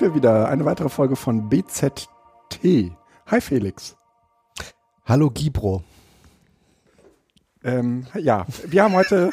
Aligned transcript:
Sind 0.00 0.14
wir 0.14 0.14
wieder. 0.14 0.48
Eine 0.48 0.64
weitere 0.64 0.88
Folge 0.88 1.14
von 1.14 1.50
BZT. 1.50 2.08
Hi 3.26 3.40
Felix. 3.42 3.98
Hallo 5.04 5.28
Gibro. 5.28 5.84
Ähm, 7.62 8.06
ja, 8.18 8.46
wir 8.66 8.82
haben 8.82 8.94
heute, 8.94 9.30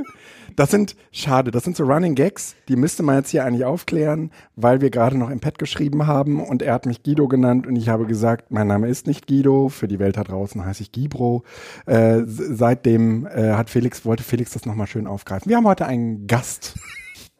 das 0.56 0.70
sind, 0.70 0.96
schade, 1.12 1.50
das 1.50 1.64
sind 1.64 1.78
so 1.78 1.84
Running 1.84 2.14
Gags, 2.14 2.56
die 2.68 2.76
müsste 2.76 3.02
man 3.02 3.16
jetzt 3.16 3.30
hier 3.30 3.42
eigentlich 3.46 3.64
aufklären, 3.64 4.32
weil 4.54 4.82
wir 4.82 4.90
gerade 4.90 5.16
noch 5.16 5.30
im 5.30 5.40
Pad 5.40 5.58
geschrieben 5.58 6.06
haben 6.06 6.44
und 6.44 6.60
er 6.60 6.74
hat 6.74 6.84
mich 6.84 7.02
Guido 7.02 7.26
genannt 7.26 7.66
und 7.66 7.76
ich 7.76 7.88
habe 7.88 8.04
gesagt, 8.04 8.50
mein 8.50 8.66
Name 8.66 8.88
ist 8.88 9.06
nicht 9.06 9.26
Guido, 9.26 9.70
für 9.70 9.88
die 9.88 9.98
Welt 9.98 10.18
da 10.18 10.24
draußen 10.24 10.62
heiße 10.62 10.82
ich 10.82 10.92
Gibro. 10.92 11.42
Äh, 11.86 12.24
seitdem 12.26 13.26
äh, 13.28 13.54
hat 13.54 13.70
Felix, 13.70 14.04
wollte 14.04 14.24
Felix 14.24 14.52
das 14.52 14.66
nochmal 14.66 14.88
schön 14.88 15.06
aufgreifen. 15.06 15.48
Wir 15.48 15.56
haben 15.56 15.66
heute 15.66 15.86
einen 15.86 16.26
Gast. 16.26 16.78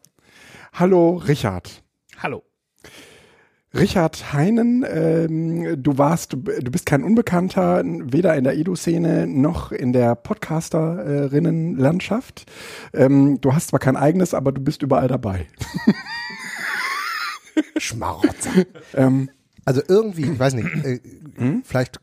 Hallo 0.73 1.17
Richard. 1.17 1.83
Hallo. 2.17 2.41
Richard 3.75 4.33
Heinen, 4.33 4.85
ähm, 4.87 5.81
du 5.81 5.97
warst, 5.97 6.33
du, 6.33 6.43
bist 6.43 6.85
kein 6.85 7.03
Unbekannter, 7.03 7.81
weder 7.83 8.35
in 8.35 8.43
der 8.43 8.55
Edu-Szene 8.55 9.25
noch 9.25 9.71
in 9.71 9.93
der 9.93 10.13
Podcasterinnen-Landschaft. 10.13 12.45
Ähm, 12.93 13.41
du 13.41 13.53
hast 13.53 13.69
zwar 13.69 13.79
kein 13.79 13.97
eigenes, 13.97 14.35
aber 14.35 14.51
du 14.51 14.61
bist 14.61 14.83
überall 14.83 15.07
dabei. 15.07 15.47
Schmarotzer. 17.77 18.51
ähm, 18.93 19.31
also 19.65 19.81
irgendwie, 19.87 20.31
ich 20.31 20.37
weiß 20.37 20.53
nicht, 20.53 20.67
äh, 20.85 20.99
hm? 21.35 21.63
vielleicht 21.65 21.99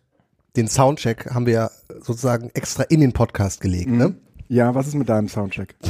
den 0.56 0.66
Soundcheck 0.66 1.30
haben 1.32 1.46
wir 1.46 1.52
ja 1.52 1.70
sozusagen 2.00 2.50
extra 2.54 2.82
in 2.84 3.00
den 3.00 3.12
Podcast 3.12 3.60
gelegt, 3.60 3.90
ne? 3.90 4.16
Ja, 4.48 4.74
was 4.74 4.88
ist 4.88 4.94
mit 4.94 5.08
deinem 5.08 5.28
Soundcheck? 5.28 5.76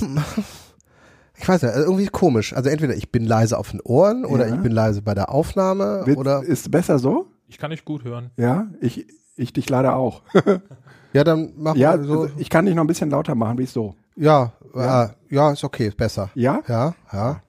Ich 1.40 1.48
weiß 1.48 1.62
nicht, 1.62 1.72
also 1.72 1.86
irgendwie 1.86 2.06
komisch. 2.06 2.52
Also 2.52 2.68
entweder 2.68 2.94
ich 2.94 3.10
bin 3.10 3.24
leise 3.24 3.56
auf 3.56 3.70
den 3.70 3.80
Ohren 3.80 4.26
oder 4.26 4.46
ja. 4.46 4.54
ich 4.54 4.60
bin 4.60 4.72
leise 4.72 5.00
bei 5.00 5.14
der 5.14 5.30
Aufnahme 5.30 6.02
Wird, 6.04 6.18
oder. 6.18 6.42
Ist 6.42 6.70
besser 6.70 6.98
so? 6.98 7.26
Ich 7.48 7.56
kann 7.56 7.70
dich 7.70 7.84
gut 7.84 8.04
hören. 8.04 8.30
Ja, 8.36 8.68
ich, 8.80 9.06
ich 9.36 9.52
dich 9.52 9.68
leider 9.70 9.96
auch. 9.96 10.22
ja, 11.12 11.24
dann 11.24 11.52
mach 11.56 11.76
ja, 11.76 11.96
mal 11.96 12.04
so. 12.04 12.20
Also 12.22 12.34
ich 12.36 12.50
kann 12.50 12.66
dich 12.66 12.74
noch 12.74 12.84
ein 12.84 12.86
bisschen 12.86 13.10
lauter 13.10 13.34
machen, 13.34 13.58
wie 13.58 13.62
ich 13.62 13.70
so. 13.70 13.94
Ja, 14.16 14.52
ja, 14.74 15.04
äh, 15.04 15.08
ja, 15.30 15.50
ist 15.52 15.64
okay, 15.64 15.88
ist 15.88 15.96
besser. 15.96 16.30
Ja? 16.34 16.60
Ja, 16.68 16.94
ja 17.10 17.40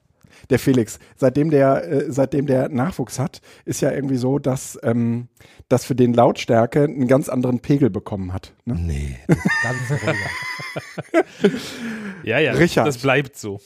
der 0.49 0.59
Felix, 0.59 0.99
seitdem 1.15 1.49
der, 1.49 1.89
äh, 1.89 2.11
seitdem 2.11 2.45
der 2.45 2.69
Nachwuchs 2.69 3.19
hat, 3.19 3.41
ist 3.65 3.81
ja 3.81 3.91
irgendwie 3.91 4.17
so, 4.17 4.39
dass, 4.39 4.77
ähm, 4.83 5.27
dass 5.69 5.85
für 5.85 5.95
den 5.95 6.13
Lautstärke 6.13 6.83
einen 6.83 7.07
ganz 7.07 7.29
anderen 7.29 7.59
Pegel 7.59 7.89
bekommen 7.89 8.33
hat. 8.33 8.53
Ne? 8.65 8.75
Nee, 8.75 9.19
das 9.27 9.37
ist 9.45 9.51
ganz 9.63 10.01
ruhiger. 10.03 11.57
ja, 12.23 12.39
ja, 12.39 12.51
Richard. 12.53 12.87
das 12.87 12.97
bleibt 12.97 13.37
so. 13.37 13.59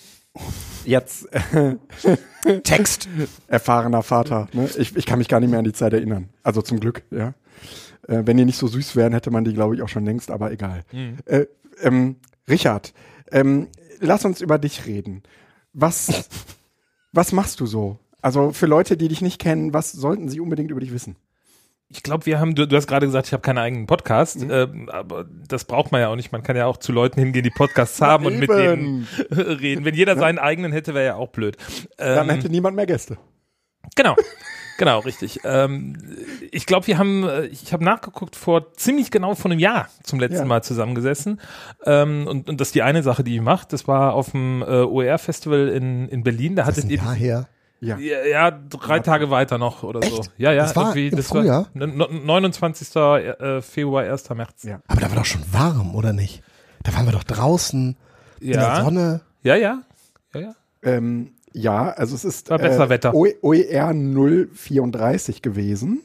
Jetzt 0.86 1.28
Text. 2.64 3.10
Erfahrener 3.48 4.04
Vater. 4.04 4.48
Ne? 4.54 4.70
Ich, 4.78 4.96
ich 4.96 5.06
kann 5.06 5.20
mich 5.20 5.28
gar 5.28 5.40
nicht 5.40 5.50
mehr 5.50 5.60
an 5.60 5.66
die 5.66 5.74
Zeit 5.74 5.94
erinnern. 5.94 6.30
Also 6.44 6.62
zum 6.62 6.80
Glück, 6.80 7.04
ja. 7.12 7.34
Äh, 8.08 8.24
wenn 8.26 8.38
die 8.38 8.46
nicht 8.46 8.58
so 8.58 8.68
süß 8.68 8.96
wären, 8.96 9.14
hätte 9.14 9.32
man 9.32 9.46
die, 9.46 9.54
glaube 9.54 9.76
ich, 9.76 9.82
auch 9.82 9.90
schon 9.90 10.06
längst, 10.06 10.30
aber 10.30 10.52
egal. 10.52 10.82
Mhm. 10.92 11.18
Äh, 11.26 11.46
ähm, 11.82 12.18
Richard, 12.48 12.94
ähm, 13.32 13.68
lass 14.00 14.26
uns 14.26 14.42
über 14.42 14.60
dich 14.60 14.86
reden. 14.86 15.24
Was, 15.74 16.30
was 17.12 17.32
machst 17.32 17.60
du 17.60 17.66
so? 17.66 17.98
Also 18.22 18.52
für 18.52 18.66
Leute, 18.66 18.98
die 18.98 19.08
dich 19.08 19.22
nicht 19.22 19.40
kennen, 19.40 19.74
was 19.74 19.92
sollten 19.92 20.30
sie 20.30 20.40
unbedingt 20.40 20.72
über 20.72 20.80
dich 20.80 20.94
wissen? 20.94 21.16
Ich 21.90 22.02
glaube, 22.02 22.26
wir 22.26 22.40
haben, 22.40 22.56
du, 22.56 22.68
du 22.68 22.76
hast 22.76 22.88
gerade 22.88 23.06
gesagt, 23.06 23.28
ich 23.28 23.34
habe 23.34 23.42
keinen 23.42 23.60
eigenen 23.60 23.86
Podcast, 23.86 24.42
mhm. 24.42 24.52
ähm, 24.52 24.90
aber 24.90 25.26
das 25.48 25.66
braucht 25.66 25.92
man 25.92 26.02
ja 26.02 26.10
auch 26.10 26.16
nicht. 26.16 26.32
Man 26.32 26.42
kann 26.42 26.56
ja 26.56 26.66
auch 26.66 26.78
zu 26.78 26.92
Leuten 26.92 27.20
hingehen, 27.20 27.44
die 27.44 27.52
Podcasts 27.52 28.02
haben 28.02 28.26
und 28.26 28.40
mit 28.40 28.50
denen 28.50 29.08
reden. 29.32 29.86
Wenn 29.86 29.94
jeder 29.94 30.18
seinen 30.18 30.40
eigenen 30.40 30.72
hätte, 30.72 30.94
wäre 30.94 31.06
ja 31.06 31.16
auch 31.16 31.30
blöd. 31.30 31.58
Ähm, 32.00 32.16
Dann 32.16 32.30
hätte 32.30 32.50
niemand 32.50 32.76
mehr 32.76 32.88
Gäste. 32.88 33.18
Genau. 33.96 34.16
Genau, 34.78 35.00
richtig. 35.00 35.40
Ähm, 35.46 35.96
ich 36.52 36.66
glaube, 36.66 36.88
wir 36.88 36.98
haben, 36.98 37.24
äh, 37.24 37.46
ich 37.46 37.72
habe 37.72 37.84
nachgeguckt, 37.84 38.36
vor 38.36 38.74
ziemlich 38.74 39.10
genau 39.10 39.36
vor 39.36 39.50
einem 39.50 39.60
Jahr 39.60 39.88
zum 40.04 40.20
letzten 40.20 40.40
ja. 40.40 40.46
Mal 40.46 40.64
zusammengesessen. 40.64 41.40
Ähm, 41.86 42.28
und, 42.28 42.50
und 42.50 42.60
das 42.60 42.70
ist 42.70 42.76
die 42.76 42.82
eine 42.82 43.02
Sache, 43.02 43.24
die 43.24 43.36
ich 43.36 43.42
mache. 43.42 43.68
Das 43.70 43.88
war 43.88 44.14
auf 44.14 44.32
dem 44.32 44.62
äh, 44.62 44.66
OER-Festival 44.66 45.70
in, 45.70 46.10
in 46.10 46.24
Berlin. 46.24 46.56
Da 46.56 46.66
hattet 46.66 46.90
ihr. 46.90 47.10
Her? 47.14 47.48
Ja. 47.86 47.98
ja, 47.98 48.26
ja 48.26 48.52
drei 48.52 49.00
Tage 49.00 49.30
weiter 49.30 49.58
noch 49.58 49.84
oder 49.84 50.02
Echt? 50.02 50.16
so. 50.16 50.24
Ja, 50.38 50.52
ja. 50.52 50.64
Das 50.64 50.76
war 50.76 50.94
das 50.94 51.28
Frühjahr? 51.28 51.68
War 51.74 51.88
29. 51.88 52.96
Äh, 52.96 53.62
Februar, 53.62 54.04
1. 54.04 54.30
März. 54.32 54.64
Ja. 54.64 54.82
Aber 54.88 55.02
da 55.02 55.10
war 55.10 55.18
doch 55.18 55.26
schon 55.26 55.44
warm, 55.52 55.96
oder 55.96 56.14
nicht? 56.14 56.44
Da 56.84 56.94
waren 56.94 57.06
wir 57.06 57.14
doch 57.14 57.24
draußen 57.24 57.98
ja. 58.40 58.54
in 58.54 58.60
der 58.60 58.84
Sonne. 58.84 59.22
Ja, 59.44 59.56
ja. 59.56 59.82
Ja, 60.34 60.40
ja. 60.40 60.56
Ähm, 60.84 61.32
ja, 61.54 61.90
also 61.92 62.16
es 62.16 62.26
ist 62.26 62.50
War 62.50 62.58
besser 62.58 62.86
äh, 62.86 62.90
Wetter. 62.90 63.14
OER 63.14 63.94
034 63.94 65.42
gewesen. 65.42 66.04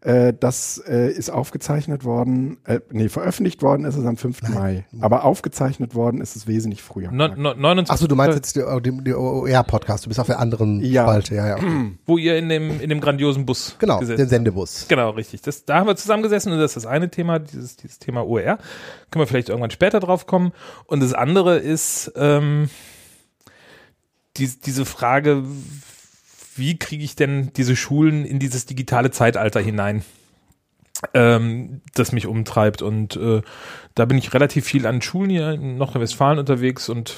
Äh, 0.00 0.32
das 0.38 0.82
äh, 0.88 1.10
ist 1.10 1.30
aufgezeichnet 1.30 2.04
worden, 2.04 2.58
äh, 2.64 2.80
nee, 2.90 3.08
veröffentlicht 3.08 3.62
worden 3.62 3.84
ist 3.84 3.96
es 3.96 4.04
am 4.04 4.16
5. 4.16 4.42
Nein. 4.42 4.52
Mai. 4.52 4.86
Aber 5.00 5.24
aufgezeichnet 5.24 5.94
worden 5.94 6.20
ist 6.20 6.36
es 6.36 6.46
wesentlich 6.46 6.82
früher. 6.82 7.10
No, 7.10 7.28
no, 7.28 7.54
29. 7.54 7.90
Achso, 7.90 8.06
du 8.06 8.16
meinst 8.16 8.36
jetzt 8.36 8.56
den, 8.56 9.04
den 9.04 9.14
OER-Podcast, 9.14 10.04
du 10.04 10.08
bist 10.08 10.20
auf 10.20 10.26
der 10.26 10.38
anderen 10.38 10.80
ja. 10.80 11.04
Spalte, 11.04 11.34
ja, 11.34 11.48
ja. 11.48 11.56
Okay. 11.56 11.92
Wo 12.04 12.18
ihr 12.18 12.36
in 12.36 12.48
dem, 12.48 12.80
in 12.80 12.88
dem 12.88 13.00
grandiosen 13.00 13.46
Bus 13.46 13.76
Genau, 13.78 14.00
den 14.00 14.28
Sendebus. 14.28 14.86
Genau, 14.88 15.10
richtig. 15.10 15.42
Das, 15.42 15.64
da 15.64 15.76
haben 15.76 15.86
wir 15.86 15.96
zusammengesessen 15.96 16.52
und 16.52 16.58
das 16.58 16.72
ist 16.72 16.84
das 16.84 16.86
eine 16.86 17.10
Thema, 17.10 17.38
dieses, 17.38 17.76
dieses 17.76 17.98
Thema 17.98 18.26
OER. 18.26 18.58
Können 19.10 19.22
wir 19.22 19.26
vielleicht 19.26 19.48
irgendwann 19.48 19.70
später 19.70 20.00
drauf 20.00 20.26
kommen. 20.26 20.52
Und 20.86 21.02
das 21.02 21.12
andere 21.12 21.58
ist, 21.58 22.12
ähm, 22.16 22.68
die, 24.36 24.48
diese 24.60 24.84
Frage, 24.84 25.44
wie 26.58 26.78
kriege 26.78 27.04
ich 27.04 27.16
denn 27.16 27.52
diese 27.56 27.76
Schulen 27.76 28.24
in 28.24 28.38
dieses 28.38 28.66
digitale 28.66 29.10
Zeitalter 29.10 29.60
hinein, 29.60 30.04
ähm, 31.14 31.80
das 31.94 32.12
mich 32.12 32.26
umtreibt. 32.26 32.82
Und 32.82 33.16
äh, 33.16 33.42
da 33.94 34.04
bin 34.04 34.18
ich 34.18 34.34
relativ 34.34 34.64
viel 34.66 34.86
an 34.86 35.02
Schulen 35.02 35.30
hier 35.30 35.52
in 35.52 35.78
Nordrhein-Westfalen 35.78 36.38
unterwegs 36.38 36.88
und 36.88 37.14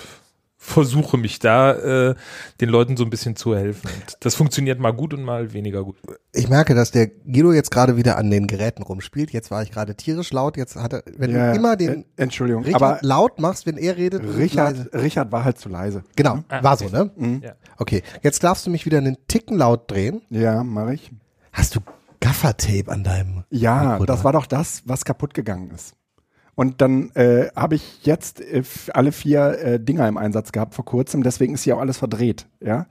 versuche 0.61 1.17
mich 1.17 1.39
da 1.39 1.73
äh, 2.11 2.15
den 2.61 2.69
Leuten 2.69 2.97
so 2.97 3.05
ein 3.05 3.11
bisschen 3.11 3.37
zu 3.37 3.57
helfen. 3.57 3.89
Und 3.95 4.17
das 4.21 4.35
funktioniert 4.35 4.81
mal 4.81 4.91
gut 4.91 5.15
und 5.15 5.23
mal 5.23 5.53
weniger 5.53 5.85
gut. 5.85 5.97
Ich 6.35 6.49
merke, 6.49 6.75
dass 6.75 6.91
der 6.91 7.07
Guido 7.07 7.53
jetzt 7.53 7.71
gerade 7.71 7.97
wieder 7.97 8.19
an 8.19 8.29
den 8.31 8.49
Geräten 8.49 8.83
rumspielt. 8.83 9.31
Jetzt 9.31 9.53
war 9.53 9.63
ich 9.63 9.71
gerade 9.71 9.95
tierisch 9.95 10.33
laut. 10.33 10.57
Jetzt 10.57 10.75
hat 10.75 10.93
er, 10.93 11.05
wenn 11.17 11.31
ja, 11.31 11.53
du 11.53 11.57
immer 11.57 11.77
den 11.77 12.03
äh, 12.03 12.05
Entschuldigung, 12.17 12.65
Richard 12.65 12.83
aber 12.83 12.99
laut 13.03 13.39
machst, 13.39 13.67
wenn 13.67 13.77
er 13.77 13.97
redet. 13.97 14.23
Richard, 14.37 14.93
Richard 14.93 15.31
war 15.31 15.45
halt 15.45 15.59
zu 15.59 15.69
leise. 15.69 16.03
Genau, 16.17 16.41
ah, 16.49 16.63
war 16.63 16.77
so, 16.77 16.89
ne? 16.89 17.11
Mhm. 17.17 17.41
Ja. 17.45 17.53
Okay, 17.77 18.03
jetzt 18.23 18.43
darfst 18.43 18.67
du 18.67 18.71
mich 18.71 18.85
wieder 18.85 18.99
einen 18.99 19.17
Ticken 19.29 19.57
laut 19.57 19.89
drehen. 19.89 20.23
Ja, 20.29 20.65
mache 20.65 20.95
ich. 20.95 21.13
Hast 21.53 21.77
du 21.77 21.81
Gaffertape 22.21 22.91
an 22.91 23.05
deinem? 23.05 23.45
Ja, 23.51 23.93
Mikro 23.93 24.07
das 24.07 24.25
war 24.25 24.33
doch 24.33 24.47
das, 24.47 24.83
was 24.87 25.05
kaputt 25.05 25.35
gegangen 25.35 25.71
ist. 25.71 25.95
Und 26.59 26.81
dann 26.81 27.11
äh, 27.11 27.51
habe 27.55 27.77
ich 27.77 28.05
jetzt 28.05 28.41
äh, 28.41 28.65
alle 28.93 29.13
vier 29.13 29.61
äh, 29.61 29.79
Dinger 29.79 30.09
im 30.09 30.17
Einsatz 30.19 30.51
gehabt 30.51 30.75
vor 30.75 30.85
kurzem, 30.85 31.23
deswegen 31.23 31.55
ist 31.55 31.63
hier 31.63 31.77
auch 31.77 31.81
alles 31.81 31.99
verdreht, 31.99 32.49
ja. 32.59 32.89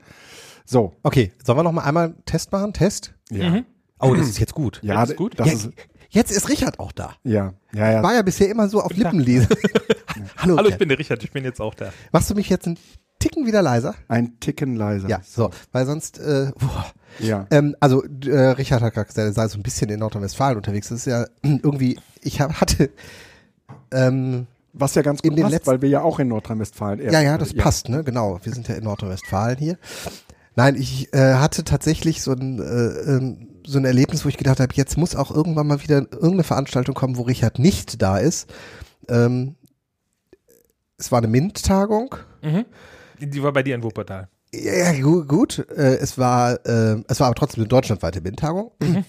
So. 0.64 0.94
Okay, 1.02 1.32
sollen 1.44 1.58
wir 1.58 1.64
noch 1.64 1.72
mal 1.72 1.82
einmal 1.82 2.06
einen 2.06 2.24
Test 2.24 2.50
machen? 2.50 2.72
Test? 2.72 3.12
Ja. 3.30 3.50
Mhm. 3.50 3.66
Oh, 4.00 4.14
das 4.14 4.26
ist 4.26 4.38
jetzt 4.38 4.54
gut. 4.54 4.80
Ja, 4.82 4.94
das 4.94 5.10
ist 5.10 5.16
gut. 5.16 5.38
Das 5.38 5.48
ja, 5.48 5.52
ist, 5.52 5.70
jetzt 6.08 6.30
ist 6.30 6.48
Richard 6.48 6.80
auch 6.80 6.92
da. 6.92 7.16
Ja, 7.24 7.52
ja, 7.74 7.92
ja. 7.92 8.02
War 8.02 8.14
ja 8.14 8.22
bisher 8.22 8.48
immer 8.48 8.70
so 8.70 8.80
auf 8.80 8.96
Lippenlese. 8.96 9.48
Hallo, 10.38 10.56
Hallo, 10.56 10.70
ich 10.70 10.78
bin 10.78 10.88
der 10.88 10.98
Richard, 10.98 11.22
ich 11.22 11.32
bin 11.32 11.44
jetzt 11.44 11.60
auch 11.60 11.74
da. 11.74 11.92
Machst 12.10 12.30
du 12.30 12.34
mich 12.34 12.48
jetzt 12.48 12.66
einen 12.66 12.78
Ticken 13.18 13.44
wieder 13.44 13.60
leiser? 13.60 13.94
Ein 14.08 14.40
Ticken 14.40 14.76
leiser. 14.76 15.10
Ja, 15.10 15.20
so, 15.22 15.50
weil 15.72 15.84
sonst, 15.84 16.18
äh, 16.20 16.52
boah. 16.58 16.86
Ja. 17.18 17.46
Ähm, 17.50 17.76
also 17.80 18.02
äh, 18.24 18.34
Richard 18.52 18.80
hat 18.80 18.94
gerade 18.94 19.08
gesagt, 19.08 19.28
er 19.28 19.32
sei 19.34 19.46
so 19.48 19.58
ein 19.58 19.62
bisschen 19.62 19.90
in 19.90 20.00
Nordrhein-Westfalen 20.00 20.56
unterwegs. 20.56 20.88
Das 20.88 21.00
ist 21.00 21.06
ja 21.06 21.26
irgendwie, 21.42 21.98
ich 22.22 22.40
hab, 22.40 22.54
hatte 22.62 22.88
ähm, 23.90 24.46
was 24.72 24.94
ja 24.94 25.02
ganz 25.02 25.22
gut 25.22 25.34
passt, 25.36 25.50
letzten, 25.50 25.66
weil 25.66 25.82
wir 25.82 25.88
ja 25.88 26.02
auch 26.02 26.18
in 26.18 26.28
Nordrhein-Westfalen 26.28 27.00
Ja, 27.10 27.20
ja, 27.20 27.38
das 27.38 27.52
ja. 27.52 27.62
passt, 27.62 27.88
ne? 27.88 28.04
Genau. 28.04 28.38
Wir 28.42 28.52
sind 28.52 28.68
ja 28.68 28.76
in 28.76 28.84
Nordrhein-Westfalen 28.84 29.58
hier. 29.58 29.78
Nein, 30.54 30.76
ich 30.76 31.12
äh, 31.14 31.34
hatte 31.34 31.64
tatsächlich 31.64 32.22
so 32.22 32.32
ein, 32.32 32.60
äh, 32.60 33.10
ähm, 33.10 33.48
so 33.66 33.78
ein 33.78 33.84
Erlebnis, 33.84 34.24
wo 34.24 34.28
ich 34.28 34.36
gedacht 34.36 34.60
habe, 34.60 34.74
jetzt 34.74 34.96
muss 34.96 35.16
auch 35.16 35.30
irgendwann 35.30 35.66
mal 35.66 35.82
wieder 35.82 35.98
irgendeine 35.98 36.44
Veranstaltung 36.44 36.94
kommen, 36.94 37.16
wo 37.16 37.22
Richard 37.22 37.58
nicht 37.58 38.02
da 38.02 38.18
ist. 38.18 38.52
Ähm, 39.08 39.56
es 40.96 41.12
war 41.12 41.18
eine 41.18 41.28
MINT-Tagung. 41.28 42.16
Mhm. 42.42 42.64
Die, 43.20 43.30
die, 43.30 43.42
war 43.42 43.52
bei 43.52 43.62
dir 43.62 43.74
in 43.74 43.82
Wuppertal. 43.82 44.28
Ja, 44.52 44.92
gut. 45.00 45.28
gut. 45.28 45.66
Äh, 45.70 45.96
es 45.96 46.18
war, 46.18 46.64
äh, 46.66 47.02
es 47.08 47.20
war 47.20 47.28
aber 47.28 47.34
trotzdem 47.34 47.62
eine 47.62 47.68
deutschlandweite 47.68 48.20
MINT-Tagung. 48.20 48.72
Mhm 48.80 49.04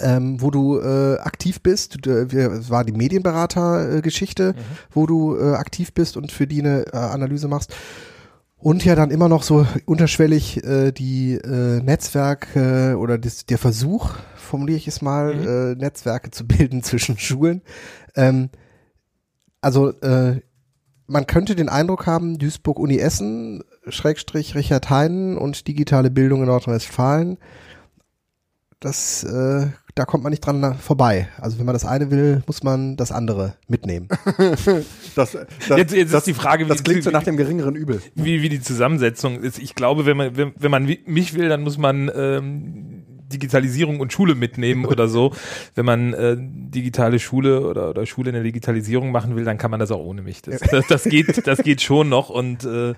ähm, 0.00 0.40
wo 0.40 0.50
du 0.50 0.78
äh, 0.78 1.18
aktiv 1.18 1.60
bist. 1.62 1.98
Du, 2.04 2.30
wir, 2.30 2.52
es 2.52 2.70
war 2.70 2.84
die 2.84 2.92
Medienberater-Geschichte, 2.92 4.54
mhm. 4.56 4.62
wo 4.90 5.06
du 5.06 5.36
äh, 5.36 5.54
aktiv 5.54 5.92
bist 5.92 6.16
und 6.16 6.32
für 6.32 6.46
die 6.46 6.60
eine 6.60 6.86
äh, 6.92 6.96
Analyse 6.96 7.48
machst. 7.48 7.74
Und 8.58 8.84
ja 8.84 8.94
dann 8.94 9.10
immer 9.10 9.28
noch 9.28 9.42
so 9.42 9.66
unterschwellig 9.84 10.64
äh, 10.64 10.90
die 10.90 11.34
äh, 11.34 11.80
Netzwerke 11.82 12.96
oder 12.98 13.18
das, 13.18 13.46
der 13.46 13.58
Versuch, 13.58 14.14
formuliere 14.34 14.78
ich 14.78 14.88
es 14.88 15.02
mal, 15.02 15.34
mhm. 15.34 15.46
äh, 15.46 15.74
Netzwerke 15.76 16.30
zu 16.30 16.46
bilden 16.48 16.82
zwischen 16.82 17.18
Schulen. 17.18 17.62
Ähm, 18.14 18.50
also 19.60 19.90
äh, 20.00 20.40
man 21.06 21.26
könnte 21.26 21.54
den 21.54 21.68
Eindruck 21.68 22.06
haben, 22.06 22.38
Duisburg 22.38 22.78
Uni 22.78 22.98
Essen, 22.98 23.62
Schrägstrich 23.88 24.54
Richard 24.54 24.90
Heinen 24.90 25.38
und 25.38 25.68
digitale 25.68 26.10
Bildung 26.10 26.40
in 26.40 26.46
Nordrhein-Westfalen, 26.46 27.38
das, 28.80 29.24
äh, 29.24 29.68
da 29.94 30.04
kommt 30.04 30.22
man 30.22 30.30
nicht 30.30 30.44
dran 30.44 30.76
vorbei. 30.78 31.28
Also 31.40 31.58
wenn 31.58 31.64
man 31.64 31.72
das 31.72 31.86
eine 31.86 32.10
will, 32.10 32.42
muss 32.46 32.62
man 32.62 32.96
das 32.96 33.12
andere 33.12 33.54
mitnehmen. 33.68 34.08
Das, 35.14 35.32
das, 35.32 35.78
Jetzt, 35.78 35.94
jetzt 35.94 36.12
das, 36.12 36.18
ist 36.18 36.26
die 36.26 36.34
Frage, 36.34 36.66
wie, 36.66 36.68
das 36.68 36.84
klingt 36.84 37.02
so 37.02 37.10
nach 37.10 37.22
dem 37.22 37.38
geringeren 37.38 37.74
Übel. 37.74 38.02
wie, 38.14 38.42
wie 38.42 38.50
die 38.50 38.60
Zusammensetzung 38.60 39.40
ist. 39.40 39.58
Ich 39.58 39.74
glaube, 39.74 40.04
wenn 40.04 40.18
man, 40.18 40.36
wenn, 40.36 40.52
wenn 40.58 40.70
man 40.70 40.84
mich 41.06 41.32
will, 41.32 41.48
dann 41.48 41.62
muss 41.62 41.78
man 41.78 42.10
ähm, 42.14 43.06
Digitalisierung 43.32 44.00
und 44.00 44.12
Schule 44.12 44.34
mitnehmen 44.34 44.84
oder 44.84 45.08
so. 45.08 45.32
Wenn 45.74 45.86
man 45.86 46.12
äh, 46.12 46.36
digitale 46.38 47.18
Schule 47.18 47.66
oder, 47.66 47.88
oder 47.88 48.04
Schule 48.04 48.28
in 48.28 48.34
der 48.34 48.42
Digitalisierung 48.42 49.10
machen 49.10 49.36
will, 49.36 49.44
dann 49.44 49.56
kann 49.56 49.70
man 49.70 49.80
das 49.80 49.90
auch 49.90 50.04
ohne 50.04 50.20
mich. 50.20 50.42
Das, 50.42 50.60
das, 50.60 50.86
das 50.86 51.04
geht, 51.04 51.46
das 51.46 51.62
geht 51.62 51.80
schon 51.80 52.10
noch 52.10 52.28
und 52.28 52.64
äh, 52.64 52.92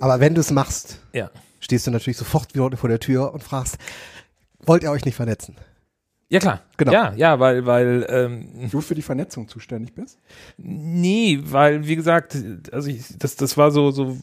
Aber 0.00 0.20
wenn 0.20 0.34
du 0.34 0.40
es 0.40 0.50
machst, 0.50 0.98
ja. 1.12 1.30
stehst 1.60 1.86
du 1.86 1.90
natürlich 1.90 2.16
sofort 2.16 2.54
wieder 2.54 2.74
vor 2.78 2.88
der 2.88 3.00
Tür 3.00 3.34
und 3.34 3.42
fragst, 3.42 3.76
wollt 4.66 4.82
ihr 4.82 4.90
euch 4.90 5.04
nicht 5.04 5.16
vernetzen? 5.16 5.56
Ja 6.28 6.40
klar, 6.40 6.62
Genau. 6.78 6.92
Ja, 6.92 7.12
ja, 7.14 7.38
weil, 7.38 7.66
weil 7.66 8.06
ähm, 8.08 8.68
Du 8.70 8.80
für 8.80 8.94
die 8.94 9.02
Vernetzung 9.02 9.46
zuständig 9.46 9.94
bist? 9.94 10.18
Nee, 10.56 11.38
weil, 11.42 11.86
wie 11.86 11.96
gesagt, 11.96 12.36
also 12.72 12.88
ich, 12.88 13.16
das, 13.18 13.36
das 13.36 13.56
war 13.56 13.70
so, 13.70 13.90
so 13.90 14.16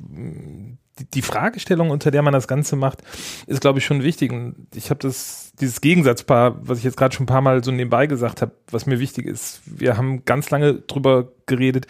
die 1.13 1.21
Fragestellung, 1.21 1.89
unter 1.89 2.11
der 2.11 2.21
man 2.21 2.33
das 2.33 2.47
Ganze 2.47 2.75
macht, 2.75 3.01
ist, 3.47 3.61
glaube 3.61 3.79
ich, 3.79 3.85
schon 3.85 4.03
wichtig. 4.03 4.31
Und 4.31 4.67
ich 4.75 4.89
habe 4.89 4.99
das, 4.99 5.53
dieses 5.59 5.81
Gegensatzpaar, 5.81 6.67
was 6.67 6.79
ich 6.79 6.83
jetzt 6.83 6.97
gerade 6.97 7.15
schon 7.15 7.23
ein 7.23 7.27
paar 7.27 7.41
Mal 7.41 7.63
so 7.63 7.71
nebenbei 7.71 8.07
gesagt 8.07 8.41
habe, 8.41 8.51
was 8.69 8.85
mir 8.85 8.99
wichtig 8.99 9.25
ist. 9.25 9.61
Wir 9.65 9.97
haben 9.97 10.25
ganz 10.25 10.49
lange 10.49 10.75
drüber 10.75 11.31
geredet, 11.45 11.87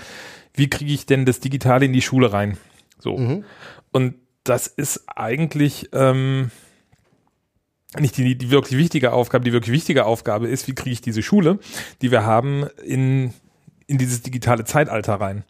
wie 0.54 0.70
kriege 0.70 0.94
ich 0.94 1.06
denn 1.06 1.26
das 1.26 1.40
Digitale 1.40 1.86
in 1.86 1.94
die 1.94 2.02
Schule 2.02 2.32
rein? 2.32 2.58
So. 3.00 3.18
Mhm. 3.18 3.44
Und 3.92 4.16
das 4.44 4.68
ist 4.68 5.06
eigentlich 5.08 5.90
ähm, 5.94 6.52
nicht 8.00 8.18
die, 8.18 8.38
die 8.38 8.52
wirklich 8.52 8.78
wichtige 8.80 9.12
Aufgabe. 9.14 9.44
Die 9.44 9.54
wirklich 9.54 9.74
wichtige 9.74 10.06
Aufgabe 10.06 10.48
ist, 10.48 10.68
wie 10.68 10.76
kriege 10.76 10.92
ich 10.94 11.02
diese 11.02 11.22
Schule, 11.24 11.60
die 12.02 12.12
wir 12.12 12.26
haben, 12.26 12.66
in, 12.86 13.34
in 13.88 13.98
dieses 13.98 14.22
digitale 14.22 14.64
Zeitalter 14.64 15.16
rein. 15.16 15.44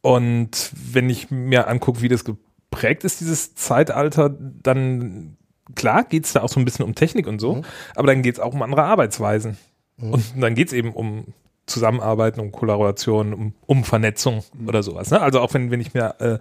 Und 0.00 0.70
wenn 0.74 1.10
ich 1.10 1.30
mir 1.30 1.68
angucke, 1.68 2.00
wie 2.00 2.08
das 2.08 2.24
geprägt 2.24 3.04
ist, 3.04 3.20
dieses 3.20 3.54
Zeitalter, 3.54 4.30
dann 4.30 5.36
klar 5.74 6.04
geht's 6.04 6.32
da 6.32 6.40
auch 6.42 6.48
so 6.48 6.58
ein 6.58 6.64
bisschen 6.64 6.84
um 6.84 6.94
Technik 6.94 7.26
und 7.26 7.38
so, 7.40 7.56
Mhm. 7.56 7.62
aber 7.94 8.06
dann 8.06 8.22
geht's 8.22 8.40
auch 8.40 8.54
um 8.54 8.62
andere 8.62 8.84
Arbeitsweisen. 8.84 9.58
Und 10.00 10.24
dann 10.40 10.54
geht's 10.54 10.72
eben 10.72 10.94
um 10.94 11.26
Zusammenarbeiten, 11.66 12.40
um 12.40 12.52
Kollaboration, 12.52 13.34
um, 13.34 13.54
um 13.66 13.84
Vernetzung 13.84 14.42
oder 14.66 14.82
sowas. 14.82 15.10
Ne? 15.10 15.20
Also 15.20 15.40
auch 15.40 15.52
wenn, 15.52 15.70
wenn 15.70 15.80
ich 15.80 15.92
mir 15.92 16.14
äh, 16.20 16.38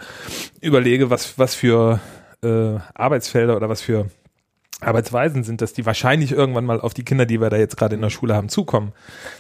überlege, 0.66 1.10
was, 1.10 1.38
was 1.38 1.56
für 1.56 2.00
äh, 2.42 2.78
Arbeitsfelder 2.94 3.58
oder 3.58 3.68
was 3.68 3.82
für 3.82 4.08
Arbeitsweisen 4.82 5.44
sind, 5.44 5.62
dass 5.62 5.74
die 5.74 5.86
wahrscheinlich 5.86 6.32
irgendwann 6.32 6.66
mal 6.66 6.80
auf 6.80 6.94
die 6.94 7.04
Kinder, 7.04 7.26
die 7.26 7.42
wir 7.42 7.50
da 7.50 7.58
jetzt 7.58 7.78
gerade 7.78 7.96
in 7.96 8.02
der 8.02 8.10
Schule 8.10 8.36
haben, 8.36 8.50
zukommen, 8.50 8.94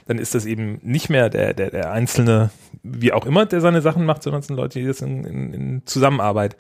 dann 0.05 0.17
ist 0.17 0.35
das 0.35 0.45
eben 0.45 0.79
nicht 0.83 1.09
mehr 1.09 1.29
der, 1.29 1.53
der, 1.53 1.71
der 1.71 1.91
einzelne, 1.91 2.49
wie 2.83 3.13
auch 3.13 3.25
immer, 3.25 3.45
der 3.45 3.61
seine 3.61 3.81
Sachen 3.81 4.05
macht, 4.05 4.23
sondern 4.23 4.41
es 4.41 4.47
sind 4.47 4.57
Leute, 4.57 4.79
die 4.79 4.85
das 4.85 5.01
in, 5.01 5.23
in, 5.23 5.53
in 5.53 5.81
Zusammenarbeit 5.85 6.57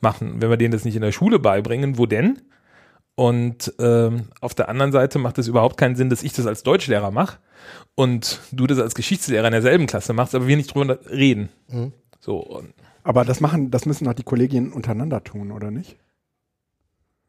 machen. 0.00 0.40
Wenn 0.40 0.50
wir 0.50 0.56
denen 0.56 0.72
das 0.72 0.84
nicht 0.84 0.96
in 0.96 1.02
der 1.02 1.12
Schule 1.12 1.38
beibringen, 1.38 1.98
wo 1.98 2.06
denn? 2.06 2.40
Und 3.16 3.74
ähm, 3.78 4.28
auf 4.40 4.54
der 4.54 4.68
anderen 4.68 4.92
Seite 4.92 5.18
macht 5.18 5.38
es 5.38 5.48
überhaupt 5.48 5.76
keinen 5.76 5.96
Sinn, 5.96 6.08
dass 6.08 6.22
ich 6.22 6.32
das 6.32 6.46
als 6.46 6.62
Deutschlehrer 6.62 7.10
mache 7.10 7.38
und 7.94 8.40
du 8.52 8.66
das 8.66 8.78
als 8.78 8.94
Geschichtslehrer 8.94 9.48
in 9.48 9.52
derselben 9.52 9.86
Klasse 9.86 10.12
machst, 10.12 10.34
aber 10.34 10.46
wir 10.46 10.56
nicht 10.56 10.74
drüber 10.74 10.98
reden. 11.10 11.50
Mhm. 11.68 11.92
So, 12.20 12.62
Aber 13.02 13.24
das 13.24 13.40
machen, 13.40 13.70
das 13.70 13.86
müssen 13.86 14.04
doch 14.04 14.14
die 14.14 14.22
Kolleginnen 14.22 14.72
untereinander 14.72 15.24
tun, 15.24 15.52
oder 15.52 15.70
nicht? 15.70 15.96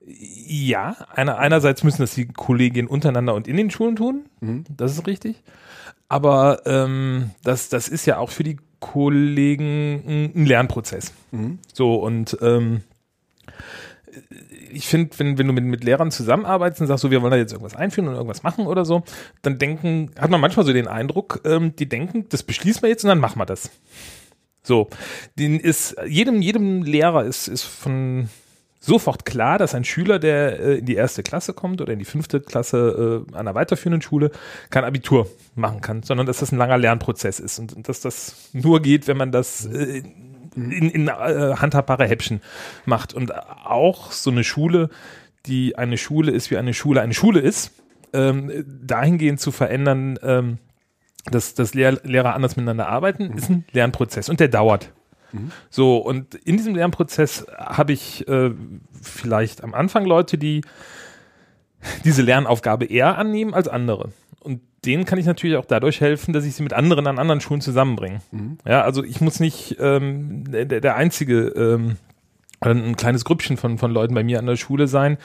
Ja, 0.05 0.95
einer, 1.13 1.37
einerseits 1.37 1.83
müssen 1.83 2.01
das 2.01 2.15
die 2.15 2.27
Kolleginnen 2.27 2.87
untereinander 2.87 3.35
und 3.35 3.47
in 3.47 3.57
den 3.57 3.69
Schulen 3.69 3.95
tun, 3.95 4.25
Mhm. 4.39 4.63
das 4.75 4.93
ist 4.93 5.05
richtig. 5.07 5.41
Aber 6.09 6.61
ähm, 6.65 7.31
das, 7.43 7.69
das 7.69 7.87
ist 7.87 8.05
ja 8.05 8.17
auch 8.17 8.29
für 8.31 8.43
die 8.43 8.57
Kollegen 8.79 10.31
ein- 10.35 10.45
Lernprozess. 10.45 11.13
Mhm. 11.31 11.59
So, 11.71 11.95
und 11.95 12.37
ähm, 12.41 12.81
ich 14.71 14.87
finde, 14.87 15.17
wenn, 15.19 15.37
wenn 15.37 15.47
du 15.47 15.53
mit, 15.53 15.63
mit 15.63 15.83
Lehrern 15.83 16.11
zusammenarbeitest 16.11 16.81
und 16.81 16.87
sagst, 16.87 17.01
so, 17.01 17.11
wir 17.11 17.21
wollen 17.21 17.31
da 17.31 17.37
jetzt 17.37 17.51
irgendwas 17.53 17.75
einführen 17.75 18.07
und 18.09 18.15
irgendwas 18.15 18.43
machen 18.43 18.67
oder 18.67 18.83
so, 18.85 19.03
dann 19.41 19.57
denken, 19.57 20.11
hat 20.19 20.29
man 20.31 20.41
manchmal 20.41 20.65
so 20.65 20.73
den 20.73 20.87
Eindruck, 20.87 21.41
ähm, 21.45 21.75
die 21.75 21.87
denken, 21.87 22.25
das 22.29 22.43
beschließen 22.43 22.81
wir 22.81 22.89
jetzt 22.89 23.03
und 23.03 23.09
dann 23.09 23.19
machen 23.19 23.39
wir 23.39 23.45
das. 23.45 23.69
So, 24.63 24.89
den 25.39 25.59
ist, 25.59 25.95
jedem, 26.07 26.41
jedem 26.41 26.83
Lehrer 26.83 27.23
ist, 27.23 27.47
ist 27.47 27.63
von 27.63 28.29
sofort 28.81 29.25
klar, 29.25 29.59
dass 29.59 29.75
ein 29.75 29.85
Schüler, 29.85 30.19
der 30.19 30.59
äh, 30.59 30.77
in 30.79 30.85
die 30.85 30.95
erste 30.95 31.23
Klasse 31.23 31.53
kommt 31.53 31.79
oder 31.79 31.93
in 31.93 31.99
die 31.99 32.05
fünfte 32.05 32.41
Klasse 32.41 33.23
äh, 33.31 33.35
einer 33.35 33.55
weiterführenden 33.55 34.01
Schule, 34.01 34.31
kein 34.71 34.83
Abitur 34.83 35.27
machen 35.55 35.79
kann, 35.81 36.03
sondern 36.03 36.25
dass 36.25 36.39
das 36.39 36.51
ein 36.51 36.57
langer 36.57 36.79
Lernprozess 36.79 37.39
ist 37.39 37.59
und, 37.59 37.73
und 37.73 37.87
dass 37.87 38.01
das 38.01 38.49
nur 38.51 38.81
geht, 38.81 39.07
wenn 39.07 39.17
man 39.17 39.31
das 39.31 39.65
äh, 39.67 40.01
in, 40.55 40.89
in 40.89 41.07
äh, 41.07 41.11
handhabbare 41.11 42.07
Häppchen 42.07 42.41
macht. 42.85 43.13
Und 43.13 43.33
auch 43.35 44.11
so 44.11 44.31
eine 44.31 44.43
Schule, 44.43 44.89
die 45.45 45.77
eine 45.77 45.97
Schule 45.97 46.31
ist, 46.31 46.51
wie 46.51 46.57
eine 46.57 46.73
Schule 46.73 47.01
eine 47.01 47.13
Schule 47.13 47.39
ist, 47.39 47.71
ähm, 48.13 48.65
dahingehend 48.83 49.39
zu 49.39 49.51
verändern, 49.51 50.19
ähm, 50.23 50.57
dass, 51.29 51.53
dass 51.53 51.75
Lehr 51.75 51.99
Lehrer 52.03 52.33
anders 52.33 52.55
miteinander 52.55 52.87
arbeiten, 52.87 53.37
ist 53.37 53.49
ein 53.49 53.63
Lernprozess 53.71 54.27
und 54.27 54.39
der 54.39 54.47
dauert. 54.47 54.91
So, 55.69 55.97
und 55.97 56.35
in 56.35 56.57
diesem 56.57 56.75
Lernprozess 56.75 57.45
habe 57.57 57.93
ich 57.93 58.27
äh, 58.27 58.51
vielleicht 59.01 59.63
am 59.63 59.73
Anfang 59.73 60.05
Leute, 60.05 60.37
die 60.37 60.61
diese 62.05 62.21
Lernaufgabe 62.21 62.85
eher 62.85 63.17
annehmen 63.17 63.53
als 63.53 63.67
andere. 63.67 64.11
Und 64.39 64.61
denen 64.85 65.05
kann 65.05 65.19
ich 65.19 65.25
natürlich 65.25 65.57
auch 65.57 65.65
dadurch 65.65 66.01
helfen, 66.01 66.33
dass 66.33 66.45
ich 66.45 66.55
sie 66.55 66.63
mit 66.63 66.73
anderen 66.73 67.07
an 67.07 67.19
anderen 67.19 67.41
Schulen 67.41 67.61
zusammenbringe. 67.61 68.21
Ja, 68.67 68.81
also 68.81 69.03
ich 69.03 69.21
muss 69.21 69.39
nicht 69.39 69.77
ähm, 69.79 70.43
der, 70.51 70.65
der 70.65 70.95
einzige 70.95 71.47
ähm, 71.49 71.97
ein 72.59 72.95
kleines 72.95 73.25
Grüppchen 73.25 73.57
von, 73.57 73.77
von 73.77 73.91
Leuten 73.91 74.13
bei 74.13 74.23
mir 74.23 74.39
an 74.39 74.45
der 74.45 74.55
Schule 74.55 74.87
sein, 74.87 75.17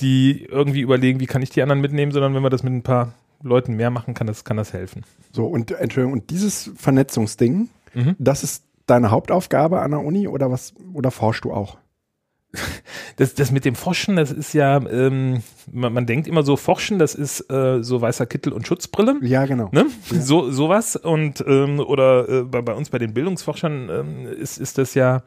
die 0.00 0.44
irgendwie 0.44 0.80
überlegen, 0.80 1.20
wie 1.20 1.26
kann 1.26 1.42
ich 1.42 1.50
die 1.50 1.62
anderen 1.62 1.80
mitnehmen, 1.80 2.12
sondern 2.12 2.34
wenn 2.34 2.42
wir 2.42 2.50
das 2.50 2.62
mit 2.62 2.72
ein 2.72 2.82
paar 2.82 3.14
Leuten 3.42 3.74
mehr 3.74 3.90
machen, 3.90 4.14
kann 4.14 4.26
das, 4.26 4.44
kann 4.44 4.56
das 4.56 4.72
helfen. 4.72 5.04
So, 5.32 5.46
und 5.46 5.70
Entschuldigung, 5.70 6.12
und 6.12 6.30
dieses 6.30 6.70
Vernetzungsding, 6.76 7.68
Mhm. 7.94 8.16
das 8.18 8.42
ist 8.42 8.64
deine 8.86 9.10
Hauptaufgabe 9.10 9.80
an 9.80 9.92
der 9.92 10.00
Uni 10.00 10.28
oder 10.28 10.50
was, 10.50 10.74
oder 10.92 11.10
forschst 11.10 11.44
du 11.44 11.52
auch? 11.52 11.78
Das, 13.16 13.34
das 13.34 13.50
mit 13.50 13.64
dem 13.64 13.74
Forschen, 13.74 14.16
das 14.16 14.32
ist 14.32 14.54
ja, 14.54 14.76
ähm, 14.88 15.42
man, 15.70 15.92
man 15.92 16.06
denkt 16.06 16.26
immer 16.26 16.42
so, 16.42 16.56
Forschen, 16.56 16.98
das 16.98 17.14
ist 17.14 17.50
äh, 17.50 17.82
so 17.82 18.00
weißer 18.00 18.26
Kittel 18.26 18.52
und 18.52 18.66
Schutzbrille. 18.66 19.16
Ja, 19.22 19.46
genau. 19.46 19.68
Ne? 19.72 19.86
So 20.08 20.50
sowas 20.50 20.96
und 20.96 21.44
ähm, 21.46 21.80
oder 21.80 22.28
äh, 22.28 22.42
bei, 22.42 22.62
bei 22.62 22.74
uns 22.74 22.90
bei 22.90 22.98
den 22.98 23.14
Bildungsforschern 23.14 23.88
ähm, 23.88 24.26
ist, 24.26 24.58
ist 24.58 24.78
das 24.78 24.94
ja 24.94 25.22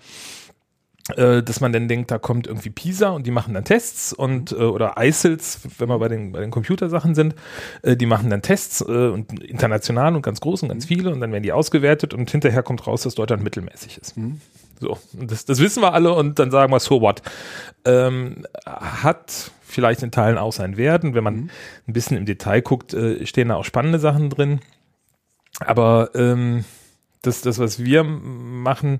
dass 1.16 1.62
man 1.62 1.72
dann 1.72 1.88
denkt, 1.88 2.12
da 2.12 2.18
kommt 2.18 2.48
irgendwie 2.48 2.70
PISA 2.70 3.10
und 3.10 3.26
die 3.26 3.32
machen 3.32 3.54
dann 3.54 3.64
Tests 3.64 4.12
und 4.12 4.52
äh, 4.52 4.56
oder 4.56 4.96
ISILs, 5.00 5.62
wenn 5.78 5.88
wir 5.88 6.00
bei 6.00 6.10
den, 6.10 6.34
bei 6.34 6.42
den 6.42 6.52
Computersachen 6.52 7.16
sind, 7.16 7.34
äh, 7.82 7.96
die 7.96 8.06
machen 8.06 8.30
dann 8.30 8.42
Tests 8.42 8.82
äh, 8.82 9.08
und 9.08 9.42
international 9.42 10.16
und 10.16 10.22
ganz 10.22 10.42
groß 10.42 10.64
und 10.64 10.70
ganz 10.70 10.86
viele 10.86 11.12
und 11.12 11.22
dann 11.22 11.32
werden 11.32 11.44
die 11.44 11.54
ausgewertet 11.54 12.14
und 12.14 12.30
hinterher 12.30 12.62
kommt 12.62 12.86
raus, 12.88 13.04
dass 13.04 13.16
Deutschland 13.16 13.42
mittelmäßig 13.42 14.00
ist. 14.00 14.16
So, 14.80 14.98
und 15.18 15.32
das, 15.32 15.46
das 15.46 15.60
wissen 15.60 15.82
wir 15.82 15.94
alle 15.94 16.14
und 16.14 16.40
dann 16.40 16.52
sagen 16.52 16.72
wir, 16.72 16.80
so 16.80 17.02
what? 17.02 17.22
Ähm, 17.86 18.46
hat 18.66 19.52
vielleicht 19.64 20.04
in 20.04 20.12
Teilen 20.12 20.38
auch 20.38 20.54
seinen 20.54 20.78
Wert 20.78 21.04
und 21.04 21.16
wenn 21.16 21.24
man 21.24 21.50
ein 21.88 21.94
bisschen 21.94 22.18
im 22.18 22.26
Detail 22.26 22.62
guckt, 22.62 22.94
äh, 22.94 23.26
stehen 23.26 23.48
da 23.48 23.56
auch 23.56 23.66
spannende 23.66 24.00
Sachen 24.00 24.30
drin. 24.30 24.60
Aber 25.60 26.12
ähm, 26.16 26.66
das, 27.22 27.42
das, 27.42 27.60
was 27.60 27.84
wir 27.84 28.04
machen, 28.04 29.00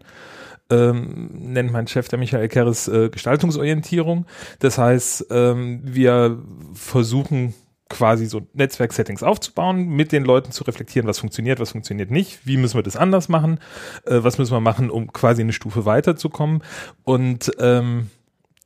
ähm, 0.70 1.30
nennt 1.34 1.72
mein 1.72 1.88
Chef, 1.88 2.08
der 2.08 2.20
Michael 2.20 2.48
Kerres, 2.48 2.88
äh, 2.88 3.10
Gestaltungsorientierung. 3.10 4.26
Das 4.60 4.78
heißt, 4.78 5.28
ähm, 5.30 5.82
wir 5.84 6.40
versuchen 6.74 7.54
quasi 7.90 8.26
so 8.26 8.42
Netzwerksettings 8.54 9.24
aufzubauen, 9.24 9.88
mit 9.88 10.12
den 10.12 10.24
Leuten 10.26 10.52
zu 10.52 10.64
reflektieren, 10.64 11.08
was 11.08 11.20
funktioniert, 11.20 11.60
was 11.60 11.72
funktioniert 11.72 12.12
nicht, 12.12 12.46
wie 12.46 12.58
müssen 12.58 12.78
wir 12.78 12.84
das 12.84 12.98
anders 12.98 13.30
machen, 13.30 13.60
äh, 14.06 14.24
was 14.24 14.38
müssen 14.38 14.52
wir 14.52 14.60
machen, 14.60 14.90
um 14.90 15.12
quasi 15.14 15.42
eine 15.42 15.54
Stufe 15.54 15.86
weiterzukommen. 15.86 16.64
Und 17.04 17.52
ähm, 17.60 18.10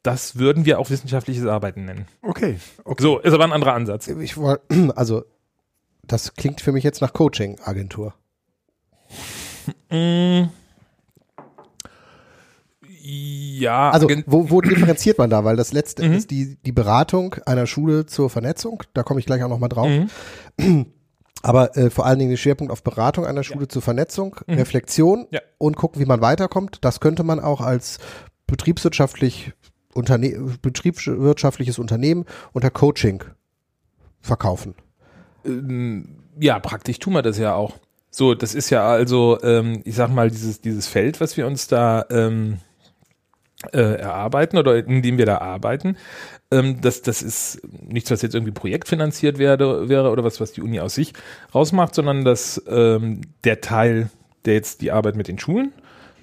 das 0.03 0.37
würden 0.37 0.65
wir 0.65 0.79
auch 0.79 0.89
wissenschaftliches 0.89 1.45
Arbeiten 1.45 1.85
nennen. 1.85 2.07
Okay, 2.21 2.57
okay. 2.83 3.03
So, 3.03 3.19
ist 3.19 3.33
aber 3.33 3.43
ein 3.43 3.53
anderer 3.53 3.73
Ansatz. 3.73 4.07
Ich 4.07 4.37
wollt, 4.37 4.61
also, 4.95 5.23
das 6.03 6.33
klingt 6.33 6.61
für 6.61 6.71
mich 6.71 6.83
jetzt 6.83 7.01
nach 7.01 7.13
Coaching-Agentur. 7.13 8.15
Ja, 13.03 13.89
Also, 13.91 14.07
wo, 14.27 14.49
wo 14.49 14.61
differenziert 14.61 15.17
man 15.17 15.29
da? 15.29 15.43
Weil 15.43 15.55
das 15.55 15.73
letzte 15.73 16.07
Mhm. 16.07 16.13
ist 16.13 16.29
die, 16.31 16.57
die 16.63 16.71
Beratung 16.71 17.35
einer 17.45 17.65
Schule 17.67 18.05
zur 18.05 18.29
Vernetzung. 18.29 18.83
Da 18.93 19.03
komme 19.03 19.19
ich 19.19 19.25
gleich 19.25 19.43
auch 19.43 19.49
nochmal 19.49 19.69
drauf. 19.69 19.89
Mhm. 20.59 20.85
Aber 21.43 21.75
äh, 21.75 21.89
vor 21.89 22.05
allen 22.05 22.19
Dingen 22.19 22.29
den 22.29 22.37
Schwerpunkt 22.37 22.71
auf 22.71 22.83
Beratung 22.83 23.25
einer 23.25 23.43
Schule 23.43 23.67
zur 23.67 23.81
Vernetzung, 23.81 24.35
Reflexion 24.47 25.25
Ja. 25.31 25.39
und 25.57 25.75
gucken, 25.75 25.99
wie 25.99 26.05
man 26.05 26.21
weiterkommt. 26.21 26.77
Das 26.81 26.99
könnte 26.99 27.23
man 27.23 27.39
auch 27.39 27.61
als 27.61 27.97
betriebswirtschaftlich 28.47 29.53
Unterne 29.93 30.29
betriebswirtschaftliches 30.61 31.77
Unternehmen 31.79 32.25
unter 32.53 32.69
Coaching 32.69 33.23
verkaufen. 34.21 34.75
Ähm, 35.43 36.17
ja, 36.39 36.59
praktisch 36.59 36.99
tun 36.99 37.13
wir 37.13 37.21
das 37.23 37.37
ja 37.37 37.55
auch. 37.55 37.73
So, 38.09 38.33
das 38.35 38.53
ist 38.55 38.69
ja 38.69 38.85
also, 38.87 39.39
ähm, 39.41 39.81
ich 39.83 39.95
sag 39.95 40.09
mal, 40.13 40.29
dieses, 40.29 40.61
dieses 40.61 40.87
Feld, 40.87 41.19
was 41.19 41.35
wir 41.37 41.47
uns 41.47 41.67
da 41.67 42.05
ähm, 42.09 42.59
äh, 43.73 43.95
erarbeiten 43.95 44.57
oder 44.57 44.75
in 44.75 45.01
dem 45.01 45.17
wir 45.17 45.25
da 45.25 45.37
arbeiten, 45.39 45.97
ähm, 46.51 46.81
das, 46.81 47.01
das 47.01 47.21
ist 47.21 47.61
nichts, 47.87 48.11
was 48.11 48.21
jetzt 48.21 48.35
irgendwie 48.35 48.51
projektfinanziert 48.51 49.37
werde, 49.37 49.89
wäre 49.89 50.09
oder 50.09 50.23
was, 50.23 50.39
was 50.39 50.51
die 50.51 50.61
Uni 50.61 50.79
aus 50.79 50.95
sich 50.95 51.13
rausmacht, 51.53 51.95
sondern 51.95 52.25
dass 52.25 52.61
ähm, 52.67 53.21
der 53.43 53.61
Teil, 53.61 54.09
der 54.45 54.55
jetzt 54.55 54.81
die 54.81 54.91
Arbeit 54.91 55.15
mit 55.15 55.27
den 55.27 55.39
Schulen 55.39 55.71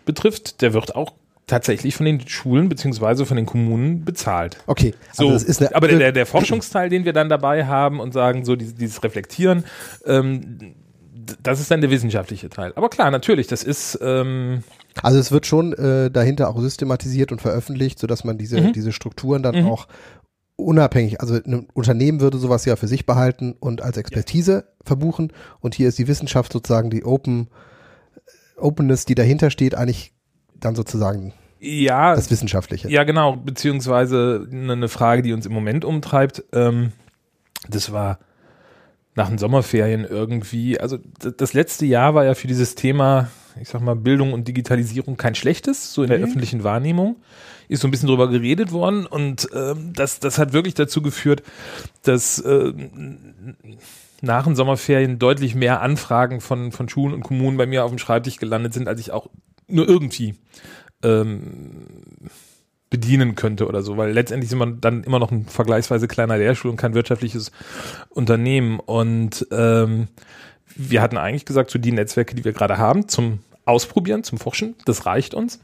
betrifft, 0.04 0.62
der 0.62 0.72
wird 0.72 0.94
auch 0.94 1.12
tatsächlich 1.46 1.96
von 1.96 2.06
den 2.06 2.28
Schulen 2.28 2.68
beziehungsweise 2.68 3.26
von 3.26 3.36
den 3.36 3.46
Kommunen 3.46 4.04
bezahlt. 4.04 4.58
Okay, 4.66 4.94
So, 5.12 5.24
also 5.24 5.32
das 5.32 5.42
ist 5.44 5.62
eine, 5.62 5.74
aber 5.74 5.88
der, 5.88 5.98
der, 5.98 6.12
der 6.12 6.26
Forschungsteil, 6.26 6.90
den 6.90 7.04
wir 7.04 7.12
dann 7.12 7.28
dabei 7.28 7.66
haben 7.66 8.00
und 8.00 8.12
sagen, 8.12 8.44
so 8.44 8.54
dieses, 8.54 8.74
dieses 8.74 9.02
Reflektieren, 9.02 9.64
ähm, 10.04 10.74
das 11.42 11.60
ist 11.60 11.70
dann 11.70 11.80
der 11.80 11.90
wissenschaftliche 11.90 12.48
Teil. 12.48 12.72
Aber 12.76 12.88
klar, 12.88 13.10
natürlich, 13.10 13.46
das 13.46 13.62
ist, 13.62 13.98
ähm, 14.02 14.62
Also 15.02 15.18
es 15.18 15.30
wird 15.32 15.46
schon 15.46 15.72
äh, 15.74 16.10
dahinter 16.10 16.48
auch 16.48 16.60
systematisiert 16.60 17.32
und 17.32 17.40
veröffentlicht, 17.40 17.98
sodass 17.98 18.24
man 18.24 18.38
diese, 18.38 18.60
Mhm. 18.60 18.72
diese 18.72 18.92
Strukturen 18.92 19.42
dann 19.42 19.64
auch 19.64 19.86
unabhängig, 20.56 21.20
also 21.20 21.34
ein 21.34 21.68
Unternehmen 21.72 22.20
würde 22.20 22.38
sowas 22.38 22.64
ja 22.64 22.74
für 22.74 22.88
sich 22.88 23.06
behalten 23.06 23.54
und 23.60 23.80
als 23.80 23.96
Expertise 23.96 24.64
verbuchen 24.84 25.32
und 25.60 25.74
hier 25.76 25.88
ist 25.88 25.98
die 25.98 26.08
Wissenschaft 26.08 26.52
sozusagen 26.52 26.90
die 26.90 27.04
Open 27.04 27.48
Openness, 28.56 29.04
die 29.04 29.14
dahinter 29.14 29.50
steht, 29.50 29.76
eigentlich 29.76 30.12
dann 30.58 30.74
sozusagen 30.74 31.32
ja, 31.60 32.14
das 32.14 32.30
Wissenschaftliche. 32.30 32.88
ja 32.90 33.04
genau, 33.04 33.36
beziehungsweise 33.36 34.48
eine 34.50 34.72
eine 34.72 34.88
Frage, 34.88 35.22
die 35.22 35.32
uns 35.32 35.46
im 35.46 35.52
Moment 35.52 35.84
umtreibt, 35.84 36.42
ähm, 36.52 36.92
das 37.68 37.92
war 37.92 38.18
nach 39.18 39.28
den 39.28 39.36
Sommerferien 39.36 40.04
irgendwie, 40.04 40.80
also 40.80 40.96
das 41.18 41.52
letzte 41.52 41.84
Jahr 41.84 42.14
war 42.14 42.24
ja 42.24 42.34
für 42.34 42.46
dieses 42.46 42.76
Thema, 42.76 43.28
ich 43.60 43.68
sag 43.68 43.82
mal, 43.82 43.96
Bildung 43.96 44.32
und 44.32 44.48
Digitalisierung 44.48 45.16
kein 45.16 45.34
schlechtes, 45.34 45.92
so 45.92 46.02
in 46.02 46.08
der 46.08 46.18
öffentlichen 46.18 46.64
Wahrnehmung. 46.64 47.16
Ist 47.68 47.82
so 47.82 47.88
ein 47.88 47.90
bisschen 47.90 48.08
drüber 48.08 48.30
geredet 48.30 48.72
worden 48.72 49.04
und 49.04 49.48
ähm, 49.54 49.92
das, 49.92 50.20
das 50.20 50.38
hat 50.38 50.54
wirklich 50.54 50.72
dazu 50.72 51.02
geführt, 51.02 51.42
dass 52.02 52.42
ähm, 52.46 53.56
nach 54.22 54.44
den 54.44 54.56
Sommerferien 54.56 55.18
deutlich 55.18 55.54
mehr 55.54 55.82
Anfragen 55.82 56.40
von, 56.40 56.72
von 56.72 56.88
Schulen 56.88 57.12
und 57.12 57.24
Kommunen 57.24 57.58
bei 57.58 57.66
mir 57.66 57.84
auf 57.84 57.90
dem 57.90 57.98
Schreibtisch 57.98 58.38
gelandet 58.38 58.72
sind, 58.72 58.88
als 58.88 59.00
ich 59.00 59.10
auch 59.10 59.28
nur 59.66 59.86
irgendwie 59.86 60.36
ähm, 61.02 61.86
bedienen 62.90 63.34
könnte 63.34 63.66
oder 63.66 63.82
so, 63.82 63.96
weil 63.96 64.12
letztendlich 64.12 64.50
sind 64.50 64.58
wir 64.58 64.66
dann 64.66 65.04
immer 65.04 65.18
noch 65.18 65.30
ein 65.30 65.46
vergleichsweise 65.46 66.08
kleiner 66.08 66.38
Lehrstuhl 66.38 66.70
und 66.70 66.78
kein 66.78 66.94
wirtschaftliches 66.94 67.52
Unternehmen. 68.08 68.80
Und 68.80 69.46
ähm, 69.50 70.08
wir 70.74 71.02
hatten 71.02 71.18
eigentlich 71.18 71.44
gesagt, 71.44 71.70
so 71.70 71.78
die 71.78 71.92
Netzwerke, 71.92 72.34
die 72.34 72.44
wir 72.44 72.52
gerade 72.52 72.78
haben, 72.78 73.08
zum 73.08 73.40
Ausprobieren, 73.64 74.24
zum 74.24 74.38
Forschen, 74.38 74.74
das 74.86 75.04
reicht 75.04 75.34
uns. 75.34 75.60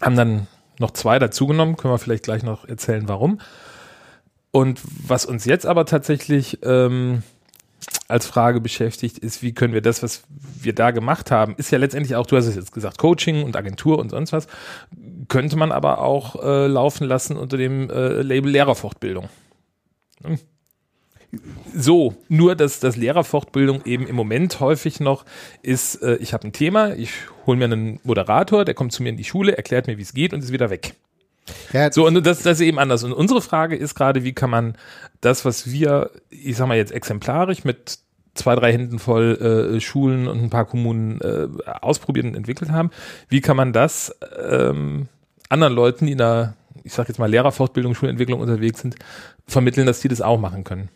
Haben 0.00 0.16
dann 0.16 0.46
noch 0.78 0.92
zwei 0.92 1.18
dazugenommen, 1.18 1.76
können 1.76 1.92
wir 1.92 1.98
vielleicht 1.98 2.24
gleich 2.24 2.42
noch 2.42 2.66
erzählen, 2.66 3.06
warum. 3.08 3.40
Und 4.50 4.80
was 5.06 5.26
uns 5.26 5.44
jetzt 5.44 5.66
aber 5.66 5.86
tatsächlich 5.86 6.58
ähm, 6.62 7.22
als 8.08 8.26
Frage 8.26 8.60
beschäftigt, 8.60 9.18
ist, 9.18 9.42
wie 9.42 9.52
können 9.52 9.74
wir 9.74 9.80
das, 9.80 10.02
was 10.02 10.24
wir 10.60 10.74
da 10.74 10.90
gemacht 10.90 11.30
haben, 11.30 11.54
ist 11.56 11.70
ja 11.70 11.78
letztendlich 11.78 12.14
auch, 12.16 12.26
du 12.26 12.36
hast 12.36 12.46
es 12.46 12.56
jetzt 12.56 12.72
gesagt, 12.72 12.98
Coaching 12.98 13.42
und 13.42 13.56
Agentur 13.56 13.98
und 13.98 14.10
sonst 14.10 14.32
was, 14.32 14.46
könnte 15.28 15.56
man 15.56 15.72
aber 15.72 15.98
auch 16.00 16.42
äh, 16.42 16.66
laufen 16.66 17.06
lassen 17.06 17.36
unter 17.36 17.56
dem 17.56 17.90
äh, 17.90 18.22
Label 18.22 18.50
Lehrerfortbildung. 18.50 19.28
Hm. 20.22 20.38
So, 21.74 22.14
nur 22.28 22.54
dass 22.54 22.78
das 22.78 22.96
Lehrerfortbildung 22.96 23.86
eben 23.86 24.06
im 24.06 24.14
Moment 24.14 24.60
häufig 24.60 25.00
noch 25.00 25.24
ist, 25.62 26.02
äh, 26.02 26.16
ich 26.16 26.34
habe 26.34 26.46
ein 26.46 26.52
Thema, 26.52 26.94
ich 26.94 27.12
hole 27.46 27.56
mir 27.56 27.64
einen 27.64 28.00
Moderator, 28.04 28.66
der 28.66 28.74
kommt 28.74 28.92
zu 28.92 29.02
mir 29.02 29.08
in 29.08 29.16
die 29.16 29.24
Schule, 29.24 29.56
erklärt 29.56 29.86
mir, 29.86 29.96
wie 29.96 30.02
es 30.02 30.12
geht 30.12 30.34
und 30.34 30.40
ist 30.44 30.52
wieder 30.52 30.68
weg. 30.68 30.94
Ja, 31.72 31.90
So, 31.92 32.06
und 32.06 32.14
das, 32.26 32.42
das 32.42 32.60
ist 32.60 32.66
eben 32.66 32.78
anders. 32.78 33.04
Und 33.04 33.12
unsere 33.12 33.42
Frage 33.42 33.76
ist 33.76 33.94
gerade, 33.94 34.24
wie 34.24 34.32
kann 34.32 34.50
man 34.50 34.76
das, 35.20 35.44
was 35.44 35.70
wir, 35.70 36.10
ich 36.30 36.56
sag 36.56 36.68
mal 36.68 36.76
jetzt 36.76 36.92
exemplarisch 36.92 37.64
mit 37.64 37.98
zwei, 38.34 38.54
drei 38.54 38.72
Händen 38.72 38.98
voll 38.98 39.74
äh, 39.74 39.80
Schulen 39.80 40.28
und 40.28 40.42
ein 40.42 40.50
paar 40.50 40.64
Kommunen 40.64 41.20
äh, 41.20 41.48
ausprobiert 41.80 42.26
und 42.26 42.34
entwickelt 42.34 42.70
haben, 42.70 42.90
wie 43.28 43.40
kann 43.40 43.56
man 43.56 43.72
das 43.72 44.14
ähm, 44.38 45.08
anderen 45.48 45.74
Leuten, 45.74 46.06
die 46.06 46.12
in 46.12 46.18
der, 46.18 46.54
ich 46.82 46.92
sag 46.92 47.08
jetzt 47.08 47.18
mal 47.18 47.30
Lehrerfortbildung, 47.30 47.94
Schulentwicklung 47.94 48.40
unterwegs 48.40 48.80
sind, 48.80 48.96
vermitteln, 49.46 49.86
dass 49.86 50.00
die 50.00 50.08
das 50.08 50.22
auch 50.22 50.38
machen 50.38 50.64
können? 50.64 50.88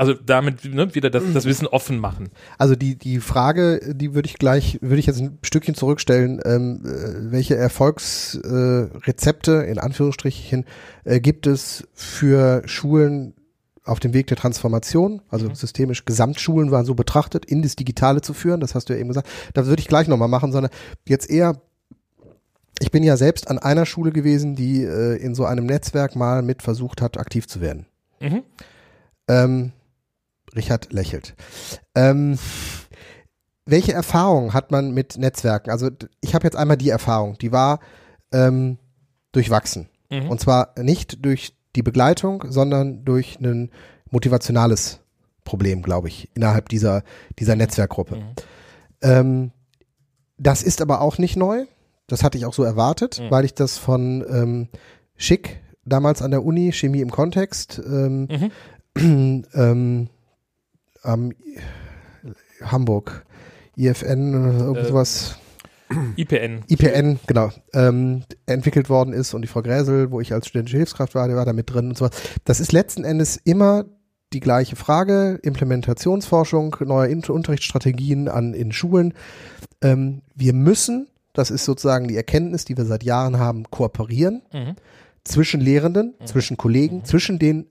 Also 0.00 0.14
damit 0.14 0.64
ne, 0.64 0.94
wieder 0.94 1.10
das, 1.10 1.22
das 1.34 1.44
Wissen 1.44 1.66
offen 1.66 1.98
machen. 1.98 2.30
Also 2.56 2.74
die, 2.74 2.96
die 2.96 3.20
Frage, 3.20 3.94
die 3.94 4.14
würde 4.14 4.30
ich 4.30 4.38
gleich, 4.38 4.78
würde 4.80 4.98
ich 4.98 5.04
jetzt 5.04 5.20
ein 5.20 5.38
Stückchen 5.42 5.74
zurückstellen, 5.74 6.40
ähm, 6.42 6.80
äh, 6.86 7.30
welche 7.30 7.54
Erfolgsrezepte, 7.54 9.66
äh, 9.66 9.70
in 9.70 9.78
Anführungsstrichen, 9.78 10.64
äh, 11.04 11.20
gibt 11.20 11.46
es 11.46 11.86
für 11.92 12.62
Schulen 12.64 13.34
auf 13.84 14.00
dem 14.00 14.14
Weg 14.14 14.28
der 14.28 14.38
Transformation, 14.38 15.20
also 15.28 15.52
systemisch 15.52 16.06
Gesamtschulen 16.06 16.70
waren 16.70 16.86
so 16.86 16.94
betrachtet, 16.94 17.44
in 17.44 17.60
das 17.60 17.76
Digitale 17.76 18.22
zu 18.22 18.32
führen, 18.32 18.60
das 18.60 18.74
hast 18.74 18.88
du 18.88 18.94
ja 18.94 19.00
eben 19.00 19.08
gesagt. 19.08 19.28
Das 19.52 19.66
würde 19.66 19.80
ich 19.80 19.88
gleich 19.88 20.08
nochmal 20.08 20.28
machen, 20.28 20.50
sondern 20.50 20.72
jetzt 21.06 21.28
eher, 21.28 21.60
ich 22.78 22.90
bin 22.90 23.02
ja 23.02 23.18
selbst 23.18 23.50
an 23.50 23.58
einer 23.58 23.84
Schule 23.84 24.12
gewesen, 24.12 24.56
die 24.56 24.82
äh, 24.82 25.16
in 25.16 25.34
so 25.34 25.44
einem 25.44 25.66
Netzwerk 25.66 26.16
mal 26.16 26.40
mit 26.40 26.62
versucht 26.62 27.02
hat, 27.02 27.18
aktiv 27.18 27.46
zu 27.46 27.60
werden. 27.60 27.84
Mhm. 28.18 28.44
Ähm, 29.28 29.72
Richard 30.54 30.92
lächelt. 30.92 31.34
Ähm, 31.94 32.38
welche 33.66 33.92
Erfahrung 33.92 34.52
hat 34.54 34.70
man 34.70 34.92
mit 34.92 35.16
Netzwerken? 35.18 35.70
Also 35.70 35.90
ich 36.20 36.34
habe 36.34 36.44
jetzt 36.46 36.56
einmal 36.56 36.76
die 36.76 36.90
Erfahrung, 36.90 37.38
die 37.38 37.52
war 37.52 37.80
ähm, 38.32 38.78
durchwachsen. 39.32 39.88
Mhm. 40.10 40.28
Und 40.28 40.40
zwar 40.40 40.74
nicht 40.78 41.24
durch 41.24 41.54
die 41.76 41.82
Begleitung, 41.82 42.44
sondern 42.48 43.04
durch 43.04 43.38
ein 43.40 43.70
motivationales 44.10 45.00
Problem, 45.44 45.82
glaube 45.82 46.08
ich, 46.08 46.28
innerhalb 46.34 46.68
dieser, 46.68 47.02
dieser 47.38 47.54
Netzwerkgruppe. 47.54 48.16
Mhm. 48.16 48.22
Ähm, 49.02 49.50
das 50.36 50.62
ist 50.62 50.80
aber 50.82 51.00
auch 51.00 51.18
nicht 51.18 51.36
neu. 51.36 51.66
Das 52.08 52.24
hatte 52.24 52.38
ich 52.38 52.44
auch 52.46 52.54
so 52.54 52.64
erwartet, 52.64 53.20
Mhm. 53.20 53.30
weil 53.30 53.44
ich 53.44 53.54
das 53.54 53.78
von 53.78 54.24
ähm, 54.28 54.68
Schick 55.16 55.60
damals 55.84 56.22
an 56.22 56.32
der 56.32 56.44
Uni, 56.44 56.72
Chemie 56.72 57.02
im 57.02 57.10
Kontext, 57.10 57.80
ähm, 57.86 58.28
Mhm. 58.96 59.44
ähm, 61.04 61.32
am 61.32 61.32
Hamburg, 62.62 63.24
IFN, 63.76 64.74
Äh, 64.76 64.84
sowas, 64.84 65.38
IPN. 66.16 66.62
IPN, 66.68 67.18
genau, 67.26 67.50
ähm, 67.74 68.22
entwickelt 68.46 68.88
worden 68.88 69.12
ist 69.12 69.34
und 69.34 69.42
die 69.42 69.48
Frau 69.48 69.62
Gräsel, 69.62 70.10
wo 70.12 70.20
ich 70.20 70.32
als 70.32 70.46
studentische 70.46 70.76
Hilfskraft 70.76 71.14
war, 71.14 71.26
die 71.28 71.34
war 71.34 71.44
da 71.44 71.52
mit 71.52 71.72
drin 71.72 71.88
und 71.88 71.98
sowas. 71.98 72.12
Das 72.44 72.60
ist 72.60 72.72
letzten 72.72 73.04
Endes 73.04 73.36
immer 73.42 73.86
die 74.32 74.40
gleiche 74.40 74.76
Frage, 74.76 75.40
Implementationsforschung, 75.42 76.76
neue 76.84 77.08
In 77.08 77.24
Unterrichtsstrategien 77.24 78.28
an, 78.28 78.54
in 78.54 78.70
Schulen. 78.70 79.14
Ähm, 79.82 80.22
wir 80.36 80.52
müssen, 80.52 81.08
das 81.32 81.50
ist 81.50 81.64
sozusagen 81.64 82.06
die 82.06 82.16
Erkenntnis, 82.16 82.64
die 82.64 82.76
wir 82.76 82.84
seit 82.84 83.02
Jahren 83.02 83.38
haben, 83.38 83.64
kooperieren 83.70 84.42
Mhm. 84.52 84.76
zwischen 85.24 85.60
Lehrenden, 85.60 86.14
zwischen 86.24 86.56
Kollegen, 86.56 87.04
zwischen 87.04 87.38
den, 87.40 87.66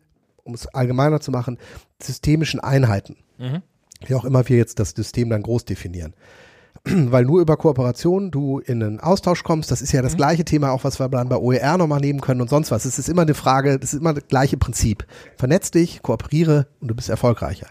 um 0.49 0.55
es 0.55 0.67
allgemeiner 0.67 1.21
zu 1.21 1.31
machen, 1.31 1.57
systemischen 2.01 2.59
Einheiten. 2.59 3.17
Mhm. 3.37 3.61
Wie 4.05 4.15
auch 4.15 4.25
immer 4.25 4.47
wir 4.47 4.57
jetzt 4.57 4.79
das 4.79 4.91
System 4.91 5.29
dann 5.29 5.43
groß 5.43 5.65
definieren. 5.65 6.13
Weil 6.83 7.25
nur 7.25 7.41
über 7.41 7.57
Kooperation 7.57 8.31
du 8.31 8.59
in 8.59 8.81
einen 8.81 8.99
Austausch 8.99 9.43
kommst, 9.43 9.71
das 9.71 9.81
ist 9.81 9.91
ja 9.91 10.01
das 10.01 10.15
gleiche 10.15 10.45
Thema, 10.45 10.71
auch 10.71 10.83
was 10.83 10.99
wir 10.99 11.09
dann 11.09 11.29
bei 11.29 11.37
OER 11.37 11.77
nochmal 11.77 11.99
nehmen 11.99 12.21
können 12.21 12.41
und 12.41 12.49
sonst 12.49 12.71
was. 12.71 12.85
Es 12.85 12.97
ist 12.99 13.09
immer 13.09 13.23
eine 13.23 13.33
Frage, 13.33 13.79
das 13.79 13.93
ist 13.93 13.99
immer 13.99 14.13
das 14.13 14.27
gleiche 14.27 14.57
Prinzip. 14.57 15.05
Vernetz 15.37 15.71
dich, 15.71 16.01
kooperiere 16.01 16.67
und 16.79 16.87
du 16.87 16.95
bist 16.95 17.09
erfolgreicher. 17.09 17.67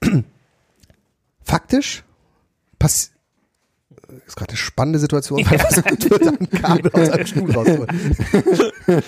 Faktisch 1.42 2.04
pass 2.78 3.12
ist 4.26 4.36
gerade 4.36 4.50
eine 4.50 4.56
spannende 4.56 4.98
Situation, 4.98 5.44
weil 5.46 5.58
was 5.58 5.76
wird 5.76 6.40
ein 6.40 6.50
Kabel 6.50 6.90
aus 6.92 7.10
einem 7.10 7.26
Stuhl 7.26 7.50
rausholen. 7.50 7.88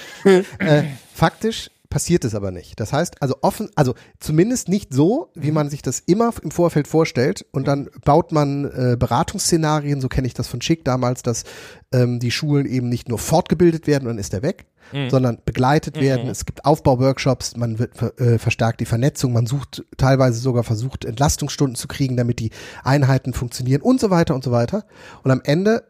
äh, 0.59 0.85
faktisch 1.15 1.71
passiert 1.91 2.25
es 2.25 2.35
aber 2.35 2.51
nicht. 2.51 2.79
Das 2.81 2.93
heißt, 2.93 3.23
also 3.23 3.37
offen, 3.41 3.71
also 3.75 3.95
zumindest 4.21 4.69
nicht 4.69 4.93
so, 4.93 5.31
wie 5.35 5.51
man 5.51 5.71
sich 5.71 5.83
das 5.83 6.01
immer 6.01 6.33
im 6.43 6.51
Vorfeld 6.51 6.87
vorstellt. 6.87 7.47
Und 7.51 7.67
dann 7.67 7.89
baut 8.05 8.33
man 8.33 8.65
äh, 8.67 8.97
Beratungsszenarien, 8.99 10.01
so 10.01 10.09
kenne 10.09 10.27
ich 10.27 10.35
das 10.35 10.49
von 10.49 10.61
Schick 10.61 10.85
damals, 10.85 11.23
dass 11.23 11.45
ähm, 11.93 12.21
die 12.21 12.31
Schulen 12.31 12.67
eben 12.67 12.89
nicht 12.89 13.09
nur 13.09 13.19
fortgebildet 13.19 13.87
werden 13.87 14.05
und 14.05 14.15
dann 14.15 14.19
ist 14.19 14.35
er 14.35 14.43
weg, 14.43 14.67
mhm. 14.93 15.09
sondern 15.09 15.39
begleitet 15.45 15.97
mhm. 15.97 16.01
werden. 16.01 16.29
Es 16.29 16.45
gibt 16.45 16.65
Aufbauworkshops, 16.65 17.57
man 17.57 17.79
wird 17.79 18.01
äh, 18.21 18.39
verstärkt 18.39 18.81
die 18.81 18.87
Vernetzung, 18.87 19.33
man 19.33 19.47
sucht 19.47 19.85
teilweise 19.97 20.39
sogar 20.39 20.65
versucht, 20.65 21.07
Entlastungsstunden 21.07 21.77
zu 21.77 21.89
kriegen, 21.89 22.17
damit 22.17 22.39
die 22.39 22.51
Einheiten 22.85 23.33
funktionieren 23.33 23.81
und 23.81 24.01
so 24.01 24.11
weiter 24.11 24.35
und 24.35 24.45
so 24.45 24.51
weiter. 24.51 24.85
Und 25.23 25.31
am 25.31 25.41
Ende 25.43 25.85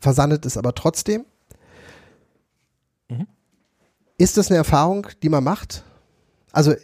versandet 0.00 0.44
es 0.46 0.56
aber 0.56 0.74
trotzdem. 0.74 1.24
Mhm. 3.08 3.28
Ist 4.16 4.36
das 4.36 4.48
eine 4.48 4.58
Erfahrung, 4.58 5.08
die 5.22 5.28
man 5.28 5.42
macht? 5.44 5.84
Also 6.52 6.74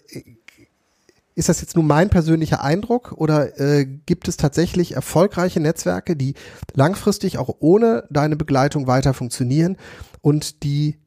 ist 1.35 1.49
das 1.49 1.61
jetzt 1.61 1.77
nur 1.77 1.85
mein 1.85 2.11
persönlicher 2.11 2.63
Eindruck 2.63 3.13
oder 3.13 3.59
äh, 3.59 3.87
gibt 3.87 4.29
es 4.29 4.37
tatsächlich 4.37 4.93
erfolgreiche 4.93 5.61
Netzwerke, 5.61 6.17
die 6.17 6.35
langfristig 6.75 7.39
auch 7.39 7.57
ohne 7.61 8.05
deine 8.11 8.37
Begleitung 8.37 8.87
weiter 8.87 9.15
funktionieren 9.15 9.77
und 10.21 10.65
die 10.65 10.99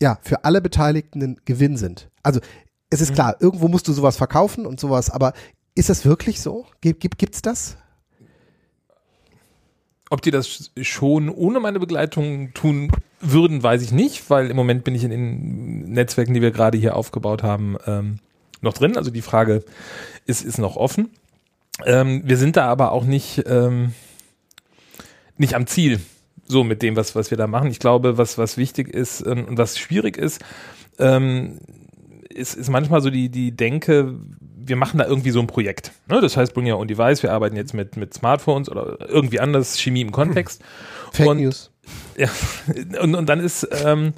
ja 0.00 0.18
für 0.22 0.44
alle 0.44 0.60
Beteiligten 0.60 1.22
ein 1.22 1.40
Gewinn 1.44 1.76
sind? 1.76 2.10
Also 2.22 2.40
es 2.90 3.00
ist 3.00 3.10
mhm. 3.10 3.14
klar, 3.14 3.36
irgendwo 3.40 3.68
musst 3.68 3.88
du 3.88 3.92
sowas 3.92 4.16
verkaufen 4.16 4.66
und 4.66 4.80
sowas, 4.80 5.10
aber 5.10 5.34
ist 5.74 5.90
das 5.90 6.04
wirklich 6.04 6.40
so? 6.40 6.66
Gibt, 6.80 7.18
gibt's 7.18 7.42
das? 7.42 7.76
Ob 10.08 10.22
die 10.22 10.30
das 10.30 10.70
schon 10.80 11.28
ohne 11.28 11.58
meine 11.58 11.80
Begleitung 11.80 12.54
tun 12.54 12.90
würden, 13.20 13.62
weiß 13.62 13.82
ich 13.82 13.92
nicht, 13.92 14.30
weil 14.30 14.50
im 14.50 14.56
Moment 14.56 14.84
bin 14.84 14.94
ich 14.94 15.02
in 15.02 15.10
den 15.10 15.90
Netzwerken, 15.90 16.34
die 16.34 16.42
wir 16.42 16.52
gerade 16.52 16.78
hier 16.78 16.94
aufgebaut 16.96 17.42
haben, 17.42 17.76
ähm, 17.86 18.18
noch 18.60 18.72
drin. 18.72 18.96
Also 18.96 19.10
die 19.10 19.22
Frage 19.22 19.64
ist, 20.26 20.44
ist 20.44 20.58
noch 20.58 20.76
offen. 20.76 21.10
Ähm, 21.84 22.22
wir 22.24 22.36
sind 22.36 22.56
da 22.56 22.66
aber 22.66 22.92
auch 22.92 23.04
nicht, 23.04 23.44
ähm, 23.46 23.94
nicht 25.36 25.54
am 25.54 25.66
Ziel, 25.66 26.00
so 26.46 26.62
mit 26.62 26.82
dem, 26.82 26.96
was, 26.96 27.14
was 27.14 27.30
wir 27.30 27.38
da 27.38 27.46
machen. 27.46 27.70
Ich 27.70 27.80
glaube, 27.80 28.16
was, 28.16 28.38
was 28.38 28.56
wichtig 28.56 28.88
ist 28.88 29.26
ähm, 29.26 29.44
und 29.46 29.58
was 29.58 29.76
schwierig 29.78 30.16
ist, 30.16 30.40
ähm, 30.98 31.58
ist, 32.28 32.54
ist 32.54 32.70
manchmal 32.70 33.00
so 33.00 33.10
die, 33.10 33.28
die 33.28 33.52
Denke, 33.52 34.14
wir 34.66 34.76
machen 34.76 34.98
da 34.98 35.06
irgendwie 35.06 35.30
so 35.30 35.40
ein 35.40 35.46
Projekt. 35.46 35.92
Ne? 36.08 36.20
Das 36.20 36.36
heißt, 36.36 36.54
Bring 36.54 36.70
Your 36.70 36.78
Own 36.78 36.88
Device, 36.88 37.22
wir 37.22 37.32
arbeiten 37.32 37.56
jetzt 37.56 37.74
mit, 37.74 37.96
mit 37.96 38.14
Smartphones 38.14 38.68
oder 38.68 39.08
irgendwie 39.08 39.40
anders, 39.40 39.78
Chemie 39.78 40.02
im 40.02 40.12
Kontext. 40.12 40.62
Fake 41.12 41.28
und, 41.28 41.40
News. 41.40 41.70
Ja, 42.16 42.28
und, 43.00 43.14
und 43.14 43.28
dann 43.28 43.38
ist, 43.38 43.68
ähm, 43.84 44.12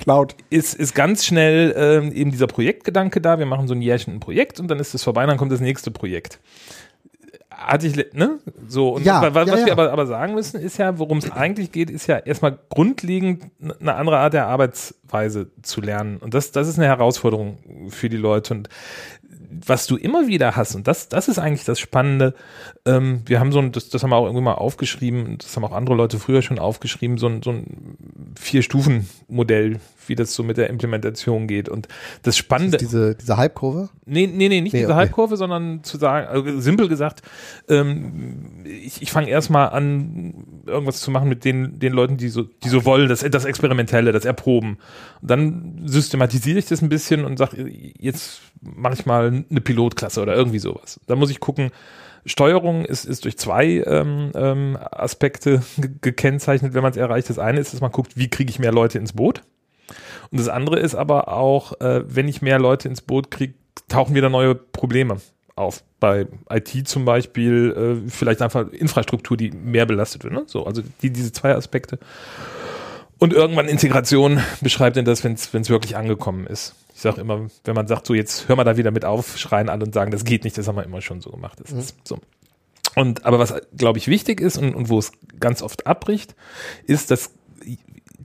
Cloud. 0.00 0.34
Ist, 0.50 0.74
ist 0.74 0.94
ganz 0.94 1.24
schnell 1.24 1.74
ähm, 1.76 2.12
eben 2.12 2.30
dieser 2.30 2.46
Projektgedanke 2.46 3.20
da. 3.20 3.38
Wir 3.38 3.46
machen 3.46 3.68
so 3.68 3.74
ein 3.74 3.82
Jährchen 3.82 4.14
ein 4.14 4.20
Projekt 4.20 4.58
und 4.60 4.68
dann 4.68 4.78
ist 4.78 4.94
es 4.94 5.04
vorbei, 5.04 5.24
dann 5.26 5.36
kommt 5.36 5.52
das 5.52 5.60
nächste 5.60 5.90
Projekt. 5.90 6.40
Hatte 7.50 7.86
ich, 7.86 7.96
ne? 8.14 8.38
So, 8.66 8.94
und 8.94 9.04
ja, 9.04 9.22
was, 9.22 9.34
was 9.34 9.48
ja, 9.48 9.58
ja. 9.58 9.66
wir 9.66 9.72
aber, 9.72 9.92
aber 9.92 10.06
sagen 10.06 10.34
müssen, 10.34 10.58
ist 10.60 10.78
ja, 10.78 10.98
worum 10.98 11.18
es 11.18 11.30
eigentlich 11.30 11.72
geht, 11.72 11.90
ist 11.90 12.06
ja 12.06 12.16
erstmal 12.16 12.58
grundlegend 12.70 13.44
eine 13.80 13.94
andere 13.94 14.18
Art 14.18 14.32
der 14.32 14.46
Arbeitsweise 14.46 15.50
zu 15.60 15.82
lernen. 15.82 16.16
Und 16.16 16.32
das, 16.32 16.52
das 16.52 16.68
ist 16.68 16.78
eine 16.78 16.86
Herausforderung 16.86 17.58
für 17.90 18.08
die 18.08 18.16
Leute. 18.16 18.54
Und 18.54 18.68
was 19.50 19.86
du 19.86 19.96
immer 19.96 20.26
wieder 20.26 20.56
hast, 20.56 20.74
und 20.74 20.86
das, 20.86 21.08
das 21.08 21.28
ist 21.28 21.38
eigentlich 21.38 21.64
das 21.64 21.80
Spannende, 21.80 22.34
ähm, 22.86 23.22
wir 23.26 23.40
haben 23.40 23.52
so 23.52 23.58
ein, 23.58 23.72
das, 23.72 23.88
das 23.88 24.02
haben 24.02 24.10
wir 24.10 24.16
auch 24.16 24.24
irgendwann 24.24 24.44
mal 24.44 24.54
aufgeschrieben, 24.54 25.38
das 25.38 25.56
haben 25.56 25.64
auch 25.64 25.72
andere 25.72 25.96
Leute 25.96 26.18
früher 26.18 26.42
schon 26.42 26.58
aufgeschrieben, 26.58 27.18
so 27.18 27.26
ein, 27.26 27.42
so 27.42 27.50
ein 27.50 27.96
Vier-Stufen-Modell, 28.38 29.80
wie 30.10 30.14
das 30.14 30.34
so 30.34 30.42
mit 30.42 30.58
der 30.58 30.68
Implementation 30.68 31.46
geht. 31.46 31.70
Und 31.70 31.88
das 32.22 32.36
Spannende. 32.36 32.76
Das 32.76 32.86
diese, 32.86 33.14
diese 33.14 33.38
Halbkurve? 33.38 33.88
Nee, 34.04 34.26
nee, 34.26 34.48
nee, 34.48 34.60
nicht 34.60 34.72
nee, 34.72 34.80
diese 34.80 34.90
okay. 34.90 34.98
Halbkurve, 34.98 35.36
sondern 35.38 35.82
zu 35.82 35.96
sagen, 35.96 36.26
also 36.26 36.60
simpel 36.60 36.88
gesagt, 36.88 37.22
ähm, 37.68 38.64
ich, 38.64 39.00
ich 39.00 39.10
fange 39.10 39.30
erstmal 39.30 39.70
an, 39.70 40.62
irgendwas 40.66 41.00
zu 41.00 41.10
machen 41.10 41.28
mit 41.28 41.44
den, 41.44 41.78
den 41.78 41.92
Leuten, 41.92 42.18
die 42.18 42.28
so, 42.28 42.42
die 42.42 42.68
so 42.68 42.84
wollen, 42.84 43.08
das, 43.08 43.20
das 43.20 43.44
Experimentelle, 43.44 44.12
das 44.12 44.26
Erproben. 44.26 44.78
Und 45.22 45.30
dann 45.30 45.82
systematisiere 45.86 46.58
ich 46.58 46.66
das 46.66 46.82
ein 46.82 46.88
bisschen 46.88 47.24
und 47.24 47.38
sage, 47.38 47.70
jetzt 47.98 48.40
mache 48.60 48.94
ich 48.94 49.06
mal 49.06 49.44
eine 49.48 49.60
Pilotklasse 49.60 50.20
oder 50.20 50.34
irgendwie 50.34 50.58
sowas. 50.58 51.00
Da 51.06 51.16
muss 51.16 51.30
ich 51.30 51.40
gucken, 51.40 51.70
Steuerung 52.26 52.84
ist, 52.84 53.04
ist 53.04 53.24
durch 53.24 53.38
zwei 53.38 53.82
ähm, 53.86 54.30
ähm, 54.34 54.78
Aspekte 54.90 55.62
gekennzeichnet, 56.00 56.74
wenn 56.74 56.82
man 56.82 56.92
es 56.92 56.96
erreicht. 56.96 57.30
Das 57.30 57.38
eine 57.38 57.60
ist, 57.60 57.72
dass 57.72 57.80
man 57.80 57.92
guckt, 57.92 58.16
wie 58.16 58.28
kriege 58.28 58.50
ich 58.50 58.58
mehr 58.58 58.72
Leute 58.72 58.98
ins 58.98 59.12
Boot. 59.12 59.42
Und 60.30 60.38
das 60.38 60.48
andere 60.48 60.78
ist 60.78 60.94
aber 60.94 61.28
auch, 61.28 61.80
äh, 61.80 62.02
wenn 62.06 62.28
ich 62.28 62.42
mehr 62.42 62.58
Leute 62.58 62.88
ins 62.88 63.00
Boot 63.00 63.30
kriege, 63.30 63.54
tauchen 63.88 64.14
wieder 64.14 64.28
neue 64.28 64.54
Probleme 64.54 65.18
auf. 65.56 65.82
Bei 65.98 66.26
IT 66.48 66.88
zum 66.88 67.04
Beispiel 67.04 68.02
äh, 68.06 68.10
vielleicht 68.10 68.40
einfach 68.42 68.68
Infrastruktur, 68.70 69.36
die 69.36 69.50
mehr 69.50 69.86
belastet 69.86 70.24
wird. 70.24 70.32
Ne? 70.32 70.44
So, 70.46 70.64
also 70.64 70.82
die, 71.02 71.10
diese 71.10 71.32
zwei 71.32 71.54
Aspekte. 71.54 71.98
Und 73.18 73.34
irgendwann 73.34 73.68
Integration 73.68 74.40
beschreibt 74.62 74.96
denn 74.96 75.04
das, 75.04 75.22
wenn 75.24 75.34
es 75.34 75.70
wirklich 75.70 75.96
angekommen 75.96 76.46
ist. 76.46 76.74
Ich 76.94 77.02
sage 77.02 77.20
immer, 77.20 77.48
wenn 77.64 77.74
man 77.74 77.86
sagt, 77.86 78.06
so 78.06 78.14
jetzt 78.14 78.48
hör 78.48 78.56
mal 78.56 78.64
da 78.64 78.76
wieder 78.76 78.90
mit 78.90 79.04
auf, 79.04 79.36
schreien 79.36 79.68
alle 79.68 79.84
und 79.84 79.92
sagen, 79.92 80.10
das 80.10 80.24
geht 80.24 80.44
nicht, 80.44 80.56
das 80.56 80.68
haben 80.68 80.76
wir 80.76 80.84
immer 80.84 81.02
schon 81.02 81.20
so 81.20 81.30
gemacht. 81.30 81.58
Das 81.60 81.72
mhm. 81.72 81.78
ist 81.78 81.96
so. 82.04 82.18
Und 82.96 83.24
aber 83.24 83.38
was, 83.38 83.54
glaube 83.76 83.98
ich, 83.98 84.08
wichtig 84.08 84.40
ist 84.40 84.56
und, 84.56 84.74
und 84.74 84.88
wo 84.88 84.98
es 84.98 85.12
ganz 85.38 85.62
oft 85.62 85.86
abbricht, 85.86 86.34
ist, 86.86 87.10
dass 87.10 87.30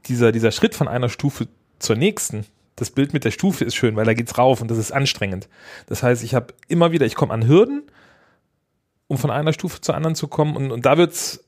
dieser, 0.06 0.32
dieser 0.32 0.52
Schritt 0.52 0.76
von 0.76 0.88
einer 0.88 1.10
Stufe 1.10 1.48
zur 1.80 1.96
nächsten, 1.96 2.46
das 2.76 2.90
Bild 2.90 3.14
mit 3.14 3.24
der 3.24 3.32
Stufe 3.32 3.64
ist 3.64 3.76
schön, 3.76 3.96
weil 3.96 4.06
da 4.06 4.14
geht's 4.14 4.38
rauf 4.38 4.62
und 4.62 4.70
das 4.70 4.78
ist 4.78 4.92
anstrengend. 4.92 5.48
Das 5.88 6.04
heißt, 6.04 6.24
ich 6.24 6.36
habe 6.36 6.54
immer 6.68 6.92
wieder, 6.92 7.06
ich 7.06 7.16
komme 7.16 7.34
an 7.34 7.48
Hürden, 7.48 7.84
um 9.08 9.18
von 9.18 9.32
einer 9.32 9.54
Stufe 9.54 9.82
zur 9.82 9.96
anderen 9.96 10.16
zu 10.16 10.28
kommen 10.28 10.56
und, 10.56 10.72
und 10.72 10.86
da 10.86 10.98
wird's 10.98 11.44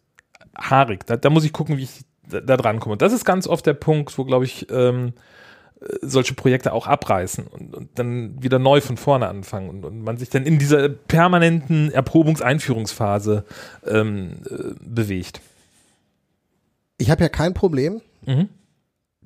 haarig. 0.58 1.06
Da, 1.06 1.18
da 1.18 1.30
muss 1.30 1.44
ich 1.44 1.54
gucken, 1.54 1.78
wie 1.78 1.84
ich 1.84 2.02
da, 2.30 2.40
da 2.40 2.58
dran 2.58 2.80
komme. 2.80 2.94
Und 2.94 3.02
das 3.02 3.14
ist 3.14 3.26
ganz 3.26 3.48
oft 3.48 3.66
der 3.66 3.74
Punkt, 3.74 4.18
wo, 4.18 4.26
glaube 4.26 4.46
ich, 4.46 4.68
ähm, 4.72 5.14
solche 6.02 6.34
Projekte 6.34 6.74
auch 6.74 6.88
abreißen 6.88 7.46
und, 7.46 7.76
und, 7.76 8.00
dann 8.00 8.42
wieder 8.42 8.58
neu 8.58 8.82
von 8.82 8.98
vorne 8.98 9.28
anfangen 9.28 9.70
und, 9.70 9.86
und 9.86 10.02
man 10.02 10.18
sich 10.18 10.30
dann 10.30 10.44
in 10.44 10.58
dieser 10.58 10.90
permanenten 10.90 11.92
Erprobungseinführungsphase 11.92 13.44
ähm, 13.86 14.38
äh, 14.50 14.74
bewegt. 14.80 15.42
Ich 16.98 17.12
habe 17.12 17.22
ja 17.22 17.30
kein 17.30 17.54
Problem, 17.54 18.02
mhm 18.26 18.50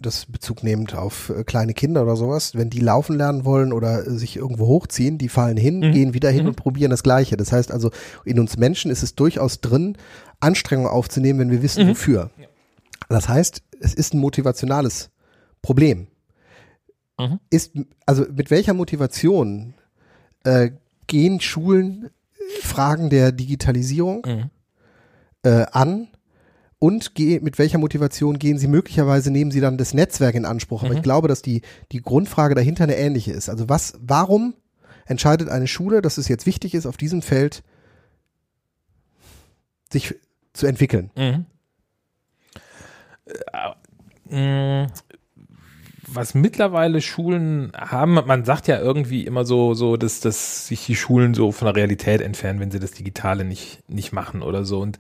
das 0.02 0.26
Bezug 0.26 0.64
nehmend 0.64 0.96
auf 0.96 1.30
äh, 1.30 1.44
kleine 1.44 1.74
Kinder 1.74 2.04
oder 2.04 2.16
sowas, 2.16 2.56
wenn 2.56 2.70
die 2.70 2.80
laufen 2.80 3.18
lernen 3.18 3.46
wollen 3.46 3.74
oder 3.74 4.08
äh, 4.08 4.12
sich 4.12 4.36
irgendwo 4.38 4.68
hochziehen, 4.68 5.18
die 5.18 5.30
fallen 5.30 5.58
hin, 5.58 5.80
mhm. 5.80 5.92
gehen 5.92 6.14
wieder 6.14 6.30
hin 6.30 6.44
mhm. 6.44 6.50
und 6.50 6.56
probieren 6.56 6.92
das 6.92 7.04
Gleiche. 7.04 7.38
Das 7.38 7.52
heißt 7.52 7.72
also, 7.72 7.92
in 8.26 8.40
uns 8.40 8.58
Menschen 8.58 8.92
ist 8.92 9.04
es 9.04 9.16
durchaus 9.16 9.62
drin, 9.62 9.98
Anstrengungen 10.40 10.92
aufzunehmen, 10.92 11.40
wenn 11.40 11.52
wir 11.52 11.62
wissen, 11.62 11.86
mhm. 11.86 11.92
wofür. 11.92 12.32
Das 13.10 13.30
heißt, 13.30 13.62
es 13.80 13.94
ist 13.94 14.14
ein 14.14 14.20
motivationales 14.20 15.10
Problem. 15.62 16.08
Mhm. 17.20 17.40
Ist, 17.50 17.74
also 18.06 18.26
mit 18.32 18.52
welcher 18.52 18.74
Motivation 18.74 19.74
äh, 20.44 20.72
gehen 21.08 21.40
Schulen 21.42 22.10
Fragen 22.62 23.10
der 23.10 23.32
Digitalisierung 23.32 24.24
mhm. 24.26 24.50
äh, 25.44 25.66
an 25.72 26.08
und 26.84 27.12
mit 27.20 27.60
welcher 27.60 27.78
Motivation 27.78 28.39
gehen 28.39 28.58
sie 28.58 28.65
möglicherweise, 28.65 29.30
nehmen 29.30 29.52
sie 29.52 29.62
dann 29.62 29.78
das 29.78 29.94
Netzwerk 29.94 30.34
in 30.34 30.46
Anspruch. 30.46 30.82
Aber 30.82 30.94
mhm. 30.94 30.98
ich 30.98 31.04
glaube, 31.04 31.28
dass 31.28 31.44
die, 31.44 31.62
die 31.91 32.02
Grundfrage 32.02 32.56
dahinter 32.56 32.86
eine 32.86 32.98
ähnliche 32.98 33.32
ist. 33.34 33.50
Also 33.50 33.70
was, 33.70 33.94
warum 34.02 34.56
entscheidet 35.06 35.48
eine 35.50 35.67
Schule, 35.67 36.02
dass 36.02 36.17
es 36.17 36.28
jetzt 36.28 36.48
wichtig 36.48 36.74
ist, 36.74 36.88
auf 36.88 36.98
diesem 36.98 37.22
Feld 37.22 37.62
sich 39.91 40.15
zu 40.54 40.65
entwickeln? 40.65 41.12
Mhm. 41.15 41.46
Was 46.13 46.34
mittlerweile 46.34 47.02
Schulen 47.02 47.71
haben, 47.76 48.13
man 48.13 48.45
sagt 48.45 48.67
ja 48.67 48.80
irgendwie 48.80 49.26
immer 49.26 49.45
so, 49.45 49.74
so, 49.74 49.97
dass, 49.97 50.19
dass 50.19 50.67
sich 50.67 50.86
die 50.86 50.95
Schulen 50.95 51.34
so 51.34 51.52
von 51.52 51.65
der 51.65 51.76
Realität 51.76 52.21
entfernen, 52.21 52.60
wenn 52.60 52.71
sie 52.71 52.80
das 52.80 52.91
Digitale 52.91 53.45
nicht, 53.45 53.80
nicht 53.88 54.12
machen 54.12 54.41
oder 54.41 54.65
so. 54.65 54.80
Und 54.80 54.97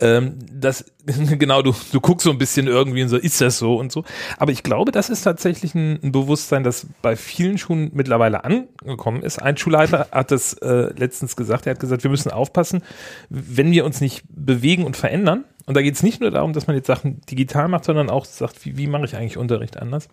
ähm, 0.00 0.38
das, 0.50 0.84
genau, 1.38 1.62
du, 1.62 1.74
du 1.92 2.00
guckst 2.00 2.24
so 2.24 2.30
ein 2.30 2.38
bisschen 2.38 2.66
irgendwie 2.66 3.02
und 3.02 3.08
so, 3.08 3.16
ist 3.16 3.40
das 3.40 3.58
so 3.58 3.76
und 3.76 3.92
so. 3.92 4.04
Aber 4.38 4.52
ich 4.52 4.62
glaube, 4.62 4.92
das 4.92 5.10
ist 5.10 5.22
tatsächlich 5.22 5.74
ein, 5.74 6.00
ein 6.02 6.12
Bewusstsein, 6.12 6.64
das 6.64 6.86
bei 7.02 7.16
vielen 7.16 7.58
Schulen 7.58 7.90
mittlerweile 7.94 8.44
angekommen 8.44 9.22
ist. 9.22 9.42
Ein 9.42 9.56
Schulleiter 9.56 10.08
hat 10.12 10.30
das 10.30 10.54
äh, 10.54 10.92
letztens 10.96 11.36
gesagt, 11.36 11.66
er 11.66 11.72
hat 11.72 11.80
gesagt, 11.80 12.02
wir 12.02 12.10
müssen 12.10 12.30
aufpassen, 12.30 12.82
wenn 13.28 13.70
wir 13.70 13.84
uns 13.84 14.00
nicht 14.00 14.24
bewegen 14.28 14.84
und 14.84 14.96
verändern, 14.96 15.44
und 15.66 15.76
da 15.76 15.82
geht 15.82 15.96
es 15.96 16.02
nicht 16.02 16.20
nur 16.20 16.30
darum, 16.30 16.52
dass 16.52 16.68
man 16.68 16.76
jetzt 16.76 16.86
Sachen 16.86 17.20
digital 17.22 17.68
macht, 17.68 17.84
sondern 17.84 18.08
auch 18.08 18.24
sagt, 18.24 18.64
wie, 18.64 18.78
wie 18.78 18.86
mache 18.86 19.04
ich 19.04 19.16
eigentlich 19.16 19.36
Unterricht 19.36 19.76
anders? 19.76 20.08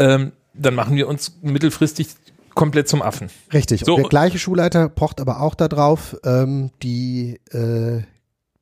Ähm, 0.00 0.32
dann 0.54 0.74
machen 0.74 0.96
wir 0.96 1.06
uns 1.06 1.38
mittelfristig 1.42 2.08
komplett 2.54 2.88
zum 2.88 3.02
Affen. 3.02 3.30
Richtig. 3.52 3.82
So. 3.84 3.94
Und 3.94 4.02
der 4.02 4.08
gleiche 4.08 4.38
Schulleiter 4.38 4.88
pocht 4.88 5.20
aber 5.20 5.40
auch 5.40 5.54
darauf, 5.54 6.16
ähm, 6.24 6.70
die 6.82 7.38
äh, 7.52 8.02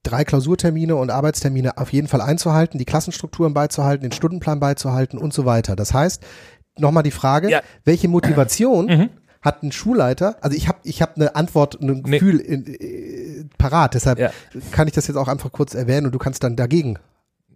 drei 0.02 0.24
Klausurtermine 0.24 0.96
und 0.96 1.10
Arbeitstermine 1.10 1.78
auf 1.78 1.92
jeden 1.92 2.08
Fall 2.08 2.20
einzuhalten, 2.20 2.78
die 2.78 2.84
Klassenstrukturen 2.84 3.54
beizuhalten, 3.54 4.02
den 4.02 4.12
Stundenplan 4.12 4.60
beizuhalten 4.60 5.18
und 5.18 5.32
so 5.32 5.44
weiter. 5.44 5.76
Das 5.76 5.94
heißt, 5.94 6.24
nochmal 6.76 7.02
die 7.02 7.10
Frage, 7.10 7.50
ja. 7.50 7.62
welche 7.84 8.08
Motivation 8.08 8.86
mhm. 8.86 9.10
hat 9.40 9.62
ein 9.62 9.72
Schulleiter? 9.72 10.36
Also 10.40 10.56
ich 10.56 10.68
habe 10.68 10.78
ich 10.82 11.02
hab 11.02 11.16
eine 11.16 11.36
Antwort, 11.36 11.80
ein 11.80 12.02
Gefühl 12.02 12.36
nee. 12.36 12.42
in, 12.42 12.66
äh, 12.66 13.44
parat, 13.58 13.94
deshalb 13.94 14.18
ja. 14.18 14.30
kann 14.70 14.88
ich 14.88 14.94
das 14.94 15.06
jetzt 15.06 15.16
auch 15.16 15.28
einfach 15.28 15.52
kurz 15.52 15.74
erwähnen 15.74 16.06
und 16.06 16.12
du 16.12 16.18
kannst 16.18 16.42
dann 16.42 16.56
dagegen 16.56 16.98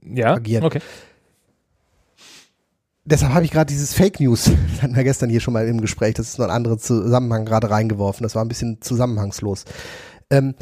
ja? 0.02 0.34
agieren. 0.34 0.64
Okay 0.64 0.80
deshalb 3.04 3.32
habe 3.32 3.44
ich 3.44 3.50
gerade 3.50 3.72
dieses 3.72 3.94
Fake 3.94 4.20
News, 4.20 4.44
das 4.70 4.82
hatten 4.82 4.96
wir 4.96 5.04
gestern 5.04 5.30
hier 5.30 5.40
schon 5.40 5.54
mal 5.54 5.66
im 5.66 5.80
Gespräch, 5.80 6.14
das 6.14 6.28
ist 6.28 6.38
noch 6.38 6.46
ein 6.46 6.50
anderer 6.50 6.78
Zusammenhang 6.78 7.44
gerade 7.44 7.70
reingeworfen, 7.70 8.22
das 8.22 8.34
war 8.34 8.44
ein 8.44 8.48
bisschen 8.48 8.80
zusammenhangslos. 8.80 9.64
Ähm, 10.30 10.54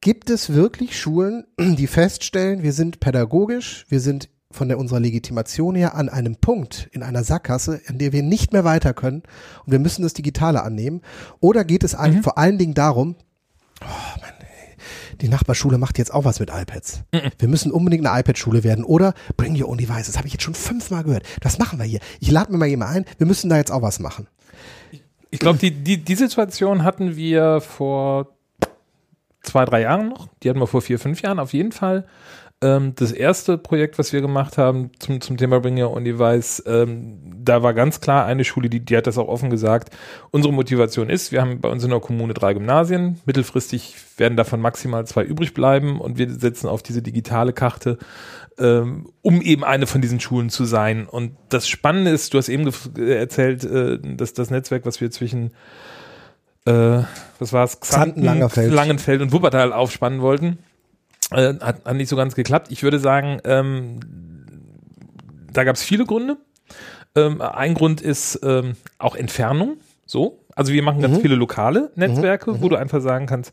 gibt 0.00 0.30
es 0.30 0.52
wirklich 0.52 0.98
Schulen, 0.98 1.44
die 1.58 1.86
feststellen, 1.86 2.62
wir 2.62 2.72
sind 2.72 3.00
pädagogisch, 3.00 3.86
wir 3.88 4.00
sind 4.00 4.28
von 4.50 4.68
der, 4.68 4.78
unserer 4.78 5.00
Legitimation 5.00 5.74
her 5.74 5.94
an 5.94 6.08
einem 6.08 6.36
Punkt 6.36 6.88
in 6.92 7.02
einer 7.02 7.22
Sackgasse, 7.22 7.80
in 7.86 7.98
der 7.98 8.12
wir 8.12 8.22
nicht 8.22 8.52
mehr 8.52 8.64
weiter 8.64 8.94
können 8.94 9.22
und 9.66 9.72
wir 9.72 9.78
müssen 9.78 10.02
das 10.02 10.14
Digitale 10.14 10.62
annehmen? 10.62 11.02
Oder 11.40 11.64
geht 11.64 11.84
es 11.84 11.96
mhm. 11.98 12.22
vor 12.22 12.38
allen 12.38 12.56
Dingen 12.56 12.74
darum, 12.74 13.16
oh 13.82 14.20
die 15.20 15.28
Nachbarschule 15.28 15.78
macht 15.78 15.98
jetzt 15.98 16.12
auch 16.12 16.24
was 16.24 16.40
mit 16.40 16.50
iPads. 16.50 17.02
Mhm. 17.12 17.30
Wir 17.38 17.48
müssen 17.48 17.72
unbedingt 17.72 18.06
eine 18.06 18.20
iPad-Schule 18.20 18.64
werden 18.64 18.84
oder 18.84 19.14
bring 19.36 19.60
your 19.60 19.68
own 19.68 19.78
device. 19.78 20.06
Das 20.06 20.16
habe 20.16 20.26
ich 20.26 20.32
jetzt 20.32 20.42
schon 20.42 20.54
fünfmal 20.54 21.04
gehört. 21.04 21.24
Das 21.40 21.58
machen 21.58 21.78
wir 21.78 21.86
hier. 21.86 22.00
Ich 22.20 22.30
lade 22.30 22.52
mir 22.52 22.58
mal 22.58 22.66
jemand 22.66 22.92
ein. 22.92 23.04
Wir 23.18 23.26
müssen 23.26 23.50
da 23.50 23.56
jetzt 23.56 23.70
auch 23.70 23.82
was 23.82 23.98
machen. 23.98 24.26
Ich 25.30 25.38
glaube, 25.38 25.58
die, 25.58 25.70
die, 25.70 25.98
die 25.98 26.14
Situation 26.14 26.84
hatten 26.84 27.16
wir 27.16 27.60
vor 27.60 28.28
zwei, 29.42 29.64
drei 29.64 29.82
Jahren 29.82 30.08
noch. 30.08 30.28
Die 30.42 30.48
hatten 30.48 30.60
wir 30.60 30.66
vor 30.66 30.82
vier, 30.82 30.98
fünf 30.98 31.22
Jahren 31.22 31.38
auf 31.38 31.52
jeden 31.52 31.72
Fall. 31.72 32.06
Ähm, 32.60 32.94
das 32.96 33.12
erste 33.12 33.56
Projekt, 33.56 34.00
was 34.00 34.12
wir 34.12 34.20
gemacht 34.20 34.58
haben 34.58 34.90
zum, 34.98 35.20
zum 35.20 35.36
Thema 35.36 35.60
Bring 35.60 35.80
Your 35.80 35.92
Own 35.92 36.04
Device, 36.04 36.60
ähm, 36.66 37.18
da 37.44 37.62
war 37.62 37.72
ganz 37.72 38.00
klar 38.00 38.26
eine 38.26 38.44
Schule, 38.44 38.68
die, 38.68 38.80
die 38.80 38.96
hat 38.96 39.06
das 39.06 39.16
auch 39.16 39.28
offen 39.28 39.48
gesagt. 39.48 39.96
Unsere 40.32 40.52
Motivation 40.52 41.08
ist, 41.08 41.30
wir 41.30 41.40
haben 41.40 41.60
bei 41.60 41.68
uns 41.68 41.84
in 41.84 41.90
der 41.90 42.00
Kommune 42.00 42.34
drei 42.34 42.54
Gymnasien. 42.54 43.20
Mittelfristig 43.26 43.94
werden 44.16 44.36
davon 44.36 44.60
maximal 44.60 45.06
zwei 45.06 45.22
übrig 45.22 45.54
bleiben 45.54 46.00
und 46.00 46.18
wir 46.18 46.28
setzen 46.30 46.66
auf 46.66 46.82
diese 46.82 47.00
digitale 47.00 47.52
Karte, 47.52 47.96
ähm, 48.58 49.08
um 49.22 49.40
eben 49.40 49.62
eine 49.62 49.86
von 49.86 50.00
diesen 50.00 50.18
Schulen 50.18 50.50
zu 50.50 50.64
sein. 50.64 51.06
Und 51.06 51.36
das 51.50 51.68
Spannende 51.68 52.10
ist, 52.10 52.34
du 52.34 52.38
hast 52.38 52.48
eben 52.48 52.68
erzählt, 52.98 53.62
äh, 53.62 54.00
dass 54.02 54.32
das 54.32 54.50
Netzwerk, 54.50 54.84
was 54.84 55.00
wir 55.00 55.12
zwischen 55.12 55.52
äh, 56.64 57.02
was 57.38 57.52
war 57.52 57.64
es? 57.64 57.78
Xanten, 57.78 58.24
Langenfeld. 58.24 58.72
Langenfeld 58.72 59.22
und 59.22 59.32
Wuppertal 59.32 59.72
aufspannen 59.72 60.20
wollten. 60.20 60.58
Äh, 61.30 61.54
hat, 61.60 61.84
hat 61.84 61.94
nicht 61.94 62.08
so 62.08 62.16
ganz 62.16 62.34
geklappt. 62.34 62.68
Ich 62.70 62.82
würde 62.82 62.98
sagen, 62.98 63.40
ähm, 63.44 64.00
da 65.52 65.64
gab 65.64 65.76
es 65.76 65.82
viele 65.82 66.04
Gründe. 66.04 66.36
Ähm, 67.14 67.40
ein 67.40 67.74
Grund 67.74 68.00
ist 68.00 68.40
ähm, 68.42 68.74
auch 68.98 69.16
Entfernung. 69.16 69.78
So. 70.06 70.44
Also 70.54 70.72
wir 70.72 70.82
machen 70.82 71.00
ganz 71.00 71.18
mhm. 71.18 71.20
viele 71.20 71.36
lokale 71.36 71.92
Netzwerke, 71.94 72.50
mhm. 72.50 72.62
wo 72.62 72.68
du 72.68 72.74
einfach 72.74 73.00
sagen 73.00 73.26
kannst, 73.26 73.52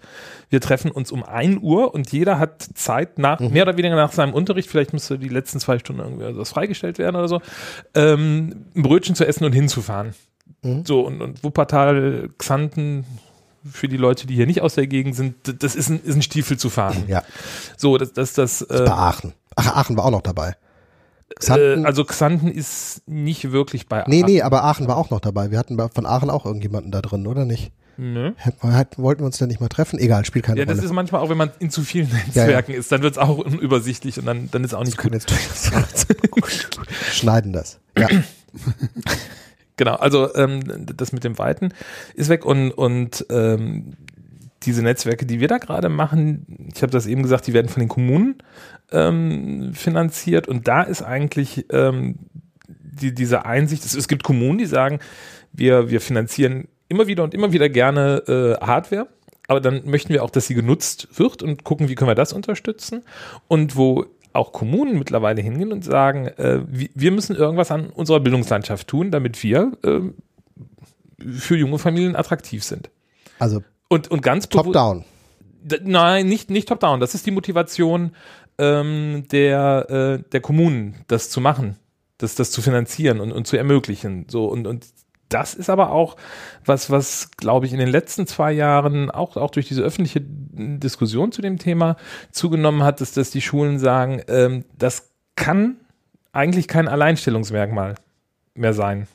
wir 0.49 0.59
treffen 0.59 0.89
uns 0.89 1.11
um 1.11 1.23
ein 1.23 1.61
Uhr 1.61 1.93
und 1.93 2.11
jeder 2.11 2.39
hat 2.39 2.63
Zeit 2.73 3.19
nach, 3.19 3.39
mhm. 3.39 3.51
mehr 3.51 3.63
oder 3.63 3.77
weniger 3.77 3.95
nach 3.95 4.11
seinem 4.11 4.33
Unterricht, 4.33 4.69
vielleicht 4.69 4.91
müsste 4.91 5.19
die 5.19 5.29
letzten 5.29 5.59
zwei 5.59 5.77
Stunden 5.77 6.01
irgendwie 6.01 6.35
was 6.35 6.49
freigestellt 6.49 6.97
werden 6.97 7.15
oder 7.15 7.27
so, 7.27 7.41
ähm, 7.93 8.65
ein 8.75 8.81
Brötchen 8.81 9.13
zu 9.13 9.27
essen 9.27 9.45
und 9.45 9.53
hinzufahren. 9.53 10.15
Mhm. 10.63 10.83
So, 10.85 11.01
und, 11.01 11.21
und 11.21 11.43
Wuppertal, 11.43 12.29
Xanten, 12.39 13.05
für 13.69 13.88
die 13.88 13.97
Leute, 13.97 14.28
die 14.28 14.36
hier 14.36 14.45
nicht 14.45 14.62
aus 14.62 14.75
der 14.75 14.88
Gegend 14.88 15.15
sind, 15.15 15.36
das 15.62 15.75
ist 15.75 15.89
ein, 15.89 16.01
ist 16.04 16.15
ein 16.15 16.21
Stiefel 16.21 16.58
zu 16.58 16.69
fahren. 16.69 17.04
Ja. 17.08 17.23
So, 17.78 17.97
das, 17.97 18.13
das, 18.13 18.34
das. 18.34 18.62
Äh, 18.62 18.84
bei 18.86 18.91
Aachen. 18.91 19.34
Ach, 19.56 19.75
Aachen 19.75 19.97
war 19.97 20.06
auch 20.06 20.12
noch 20.12 20.21
dabei. 20.21 20.56
Xanten, 21.39 21.84
äh, 21.84 21.88
also 21.88 22.06
Xanten 22.06 22.49
ist 22.49 23.01
nicht 23.08 23.51
wirklich 23.51 23.88
bei 23.88 24.01
Aachen. 24.01 24.12
Nee, 24.12 24.23
nee, 24.23 24.41
aber 24.41 24.63
Aachen 24.63 24.88
war 24.88 24.97
auch 24.97 25.10
noch 25.10 25.19
dabei. 25.19 25.51
Wir 25.51 25.58
hatten 25.58 25.78
von 25.89 26.06
Aachen 26.06 26.30
auch 26.30 26.45
irgendjemanden 26.45 26.91
da 26.91 27.01
drin, 27.01 27.25
oder 27.28 27.45
nicht? 27.45 27.71
Nö. 27.97 28.34
Wollten 28.97 29.21
wir 29.21 29.25
uns 29.25 29.38
denn 29.38 29.47
nicht 29.47 29.62
mal 29.62 29.69
treffen? 29.69 29.99
Egal, 29.99 30.25
spielt 30.25 30.45
keine 30.45 30.60
ja, 30.60 30.65
Rolle. 30.65 30.75
Ja, 30.75 30.82
das 30.82 30.86
ist 30.86 30.93
manchmal 30.93 31.21
auch, 31.21 31.30
wenn 31.30 31.38
man 31.38 31.51
in 31.60 31.69
zu 31.69 31.82
vielen 31.82 32.10
Netzwerken 32.10 32.71
ja, 32.71 32.75
ja. 32.75 32.80
ist, 32.80 32.91
dann 32.91 33.01
wird 33.01 33.13
es 33.13 33.17
auch 33.17 33.38
unübersichtlich 33.38 34.19
und 34.19 34.25
dann, 34.25 34.49
dann 34.51 34.63
ist 34.63 34.73
auch 34.73 34.84
nicht 34.84 34.97
das 34.97 35.04
gut. 35.04 35.13
Jetzt 35.13 35.71
Schneiden 37.13 37.54
das. 37.54 37.80
Ja. 37.97 38.08
Genau, 39.77 39.95
also 39.95 40.33
ähm, 40.35 40.61
das 40.95 41.11
mit 41.11 41.23
dem 41.23 41.38
Weiten 41.38 41.73
ist 42.13 42.29
weg 42.29 42.45
und, 42.45 42.71
und 42.71 43.25
ähm, 43.29 43.93
diese 44.63 44.81
Netzwerke, 44.81 45.25
die 45.25 45.39
wir 45.39 45.47
da 45.47 45.57
gerade 45.57 45.89
machen, 45.89 46.69
ich 46.73 46.81
habe 46.81 46.91
das 46.91 47.07
eben 47.07 47.23
gesagt, 47.23 47.47
die 47.47 47.53
werden 47.53 47.67
von 47.67 47.81
den 47.81 47.89
Kommunen 47.89 48.38
ähm, 48.91 49.73
finanziert 49.73 50.47
und 50.47 50.67
da 50.67 50.81
ist 50.81 51.01
eigentlich 51.01 51.65
ähm, 51.71 52.15
die, 52.67 53.13
diese 53.13 53.45
Einsicht, 53.45 53.85
es, 53.85 53.93
es 53.95 54.07
gibt 54.07 54.23
Kommunen, 54.23 54.57
die 54.57 54.65
sagen, 54.65 54.99
wir, 55.51 55.89
wir 55.89 56.01
finanzieren 56.01 56.67
immer 56.88 57.07
wieder 57.07 57.23
und 57.23 57.33
immer 57.33 57.51
wieder 57.51 57.69
gerne 57.69 58.23
äh, 58.27 58.65
Hardware, 58.65 59.07
aber 59.47 59.61
dann 59.61 59.83
möchten 59.85 60.13
wir 60.13 60.23
auch, 60.23 60.29
dass 60.29 60.47
sie 60.47 60.55
genutzt 60.55 61.07
wird 61.15 61.43
und 61.43 61.63
gucken, 61.63 61.89
wie 61.89 61.95
können 61.95 62.09
wir 62.09 62.15
das 62.15 62.33
unterstützen. 62.33 63.03
Und 63.47 63.75
wo 63.75 64.05
auch 64.36 64.52
Kommunen 64.52 64.98
mittlerweile 64.98 65.41
hingehen 65.41 65.71
und 65.71 65.84
sagen, 65.84 66.28
äh, 66.28 66.62
wir 66.67 67.12
müssen 67.12 67.36
irgendwas 67.36 67.71
an 67.71 67.89
unserer 67.89 68.19
Bildungslandschaft 68.19 68.88
tun, 68.88 69.12
damit 69.12 69.41
wir 69.43 69.71
äh, 69.84 70.02
für 71.28 71.56
junge 71.56 71.80
Familien 71.80 72.15
attraktiv 72.15 72.63
sind. 72.63 72.89
Also 73.39 73.63
und, 73.88 74.10
und 74.10 74.21
ganz 74.21 74.50
top-down. 74.50 75.06
Nein, 75.84 76.28
nicht, 76.28 76.50
nicht 76.50 76.67
top-down. 76.67 77.00
Das 77.00 77.15
ist 77.15 77.26
die 77.26 77.32
Motivation 77.32 78.12
ähm, 78.58 79.26
der, 79.32 79.89
äh, 79.89 80.30
der 80.32 80.41
Kommunen, 80.41 81.04
das 81.08 81.30
zu 81.30 81.41
machen, 81.41 81.78
das, 82.17 82.36
das 82.36 82.52
zu 82.52 82.62
finanzieren 82.62 83.19
und, 83.19 83.32
und 83.32 83.48
zu 83.48 83.58
ermöglichen. 83.58 84.26
So, 84.30 84.45
und, 84.45 84.67
und 84.67 84.86
das 85.30 85.54
ist 85.56 85.69
aber 85.69 85.91
auch 85.91 86.17
was, 86.63 86.89
was, 86.89 87.32
glaube 87.32 87.65
ich, 87.65 87.74
in 87.74 87.80
den 87.80 87.89
letzten 87.89 88.28
zwei 88.28 88.52
Jahren 88.52 89.10
auch, 89.10 89.38
auch 89.38 89.52
durch 89.52 89.67
diese 89.67 89.82
öffentliche 89.82 90.21
Diskussion 90.56 91.32
zu 91.32 91.41
dem 91.41 91.58
Thema 91.58 91.98
zugenommen 92.32 92.84
hat, 92.84 93.02
ist, 93.02 93.18
dass 93.18 93.30
die 93.30 93.41
Schulen 93.41 93.80
sagen, 93.80 94.22
ähm, 94.28 94.65
das 94.78 95.10
kann 95.36 95.78
eigentlich 96.32 96.68
kein 96.68 96.88
Alleinstellungsmerkmal 96.88 97.96
mehr 98.54 98.74
sein. 98.74 99.08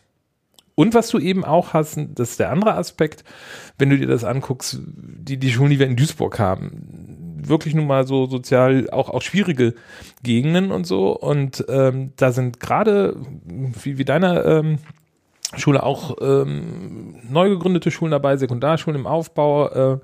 Und 0.75 0.95
was 0.95 1.09
du 1.09 1.19
eben 1.19 1.45
auch 1.45 1.75
hast, 1.75 1.99
das 2.15 2.31
ist 2.31 2.41
der 2.41 2.51
andere 2.51 2.75
Aspekt, 2.75 3.23
wenn 3.77 3.91
du 3.91 3.99
dir 3.99 4.07
das 4.07 4.25
anguckst, 4.25 4.79
die, 4.81 5.37
die 5.37 5.51
Schulen, 5.51 5.71
die 5.71 5.79
wir 5.79 5.87
in 5.87 5.97
Duisburg 5.97 6.39
haben, 6.39 7.37
wirklich 7.47 7.75
nun 7.75 7.87
mal 7.87 8.07
so 8.07 8.27
sozial 8.27 8.89
auch, 8.91 9.11
auch 9.11 9.21
schwierige 9.21 9.75
Gegenden 10.23 10.71
und 10.71 10.87
so. 10.87 11.15
Und 11.15 11.65
ähm, 11.69 12.13
da 12.17 12.33
sind 12.33 12.61
gerade, 12.61 13.17
wie, 13.45 13.99
wie 13.99 14.05
deine 14.05 14.43
ähm, 14.45 14.79
Schule 15.57 15.83
auch 15.83 16.17
ähm, 16.21 17.17
neu 17.29 17.51
gegründete 17.51 17.91
Schulen 17.91 18.13
dabei, 18.13 18.37
Sekundarschulen 18.37 19.01
im 19.01 19.07
Aufbau, 19.07 19.69
äh, 19.69 19.99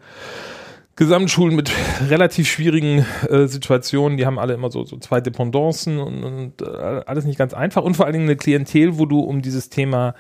Gesamtschulen 0.96 1.54
mit 1.54 1.70
relativ 2.09 2.48
schwierigen 2.48 3.06
äh, 3.28 3.46
Situationen, 3.46 4.16
die 4.16 4.26
haben 4.26 4.38
alle 4.38 4.54
immer 4.54 4.70
so, 4.70 4.85
so 4.85 4.96
zwei 4.96 5.20
Dependancen 5.20 5.98
und, 5.98 6.24
und 6.24 6.62
äh, 6.62 6.66
alles 7.06 7.26
nicht 7.26 7.38
ganz 7.38 7.52
einfach 7.52 7.85
und 7.85 7.94
vor 7.94 8.06
allen 8.06 8.14
Dingen 8.14 8.24
eine 8.24 8.37
Klientel, 8.37 8.98
wo 8.98 9.04
du 9.04 9.20
um 9.20 9.42
dieses 9.42 9.68
Thema 9.68 10.14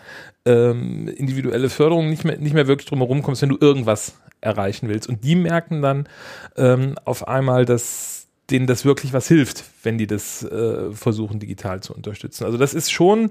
ähm, 0.44 1.08
individuelle 1.08 1.70
Förderung 1.70 2.10
nicht 2.10 2.24
mehr, 2.24 2.38
nicht 2.38 2.52
mehr 2.52 2.66
wirklich 2.66 2.86
drum 2.86 2.98
herum 2.98 3.22
kommst, 3.22 3.40
wenn 3.40 3.48
du 3.48 3.58
irgendwas 3.58 4.20
erreichen 4.42 4.88
willst. 4.88 5.08
Und 5.08 5.24
die 5.24 5.34
merken 5.34 5.80
dann 5.80 6.08
ähm, 6.56 6.94
auf 7.04 7.26
einmal, 7.26 7.64
dass 7.64 8.28
denen 8.50 8.66
das 8.66 8.84
wirklich 8.84 9.14
was 9.14 9.26
hilft, 9.26 9.64
wenn 9.82 9.96
die 9.98 10.06
das 10.06 10.44
äh, 10.44 10.92
versuchen, 10.92 11.40
digital 11.40 11.80
zu 11.80 11.94
unterstützen. 11.94 12.44
Also 12.44 12.58
das 12.58 12.74
ist 12.74 12.92
schon 12.92 13.30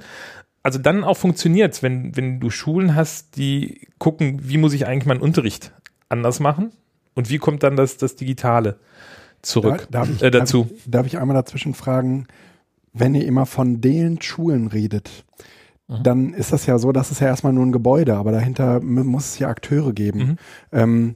also 0.64 0.80
dann 0.80 1.04
auch 1.04 1.16
funktioniert, 1.16 1.84
wenn, 1.84 2.18
wenn 2.18 2.40
du 2.40 2.50
Schulen 2.50 2.96
hast, 2.96 3.38
die 3.38 3.88
gucken, 4.00 4.40
wie 4.42 4.58
muss 4.58 4.74
ich 4.74 4.88
eigentlich 4.88 5.06
meinen 5.06 5.22
Unterricht 5.22 5.72
anders 6.10 6.40
machen 6.40 6.72
und 7.16 7.30
wie 7.30 7.38
kommt 7.38 7.64
dann 7.64 7.76
das, 7.76 7.98
das 7.98 8.16
Digitale 8.16 8.78
zurück 9.42 9.88
da, 9.90 10.00
darf 10.00 10.10
ich, 10.10 10.22
äh, 10.22 10.32
dazu? 10.32 10.64
Darf 10.64 10.72
ich, 10.72 10.92
darf 10.92 11.08
ich 11.08 11.18
einmal 11.18 11.36
dazwischen 11.36 11.74
fragen, 11.74 12.28
wenn 12.94 13.16
ihr 13.16 13.26
immer 13.26 13.46
von 13.46 13.82
den 13.82 14.22
Schulen 14.22 14.68
redet, 14.68 15.26
mhm. 15.88 16.04
dann 16.04 16.34
ist 16.34 16.54
das 16.54 16.66
ja 16.66 16.78
so, 16.78 16.92
dass 16.92 17.12
es 17.12 17.20
ja 17.20 17.28
erstmal 17.28 17.54
nur 17.54 17.66
ein 17.66 17.72
Gebäude, 17.72 18.16
aber 18.16 18.32
dahinter 18.32 18.82
muss 18.82 19.34
es 19.34 19.40
ja 19.40 19.50
Akteure 19.50 19.94
geben. 19.94 20.20
Mhm. 20.20 20.38
Ähm, 20.72 21.16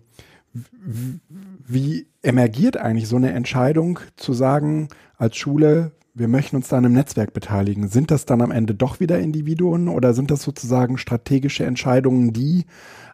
wie 1.67 2.07
emergiert 2.21 2.77
eigentlich 2.77 3.07
so 3.07 3.15
eine 3.15 3.31
Entscheidung 3.31 3.99
zu 4.15 4.33
sagen, 4.33 4.89
als 5.17 5.37
Schule, 5.37 5.91
wir 6.13 6.27
möchten 6.27 6.55
uns 6.55 6.67
da 6.67 6.77
an 6.77 6.85
einem 6.85 6.95
Netzwerk 6.95 7.33
beteiligen. 7.33 7.87
Sind 7.87 8.11
das 8.11 8.25
dann 8.25 8.41
am 8.41 8.51
Ende 8.51 8.73
doch 8.73 8.99
wieder 8.99 9.19
Individuen 9.19 9.87
oder 9.87 10.13
sind 10.13 10.31
das 10.31 10.41
sozusagen 10.41 10.97
strategische 10.97 11.65
Entscheidungen, 11.65 12.33
die 12.33 12.65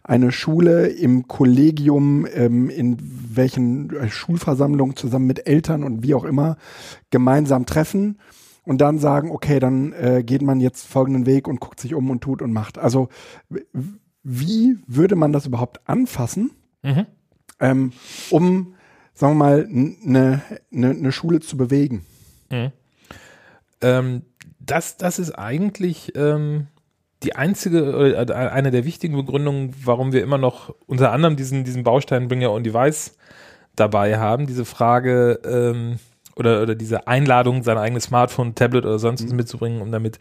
eine 0.07 0.31
Schule 0.31 0.87
im 0.87 1.27
Kollegium, 1.27 2.27
ähm, 2.31 2.69
in 2.69 2.97
welchen 3.01 3.89
äh, 3.95 4.09
Schulversammlungen 4.09 4.95
zusammen 4.95 5.25
mit 5.25 5.47
Eltern 5.47 5.83
und 5.83 6.03
wie 6.03 6.13
auch 6.13 6.25
immer 6.25 6.57
gemeinsam 7.09 7.65
treffen 7.65 8.19
und 8.63 8.81
dann 8.81 8.99
sagen, 8.99 9.31
okay, 9.31 9.59
dann 9.59 9.93
äh, 9.93 10.23
geht 10.23 10.43
man 10.43 10.59
jetzt 10.59 10.87
folgenden 10.87 11.25
Weg 11.25 11.47
und 11.47 11.59
guckt 11.59 11.79
sich 11.79 11.95
um 11.95 12.09
und 12.11 12.21
tut 12.21 12.43
und 12.43 12.53
macht. 12.53 12.77
Also 12.77 13.09
wie 14.23 14.77
würde 14.85 15.15
man 15.15 15.33
das 15.33 15.47
überhaupt 15.47 15.87
anfassen, 15.89 16.51
mhm. 16.83 17.07
ähm, 17.59 17.91
um, 18.29 18.75
sagen 19.15 19.33
wir 19.33 19.43
mal, 19.43 19.67
eine 19.67 20.41
ne, 20.69 20.93
ne 20.93 21.11
Schule 21.11 21.39
zu 21.39 21.57
bewegen? 21.57 22.05
Mhm. 22.51 22.71
Ähm, 23.81 24.21
das, 24.59 24.97
das 24.97 25.17
ist 25.17 25.31
eigentlich 25.31 26.13
ähm, 26.15 26.67
die 27.25 27.35
einzige, 27.35 27.79
äh, 28.15 28.31
eine 28.33 28.71
der 28.71 28.85
wichtigen 28.85 29.15
Begründungen, 29.17 29.73
warum 29.83 30.13
wir 30.13 30.23
immer 30.23 30.37
noch 30.37 30.73
unter 30.87 31.11
anderem 31.11 31.35
diesen, 31.35 31.63
diesen 31.63 31.83
Baustein 31.83 32.27
Bring 32.27 32.43
Your 32.43 32.51
Own 32.53 32.63
Device 32.63 33.17
dabei 33.75 34.17
haben. 34.17 34.47
Diese 34.47 34.63
Frage, 34.65 35.39
ähm, 35.45 35.99
oder, 36.37 36.61
oder 36.61 36.75
diese 36.75 37.07
Einladung, 37.07 37.63
sein 37.63 37.77
eigenes 37.77 38.03
Smartphone, 38.05 38.55
Tablet 38.55 38.85
oder 38.85 38.99
sonst 38.99 39.23
was 39.23 39.31
Mhm. 39.31 39.37
mitzubringen, 39.37 39.81
um 39.81 39.91
damit 39.91 40.19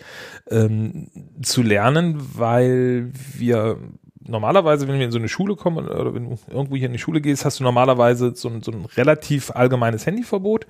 ähm, 0.50 1.08
zu 1.42 1.62
lernen, 1.62 2.20
weil 2.34 3.10
wir 3.36 3.78
normalerweise, 4.26 4.88
wenn 4.88 4.98
wir 4.98 5.04
in 5.04 5.10
so 5.12 5.18
eine 5.18 5.28
Schule 5.28 5.54
kommen 5.56 5.84
oder- 5.86 6.00
oder 6.00 6.14
wenn 6.14 6.30
du 6.30 6.38
irgendwo 6.50 6.76
hier 6.76 6.86
in 6.86 6.92
die 6.92 6.98
Schule 6.98 7.20
gehst, 7.20 7.44
hast 7.44 7.60
du 7.60 7.64
normalerweise 7.64 8.32
so 8.34 8.48
ein, 8.48 8.62
so 8.62 8.72
ein 8.72 8.86
relativ 8.96 9.50
allgemeines 9.50 10.06
Handyverbot, 10.06 10.66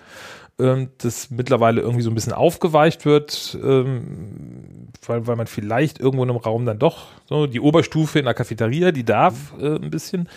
ähm, 0.59 0.91
das 0.99 1.31
mittlerweile 1.31 1.81
irgendwie 1.81 2.03
so 2.03 2.11
ein 2.11 2.15
bisschen 2.15 2.33
aufgeweicht 2.33 3.05
wird, 3.05 3.59
ähm, 3.63 4.89
weil, 5.07 5.27
weil 5.27 5.37
man 5.37 5.47
vielleicht 5.47 6.01
irgendwo 6.01 6.23
in 6.23 6.31
einem 6.31 6.39
Raum 6.39 6.65
dann 6.65 6.79
doch 6.79 7.09
so 7.27 7.47
die 7.47 7.61
Oberstufe 7.61 8.19
in 8.19 8.25
der 8.25 8.35
Cafeteria, 8.35 8.93
die 8.93 9.05
darf 9.05 9.55
äh, 9.61 9.77
ein 9.77 9.91
bisschen. 9.91 10.29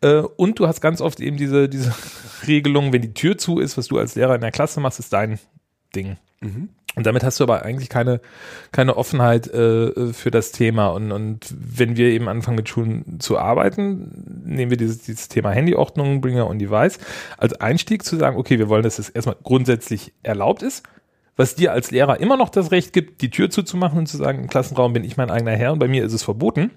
Äh, 0.00 0.22
und 0.36 0.58
du 0.58 0.66
hast 0.66 0.80
ganz 0.80 1.00
oft 1.00 1.20
eben 1.20 1.36
diese, 1.36 1.68
diese 1.68 1.94
Regelung, 2.46 2.92
wenn 2.92 3.02
die 3.02 3.14
Tür 3.14 3.36
zu 3.36 3.58
ist, 3.58 3.76
was 3.76 3.88
du 3.88 3.98
als 3.98 4.14
Lehrer 4.14 4.34
in 4.34 4.40
der 4.40 4.52
Klasse 4.52 4.80
machst, 4.80 4.98
ist 4.98 5.12
dein 5.12 5.38
Ding. 5.94 6.16
Und 6.94 7.06
damit 7.06 7.24
hast 7.24 7.40
du 7.40 7.44
aber 7.44 7.62
eigentlich 7.62 7.88
keine, 7.88 8.20
keine 8.70 8.96
Offenheit 8.96 9.46
äh, 9.46 10.12
für 10.12 10.30
das 10.30 10.52
Thema. 10.52 10.88
Und, 10.88 11.10
und 11.10 11.54
wenn 11.58 11.96
wir 11.96 12.08
eben 12.08 12.28
anfangen 12.28 12.56
mit 12.56 12.68
Schulen 12.68 13.18
zu 13.18 13.38
arbeiten, 13.38 14.42
nehmen 14.44 14.70
wir 14.70 14.76
dieses, 14.76 14.98
dieses 14.98 15.28
Thema 15.28 15.50
Handyordnung, 15.50 16.20
Bringer 16.20 16.46
und 16.46 16.58
Device 16.58 16.98
als 17.38 17.54
Einstieg 17.54 18.04
zu 18.04 18.16
sagen, 18.16 18.36
okay, 18.36 18.58
wir 18.58 18.68
wollen, 18.68 18.82
dass 18.82 18.98
es 18.98 19.08
erstmal 19.08 19.36
grundsätzlich 19.42 20.12
erlaubt 20.22 20.62
ist, 20.62 20.82
was 21.36 21.54
dir 21.54 21.72
als 21.72 21.90
Lehrer 21.90 22.20
immer 22.20 22.36
noch 22.36 22.50
das 22.50 22.70
Recht 22.72 22.92
gibt, 22.92 23.22
die 23.22 23.30
Tür 23.30 23.48
zuzumachen 23.48 23.98
und 23.98 24.06
zu 24.06 24.18
sagen, 24.18 24.40
im 24.40 24.48
Klassenraum 24.48 24.92
bin 24.92 25.04
ich 25.04 25.16
mein 25.16 25.30
eigener 25.30 25.52
Herr 25.52 25.72
und 25.72 25.78
bei 25.78 25.88
mir 25.88 26.04
ist 26.04 26.12
es 26.12 26.22
verboten. 26.22 26.72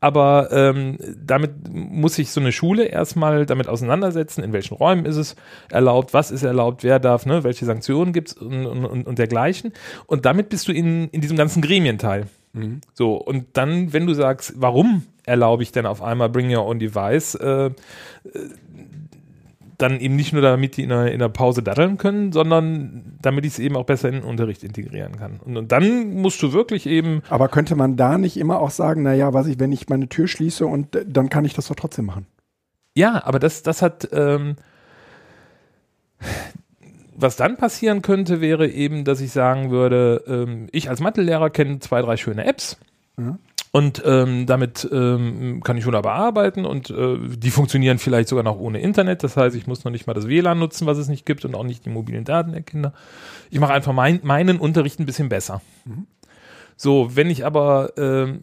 Aber 0.00 0.50
ähm, 0.52 0.98
damit 1.16 1.52
muss 1.70 2.14
sich 2.16 2.30
so 2.30 2.40
eine 2.40 2.52
Schule 2.52 2.84
erstmal 2.84 3.46
damit 3.46 3.68
auseinandersetzen, 3.68 4.42
in 4.42 4.52
welchen 4.52 4.74
Räumen 4.74 5.04
ist 5.04 5.16
es 5.16 5.36
erlaubt, 5.70 6.14
was 6.14 6.30
ist 6.30 6.42
erlaubt, 6.42 6.82
wer 6.84 6.98
darf, 6.98 7.26
ne, 7.26 7.44
welche 7.44 7.64
Sanktionen 7.64 8.12
gibt 8.12 8.28
es 8.28 8.34
und, 8.34 8.66
und, 8.66 9.06
und, 9.06 9.18
dergleichen. 9.18 9.72
Und 10.06 10.24
damit 10.24 10.48
bist 10.48 10.68
du 10.68 10.72
in, 10.72 11.08
in 11.08 11.20
diesem 11.20 11.36
ganzen 11.36 11.62
Gremienteil. 11.62 12.26
So, 12.92 13.14
und 13.14 13.46
dann, 13.54 13.92
wenn 13.92 14.06
du 14.06 14.12
sagst, 14.12 14.54
warum 14.56 15.04
erlaube 15.24 15.62
ich 15.62 15.72
denn 15.72 15.86
auf 15.86 16.02
einmal 16.02 16.28
Bring 16.28 16.54
Your 16.54 16.66
Own 16.66 16.78
Device, 16.78 17.34
äh, 17.36 17.70
dann 19.82 20.00
eben 20.00 20.16
nicht 20.16 20.32
nur 20.32 20.42
damit 20.42 20.76
die 20.76 20.84
in 20.84 20.90
der, 20.90 21.12
in 21.12 21.18
der 21.18 21.28
Pause 21.28 21.62
daddeln 21.62 21.98
können, 21.98 22.32
sondern 22.32 23.16
damit 23.20 23.44
ich 23.44 23.54
es 23.54 23.58
eben 23.58 23.76
auch 23.76 23.84
besser 23.84 24.08
in 24.08 24.14
den 24.14 24.24
Unterricht 24.24 24.62
integrieren 24.62 25.16
kann. 25.16 25.40
Und, 25.44 25.56
und 25.56 25.72
dann 25.72 26.14
musst 26.14 26.42
du 26.42 26.52
wirklich 26.52 26.86
eben 26.86 27.22
Aber 27.28 27.48
könnte 27.48 27.74
man 27.74 27.96
da 27.96 28.18
nicht 28.18 28.36
immer 28.36 28.60
auch 28.60 28.70
sagen, 28.70 29.02
naja, 29.02 29.34
was 29.34 29.46
ich, 29.46 29.58
wenn 29.58 29.72
ich 29.72 29.88
meine 29.88 30.08
Tür 30.08 30.28
schließe 30.28 30.64
und 30.66 30.94
äh, 30.94 31.04
dann 31.06 31.28
kann 31.28 31.44
ich 31.44 31.54
das 31.54 31.68
doch 31.68 31.74
trotzdem 31.74 32.06
machen? 32.06 32.26
Ja, 32.94 33.24
aber 33.24 33.38
das, 33.38 33.62
das 33.62 33.82
hat, 33.82 34.08
ähm, 34.12 34.56
was 37.16 37.36
dann 37.36 37.56
passieren 37.56 38.02
könnte, 38.02 38.40
wäre 38.40 38.68
eben, 38.68 39.04
dass 39.04 39.20
ich 39.20 39.32
sagen 39.32 39.70
würde, 39.70 40.22
ähm, 40.26 40.68
ich 40.72 40.90
als 40.90 41.00
Mathelehrer 41.00 41.50
kenne 41.50 41.78
zwei, 41.80 42.02
drei 42.02 42.16
schöne 42.16 42.44
Apps. 42.44 42.78
Ja. 43.18 43.38
Und 43.74 44.02
ähm, 44.04 44.44
damit 44.44 44.86
ähm, 44.92 45.62
kann 45.64 45.78
ich 45.78 45.86
wunderbar 45.86 46.14
arbeiten 46.14 46.66
und 46.66 46.90
äh, 46.90 47.16
die 47.22 47.50
funktionieren 47.50 47.98
vielleicht 47.98 48.28
sogar 48.28 48.44
noch 48.44 48.58
ohne 48.58 48.82
Internet. 48.82 49.22
Das 49.22 49.38
heißt, 49.38 49.56
ich 49.56 49.66
muss 49.66 49.82
noch 49.82 49.90
nicht 49.90 50.06
mal 50.06 50.12
das 50.12 50.28
WLAN 50.28 50.58
nutzen, 50.58 50.86
was 50.86 50.98
es 50.98 51.08
nicht 51.08 51.24
gibt 51.24 51.46
und 51.46 51.54
auch 51.54 51.64
nicht 51.64 51.86
die 51.86 51.88
mobilen 51.88 52.24
Daten 52.24 52.52
der 52.52 52.60
Kinder. 52.60 52.92
Ich 53.50 53.60
mache 53.60 53.72
einfach 53.72 53.94
mein, 53.94 54.20
meinen 54.24 54.58
Unterricht 54.58 55.00
ein 55.00 55.06
bisschen 55.06 55.30
besser. 55.30 55.62
So, 56.76 57.16
wenn 57.16 57.30
ich 57.30 57.46
aber 57.46 57.94
ähm, 57.96 58.42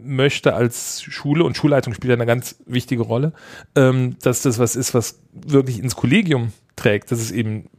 möchte 0.00 0.54
als 0.54 1.02
Schule 1.02 1.42
und 1.42 1.56
Schulleitung 1.56 1.92
spielt 1.92 2.12
eine 2.12 2.26
ganz 2.26 2.54
wichtige 2.64 3.02
Rolle, 3.02 3.32
ähm, 3.74 4.16
dass 4.22 4.42
das 4.42 4.60
was 4.60 4.76
ist, 4.76 4.94
was 4.94 5.18
wirklich 5.32 5.80
ins 5.80 5.96
Kollegium 5.96 6.52
trägt, 6.76 7.10
dass 7.10 7.18
es 7.18 7.32
eben 7.32 7.70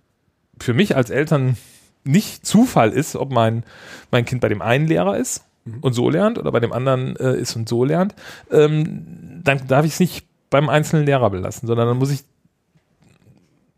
für 0.60 0.74
mich 0.74 0.98
als 0.98 1.10
Eltern 1.10 1.56
nicht 2.04 2.46
Zufall 2.46 2.92
ist, 2.92 3.16
ob 3.16 3.32
mein, 3.32 3.64
mein 4.12 4.26
Kind 4.26 4.42
bei 4.42 4.50
dem 4.50 4.62
einen 4.62 4.88
Lehrer 4.88 5.18
ist 5.18 5.46
und 5.82 5.94
so 5.94 6.10
lernt 6.10 6.38
oder 6.38 6.52
bei 6.52 6.60
dem 6.60 6.74
anderen 6.74 7.16
äh, 7.16 7.36
ist 7.38 7.56
und 7.56 7.68
so 7.68 7.84
lernt, 7.84 8.16
ähm, 8.52 9.42
dann 9.44 9.68
darf 9.68 9.86
ich 9.86 9.94
es 9.94 10.00
nicht 10.00 10.26
beim 10.50 10.70
einzelnen 10.70 11.06
Lehrer 11.06 11.30
belassen, 11.30 11.68
sondern 11.68 11.88
dann 11.88 11.98
muss 11.98 12.12
ich 12.12 12.24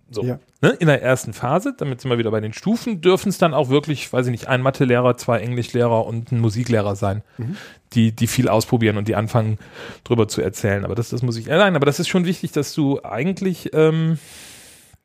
so. 0.10 0.24
Ja. 0.24 0.40
Ne, 0.62 0.70
in 0.80 0.88
der 0.88 1.04
ersten 1.04 1.34
Phase, 1.34 1.76
damit 1.78 2.02
sind 2.02 2.10
wir 2.10 2.18
wieder 2.18 2.32
bei 2.32 2.40
den 2.40 2.54
Stufen, 2.54 3.02
dürfen 3.02 3.30
es 3.30 3.38
dann 3.38 3.54
auch 3.54 3.70
wirklich, 3.70 4.12
weiß 4.12 4.26
ich 4.26 4.32
nicht, 4.32 4.48
ein 4.48 4.62
Mathelehrer, 4.62 5.16
zwei 5.18 5.40
Englischlehrer 5.40 6.06
und 6.06 6.32
ein 6.32 6.40
Musiklehrer 6.40 6.96
sein, 6.96 7.22
die, 7.94 8.12
die 8.12 8.26
viel 8.26 8.50
ausprobieren 8.50 8.98
und 8.98 9.08
die 9.08 9.16
anfangen, 9.16 9.60
drüber 10.04 10.28
zu 10.28 10.42
erzählen. 10.42 10.84
Aber 10.84 10.96
das, 10.96 11.10
das 11.10 11.22
muss 11.22 11.38
ich, 11.38 11.46
nein, 11.46 11.76
aber 11.76 11.86
das 11.86 12.00
ist 12.00 12.08
schon 12.08 12.26
wichtig, 12.26 12.54
dass 12.54 12.74
du 12.74 13.04
eigentlich 13.04 13.72
ähm, 13.74 14.18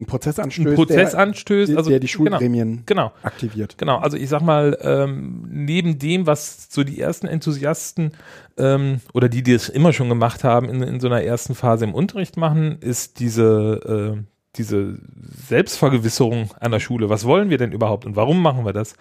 Ein 0.02 0.06
Prozess 0.06 0.38
anstößt, 0.38 0.66
einen 0.66 0.74
Prozess 0.74 1.10
der, 1.12 1.20
anstößt, 1.20 1.76
also 1.76 1.90
der 1.90 2.00
die 2.00 2.08
genau, 2.08 2.30
Schulgremien 2.30 2.82
genau. 2.86 3.12
aktiviert. 3.22 3.78
Genau, 3.78 3.98
also 3.98 4.16
ich 4.16 4.28
sag 4.28 4.42
mal, 4.42 4.76
ähm, 4.82 5.46
neben 5.48 5.98
dem, 5.98 6.26
was 6.26 6.68
so 6.70 6.82
die 6.82 7.00
ersten 7.00 7.28
Enthusiasten 7.28 8.12
ähm, 8.58 9.00
oder 9.12 9.28
die, 9.28 9.42
die 9.42 9.52
es 9.52 9.68
immer 9.68 9.92
schon 9.92 10.08
gemacht 10.08 10.42
haben, 10.42 10.68
in, 10.68 10.82
in 10.82 11.00
so 11.00 11.06
einer 11.06 11.22
ersten 11.22 11.54
Phase 11.54 11.84
im 11.84 11.94
Unterricht 11.94 12.36
machen, 12.36 12.78
ist 12.80 13.20
diese, 13.20 14.16
äh, 14.18 14.22
diese 14.56 14.98
Selbstvergewisserung 15.48 16.50
an 16.58 16.72
der 16.72 16.80
Schule. 16.80 17.08
Was 17.08 17.24
wollen 17.24 17.48
wir 17.48 17.58
denn 17.58 17.70
überhaupt 17.70 18.04
und 18.04 18.16
warum 18.16 18.42
machen 18.42 18.64
wir 18.64 18.72
das? 18.72 18.94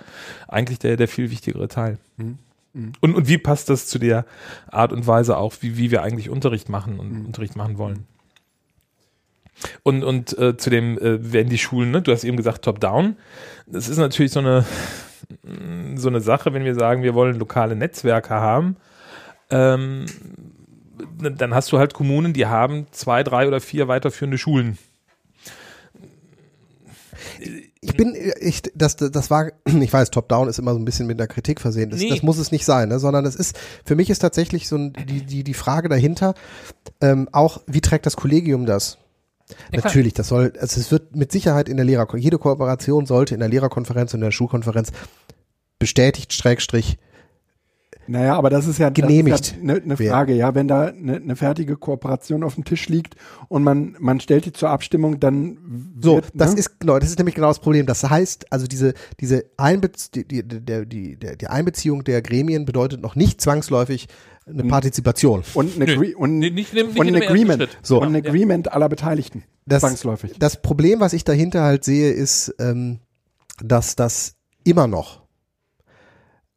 Eigentlich 0.48 0.78
der, 0.80 0.98
der 0.98 1.08
viel 1.08 1.32
wichtigere 1.32 1.68
Teil. 1.68 1.98
Und, 3.02 3.16
und 3.16 3.28
wie 3.28 3.38
passt 3.38 3.70
das 3.70 3.88
zu 3.88 4.00
der 4.00 4.26
Art 4.70 4.94
und 4.94 5.06
Weise 5.08 5.38
auch, 5.38 5.56
wie, 5.62 5.78
wie 5.78 5.92
wir 5.92 6.04
eigentlich 6.04 6.30
Unterricht 6.30 6.70
machen 6.70 7.00
und 7.00 7.26
Unterricht 7.26 7.56
machen 7.56 7.78
wollen? 7.78 8.06
Und, 9.84 10.04
und 10.04 10.38
äh, 10.38 10.58
zu 10.58 10.70
dem 10.70 10.98
äh, 10.98 11.34
werden 11.34 11.50
die 11.50 11.58
Schulen, 11.58 11.92
ne? 11.92 12.02
du 12.02 12.12
hast 12.12 12.24
eben 12.24 12.38
gesagt, 12.38 12.64
top-down. 12.64 13.16
Das 13.68 13.90
ist 13.90 13.98
natürlich 13.98 14.32
so 14.32 14.40
eine, 14.40 14.66
so 15.96 16.10
eine 16.10 16.22
Sache, 16.22 16.54
wenn 16.54 16.64
wir 16.64 16.76
sagen, 16.76 17.04
wir 17.04 17.14
wollen 17.14 17.38
lokale 17.38 17.76
Netzwerke 17.76 18.34
haben. 18.34 18.78
Ähm, 19.50 20.06
dann 21.20 21.54
hast 21.54 21.72
du 21.72 21.78
halt 21.78 21.94
Kommunen, 21.94 22.34
die 22.34 22.46
haben 22.46 22.88
zwei, 22.92 23.24
drei 23.24 23.48
oder 23.48 23.60
vier 23.62 23.88
weiterführende 23.88 24.38
Schulen. 24.38 24.78
Ich 27.84 27.96
bin, 27.96 28.16
ich, 28.40 28.62
das, 28.76 28.96
das 28.96 29.30
war, 29.30 29.52
ich 29.66 29.92
weiß, 29.92 30.12
Top-Down 30.12 30.48
ist 30.48 30.60
immer 30.60 30.74
so 30.74 30.80
ein 30.80 30.86
bisschen 30.86 31.08
mit 31.08 31.20
der 31.20 31.28
Kritik 31.28 31.60
versehen. 31.60 31.90
Das, 31.90 32.00
Nee. 32.00 32.10
das 32.10 32.24
muss 32.24 32.38
es 32.38 32.52
nicht 32.52 32.66
sein, 32.66 32.90
ne? 32.90 33.00
sondern 33.00 33.26
es 33.26 33.36
ist, 33.36 33.58
für 33.86 33.96
mich 33.96 34.10
ist 34.10 34.20
tatsächlich 34.20 34.68
so 34.68 34.78
ein, 34.78 34.94
die, 34.94 35.26
die, 35.26 35.44
die 35.44 35.54
Frage 35.54 35.90
dahinter, 35.90 36.36
ähm, 37.02 37.28
auch, 37.32 37.62
wie 37.68 37.82
trägt 37.82 38.06
das 38.06 38.16
Kollegium 38.16 38.66
das? 38.66 38.98
Klar. 39.56 39.84
Natürlich, 39.84 40.14
das 40.14 40.28
soll, 40.28 40.54
also 40.60 40.80
es 40.80 40.92
wird 40.92 41.16
mit 41.16 41.32
Sicherheit 41.32 41.70
in 41.70 41.78
der 41.78 41.86
Lehrer, 41.86 42.08
jede 42.18 42.38
Kooperation 42.38 43.06
sollte 43.06 43.34
in 43.34 43.40
der 43.40 43.50
Lehrerkonferenz 43.50 44.14
und 44.14 44.20
in 44.20 44.26
der 44.26 44.32
Schulkonferenz 44.32 44.92
bestätigt, 45.80 46.34
Schrägstrich, 46.34 46.98
Naja, 48.08 48.36
aber 48.36 48.50
das 48.50 48.68
ist 48.68 48.78
ja 48.80 48.90
Genehmigt 48.90 49.40
das 49.40 49.48
ist 49.52 49.56
ja 49.58 49.62
eine, 49.62 49.74
eine 49.76 50.00
werden. 50.00 50.12
Frage, 50.12 50.34
ja, 50.34 50.54
wenn 50.56 50.68
da 50.68 50.88
eine, 50.88 51.18
eine 51.18 51.36
fertige 51.36 51.78
Kooperation 51.78 52.44
auf 52.44 52.56
dem 52.56 52.66
Tisch 52.66 52.90
liegt 52.90 53.16
und 53.48 53.64
man, 53.64 53.96
man 54.00 54.20
stellt 54.20 54.46
die 54.46 54.52
zur 54.54 54.70
Abstimmung, 54.70 55.20
dann 55.20 55.58
So, 56.02 56.16
wird, 56.16 56.32
das 56.34 56.54
ne? 56.54 56.60
ist 56.60 56.80
genau, 56.80 57.00
das 57.00 57.10
ist 57.10 57.20
nämlich 57.20 57.36
genau 57.36 57.48
das 57.48 57.60
Problem. 57.60 57.86
Das 57.86 58.04
heißt, 58.04 58.52
also 58.52 58.68
diese 58.68 58.94
diese 59.20 59.46
Einbez 59.58 60.12
die, 60.12 60.28
die, 60.28 60.44
die, 60.46 61.16
der, 61.18 61.36
die 61.36 61.48
Einbeziehung 61.48 62.04
der 62.04 62.22
Gremien 62.22 62.66
bedeutet 62.66 63.02
noch 63.02 63.16
nicht 63.16 63.40
zwangsläufig 63.40 64.08
eine 64.48 64.64
Partizipation. 64.64 65.44
und, 65.54 65.76
eine 65.76 65.86
Nö, 65.96 66.14
und, 66.18 66.40
nicht- 66.40 66.56
nicht 66.56 66.74
nicht 66.74 67.00
und 67.00 67.08
in 67.08 67.16
ein 67.16 67.22
Agreement. 67.22 67.70
So. 67.84 68.02
und 68.02 68.16
ein 68.16 68.24
Ja. 68.24 68.30
Agreement 68.30 68.74
aller 68.74 68.90
Beteiligten, 68.90 69.44
Das, 69.68 69.82
zwangsläufig. 69.82 70.34
das 70.40 70.62
Problem, 70.62 71.00
was 71.00 71.14
ich 71.14 71.24
dahinter 71.24 71.62
halt 71.62 71.84
sehe, 71.86 72.12
ist, 72.12 72.54
ähm, 72.60 73.00
dass 73.64 73.96
das 73.96 74.34
immer 74.64 74.88
noch, 74.88 75.22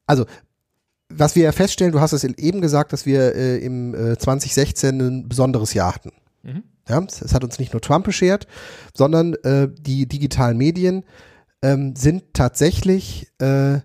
also 0.07 0.25
was 1.09 1.37
wir 1.37 1.45
ja 1.45 1.53
feststellen, 1.53 1.93
du 1.93 2.01
hast 2.01 2.13
es 2.13 2.25
eben 2.25 2.61
gesagt, 2.61 2.93
dass 2.93 3.07
wir 3.07 3.35
äh, 3.35 3.59
im 3.59 3.95
äh, 3.95 4.19
2016 4.19 5.01
ein 5.01 5.29
besonderes 5.29 5.75
Jahr 5.75 5.95
hatten. 5.95 6.13
Mhm. 6.43 6.63
Ja, 6.89 7.03
es 7.05 7.33
hat 7.33 7.45
uns 7.45 7.59
nicht 7.59 7.73
nur 7.73 7.81
Trump 7.81 8.05
beschert, 8.05 8.47
sondern 8.95 9.35
äh, 9.45 9.69
die 9.73 10.07
digitalen 10.07 10.59
Medien 10.59 11.05
ähm, 11.63 11.97
sind 11.97 12.35
tatsächlich 12.35 13.29
äh, 13.39 13.79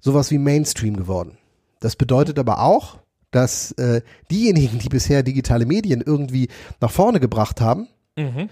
sowas 0.00 0.30
wie 0.30 0.38
Mainstream 0.38 0.96
geworden. 0.96 1.36
Das 1.80 1.96
bedeutet 1.96 2.38
aber 2.38 2.62
auch, 2.62 2.98
dass 3.30 3.72
äh, 3.72 4.00
diejenigen, 4.30 4.78
die 4.78 4.88
bisher 4.88 5.22
digitale 5.22 5.66
Medien 5.66 6.00
irgendwie 6.00 6.48
nach 6.80 6.90
vorne 6.90 7.20
gebracht 7.20 7.60
haben, 7.60 7.88
Mhm. 8.16 8.48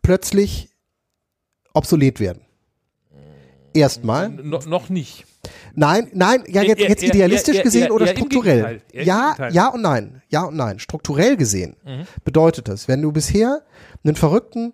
plötzlich 0.00 0.70
obsolet 1.74 2.20
werden. 2.20 2.40
Erstmal. 3.74 4.30
No, 4.30 4.60
noch 4.66 4.88
nicht. 4.88 5.26
Nein, 5.74 6.08
nein, 6.12 6.42
ja, 6.48 6.62
jetzt, 6.62 6.80
jetzt 6.80 7.02
idealistisch 7.02 7.62
gesehen 7.62 7.90
oder 7.90 8.06
strukturell? 8.06 8.80
Ja, 8.92 9.34
ja 9.50 9.68
und 9.68 9.82
nein. 9.82 10.22
Ja 10.28 10.42
und 10.44 10.56
nein. 10.56 10.78
Strukturell 10.78 11.36
gesehen 11.36 11.76
Mhm. 11.84 12.02
bedeutet 12.24 12.68
das, 12.68 12.88
wenn 12.88 13.02
du 13.02 13.12
bisher 13.12 13.62
einen 14.04 14.16
verrückten 14.16 14.72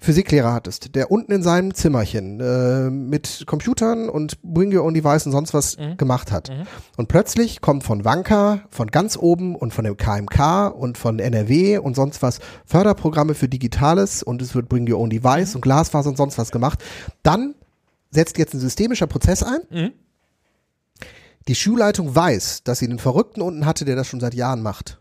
Physiklehrer 0.00 0.52
hattest, 0.52 0.94
der 0.94 1.10
unten 1.10 1.32
in 1.32 1.42
seinem 1.42 1.74
Zimmerchen 1.74 2.38
äh, 2.40 2.88
mit 2.88 3.42
Computern 3.46 4.08
und 4.08 4.40
Bring 4.44 4.72
Your 4.72 4.84
Own 4.84 4.94
Device 4.94 5.26
und 5.26 5.32
sonst 5.32 5.52
was 5.54 5.76
Mhm. 5.76 5.96
gemacht 5.96 6.30
hat. 6.30 6.52
Und 6.96 7.08
plötzlich 7.08 7.60
kommt 7.60 7.82
von 7.82 8.04
Wanka, 8.04 8.60
von 8.70 8.86
ganz 8.92 9.16
oben 9.16 9.56
und 9.56 9.74
von 9.74 9.84
dem 9.84 9.96
KMK 9.96 10.68
und 10.68 10.98
von 10.98 11.18
NRW 11.18 11.78
und 11.78 11.96
sonst 11.96 12.22
was 12.22 12.38
Förderprogramme 12.64 13.34
für 13.34 13.48
Digitales 13.48 14.22
und 14.22 14.40
es 14.40 14.54
wird 14.54 14.68
Bring 14.68 14.88
Your 14.88 15.00
Own 15.00 15.10
Device 15.10 15.56
und 15.56 15.62
Glasfaser 15.62 16.10
und 16.10 16.16
sonst 16.16 16.38
was 16.38 16.52
gemacht. 16.52 16.78
Dann 17.24 17.56
setzt 18.12 18.38
jetzt 18.38 18.54
ein 18.54 18.60
systemischer 18.60 19.08
Prozess 19.08 19.42
ein. 19.42 19.92
Die 21.48 21.54
Schulleitung 21.54 22.14
weiß, 22.14 22.62
dass 22.64 22.80
sie 22.80 22.86
einen 22.86 22.98
Verrückten 22.98 23.40
unten 23.40 23.64
hatte, 23.64 23.86
der 23.86 23.96
das 23.96 24.06
schon 24.06 24.20
seit 24.20 24.34
Jahren 24.34 24.62
macht. 24.62 25.00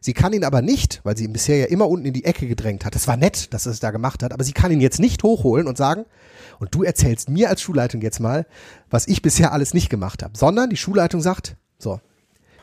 Sie 0.00 0.14
kann 0.14 0.32
ihn 0.32 0.44
aber 0.44 0.62
nicht, 0.62 1.00
weil 1.04 1.16
sie 1.16 1.24
ihn 1.24 1.32
bisher 1.32 1.58
ja 1.58 1.66
immer 1.66 1.88
unten 1.88 2.06
in 2.06 2.14
die 2.14 2.24
Ecke 2.24 2.48
gedrängt 2.48 2.84
hat. 2.84 2.96
Es 2.96 3.06
war 3.06 3.16
nett, 3.16 3.52
dass 3.52 3.66
er 3.66 3.72
es 3.72 3.80
da 3.80 3.90
gemacht 3.90 4.22
hat, 4.22 4.32
aber 4.32 4.42
sie 4.42 4.52
kann 4.52 4.72
ihn 4.72 4.80
jetzt 4.80 4.98
nicht 4.98 5.22
hochholen 5.22 5.66
und 5.66 5.76
sagen, 5.76 6.06
und 6.58 6.74
du 6.74 6.82
erzählst 6.82 7.28
mir 7.28 7.50
als 7.50 7.60
Schulleitung 7.60 8.00
jetzt 8.00 8.20
mal, 8.20 8.46
was 8.88 9.06
ich 9.06 9.20
bisher 9.20 9.52
alles 9.52 9.74
nicht 9.74 9.90
gemacht 9.90 10.22
habe, 10.22 10.36
sondern 10.36 10.70
die 10.70 10.76
Schulleitung 10.76 11.20
sagt, 11.20 11.56
so, 11.78 12.00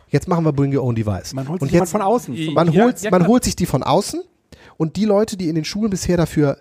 jetzt 0.09 0.27
machen 0.27 0.43
wir 0.43 0.51
Bring 0.51 0.75
Your 0.75 0.83
Own 0.83 0.95
Device. 0.95 1.33
Man 1.33 1.47
holt 1.47 1.61
und 1.61 1.69
sich 1.69 1.79
jetzt, 1.79 1.91
von 1.91 2.01
außen. 2.01 2.53
Man 2.53 2.71
Ja, 2.71 2.83
holt, 2.83 3.01
ja, 3.01 3.11
man 3.11 3.27
holt 3.27 3.43
sich 3.43 3.55
die 3.55 3.67
von 3.67 3.83
außen 3.83 4.21
und 4.77 4.95
die 4.95 5.05
Leute, 5.05 5.37
die 5.37 5.49
in 5.49 5.55
den 5.55 5.65
Schulen 5.65 5.91
bisher 5.91 6.17
dafür 6.17 6.57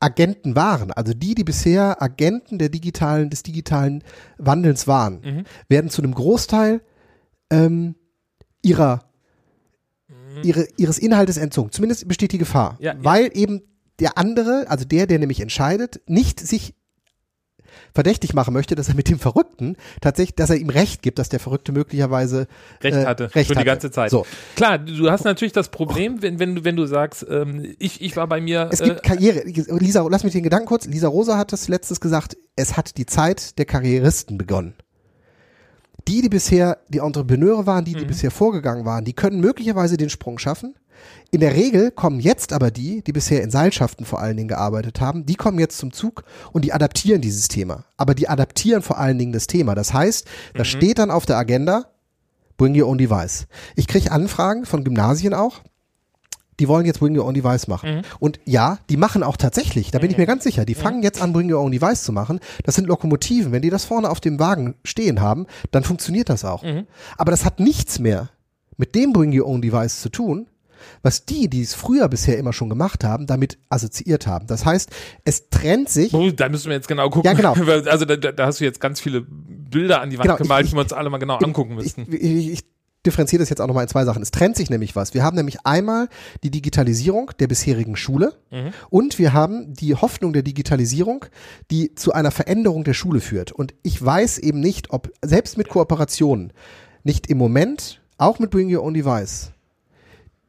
Agenten 0.00 0.56
waren, 0.56 0.90
also 0.92 1.12
die, 1.12 1.34
die 1.34 1.44
bisher 1.44 2.02
Agenten 2.02 2.58
der 2.58 2.70
digitalen, 2.70 3.28
des 3.30 3.42
digitalen 3.42 4.02
Wandelns 4.38 4.86
waren, 4.86 5.20
Mhm. 5.22 5.44
werden 5.68 5.90
zu 5.90 6.02
einem 6.02 6.14
Großteil 6.14 6.80
ähm, 7.50 7.94
ihrer, 8.62 9.04
ihre, 10.42 10.66
ihres 10.76 10.98
Inhaltes 10.98 11.36
entzogen. 11.36 11.70
Zumindest 11.70 12.08
besteht 12.08 12.32
die 12.32 12.38
Gefahr. 12.38 12.74
Mhm. 12.74 12.84
Ja, 12.84 12.94
ja. 12.94 13.04
weil 13.04 13.30
eben 13.34 13.62
der 13.98 14.16
andere, 14.16 14.64
also 14.68 14.84
der, 14.86 15.06
der 15.06 15.18
nämlich 15.18 15.40
entscheidet, 15.40 16.00
nicht 16.06 16.40
sich 16.40 16.74
verdächtig 17.94 18.34
machen 18.34 18.54
möchte, 18.54 18.74
dass 18.74 18.88
er 18.88 18.94
mit 18.94 19.08
dem 19.08 19.18
Verrückten 19.18 19.76
tatsächlich, 20.00 20.36
dass 20.36 20.50
er 20.50 20.56
ihm 20.56 20.70
Recht 20.70 21.02
gibt, 21.02 21.18
dass 21.18 21.28
der 21.28 21.40
Verrückte 21.40 21.72
möglicherweise 21.72 22.46
Recht 22.82 22.96
äh, 22.96 23.06
hatte, 23.06 23.34
Recht 23.34 23.48
schon 23.48 23.54
die 23.54 23.60
hatte. 23.60 23.66
ganze 23.66 23.90
Zeit. 23.90 24.10
So. 24.10 24.26
Klar, 24.56 24.78
du 24.78 25.10
hast 25.10 25.24
natürlich 25.24 25.52
das 25.52 25.68
Problem, 25.68 26.22
wenn, 26.22 26.38
wenn, 26.38 26.54
du, 26.54 26.64
wenn 26.64 26.76
du 26.76 26.86
sagst, 26.86 27.26
ähm, 27.28 27.74
ich, 27.78 28.00
ich 28.00 28.16
war 28.16 28.26
bei 28.26 28.40
mir. 28.40 28.68
Es 28.72 28.82
gibt 28.82 28.98
äh, 28.98 29.08
Karriere. 29.08 29.42
Lisa, 29.44 30.06
lass 30.08 30.24
mich 30.24 30.32
den 30.32 30.42
Gedanken 30.42 30.66
kurz. 30.66 30.86
Lisa 30.86 31.08
Rosa 31.08 31.36
hat 31.36 31.52
das 31.52 31.68
letztes 31.68 32.00
gesagt. 32.00 32.36
Es 32.56 32.76
hat 32.76 32.96
die 32.96 33.06
Zeit 33.06 33.58
der 33.58 33.64
Karrieristen 33.64 34.38
begonnen. 34.38 34.74
Die, 36.08 36.22
die 36.22 36.28
bisher 36.28 36.78
die 36.88 36.98
Entrepreneure 36.98 37.66
waren, 37.66 37.84
die, 37.84 37.94
die 37.94 38.04
bisher 38.04 38.30
vorgegangen 38.30 38.84
waren, 38.84 39.04
die 39.04 39.12
können 39.12 39.40
möglicherweise 39.40 39.96
den 39.96 40.10
Sprung 40.10 40.38
schaffen. 40.38 40.74
In 41.30 41.40
der 41.40 41.54
Regel 41.54 41.90
kommen 41.90 42.18
jetzt 42.18 42.52
aber 42.52 42.70
die, 42.70 43.02
die 43.02 43.12
bisher 43.12 43.42
in 43.42 43.50
Seilschaften 43.50 44.04
vor 44.04 44.20
allen 44.20 44.36
Dingen 44.36 44.48
gearbeitet 44.48 45.00
haben, 45.00 45.26
die 45.26 45.36
kommen 45.36 45.58
jetzt 45.58 45.78
zum 45.78 45.92
Zug 45.92 46.24
und 46.52 46.64
die 46.64 46.72
adaptieren 46.72 47.20
dieses 47.20 47.48
Thema. 47.48 47.84
Aber 47.96 48.14
die 48.14 48.28
adaptieren 48.28 48.82
vor 48.82 48.98
allen 48.98 49.18
Dingen 49.18 49.32
das 49.32 49.46
Thema. 49.46 49.74
Das 49.74 49.92
heißt, 49.94 50.26
da 50.54 50.64
steht 50.64 50.98
dann 50.98 51.10
auf 51.10 51.26
der 51.26 51.36
Agenda, 51.38 51.86
bring 52.56 52.80
your 52.80 52.88
own 52.88 52.98
device. 52.98 53.46
Ich 53.76 53.86
kriege 53.86 54.10
Anfragen 54.10 54.66
von 54.66 54.82
Gymnasien 54.82 55.34
auch, 55.34 55.60
die 56.60 56.68
wollen 56.68 56.84
jetzt 56.84 57.00
Bring 57.00 57.18
Your 57.18 57.26
Own 57.26 57.34
Device 57.34 57.66
machen. 57.68 58.02
Und 58.20 58.38
ja, 58.44 58.78
die 58.90 58.98
machen 58.98 59.22
auch 59.22 59.38
tatsächlich, 59.38 59.90
da 59.90 59.98
bin 59.98 60.10
ich 60.10 60.18
mir 60.18 60.26
ganz 60.26 60.44
sicher, 60.44 60.66
die 60.66 60.74
fangen 60.74 61.02
jetzt 61.02 61.20
an, 61.22 61.32
Bring 61.32 61.50
Your 61.50 61.60
Own 61.60 61.72
Device 61.72 62.02
zu 62.02 62.12
machen. 62.12 62.38
Das 62.64 62.74
sind 62.74 62.86
Lokomotiven. 62.86 63.50
Wenn 63.50 63.62
die 63.62 63.70
das 63.70 63.86
vorne 63.86 64.10
auf 64.10 64.20
dem 64.20 64.38
Wagen 64.38 64.74
stehen 64.84 65.22
haben, 65.22 65.46
dann 65.70 65.84
funktioniert 65.84 66.28
das 66.28 66.44
auch. 66.44 66.62
Aber 67.16 67.30
das 67.30 67.46
hat 67.46 67.60
nichts 67.60 67.98
mehr 67.98 68.28
mit 68.76 68.94
dem 68.94 69.12
Bring 69.12 69.36
Your 69.38 69.48
Own 69.48 69.62
Device 69.62 70.02
zu 70.02 70.10
tun, 70.10 70.48
was 71.02 71.24
die, 71.24 71.48
die 71.48 71.62
es 71.62 71.74
früher 71.74 72.08
bisher 72.08 72.38
immer 72.38 72.52
schon 72.52 72.68
gemacht 72.68 73.04
haben, 73.04 73.26
damit 73.26 73.58
assoziiert 73.68 74.26
haben. 74.26 74.46
Das 74.46 74.64
heißt, 74.64 74.90
es 75.24 75.48
trennt 75.50 75.88
sich. 75.88 76.12
Oh, 76.14 76.30
da 76.30 76.48
müssen 76.48 76.68
wir 76.68 76.76
jetzt 76.76 76.88
genau 76.88 77.10
gucken. 77.10 77.30
Ja, 77.30 77.34
genau. 77.34 77.54
Also 77.90 78.04
da, 78.04 78.16
da 78.16 78.46
hast 78.46 78.60
du 78.60 78.64
jetzt 78.64 78.80
ganz 78.80 79.00
viele 79.00 79.22
Bilder 79.22 80.00
an 80.00 80.10
die 80.10 80.18
Wand 80.18 80.26
Genau, 80.26 80.36
gemalt, 80.36 80.64
ich- 80.64 80.70
die 80.70 80.76
wir 80.76 80.82
uns 80.82 80.92
alle 80.92 81.10
mal 81.10 81.18
genau 81.18 81.36
angucken 81.38 81.72
Ich, 81.80 81.96
müssten. 81.96 82.06
ich, 82.14 82.50
ich 82.52 82.60
differenziere 83.06 83.40
das 83.40 83.48
jetzt 83.48 83.60
auch 83.62 83.66
nochmal 83.66 83.84
in 83.84 83.88
zwei 83.88 84.04
Sachen. 84.04 84.20
Es 84.22 84.30
trennt 84.30 84.56
sich 84.56 84.68
nämlich 84.68 84.94
was. 84.94 85.14
Wir 85.14 85.22
haben 85.22 85.34
nämlich 85.36 85.64
einmal 85.64 86.08
die 86.42 86.50
Digitalisierung 86.50 87.30
der 87.38 87.46
bisherigen 87.46 87.96
Schule 87.96 88.34
und 88.90 89.18
wir 89.18 89.32
haben 89.32 89.72
die 89.72 89.94
Hoffnung 89.94 90.34
der 90.34 90.42
Digitalisierung, 90.42 91.24
die 91.70 91.94
zu 91.94 92.12
einer 92.12 92.30
Veränderung 92.30 92.84
der 92.84 92.92
Schule 92.92 93.20
führt. 93.20 93.52
Und 93.52 93.72
ich 93.82 94.04
weiß 94.04 94.36
eben 94.38 94.60
nicht, 94.60 94.90
ob 94.90 95.10
selbst 95.24 95.56
mit 95.56 95.68
Kooperationen 95.70 96.52
nicht 97.02 97.28
im 97.28 97.38
Moment, 97.38 98.02
auch 98.18 98.38
mit 98.38 98.50
Bring 98.50 98.74
Your 98.74 98.82
Own 98.84 98.92
Device, 98.92 99.52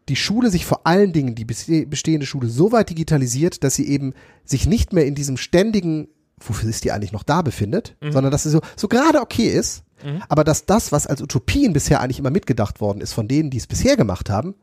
die 0.09 0.15
Schule 0.15 0.49
sich 0.49 0.65
vor 0.65 0.85
allen 0.87 1.13
Dingen, 1.13 1.35
die 1.35 1.45
beste- 1.45 1.85
bestehende 1.85 2.25
Schule, 2.25 2.47
so 2.49 2.71
weit 2.71 2.89
digitalisiert, 2.89 3.63
dass 3.63 3.75
sie 3.75 3.87
eben 3.87 4.13
sich 4.45 4.65
nicht 4.67 4.93
mehr 4.93 5.05
in 5.05 5.15
diesem 5.15 5.37
ständigen, 5.37 6.07
wofür 6.39 6.69
ist 6.69 6.83
die 6.83 6.91
eigentlich 6.91 7.11
noch 7.11 7.23
da 7.23 7.41
befindet, 7.41 7.95
sondern 8.11 8.31
dass 8.31 8.43
sie 8.43 8.49
so, 8.49 8.61
so 8.75 8.87
gerade 8.87 9.21
okay 9.21 9.47
ist, 9.47 9.83
aber 10.29 10.43
dass 10.43 10.65
das, 10.65 10.91
was 10.91 11.05
als 11.05 11.21
Utopien 11.21 11.73
bisher 11.73 12.01
eigentlich 12.01 12.17
immer 12.17 12.31
mitgedacht 12.31 12.81
worden 12.81 13.01
ist, 13.01 13.13
von 13.13 13.27
denen, 13.27 13.51
die 13.51 13.57
es 13.57 13.67
bisher 13.67 13.95
gemacht 13.95 14.31
haben, 14.31 14.55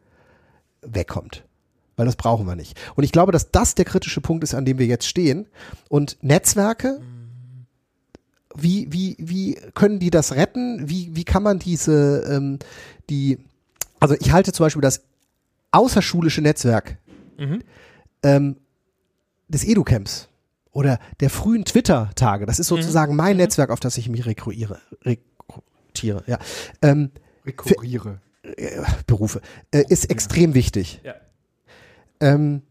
wegkommt. 0.83 1.45
Weil 1.97 2.07
das 2.07 2.17
brauchen 2.17 2.47
wir 2.47 2.57
nicht. 2.57 2.77
Und 2.97 3.05
ich 3.05 3.13
glaube, 3.13 3.31
dass 3.33 3.51
das 3.53 3.75
der 3.77 3.85
kritische 3.85 4.21
Punkt 4.21 4.43
ist, 4.45 4.55
an 4.55 4.65
dem 4.65 4.79
wir 4.79 4.87
jetzt 4.87 5.07
stehen. 5.07 5.47
Und 5.89 6.17
Netzwerke, 6.21 7.01
wie, 8.55 8.89
wie, 8.93 9.17
wie 9.19 9.57
können 9.75 9.99
die 10.01 10.11
das 10.11 10.35
retten? 10.35 10.89
Wie, 10.89 11.15
wie 11.15 11.25
kann 11.25 11.43
man 11.45 11.59
diese, 11.61 12.25
ähm, 12.29 12.59
die, 13.09 13.39
also 14.01 14.17
ich 14.19 14.33
halte 14.33 14.53
zum 14.53 14.65
Beispiel 14.67 14.83
das 14.83 15.03
außerschulische 15.71 16.41
Netzwerk 16.41 16.99
ähm, 18.23 18.57
des 19.49 19.65
Educamps 19.65 20.29
oder 20.73 20.99
der 21.21 21.31
frühen 21.31 21.65
Twitter-Tage, 21.65 22.47
das 22.47 22.59
ist 22.59 22.69
sozusagen 22.69 23.17
mein 23.17 23.37
Netzwerk, 23.37 23.71
auf 23.71 23.81
das 23.81 23.97
ich 23.99 24.09
mich 24.09 24.27
rekrutiere. 24.27 24.81
rekrutiere 25.05 26.23
ja. 26.27 26.39
ähm, 26.83 27.11
Rekurriere. 27.45 28.21
äh, 28.43 28.83
Berufe, 29.07 29.41
äh, 29.73 29.85
ist 29.89 30.11
extrem 30.11 30.55
wichtig. 30.55 31.01
Ja. 31.05 31.15
Ähm, 32.21 32.63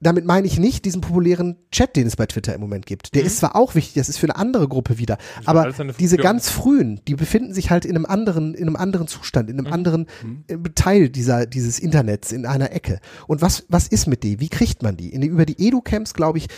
damit 0.00 0.24
meine 0.24 0.46
ich 0.46 0.58
nicht 0.58 0.84
diesen 0.84 1.02
populären 1.02 1.56
Chat, 1.70 1.94
den 1.94 2.06
es 2.06 2.16
bei 2.16 2.26
Twitter 2.26 2.54
im 2.54 2.60
Moment 2.60 2.86
gibt. 2.86 3.14
Der 3.14 3.22
ist 3.22 3.38
zwar 3.38 3.54
auch 3.54 3.74
wichtig, 3.74 3.94
das 3.94 4.08
ist 4.08 4.18
für 4.18 4.26
eine 4.26 4.36
andere 4.36 4.66
Gruppe 4.66 4.98
wieder, 4.98 5.18
aber 5.44 5.62
alles 5.62 5.78
eine 5.78 5.92
diese 5.92 6.16
ganz 6.16 6.48
frühen, 6.48 7.00
die 7.06 7.14
befinden 7.14 7.52
sich 7.52 7.70
halt 7.70 7.84
in 7.84 7.96
einem 7.96 8.06
anderen, 8.06 8.54
in 8.54 8.66
einem 8.66 8.76
anderen 8.76 9.06
Zustand, 9.06 9.50
in 9.50 9.58
einem 9.58 9.72
anderen 9.72 10.06
äh, 10.48 10.56
Teil 10.74 11.10
dieser, 11.10 11.46
dieses 11.46 11.78
Internets, 11.78 12.32
in 12.32 12.46
einer 12.46 12.72
Ecke. 12.72 13.00
Und 13.26 13.42
was, 13.42 13.64
was 13.68 13.88
ist 13.88 14.06
mit 14.06 14.24
denen? 14.24 14.40
Wie 14.40 14.48
kriegt 14.48 14.82
man 14.82 14.96
die? 14.96 15.10
In, 15.10 15.22
über 15.22 15.44
die 15.44 15.66
Edu-Camps, 15.66 16.14
glaube 16.14 16.38
ich, 16.38 16.48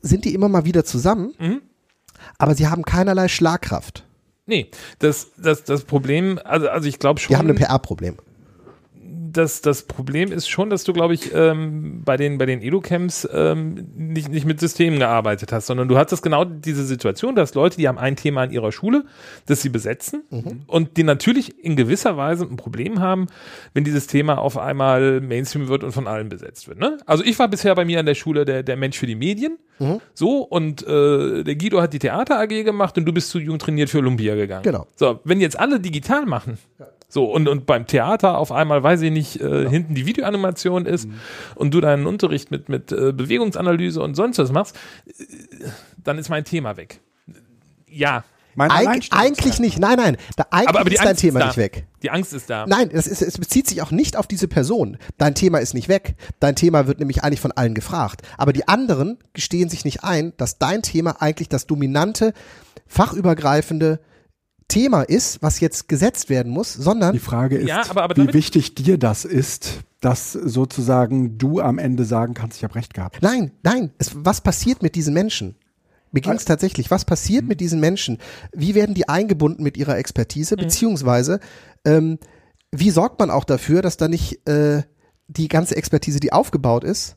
sind 0.00 0.24
die 0.24 0.32
immer 0.34 0.48
mal 0.48 0.64
wieder 0.64 0.84
zusammen, 0.84 1.34
aber 2.38 2.54
sie 2.54 2.68
haben 2.68 2.84
keinerlei 2.84 3.26
Schlagkraft. 3.26 4.04
Nee, 4.46 4.70
das, 5.00 5.32
das, 5.36 5.64
das 5.64 5.84
Problem, 5.84 6.38
also, 6.42 6.68
also 6.68 6.88
ich 6.88 6.98
glaube 6.98 7.20
schon. 7.20 7.28
Die 7.28 7.36
haben 7.36 7.48
ein 7.48 7.56
PR-Problem. 7.56 8.16
Das, 9.32 9.60
das 9.60 9.82
Problem 9.82 10.32
ist 10.32 10.48
schon, 10.48 10.70
dass 10.70 10.84
du, 10.84 10.92
glaube 10.92 11.14
ich, 11.14 11.34
ähm, 11.34 12.02
bei 12.04 12.16
den, 12.16 12.38
bei 12.38 12.46
den 12.46 12.62
Edu-Camps 12.62 13.28
ähm, 13.32 13.86
nicht, 13.96 14.28
nicht 14.28 14.46
mit 14.46 14.60
Systemen 14.60 14.98
gearbeitet 14.98 15.52
hast, 15.52 15.66
sondern 15.66 15.88
du 15.88 15.98
hattest 15.98 16.22
genau 16.22 16.44
diese 16.44 16.84
Situation, 16.84 17.34
dass 17.34 17.54
Leute, 17.54 17.76
die 17.76 17.88
haben 17.88 17.98
ein 17.98 18.16
Thema 18.16 18.44
in 18.44 18.50
ihrer 18.50 18.72
Schule, 18.72 19.04
das 19.46 19.62
sie 19.62 19.68
besetzen 19.68 20.22
und 20.66 20.96
die 20.96 21.02
natürlich 21.02 21.64
in 21.64 21.76
gewisser 21.76 22.16
Weise 22.16 22.44
ein 22.44 22.56
Problem 22.56 23.00
haben, 23.00 23.26
wenn 23.74 23.84
dieses 23.84 24.06
Thema 24.06 24.38
auf 24.38 24.58
einmal 24.58 25.20
Mainstream 25.20 25.68
wird 25.68 25.84
und 25.84 25.92
von 25.92 26.06
allen 26.06 26.28
besetzt 26.28 26.68
wird. 26.68 26.78
Ne? 26.78 26.98
Also 27.06 27.24
ich 27.24 27.38
war 27.38 27.48
bisher 27.48 27.74
bei 27.74 27.84
mir 27.84 28.00
an 28.00 28.06
der 28.06 28.14
Schule 28.14 28.44
der, 28.44 28.62
der 28.62 28.76
Mensch 28.76 28.98
für 28.98 29.06
die 29.06 29.16
Medien, 29.16 29.58
so, 30.14 30.42
und 30.42 30.84
äh, 30.86 31.44
der 31.44 31.54
Guido 31.54 31.80
hat 31.80 31.92
die 31.92 32.00
Theater 32.00 32.40
AG 32.40 32.48
gemacht 32.48 32.98
und 32.98 33.04
du 33.04 33.12
bist 33.12 33.30
zu 33.30 33.38
Jugend 33.38 33.62
trainiert 33.62 33.90
für 33.90 33.98
Olympia 33.98 34.34
gegangen. 34.34 34.64
Genau. 34.64 34.88
So, 34.96 35.20
wenn 35.24 35.40
jetzt 35.40 35.58
alle 35.58 35.78
digital 35.78 36.26
machen, 36.26 36.58
so, 37.10 37.24
und, 37.24 37.48
und 37.48 37.64
beim 37.64 37.86
Theater 37.86 38.36
auf 38.36 38.52
einmal, 38.52 38.82
weiß 38.82 39.00
ich 39.00 39.10
nicht, 39.10 39.40
äh, 39.40 39.68
hinten 39.68 39.94
die 39.94 40.04
Videoanimation 40.04 40.84
ist 40.84 41.08
und 41.54 41.72
du 41.72 41.80
deinen 41.80 42.06
Unterricht 42.06 42.50
mit, 42.50 42.68
mit 42.68 42.92
äh, 42.92 43.12
Bewegungsanalyse 43.12 44.02
und 44.02 44.14
sonst 44.14 44.38
was 44.38 44.52
machst, 44.52 44.76
äh, 45.06 45.12
dann 46.04 46.18
ist 46.18 46.28
mein 46.28 46.44
Thema 46.44 46.76
weg. 46.76 47.00
Ja, 47.90 48.24
Mein 48.54 48.70
Eig 48.70 49.06
eigentlich 49.10 49.58
nicht. 49.58 49.78
Nein, 49.78 49.96
nein. 49.96 50.16
Da, 50.36 50.44
eigentlich 50.50 50.68
aber, 50.68 50.80
aber 50.80 50.90
die 50.90 50.96
ist 50.96 51.00
dein 51.02 51.08
Angst 51.08 51.20
Thema 51.22 51.38
ist 51.38 51.42
da. 51.42 51.46
nicht 51.48 51.56
weg. 51.56 51.86
Die 52.02 52.10
Angst 52.10 52.34
ist 52.34 52.50
da. 52.50 52.66
Nein, 52.66 52.90
das 52.92 53.06
ist, 53.06 53.22
es 53.22 53.38
bezieht 53.38 53.66
sich 53.66 53.80
auch 53.80 53.90
nicht 53.90 54.16
auf 54.16 54.26
diese 54.26 54.46
Person. 54.46 54.98
Dein 55.16 55.34
Thema 55.34 55.58
ist 55.58 55.72
nicht 55.72 55.88
weg. 55.88 56.14
Dein 56.40 56.56
Thema 56.56 56.86
wird 56.86 56.98
nämlich 56.98 57.22
eigentlich 57.24 57.40
von 57.40 57.52
allen 57.52 57.74
gefragt. 57.74 58.20
Aber 58.36 58.52
die 58.52 58.68
anderen 58.68 59.16
gestehen 59.32 59.70
sich 59.70 59.86
nicht 59.86 60.04
ein, 60.04 60.34
dass 60.36 60.58
dein 60.58 60.82
Thema 60.82 61.22
eigentlich 61.22 61.48
das 61.48 61.66
dominante, 61.66 62.34
fachübergreifende 62.86 64.00
Thema 64.68 65.02
ist, 65.02 65.42
was 65.42 65.60
jetzt 65.60 65.88
gesetzt 65.88 66.28
werden 66.28 66.52
muss, 66.52 66.72
sondern 66.74 67.14
Die 67.14 67.18
Frage 67.18 67.56
ist, 67.56 67.68
Ja, 67.68 67.82
aber- 67.88 68.02
aber 68.02 68.16
wie 68.16 68.32
wichtig 68.34 68.74
dir 68.74 68.98
das 68.98 69.24
ist, 69.24 69.80
dass 70.00 70.32
sozusagen 70.32 71.38
du 71.38 71.60
am 71.60 71.78
Ende 71.78 72.04
sagen 72.04 72.34
kannst, 72.34 72.58
ich 72.58 72.64
habe 72.64 72.74
recht 72.74 72.92
gehabt. 72.94 73.18
Nein, 73.22 73.50
nein. 73.62 73.90
Es, 73.98 74.10
was 74.14 74.40
passiert 74.42 74.82
mit 74.82 74.94
diesen 74.94 75.14
Menschen? 75.14 75.56
Mir 76.12 76.20
ging 76.20 76.32
es 76.32 76.44
tatsächlich. 76.44 76.90
Was 76.90 77.04
passiert 77.04 77.46
mit 77.46 77.60
diesen 77.60 77.80
Menschen? 77.80 78.18
Wie 78.52 78.74
werden 78.74 78.94
die 78.94 79.08
eingebunden 79.08 79.62
mit 79.62 79.76
ihrer 79.76 79.98
Expertise? 79.98 80.56
Beziehungsweise, 80.56 81.40
ähm, 81.84 82.18
wie 82.70 82.90
sorgt 82.90 83.18
man 83.18 83.30
auch 83.30 83.44
dafür, 83.44 83.82
dass 83.82 83.96
da 83.96 84.08
nicht 84.08 84.46
äh, 84.48 84.82
die 85.28 85.48
ganze 85.48 85.76
Expertise, 85.76 86.20
die 86.20 86.32
aufgebaut 86.32 86.84
ist, 86.84 87.16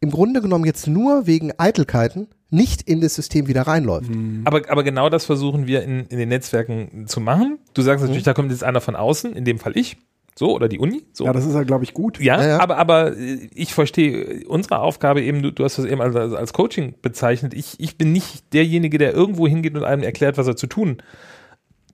im 0.00 0.10
Grunde 0.10 0.40
genommen 0.40 0.64
jetzt 0.64 0.86
nur 0.88 1.26
wegen 1.26 1.52
Eitelkeiten 1.58 2.28
nicht 2.50 2.82
in 2.82 3.00
das 3.00 3.14
System 3.14 3.48
wieder 3.48 3.62
reinläuft. 3.62 4.10
Aber, 4.44 4.62
aber 4.68 4.84
genau 4.84 5.08
das 5.08 5.24
versuchen 5.24 5.66
wir 5.66 5.82
in, 5.82 6.06
in 6.06 6.18
den 6.18 6.28
Netzwerken 6.28 7.06
zu 7.06 7.20
machen. 7.20 7.58
Du 7.74 7.82
sagst 7.82 8.04
natürlich, 8.04 8.24
da 8.24 8.34
kommt 8.34 8.50
jetzt 8.50 8.62
einer 8.62 8.80
von 8.80 8.94
außen, 8.94 9.34
in 9.34 9.44
dem 9.44 9.58
Fall 9.58 9.76
ich, 9.76 9.96
so, 10.38 10.54
oder 10.54 10.68
die 10.68 10.78
Uni, 10.78 11.02
so. 11.12 11.24
Ja, 11.24 11.32
das 11.32 11.46
ist 11.46 11.54
ja, 11.54 11.62
glaube 11.62 11.84
ich, 11.84 11.94
gut. 11.94 12.20
Ja, 12.20 12.40
Ja, 12.40 12.48
ja. 12.48 12.60
aber 12.60 12.76
aber 12.76 13.16
äh, 13.16 13.48
ich 13.54 13.72
verstehe 13.72 14.46
unsere 14.46 14.80
Aufgabe 14.80 15.22
eben, 15.22 15.42
du, 15.42 15.50
du 15.50 15.64
hast 15.64 15.78
das 15.78 15.86
eben 15.86 16.02
als, 16.02 16.14
als 16.14 16.34
als 16.34 16.52
Coaching 16.52 16.94
bezeichnet. 17.00 17.54
Ich, 17.54 17.80
ich 17.80 17.96
bin 17.96 18.12
nicht 18.12 18.52
derjenige, 18.52 18.98
der 18.98 19.14
irgendwo 19.14 19.48
hingeht 19.48 19.74
und 19.74 19.84
einem 19.84 20.02
erklärt, 20.02 20.36
was 20.36 20.46
er 20.46 20.54
zu 20.54 20.66
tun 20.66 20.98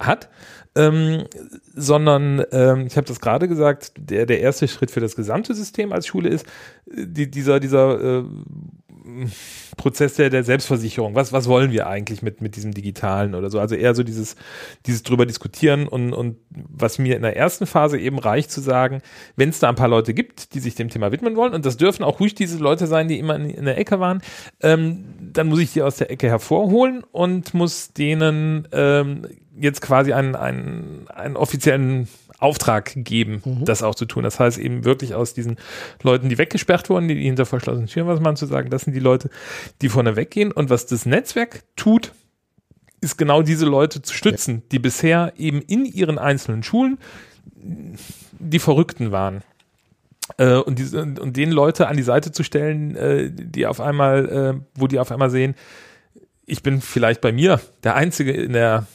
hat, 0.00 0.28
ähm, 0.74 1.24
sondern 1.74 2.42
ähm, 2.50 2.86
ich 2.86 2.96
habe 2.96 3.06
das 3.06 3.20
gerade 3.20 3.46
gesagt, 3.46 3.92
der, 3.96 4.26
der 4.26 4.40
erste 4.40 4.66
Schritt 4.66 4.90
für 4.90 5.00
das 5.00 5.14
gesamte 5.14 5.54
System 5.54 5.92
als 5.92 6.06
Schule 6.06 6.28
ist 6.28 6.46
äh, 6.90 7.06
die, 7.06 7.30
dieser, 7.30 7.60
dieser 7.60 8.00
äh, 8.00 8.24
Prozess 9.76 10.14
der, 10.14 10.30
der 10.30 10.44
Selbstversicherung. 10.44 11.14
Was, 11.14 11.32
was 11.32 11.48
wollen 11.48 11.72
wir 11.72 11.86
eigentlich 11.86 12.22
mit, 12.22 12.40
mit 12.40 12.56
diesem 12.56 12.72
Digitalen 12.72 13.34
oder 13.34 13.50
so? 13.50 13.58
Also 13.58 13.74
eher 13.74 13.94
so 13.94 14.02
dieses, 14.02 14.36
dieses 14.86 15.02
drüber 15.02 15.26
diskutieren 15.26 15.88
und, 15.88 16.12
und 16.12 16.36
was 16.50 16.98
mir 16.98 17.16
in 17.16 17.22
der 17.22 17.36
ersten 17.36 17.66
Phase 17.66 17.98
eben 17.98 18.18
reicht 18.18 18.50
zu 18.50 18.60
sagen, 18.60 19.02
wenn 19.36 19.48
es 19.48 19.58
da 19.58 19.68
ein 19.68 19.74
paar 19.74 19.88
Leute 19.88 20.14
gibt, 20.14 20.54
die 20.54 20.60
sich 20.60 20.74
dem 20.74 20.88
Thema 20.88 21.12
widmen 21.12 21.36
wollen, 21.36 21.54
und 21.54 21.66
das 21.66 21.76
dürfen 21.76 22.02
auch 22.04 22.20
ruhig 22.20 22.34
diese 22.34 22.58
Leute 22.58 22.86
sein, 22.86 23.08
die 23.08 23.18
immer 23.18 23.36
in, 23.36 23.50
in 23.50 23.64
der 23.64 23.78
Ecke 23.78 24.00
waren, 24.00 24.22
ähm, 24.60 25.04
dann 25.20 25.48
muss 25.48 25.60
ich 25.60 25.72
die 25.72 25.82
aus 25.82 25.96
der 25.96 26.10
Ecke 26.10 26.28
hervorholen 26.28 27.02
und 27.10 27.54
muss 27.54 27.92
denen 27.92 28.68
ähm, 28.72 29.26
jetzt 29.58 29.80
quasi 29.80 30.12
einen, 30.12 30.34
einen, 30.34 31.06
einen 31.08 31.36
offiziellen 31.36 32.08
Auftrag 32.42 32.92
geben, 32.96 33.42
das 33.64 33.82
auch 33.82 33.94
zu 33.94 34.06
tun. 34.06 34.24
Das 34.24 34.40
heißt 34.40 34.58
eben 34.58 34.84
wirklich 34.84 35.14
aus 35.14 35.34
diesen 35.34 35.56
Leuten, 36.02 36.28
die 36.28 36.38
weggesperrt 36.38 36.90
wurden, 36.90 37.08
die 37.08 37.14
hinter 37.22 37.46
verschlossenen 37.46 37.88
Türen 37.88 38.08
was 38.08 38.20
machen, 38.20 38.36
zu 38.36 38.46
sagen, 38.46 38.70
das 38.70 38.82
sind 38.82 38.94
die 38.94 39.00
Leute, 39.00 39.30
die 39.80 39.88
vorne 39.88 40.16
weggehen. 40.16 40.52
Und 40.52 40.70
was 40.70 40.86
das 40.86 41.06
Netzwerk 41.06 41.62
tut, 41.76 42.12
ist 43.00 43.18
genau 43.18 43.42
diese 43.42 43.66
Leute 43.66 44.02
zu 44.02 44.14
stützen, 44.14 44.62
die 44.70 44.78
bisher 44.78 45.32
eben 45.36 45.60
in 45.62 45.84
ihren 45.84 46.18
einzelnen 46.18 46.62
Schulen 46.62 46.98
die 47.54 48.58
Verrückten 48.58 49.12
waren. 49.12 49.42
Äh, 50.38 50.54
und, 50.56 50.78
diese, 50.78 51.02
und 51.02 51.36
den 51.36 51.50
Leute 51.50 51.88
an 51.88 51.96
die 51.96 52.02
Seite 52.02 52.32
zu 52.32 52.44
stellen, 52.44 52.96
äh, 52.96 53.30
die 53.30 53.66
auf 53.66 53.80
einmal, 53.80 54.28
äh, 54.28 54.60
wo 54.74 54.86
die 54.86 54.98
auf 54.98 55.10
einmal 55.10 55.30
sehen, 55.30 55.54
ich 56.46 56.62
bin 56.62 56.80
vielleicht 56.80 57.20
bei 57.20 57.32
mir 57.32 57.60
der 57.82 57.94
Einzige 57.94 58.32
in 58.32 58.52
der 58.52 58.86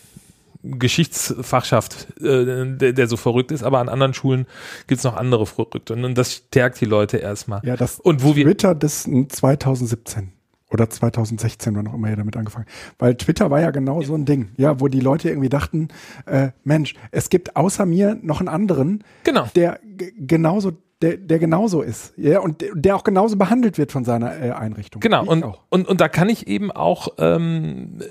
Geschichtsfachschaft, 0.80 2.08
äh, 2.22 2.76
der, 2.78 2.94
der 2.94 3.08
so 3.08 3.18
verrückt 3.18 3.52
ist, 3.52 3.64
aber 3.64 3.80
an 3.80 3.90
anderen 3.90 4.14
Schulen 4.14 4.46
gibt 4.88 5.00
es 5.00 5.04
noch 5.04 5.16
andere 5.16 5.46
Verrückte. 5.46 5.94
Und, 5.94 6.06
und 6.06 6.18
das 6.18 6.34
stärkt 6.34 6.80
die 6.82 6.86
Leute 6.86 7.18
erstmal. 7.18 7.62
Ja, 7.64 7.76
das 7.76 8.00
Und 8.00 8.24
wo 8.24 8.36
wir- 8.36 8.46
Twitter 8.46 8.76
das 8.76 9.04
2017 9.04 10.34
oder 10.70 10.90
2016, 10.90 11.76
wann 11.76 11.88
auch 11.88 11.94
immer 11.94 12.10
ihr 12.10 12.16
damit 12.18 12.36
angefangen. 12.36 12.66
Weil 13.00 13.16
Twitter 13.16 13.50
war 13.50 13.62
ja 13.62 13.72
genau 13.72 14.02
so 14.02 14.14
ein 14.16 14.26
Ding, 14.26 14.50
ja, 14.58 14.80
wo 14.82 14.88
die 14.90 15.00
Leute 15.00 15.30
irgendwie 15.30 15.50
dachten, 15.50 15.88
äh, 16.26 16.50
Mensch, 16.64 16.94
es 17.12 17.30
gibt 17.30 17.56
außer 17.56 17.86
mir 17.86 18.18
noch 18.22 18.40
einen 18.42 18.50
anderen, 18.50 19.04
Genau. 19.24 19.48
der 19.56 19.80
genauso, 20.18 20.74
der, 21.02 21.18
der 21.18 21.38
genauso 21.38 21.82
ist, 21.82 22.14
ja, 22.18 22.40
und 22.40 22.64
der- 22.74 22.96
auch 22.96 23.04
genauso 23.04 23.36
behandelt 23.36 23.78
wird 23.78 23.92
von 23.92 24.04
seiner 24.04 24.42
äh, 24.42 24.52
Einrichtung. 24.52 25.00
Genau, 25.00 25.24
und, 25.26 25.44
auch. 25.44 25.62
und, 25.70 25.88
und 25.88 26.02
da 26.02 26.08
kann 26.10 26.28
ich 26.30 26.48
eben 26.48 26.72
auch, 26.72 27.10
ähm, 27.20 28.00
äh, 28.00 28.06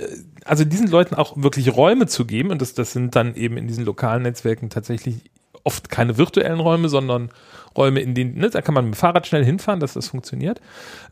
also 0.45 0.64
diesen 0.64 0.89
Leuten 0.89 1.14
auch 1.16 1.37
wirklich 1.37 1.76
Räume 1.76 2.07
zu 2.07 2.24
geben, 2.24 2.51
und 2.51 2.62
das, 2.62 2.74
das 2.74 2.93
sind 2.93 3.16
dann 3.16 3.34
eben 3.34 3.57
in 3.57 3.66
diesen 3.66 3.84
lokalen 3.84 4.22
Netzwerken 4.22 4.70
tatsächlich 4.70 5.16
oft 5.64 5.89
keine 5.89 6.16
virtuellen 6.16 6.61
Räume, 6.61 6.89
sondern 6.89 7.30
Räume, 7.76 7.99
in 8.01 8.14
denen, 8.14 8.39
ne, 8.39 8.51
da 8.51 8.62
kann 8.62 8.72
man 8.72 8.84
mit 8.84 8.95
dem 8.95 8.97
Fahrrad 8.97 9.26
schnell 9.26 9.45
hinfahren, 9.45 9.80
dass 9.80 9.95
das 9.95 10.09
funktioniert, 10.09 10.61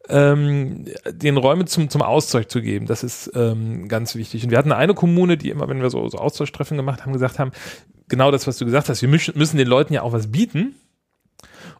ähm, 0.09 0.85
den 1.11 1.37
Räume 1.37 1.64
zum, 1.64 1.91
zum 1.91 2.03
Austausch 2.03 2.47
zu 2.47 2.62
geben, 2.62 2.87
das 2.87 3.03
ist 3.03 3.33
ähm, 3.35 3.89
ganz 3.89 4.14
wichtig. 4.14 4.45
Und 4.45 4.51
wir 4.51 4.59
hatten 4.59 4.70
eine 4.70 4.95
Kommune, 4.95 5.37
die 5.37 5.51
immer, 5.51 5.68
wenn 5.68 5.83
wir 5.83 5.91
so, 5.91 6.09
so 6.09 6.18
Austauschtreffen 6.18 6.77
gemacht 6.77 7.05
haben, 7.05 7.12
gesagt 7.12 7.41
haben, 7.41 7.51
genau 8.09 8.31
das, 8.31 8.47
was 8.47 8.57
du 8.59 8.64
gesagt 8.64 8.89
hast, 8.89 9.03
wir 9.03 9.09
müssen, 9.09 9.37
müssen 9.37 9.57
den 9.57 9.66
Leuten 9.66 9.93
ja 9.93 10.03
auch 10.03 10.12
was 10.12 10.31
bieten, 10.31 10.77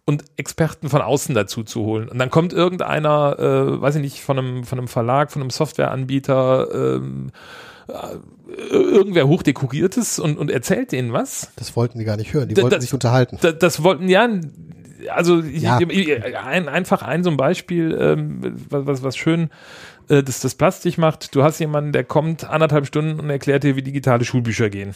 und 0.07 0.25
Experten 0.37 0.89
von 0.91 1.01
außen 1.01 1.35
dazu 1.35 1.63
zu 1.65 1.81
holen. 1.83 2.09
Und 2.09 2.19
dann 2.19 2.31
kommt 2.31 2.53
irgendeiner, 2.53 3.39
äh, 3.39 3.81
weiß 3.81 3.95
ich 3.97 4.03
nicht, 4.03 4.21
von 4.21 4.39
einem, 4.39 4.65
von 4.65 4.79
einem 4.79 4.89
Verlag, 4.89 5.33
von 5.33 5.41
einem 5.43 5.51
Softwareanbieter, 5.51 6.69
ähm, 6.99 7.31
äh, 7.89 8.17
irgendwer 8.71 9.27
hochdekoriertes 9.29 10.19
und, 10.19 10.37
und 10.39 10.51
erzählt 10.51 10.93
denen 10.93 11.13
was. 11.13 11.51
Das 11.57 11.75
wollten 11.77 11.99
die 11.99 12.05
gar 12.05 12.17
nicht 12.17 12.35
hören. 12.35 12.49
Die 12.49 12.55
Da- 12.55 12.63
wollten 12.63 12.75
da- 12.77 12.81
sich 12.81 12.93
unterhalten. 12.95 13.39
Das, 13.41 13.59
das 13.59 13.83
wollten, 13.83 14.09
ja, 14.09 14.29
also 15.15 15.41
ich, 15.43 15.63
Ja. 15.63 15.79
ich, 15.81 16.37
ein, 16.37 16.69
einfach 16.69 17.03
ein 17.03 17.23
so 17.25 17.31
ein 17.31 17.37
Beispiel, 17.37 17.97
ähm, 17.99 18.57
was, 18.71 18.87
was, 18.87 19.03
was 19.03 19.17
schön 19.17 19.49
äh, 20.09 20.23
das, 20.23 20.41
das 20.41 20.55
Plastik 20.55 20.99
macht. 20.99 21.35
Du 21.35 21.43
hast 21.43 21.59
jemanden, 21.61 21.93
der 21.93 22.05
kommt 22.05 22.45
anderthalb 22.49 22.87
Stunden 22.87 23.21
und 23.21 23.31
erklärt 23.31 23.65
dir, 23.65 23.75
wie 23.77 23.83
digitale 23.83 24.25
Schulbücher 24.25 24.69
gehen. 24.71 24.95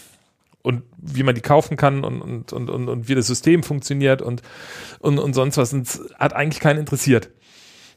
Und 0.63 0.83
wie 0.99 1.23
man 1.23 1.35
die 1.35 1.41
kaufen 1.41 1.77
kann 1.77 2.05
und, 2.05 2.21
und, 2.21 2.53
und, 2.53 2.69
und, 2.69 2.89
und 2.89 3.09
wie 3.09 3.15
das 3.15 3.27
System 3.27 3.63
funktioniert 3.63 4.21
und, 4.23 4.43
und, 4.99 5.19
und 5.19 5.33
sonst 5.33 5.57
was. 5.57 5.73
Und 5.73 5.89
hat 6.19 6.35
eigentlich 6.35 6.61
keinen 6.61 6.79
interessiert. 6.81 7.31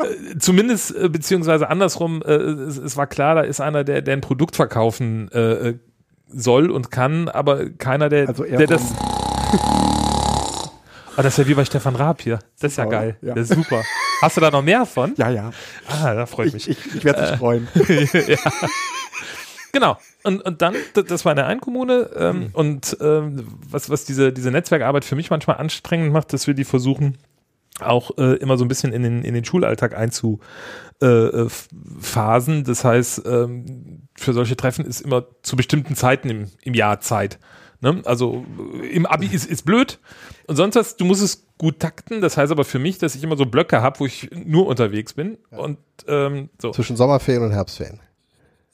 Äh, 0.00 0.38
Zumindest, 0.38 0.94
äh, 0.94 1.08
beziehungsweise 1.08 1.68
andersrum, 1.68 2.22
äh, 2.22 2.32
es, 2.32 2.76
es 2.76 2.96
war 2.96 3.08
klar, 3.08 3.34
da 3.34 3.40
ist 3.40 3.60
einer, 3.60 3.82
der, 3.82 4.00
der 4.00 4.14
ein 4.14 4.20
Produkt 4.20 4.54
verkaufen 4.54 5.28
äh, 5.32 5.74
soll 6.28 6.70
und 6.70 6.92
kann, 6.92 7.28
aber 7.28 7.68
keiner, 7.70 8.08
der, 8.08 8.28
Also 8.28 8.44
der 8.44 8.66
das. 8.66 8.82
Ah, 11.16 11.22
das 11.22 11.32
ist 11.36 11.38
ja 11.38 11.48
wie 11.48 11.54
bei 11.54 11.64
Stefan 11.64 11.96
Raab 11.96 12.22
hier. 12.22 12.38
Das 12.60 12.70
ist 12.70 12.76
ja 12.76 12.84
geil. 12.84 13.16
ja. 13.22 13.34
Das 13.34 13.50
ist 13.50 13.56
super. 13.56 13.82
Hast 14.22 14.36
du 14.36 14.40
da 14.40 14.52
noch 14.52 14.62
mehr 14.62 14.86
von? 14.86 15.14
Ja, 15.16 15.28
ja. 15.28 15.50
Ah, 15.88 16.14
da 16.14 16.26
freue 16.26 16.46
ich 16.46 16.52
mich. 16.52 16.68
Ich, 16.68 16.86
ich, 16.86 16.94
ich 16.94 17.04
werde 17.04 17.22
mich 17.22 17.38
freuen. 17.40 17.66
Genau. 19.72 19.98
Und, 20.22 20.42
und 20.42 20.62
dann, 20.62 20.74
das 20.94 21.24
war 21.24 21.32
in 21.32 21.36
der 21.36 21.46
einen 21.46 21.60
Kommune 21.60 22.10
ähm, 22.16 22.50
und 22.52 22.96
ähm, 23.00 23.46
was, 23.70 23.90
was 23.90 24.04
diese, 24.04 24.32
diese 24.32 24.50
Netzwerkarbeit 24.50 25.04
für 25.04 25.16
mich 25.16 25.30
manchmal 25.30 25.56
anstrengend 25.58 26.12
macht, 26.12 26.32
dass 26.32 26.46
wir 26.46 26.54
die 26.54 26.64
versuchen, 26.64 27.18
auch 27.80 28.16
äh, 28.18 28.36
immer 28.36 28.56
so 28.56 28.64
ein 28.64 28.68
bisschen 28.68 28.92
in 28.92 29.02
den, 29.02 29.22
in 29.22 29.34
den 29.34 29.44
Schulalltag 29.44 29.96
einzuphasen. 29.96 30.40
Äh, 31.00 31.48
phasen. 32.00 32.64
das 32.64 32.84
heißt, 32.84 33.22
ähm, 33.26 34.08
für 34.16 34.32
solche 34.32 34.56
Treffen 34.56 34.84
ist 34.84 35.00
immer 35.00 35.26
zu 35.42 35.56
bestimmten 35.56 35.94
Zeiten 35.94 36.28
im, 36.28 36.46
im 36.62 36.74
Jahr 36.74 37.00
Zeit. 37.00 37.38
Ne? 37.80 38.02
Also 38.04 38.44
äh, 38.82 38.88
im 38.88 39.06
Abi 39.06 39.26
ist, 39.26 39.46
ist 39.46 39.64
blöd 39.64 40.00
und 40.46 40.56
sonst 40.56 40.74
was, 40.74 40.96
du 40.96 41.04
musst 41.04 41.22
es 41.22 41.46
gut 41.58 41.78
takten. 41.78 42.20
Das 42.20 42.36
heißt 42.36 42.50
aber 42.50 42.64
für 42.64 42.78
mich, 42.78 42.98
dass 42.98 43.14
ich 43.14 43.22
immer 43.22 43.36
so 43.36 43.46
Blöcke 43.46 43.82
habe, 43.82 44.00
wo 44.00 44.06
ich 44.06 44.30
nur 44.32 44.66
unterwegs 44.66 45.12
bin. 45.12 45.38
Und 45.50 45.78
ähm, 46.06 46.48
so. 46.60 46.70
Zwischen 46.70 46.96
Sommerferien 46.96 47.44
und 47.44 47.52
Herbstferien. 47.52 48.00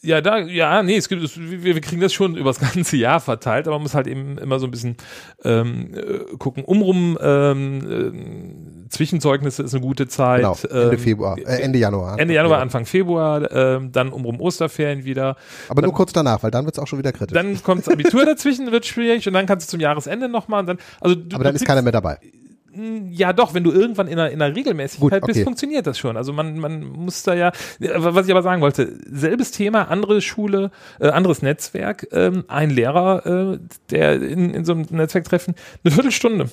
Ja, 0.05 0.21
da, 0.21 0.39
ja, 0.39 0.83
nee, 0.83 0.97
es 0.97 1.09
gibt, 1.09 1.23
es, 1.23 1.39
wir, 1.39 1.63
wir 1.75 1.81
kriegen 1.81 2.01
das 2.01 2.13
schon 2.13 2.37
übers 2.37 2.59
ganze 2.75 2.97
Jahr 2.97 3.21
verteilt, 3.21 3.67
aber 3.67 3.77
man 3.77 3.83
muss 3.85 3.95
halt 3.95 4.07
eben 4.07 4.37
immer 4.39 4.59
so 4.59 4.67
ein 4.67 4.71
bisschen 4.71 4.97
ähm, 5.45 5.95
äh, 5.95 6.37
gucken. 6.37 6.63
Umrum, 6.65 7.19
ähm, 7.23 8.85
äh, 8.85 8.89
Zwischenzeugnisse 8.91 9.63
ist 9.63 9.75
eine 9.75 9.81
gute 9.83 10.07
Zeit. 10.07 10.41
Genau. 10.41 10.57
Ende 10.71 10.97
ähm, 10.97 10.99
Februar, 10.99 11.39
äh, 11.39 11.63
Ende 11.63 11.79
Januar. 11.79 12.19
Ende 12.19 12.35
Januar, 12.35 12.59
Ja. 12.59 12.63
Anfang 12.63 12.85
Februar, 12.85 13.51
ähm, 13.51 13.93
dann 13.93 14.11
umrum 14.11 14.41
Osterferien 14.41 15.05
wieder. 15.05 15.37
Aber 15.69 15.83
nur 15.83 15.93
kurz 15.95 16.13
danach, 16.13 16.43
weil 16.43 16.51
dann 16.51 16.65
wird 16.67 16.77
es 16.77 16.83
auch 16.83 16.87
schon 16.87 16.99
wieder 16.99 17.13
kritisch. 17.13 17.35
Dann 17.35 17.63
kommt 17.63 17.87
das 17.87 17.93
Abitur 17.93 18.25
dazwischen, 18.27 18.71
wird 18.73 18.87
schwierig 18.87 19.27
und 19.27 19.33
dann 19.33 19.47
kannst 19.47 19.69
du 19.69 19.71
zum 19.73 19.81
Jahresende 19.81 20.29
nochmal 20.29 20.61
und 20.61 20.67
dann, 20.67 20.79
also 21.01 21.15
du, 21.17 21.35
Aber 21.35 21.45
dann 21.45 21.55
ist 21.55 21.65
keiner 21.65 21.83
mehr 21.83 21.93
dabei. 21.93 22.19
Ja, 23.11 23.33
doch, 23.33 23.55
wenn 23.55 23.65
du 23.65 23.73
irgendwann 23.73 24.09
in 24.09 24.19
einer, 24.19 24.31
in 24.31 24.43
einer 24.43 24.55
Regelmäßigkeit 24.55 25.21
Gut, 25.21 25.27
bist, 25.27 25.39
okay. 25.39 25.45
funktioniert 25.45 25.87
das 25.87 25.99
schon. 25.99 26.17
Also 26.17 26.33
man, 26.33 26.59
man 26.59 26.85
muss 26.85 27.23
da 27.23 27.35
ja, 27.35 27.53
was 27.79 28.27
ich 28.27 28.33
aber 28.33 28.43
sagen 28.43 28.63
wollte, 28.63 28.99
selbes 29.07 29.51
Thema, 29.51 29.89
andere 29.89 30.21
Schule, 30.21 30.71
äh, 31.01 31.09
anderes 31.09 31.43
Netzwerk, 31.43 32.09
ähm, 32.13 32.45
ein 32.49 32.71
Lehrer, 32.71 33.55
äh, 33.55 33.59
der 33.91 34.21
in, 34.21 34.51
in 34.51 34.65
so 34.65 34.73
einem 34.73 34.87
Netzwerktreffen 34.91 35.55
eine 35.85 35.93
Viertelstunde 35.93 36.51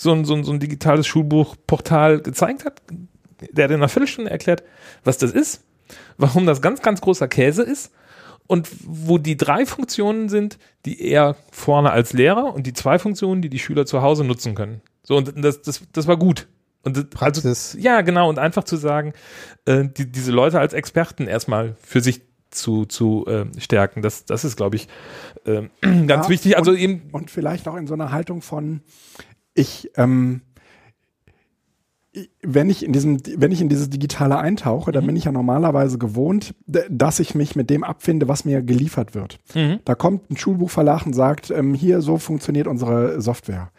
so 0.00 0.12
ein, 0.12 0.24
so 0.24 0.34
ein, 0.34 0.44
so 0.44 0.52
ein 0.52 0.60
digitales 0.60 1.06
Schulbuchportal 1.06 2.20
gezeigt 2.20 2.64
hat, 2.64 2.80
der 3.52 3.64
hat 3.64 3.70
in 3.70 3.76
einer 3.76 3.88
Viertelstunde 3.88 4.30
erklärt, 4.30 4.62
was 5.04 5.18
das 5.18 5.32
ist, 5.32 5.62
warum 6.16 6.46
das 6.46 6.62
ganz, 6.62 6.80
ganz 6.80 7.00
großer 7.00 7.28
Käse 7.28 7.62
ist 7.62 7.92
und 8.46 8.68
wo 8.82 9.18
die 9.18 9.36
drei 9.36 9.66
Funktionen 9.66 10.28
sind, 10.28 10.58
die 10.86 11.02
er 11.02 11.36
vorne 11.52 11.90
als 11.90 12.12
Lehrer 12.12 12.54
und 12.54 12.66
die 12.66 12.72
zwei 12.72 12.98
Funktionen, 12.98 13.42
die 13.42 13.50
die 13.50 13.58
Schüler 13.58 13.86
zu 13.86 14.00
Hause 14.02 14.24
nutzen 14.24 14.54
können. 14.54 14.80
So, 15.02 15.16
und 15.16 15.32
das, 15.44 15.62
das, 15.62 15.82
das 15.92 16.06
war 16.06 16.16
gut. 16.16 16.48
Und 16.82 17.14
also, 17.20 17.78
ja, 17.78 18.00
genau, 18.00 18.28
und 18.30 18.38
einfach 18.38 18.64
zu 18.64 18.76
sagen, 18.76 19.12
äh, 19.66 19.84
die, 19.86 20.10
diese 20.10 20.32
Leute 20.32 20.58
als 20.58 20.72
Experten 20.72 21.26
erstmal 21.26 21.76
für 21.82 22.00
sich 22.00 22.22
zu, 22.50 22.86
zu 22.86 23.26
äh, 23.26 23.44
stärken, 23.60 24.02
das, 24.02 24.24
das 24.24 24.44
ist, 24.44 24.56
glaube 24.56 24.76
ich, 24.76 24.88
äh, 25.44 25.62
ganz 26.06 26.26
Ja, 26.26 26.28
wichtig. 26.28 26.56
Also 26.56 26.70
und, 26.70 26.78
eben, 26.78 27.02
Und 27.12 27.30
vielleicht 27.30 27.68
auch 27.68 27.76
in 27.76 27.86
so 27.86 27.94
einer 27.94 28.12
Haltung 28.12 28.40
von, 28.40 28.80
ich, 29.54 29.90
ähm, 29.96 30.40
wenn 32.42 32.70
ich 32.70 32.84
in 32.84 32.92
diesem, 32.92 33.18
wenn 33.36 33.52
ich 33.52 33.60
in 33.60 33.68
dieses 33.68 33.88
Digitale 33.88 34.36
eintauche, 34.38 34.90
Mhm. 34.90 34.94
dann 34.94 35.06
bin 35.06 35.16
ich 35.16 35.24
ja 35.24 35.32
normalerweise 35.32 35.96
gewohnt, 35.98 36.54
dass 36.66 37.20
ich 37.20 37.34
mich 37.36 37.54
mit 37.54 37.70
dem 37.70 37.84
abfinde, 37.84 38.26
was 38.26 38.44
mir 38.44 38.62
geliefert 38.62 39.14
wird. 39.14 39.38
Mhm. 39.54 39.78
Da 39.84 39.94
kommt 39.94 40.28
ein 40.30 40.36
Schulbuchverlag 40.36 41.06
und 41.06 41.12
sagt, 41.12 41.50
ähm, 41.50 41.74
hier, 41.74 42.00
so 42.00 42.18
funktioniert 42.18 42.66
unsere 42.66 43.20
Software. 43.20 43.70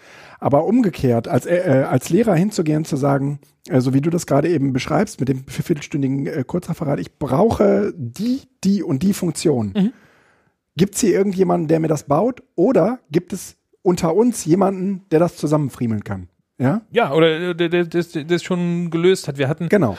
Aber 0.41 0.65
umgekehrt, 0.65 1.27
als, 1.27 1.45
äh, 1.45 1.55
äh 1.55 1.83
als 1.83 2.09
Lehrer 2.09 2.33
hinzugehen, 2.35 2.83
zu 2.83 2.97
sagen, 2.97 3.39
äh, 3.69 3.79
so 3.79 3.93
wie 3.93 4.01
du 4.01 4.09
das 4.09 4.25
gerade 4.25 4.49
eben 4.49 4.73
beschreibst, 4.73 5.19
mit 5.19 5.29
dem 5.29 5.45
vierviertelstündigen 5.47 6.25
äh, 6.27 6.43
Kurzreferat, 6.45 6.99
ich 6.99 7.17
brauche 7.17 7.93
die, 7.95 8.41
die 8.63 8.83
und 8.83 9.03
die 9.03 9.13
Funktion. 9.13 9.73
Mhm. 9.75 9.93
Gibt 10.75 10.95
es 10.95 11.01
hier 11.01 11.11
irgendjemanden, 11.11 11.67
der 11.67 11.79
mir 11.79 11.87
das 11.87 12.03
baut? 12.03 12.41
Oder 12.55 12.99
gibt 13.11 13.33
es 13.33 13.55
unter 13.83 14.15
uns 14.15 14.43
jemanden, 14.43 15.05
der 15.11 15.19
das 15.19 15.37
zusammenfriemeln 15.37 16.03
kann? 16.03 16.27
Ja, 16.57 16.81
ja 16.91 17.13
oder 17.13 17.49
äh, 17.49 17.55
der 17.55 17.85
das 17.85 18.43
schon 18.43 18.89
gelöst 18.89 19.27
hat. 19.27 19.37
Wir 19.37 19.47
hatten. 19.47 19.69
Genau. 19.69 19.95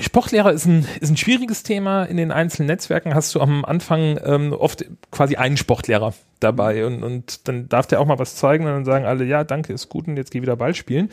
Sportlehrer 0.00 0.52
ist 0.52 0.66
ein, 0.66 0.86
ist 1.00 1.10
ein 1.10 1.16
schwieriges 1.16 1.62
Thema. 1.62 2.04
In 2.04 2.16
den 2.16 2.32
einzelnen 2.32 2.66
Netzwerken 2.66 3.14
hast 3.14 3.34
du 3.34 3.40
am 3.40 3.64
Anfang 3.64 4.18
ähm, 4.24 4.52
oft 4.52 4.84
quasi 5.10 5.36
einen 5.36 5.56
Sportlehrer 5.56 6.14
dabei 6.40 6.86
und, 6.86 7.02
und 7.02 7.46
dann 7.48 7.68
darf 7.68 7.86
der 7.86 8.00
auch 8.00 8.06
mal 8.06 8.18
was 8.18 8.34
zeigen 8.34 8.64
und 8.64 8.72
dann 8.72 8.84
sagen 8.84 9.04
alle, 9.04 9.24
ja, 9.24 9.44
danke, 9.44 9.72
ist 9.72 9.88
gut 9.88 10.08
und 10.08 10.16
jetzt 10.16 10.30
geh 10.30 10.40
wieder 10.42 10.56
Ball 10.56 10.74
spielen. 10.74 11.10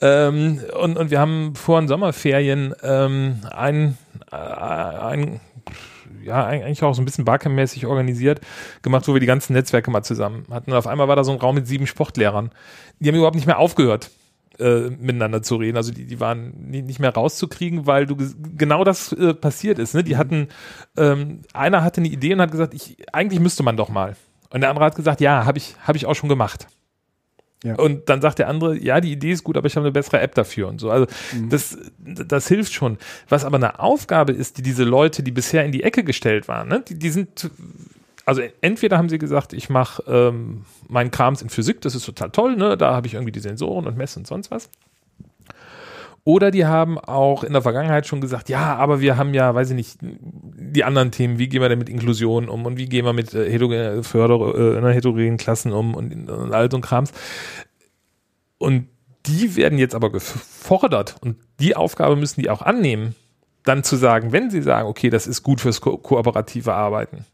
Ähm, 0.00 0.60
und, 0.80 0.98
und 0.98 1.10
wir 1.10 1.18
haben 1.18 1.54
vor 1.54 1.80
den 1.80 1.88
Sommerferien 1.88 2.74
ähm, 2.82 3.38
ein, 3.50 3.96
äh, 4.30 4.36
ein 4.36 5.40
ja, 6.22 6.44
eigentlich 6.44 6.82
auch 6.82 6.94
so 6.94 7.00
ein 7.00 7.04
bisschen 7.04 7.24
Barcamp-mäßig 7.24 7.86
organisiert, 7.86 8.40
gemacht, 8.82 9.06
wo 9.08 9.14
wir 9.14 9.20
die 9.20 9.26
ganzen 9.26 9.54
Netzwerke 9.54 9.90
mal 9.90 10.02
zusammen 10.02 10.44
hatten. 10.50 10.72
Und 10.72 10.76
auf 10.76 10.86
einmal 10.86 11.08
war 11.08 11.16
da 11.16 11.24
so 11.24 11.32
ein 11.32 11.38
Raum 11.38 11.54
mit 11.54 11.66
sieben 11.66 11.86
Sportlehrern. 11.86 12.50
Die 12.98 13.08
haben 13.08 13.16
überhaupt 13.16 13.36
nicht 13.36 13.46
mehr 13.46 13.58
aufgehört 13.58 14.10
äh, 14.58 14.90
miteinander 14.90 15.42
zu 15.42 15.56
reden. 15.56 15.76
Also 15.76 15.92
die, 15.92 16.06
die 16.06 16.20
waren 16.20 16.52
nie, 16.70 16.82
nicht 16.82 16.98
mehr 16.98 17.12
rauszukriegen, 17.12 17.86
weil 17.86 18.06
du 18.06 18.16
genau 18.56 18.84
das 18.84 19.12
äh, 19.12 19.34
passiert 19.34 19.78
ist. 19.78 19.94
Ne? 19.94 20.04
Die 20.04 20.16
hatten, 20.16 20.48
ähm, 20.96 21.40
einer 21.52 21.82
hatte 21.82 22.00
eine 22.00 22.08
Idee 22.08 22.34
und 22.34 22.40
hat 22.40 22.50
gesagt, 22.50 22.74
ich, 22.74 22.96
eigentlich 23.12 23.40
müsste 23.40 23.62
man 23.62 23.76
doch 23.76 23.88
mal. 23.88 24.16
Und 24.50 24.60
der 24.60 24.70
andere 24.70 24.84
hat 24.84 24.96
gesagt, 24.96 25.20
ja, 25.20 25.44
habe 25.44 25.58
ich, 25.58 25.74
hab 25.86 25.96
ich 25.96 26.06
auch 26.06 26.14
schon 26.14 26.28
gemacht. 26.28 26.68
Ja. 27.64 27.74
Und 27.76 28.08
dann 28.08 28.20
sagt 28.20 28.38
der 28.38 28.48
andere, 28.48 28.78
ja, 28.78 29.00
die 29.00 29.10
Idee 29.10 29.32
ist 29.32 29.42
gut, 29.42 29.56
aber 29.56 29.66
ich 29.66 29.76
habe 29.76 29.86
eine 29.86 29.92
bessere 29.92 30.20
App 30.20 30.34
dafür 30.34 30.68
und 30.68 30.80
so. 30.80 30.90
Also 30.90 31.06
mhm. 31.34 31.48
das, 31.48 31.76
das 31.98 32.48
hilft 32.48 32.72
schon. 32.72 32.98
Was 33.28 33.44
aber 33.44 33.56
eine 33.56 33.80
Aufgabe 33.80 34.32
ist, 34.32 34.58
die 34.58 34.62
diese 34.62 34.84
Leute, 34.84 35.22
die 35.22 35.32
bisher 35.32 35.64
in 35.64 35.72
die 35.72 35.82
Ecke 35.82 36.04
gestellt 36.04 36.48
waren, 36.48 36.68
ne, 36.68 36.84
die, 36.86 36.98
die 36.98 37.10
sind 37.10 37.50
also 38.26 38.42
entweder 38.60 38.98
haben 38.98 39.08
sie 39.08 39.18
gesagt, 39.18 39.52
ich 39.52 39.70
mache 39.70 40.02
ähm, 40.08 40.64
meinen 40.88 41.12
Krams 41.12 41.42
in 41.42 41.48
Physik, 41.48 41.80
das 41.80 41.94
ist 41.94 42.04
total 42.04 42.30
toll, 42.30 42.56
ne? 42.56 42.76
da 42.76 42.92
habe 42.92 43.06
ich 43.06 43.14
irgendwie 43.14 43.32
die 43.32 43.40
Sensoren 43.40 43.86
und 43.86 43.96
Messen 43.96 44.20
und 44.20 44.26
sonst 44.26 44.50
was. 44.50 44.68
Oder 46.24 46.50
die 46.50 46.66
haben 46.66 46.98
auch 46.98 47.44
in 47.44 47.52
der 47.52 47.62
Vergangenheit 47.62 48.04
schon 48.08 48.20
gesagt, 48.20 48.48
ja, 48.48 48.74
aber 48.74 49.00
wir 49.00 49.16
haben 49.16 49.32
ja, 49.32 49.54
weiß 49.54 49.70
ich 49.70 49.76
nicht, 49.76 49.98
die 50.00 50.82
anderen 50.82 51.12
Themen, 51.12 51.38
wie 51.38 51.48
gehen 51.48 51.62
wir 51.62 51.68
denn 51.68 51.78
mit 51.78 51.88
Inklusion 51.88 52.48
um 52.48 52.66
und 52.66 52.76
wie 52.76 52.86
gehen 52.86 53.04
wir 53.04 53.12
mit 53.12 53.32
äh, 53.32 53.48
heterogen, 53.48 54.02
Förder, 54.02 54.84
äh, 54.84 54.92
heterogenen 54.92 55.36
Klassen 55.36 55.72
um 55.72 55.94
und, 55.94 56.28
und 56.28 56.52
all 56.52 56.68
so 56.68 56.78
ein 56.78 56.82
Krams. 56.82 57.12
Und 58.58 58.88
die 59.26 59.54
werden 59.54 59.78
jetzt 59.78 59.94
aber 59.94 60.10
gefordert 60.10 61.14
und 61.20 61.36
die 61.60 61.76
Aufgabe 61.76 62.16
müssen 62.16 62.40
die 62.40 62.50
auch 62.50 62.62
annehmen, 62.62 63.14
dann 63.62 63.84
zu 63.84 63.94
sagen, 63.94 64.32
wenn 64.32 64.50
sie 64.50 64.62
sagen, 64.62 64.88
okay, 64.88 65.10
das 65.10 65.28
ist 65.28 65.44
gut 65.44 65.60
fürs 65.60 65.80
ko 65.80 65.96
kooperative 65.96 66.74
Arbeiten, 66.74 67.24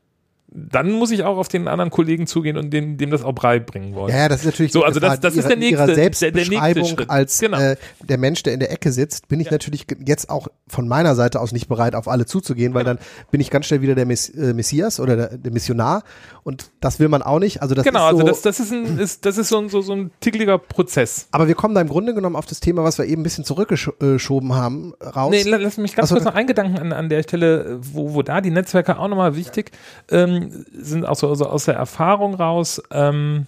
dann 0.55 0.93
muss 0.93 1.11
ich 1.11 1.25
auch 1.25 1.39
auf 1.39 1.49
den 1.49 1.67
anderen 1.67 1.91
Kollegen 1.91 2.27
zugehen 2.27 2.59
und 2.59 2.71
dem, 2.71 2.99
dem 2.99 3.11
das 3.11 3.23
auch 3.25 3.33
beibringen 3.33 3.95
wollen. 3.95 4.15
Ja, 4.15 4.29
das 4.29 4.41
ist 4.41 4.47
natürlich 4.47 4.73
so. 4.73 4.85
Also 4.85 5.01
das, 5.01 5.19
das 5.21 5.35
ihrer, 5.35 5.45
ist 5.45 5.49
der 5.49 5.57
nächste, 5.57 5.85
ihrer 5.85 5.95
Selbstbeschreibung 5.95 6.97
der, 6.97 7.07
der 7.07 7.11
als 7.11 7.41
genau. 7.41 7.59
äh, 7.59 7.77
der 8.07 8.19
Mensch, 8.19 8.43
der 8.43 8.53
in 8.53 8.61
der 8.61 8.71
Ecke 8.71 8.93
sitzt, 8.93 9.29
bin 9.29 9.41
ich 9.41 9.47
ja. 9.47 9.53
natürlich 9.53 9.87
jetzt 10.05 10.29
auch 10.29 10.49
von 10.69 10.89
meiner 10.89 11.15
Seite 11.15 11.41
aus 11.41 11.53
nicht 11.53 11.69
bereit, 11.69 11.95
auf 11.95 12.07
alle 12.07 12.27
zuzugehen, 12.27 12.75
weil 12.75 12.85
genau. 12.85 12.97
dann 12.97 13.05
bin 13.31 13.41
ich 13.41 13.49
ganz 13.49 13.67
schnell 13.67 13.81
wieder 13.81 13.95
der 13.95 14.05
Mess, 14.05 14.29
äh, 14.29 14.53
Messias 14.53 15.01
oder 15.01 15.17
der, 15.17 15.39
der, 15.39 15.53
Missionar 15.53 16.03
und 16.45 16.71
das 16.81 17.01
will 17.01 17.09
man 17.09 17.23
auch 17.23 17.39
nicht. 17.39 17.63
Also 17.63 17.75
das 17.75 17.85
genau, 17.85 18.01
ist 18.01 18.05
also 18.05 18.19
so, 18.19 18.27
also 18.27 18.43
das, 18.43 18.43
das 18.43 18.61
ist 18.61 18.73
ein, 18.73 18.99
ist, 18.99 19.25
das 19.25 19.39
ist 19.39 19.49
so 19.49 19.59
ein, 19.59 19.71
so, 19.71 19.81
so 19.81 19.95
ein 19.95 20.11
tickliger 20.21 20.59
Prozess. 20.59 21.29
Aber 21.31 21.49
wir 21.49 21.55
kommen 21.55 21.75
da 21.75 21.81
im 21.81 21.89
Grunde 21.89 22.13
genommen 22.13 22.37
auf 22.37 22.47
das 22.47 22.61
Thema, 22.61 22.85
was 22.85 22.99
wir 22.99 23.07
eben 23.07 23.23
ein 23.23 23.25
bisschen 23.25 23.45
zurückgeschoben 23.45 24.55
haben, 24.55 24.93
raus. 25.01 25.31
Nee, 25.31 25.45
lass 25.45 25.79
mich 25.79 25.95
ganz 25.95 26.11
also, 26.11 26.17
kurz 26.17 26.27
noch 26.27 26.35
einen 26.35 26.47
Gedanken 26.47 26.79
an, 26.79 26.93
an 26.93 27.09
der 27.09 27.23
Stelle, 27.23 27.79
wo, 27.81 28.13
wo 28.13 28.23
da 28.23 28.43
die 28.43 28.51
Netzwerke 28.51 28.99
auch 28.99 29.09
nochmal 29.09 29.35
wichtig 29.35 29.71
ähm, 30.11 30.41
sind, 30.51 31.07
auch 31.07 31.16
so 31.16 31.28
also 31.28 31.47
aus 31.47 31.64
der 31.64 31.74
Erfahrung 31.74 32.34
raus, 32.34 32.82
ähm, 32.90 33.47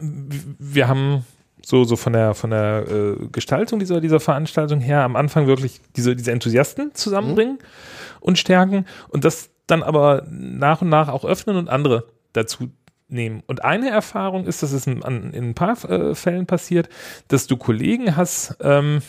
wir 0.00 0.88
haben 0.88 1.24
so, 1.64 1.84
so 1.84 1.96
von 1.96 2.12
der, 2.12 2.34
von 2.34 2.50
der 2.50 2.86
äh, 2.88 3.26
Gestaltung 3.30 3.78
dieser, 3.78 4.00
dieser 4.00 4.20
Veranstaltung 4.20 4.80
her 4.80 5.02
am 5.02 5.16
Anfang 5.16 5.46
wirklich 5.46 5.80
diese, 5.96 6.16
diese 6.16 6.32
Enthusiasten 6.32 6.94
zusammenbringen 6.94 7.54
mhm. 7.54 8.18
und 8.20 8.38
stärken 8.38 8.86
und 9.08 9.24
das 9.24 9.50
dann 9.66 9.82
aber 9.82 10.26
nach 10.28 10.82
und 10.82 10.88
nach 10.88 11.08
auch 11.08 11.24
öffnen 11.24 11.56
und 11.56 11.68
andere 11.68 12.08
dazu 12.32 12.70
nehmen. 13.08 13.42
Und 13.46 13.64
eine 13.64 13.90
Erfahrung 13.90 14.46
ist, 14.46 14.62
dass 14.62 14.72
es 14.72 14.86
in, 14.86 15.02
in 15.02 15.50
ein 15.50 15.54
paar 15.54 15.82
äh, 15.88 16.14
Fällen 16.14 16.46
passiert, 16.46 16.88
dass 17.28 17.46
du 17.46 17.56
Kollegen 17.56 18.16
hast, 18.16 18.56
ähm, 18.60 19.02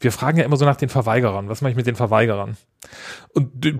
wir 0.00 0.12
fragen 0.12 0.38
ja 0.38 0.44
immer 0.44 0.56
so 0.56 0.66
nach 0.66 0.76
den 0.76 0.90
Verweigerern. 0.90 1.48
Was 1.48 1.62
mache 1.62 1.70
ich 1.70 1.76
mit 1.76 1.86
den 1.86 1.96
Verweigerern? 1.96 2.56
Und 3.32 3.50
die, 3.54 3.76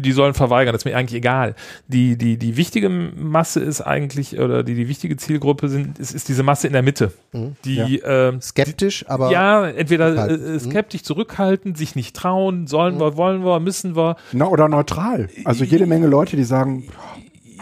die, 0.00 0.12
sollen 0.12 0.34
verweigern, 0.34 0.72
das 0.72 0.80
ist 0.80 0.84
mir 0.86 0.96
eigentlich 0.96 1.16
egal. 1.16 1.54
Die, 1.86 2.18
die, 2.18 2.36
die 2.36 2.56
wichtige 2.56 2.88
Masse 2.88 3.60
ist 3.60 3.80
eigentlich, 3.80 4.38
oder 4.40 4.64
die, 4.64 4.74
die 4.74 4.88
wichtige 4.88 5.16
Zielgruppe 5.16 5.68
sind, 5.68 6.00
ist, 6.00 6.14
ist 6.14 6.28
diese 6.28 6.42
Masse 6.42 6.66
in 6.66 6.72
der 6.72 6.82
Mitte. 6.82 7.12
Mhm. 7.32 7.56
Die 7.64 7.96
ja. 7.96 8.28
äh, 8.28 8.40
skeptisch, 8.40 9.04
aber. 9.08 9.30
Ja, 9.30 9.68
entweder 9.68 10.30
äh, 10.30 10.36
mhm. 10.36 10.58
skeptisch 10.58 11.02
zurückhalten, 11.02 11.76
sich 11.76 11.94
nicht 11.94 12.16
trauen, 12.16 12.66
sollen 12.66 12.96
mhm. 12.96 13.00
wir, 13.00 13.16
wollen 13.16 13.44
wir, 13.44 13.60
müssen 13.60 13.94
wir. 13.94 14.16
Na, 14.32 14.48
oder 14.48 14.68
neutral. 14.68 15.28
Also 15.44 15.64
jede 15.64 15.86
Menge 15.86 16.08
Leute, 16.08 16.36
die 16.36 16.44
sagen, 16.44 16.88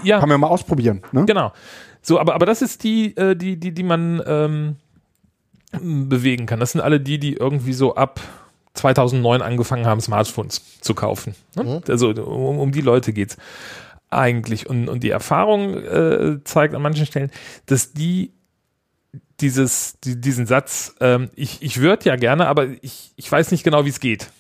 ja. 0.03 0.21
kann 0.21 0.29
man 0.29 0.41
mal 0.41 0.49
ausprobieren. 0.49 1.03
Ne? 1.13 1.27
Genau. 1.27 1.53
So, 2.01 2.19
aber, 2.19 2.35
aber 2.35 2.47
das 2.47 2.63
ist 2.63 2.83
die, 2.83 3.17
äh, 3.17 3.37
die, 3.37 3.59
die, 3.59 3.73
die 3.73 3.83
man 3.83 4.23
ähm, 4.27 4.77
bewegen 5.81 6.47
kann. 6.47 6.61
Das 6.61 6.73
sind 6.73 6.81
alle 6.81 7.01
die, 7.01 7.19
die 7.19 7.35
irgendwie 7.35 7.73
so 7.73 7.95
ab 7.95 8.21
2009 8.75 9.43
angefangen 9.43 9.87
haben, 9.87 10.01
Smartphones 10.01 10.81
zu 10.81 10.95
kaufen. 10.95 11.35
Ne? 11.57 11.65
Mhm. 11.65 11.81
Also 11.89 12.11
um, 12.11 12.59
um 12.59 12.73
die 12.73 12.81
Leute 12.81 13.13
geht's 13.13 13.37
eigentlich. 14.11 14.69
Und, 14.69 14.89
und 14.89 15.03
die 15.03 15.11
Erfahrung 15.11 15.77
äh, 15.77 16.39
zeigt 16.45 16.75
an 16.75 16.83
manchen 16.83 17.07
Stellen, 17.07 17.31
dass 17.67 17.93
die 17.93 18.33
dieses, 19.41 19.99
die, 20.01 20.21
diesen 20.21 20.47
Satz, 20.47 20.95
ähm, 21.01 21.31
ich, 21.35 21.63
ich 21.63 21.81
würde 21.81 22.09
ja 22.09 22.17
gerne, 22.17 22.47
aber 22.47 22.69
ich, 22.81 23.13
ich 23.17 23.31
weiß 23.31 23.51
nicht 23.51 23.65
genau, 23.65 23.85
wie 23.85 23.91
es 23.91 24.01
geht. 24.01 24.31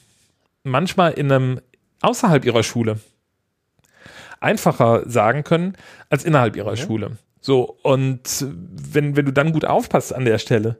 Manchmal 0.62 1.12
in 1.12 1.30
einem 1.30 1.60
außerhalb 2.00 2.44
ihrer 2.44 2.62
Schule 2.62 3.00
einfacher 4.40 5.08
sagen 5.08 5.44
können 5.44 5.76
als 6.08 6.24
innerhalb 6.24 6.56
ihrer 6.56 6.72
mhm. 6.72 6.76
Schule. 6.76 7.16
So, 7.40 7.76
und 7.82 8.46
wenn, 8.46 9.16
wenn 9.16 9.24
du 9.24 9.32
dann 9.32 9.52
gut 9.52 9.64
aufpasst 9.64 10.14
an 10.14 10.24
der 10.24 10.38
Stelle, 10.38 10.78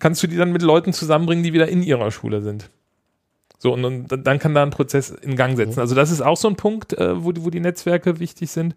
kannst 0.00 0.22
du 0.22 0.26
die 0.26 0.36
dann 0.36 0.52
mit 0.52 0.62
Leuten 0.62 0.92
zusammenbringen, 0.92 1.44
die 1.44 1.52
wieder 1.52 1.68
in 1.68 1.82
ihrer 1.82 2.10
Schule 2.10 2.42
sind. 2.42 2.70
So, 3.58 3.74
und, 3.74 3.84
und 3.84 4.08
dann 4.26 4.38
kann 4.38 4.54
da 4.54 4.62
ein 4.62 4.70
Prozess 4.70 5.10
in 5.10 5.36
Gang 5.36 5.56
setzen. 5.56 5.74
Mhm. 5.74 5.80
Also 5.80 5.94
das 5.94 6.10
ist 6.10 6.22
auch 6.22 6.36
so 6.36 6.48
ein 6.48 6.56
Punkt, 6.56 6.94
äh, 6.94 7.22
wo, 7.22 7.30
die, 7.30 7.44
wo 7.44 7.50
die 7.50 7.60
Netzwerke 7.60 8.18
wichtig 8.18 8.50
sind. 8.50 8.74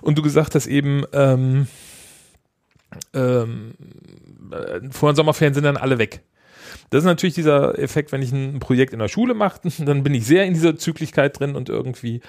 Und 0.00 0.16
du 0.16 0.22
gesagt 0.22 0.54
hast 0.54 0.66
eben, 0.66 1.04
ähm, 1.12 1.68
ähm, 3.12 3.74
äh, 4.50 4.80
vor 4.90 5.12
den 5.12 5.16
Sommerferien 5.16 5.54
sind 5.54 5.64
dann 5.64 5.76
alle 5.76 5.98
weg. 5.98 6.22
Das 6.90 7.00
ist 7.00 7.04
natürlich 7.04 7.34
dieser 7.34 7.78
Effekt, 7.78 8.12
wenn 8.12 8.22
ich 8.22 8.32
ein 8.32 8.58
Projekt 8.58 8.92
in 8.92 8.98
der 8.98 9.08
Schule 9.08 9.34
mache, 9.34 9.60
dann 9.78 10.02
bin 10.02 10.14
ich 10.14 10.26
sehr 10.26 10.44
in 10.44 10.54
dieser 10.54 10.76
Zyklichkeit 10.76 11.38
drin 11.38 11.54
und 11.56 11.68
irgendwie 11.68 12.20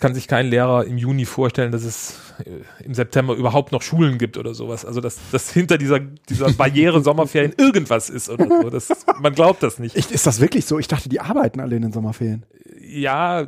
kann 0.00 0.14
sich 0.14 0.28
kein 0.28 0.48
Lehrer 0.48 0.84
im 0.86 0.98
Juni 0.98 1.24
vorstellen, 1.24 1.72
dass 1.72 1.84
es 1.84 2.18
äh, 2.44 2.84
im 2.84 2.94
September 2.94 3.34
überhaupt 3.34 3.72
noch 3.72 3.82
Schulen 3.82 4.18
gibt 4.18 4.38
oder 4.38 4.54
sowas. 4.54 4.84
Also 4.84 5.00
dass, 5.00 5.18
dass 5.30 5.52
hinter 5.52 5.78
dieser, 5.78 6.00
dieser 6.00 6.52
Barriere 6.56 7.02
Sommerferien 7.02 7.54
irgendwas 7.56 8.10
ist 8.10 8.28
oder 8.28 8.46
so. 8.48 8.70
Das, 8.70 8.88
man 9.20 9.34
glaubt 9.34 9.62
das 9.62 9.78
nicht. 9.78 9.96
Ich, 9.96 10.10
ist 10.10 10.26
das 10.26 10.40
wirklich 10.40 10.66
so? 10.66 10.78
Ich 10.78 10.88
dachte, 10.88 11.08
die 11.08 11.20
arbeiten 11.20 11.60
alle 11.60 11.76
in 11.76 11.82
den 11.82 11.92
Sommerferien. 11.92 12.44
Ja, 12.82 13.46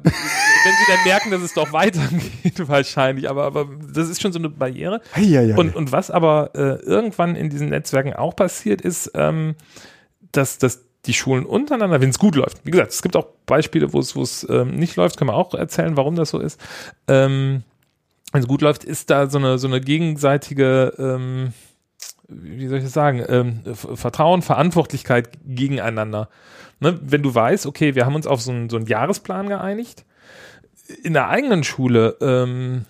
wenn 0.64 0.72
sie 0.72 0.92
dann 0.92 1.05
merken, 1.05 1.30
dass 1.30 1.42
es 1.42 1.55
doch 1.55 1.72
weitergeht, 1.72 2.68
wahrscheinlich. 2.68 3.28
Aber, 3.28 3.44
aber 3.44 3.68
das 3.92 4.09
ist 4.09 4.22
schon 4.22 4.32
so 4.32 4.38
eine 4.38 4.48
Barriere. 4.48 5.00
Ei, 5.14 5.38
ei, 5.38 5.53
ei. 5.53 5.57
Und, 5.57 5.74
und 5.74 5.90
was 5.90 6.11
aber 6.11 6.50
äh, 6.55 6.84
irgendwann 6.84 7.34
in 7.34 7.50
diesen 7.50 7.70
Netzwerken 7.70 8.12
auch 8.12 8.36
passiert 8.36 8.80
ist, 8.82 9.11
ähm, 9.14 9.55
dass, 10.33 10.59
dass 10.59 10.85
die 11.07 11.14
Schulen 11.14 11.45
untereinander, 11.45 12.01
wenn 12.01 12.11
es 12.11 12.18
gut 12.18 12.37
läuft, 12.37 12.64
wie 12.64 12.70
gesagt, 12.70 12.93
es 12.93 13.03
gibt 13.03 13.16
auch 13.16 13.26
Beispiele, 13.47 13.93
wo 13.93 13.99
es, 13.99 14.47
ähm, 14.49 14.76
nicht 14.76 14.97
läuft, 14.97 15.16
können 15.16 15.30
wir 15.30 15.35
auch 15.35 15.53
erzählen, 15.55 15.97
warum 15.97 16.14
das 16.14 16.30
so 16.30 16.39
ist. 16.39 16.61
Ähm, 17.09 17.64
wenn 18.33 18.41
es 18.41 18.49
gut 18.49 18.62
läuft, 18.62 18.85
ist 18.85 19.11
da 19.11 19.28
so 19.28 19.39
eine, 19.39 19.59
so 19.59 19.66
eine 19.66 19.80
gegenseitige, 19.80 20.95
ähm, 20.99 21.53
wie 22.28 22.66
soll 22.68 22.78
ich 22.78 22.85
das 22.85 22.93
sagen, 22.93 23.24
ähm, 23.28 23.62
Vertrauen, 23.74 24.43
Verantwortlichkeit 24.43 25.30
gegeneinander. 25.45 26.28
Ne? 26.80 26.99
Wenn 27.03 27.22
du 27.22 27.35
weißt, 27.35 27.66
okay, 27.66 27.95
wir 27.95 28.07
haben 28.07 28.14
uns 28.14 28.26
auf 28.26 28.41
so 28.41 28.53
einen, 28.53 28.70
so 28.70 28.76
einen 28.76 28.87
Jahresplan 28.87 29.49
geeinigt, 29.49 30.05
in 31.03 31.12
der 31.12 31.28
eigenen 31.28 31.64
Schule 31.64 32.16
ähm, 32.20 32.87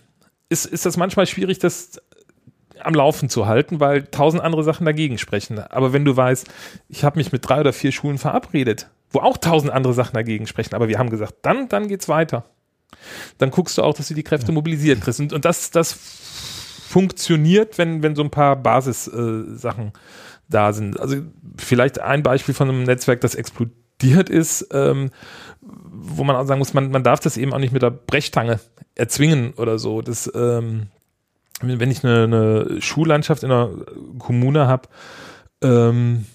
ist, 0.48 0.66
ist 0.66 0.86
das 0.86 0.96
manchmal 0.96 1.26
schwierig, 1.26 1.58
das 1.58 2.00
am 2.82 2.94
Laufen 2.94 3.28
zu 3.28 3.46
halten, 3.46 3.80
weil 3.80 4.04
tausend 4.04 4.42
andere 4.42 4.64
Sachen 4.64 4.84
dagegen 4.84 5.18
sprechen. 5.18 5.58
Aber 5.58 5.92
wenn 5.92 6.04
du 6.04 6.16
weißt, 6.16 6.48
ich 6.88 7.04
habe 7.04 7.18
mich 7.18 7.32
mit 7.32 7.48
drei 7.48 7.60
oder 7.60 7.72
vier 7.72 7.92
Schulen 7.92 8.18
verabredet, 8.18 8.88
wo 9.10 9.20
auch 9.20 9.36
tausend 9.36 9.72
andere 9.72 9.94
Sachen 9.94 10.14
dagegen 10.14 10.46
sprechen, 10.46 10.74
aber 10.74 10.88
wir 10.88 10.98
haben 10.98 11.10
gesagt, 11.10 11.34
dann, 11.42 11.68
dann 11.68 11.88
geht's 11.88 12.08
weiter. 12.08 12.44
Dann 13.38 13.50
guckst 13.50 13.78
du 13.78 13.82
auch, 13.82 13.94
dass 13.94 14.08
du 14.08 14.14
die 14.14 14.22
Kräfte 14.22 14.52
mobilisiert 14.52 15.00
kriegst. 15.00 15.20
Und, 15.20 15.32
und 15.32 15.44
das, 15.44 15.70
das 15.70 15.92
funktioniert, 15.92 17.78
wenn, 17.78 18.02
wenn 18.02 18.14
so 18.14 18.22
ein 18.22 18.30
paar 18.30 18.56
Basissachen 18.56 19.86
äh, 19.88 19.98
da 20.48 20.72
sind. 20.72 21.00
Also 21.00 21.16
vielleicht 21.56 22.00
ein 22.00 22.22
Beispiel 22.22 22.54
von 22.54 22.68
einem 22.68 22.82
Netzwerk, 22.84 23.20
das 23.22 23.34
explodiert 23.34 24.28
ist, 24.28 24.68
ähm, 24.72 25.10
wo 25.60 26.24
man 26.24 26.36
auch 26.36 26.44
sagen 26.44 26.58
muss, 26.58 26.74
man, 26.74 26.90
man 26.90 27.02
darf 27.02 27.20
das 27.20 27.36
eben 27.36 27.52
auch 27.52 27.58
nicht 27.58 27.72
mit 27.72 27.82
der 27.82 27.90
Brechstange 27.90 28.60
erzwingen 28.94 29.54
oder 29.54 29.78
so. 29.78 30.02
Das, 30.02 30.30
ähm, 30.34 30.88
wenn 31.62 31.90
ich 31.90 32.04
eine, 32.04 32.24
eine 32.24 32.80
Schullandschaft 32.80 33.42
in 33.42 33.50
einer 33.50 33.70
Kommune 34.18 34.66
habe, 34.66 34.88
ähm, 35.62 36.26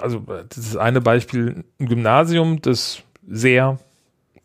also 0.00 0.22
das 0.48 0.58
ist 0.58 0.76
eine 0.76 1.00
Beispiel, 1.00 1.64
ein 1.80 1.86
Gymnasium, 1.86 2.60
das 2.62 3.02
sehr 3.26 3.78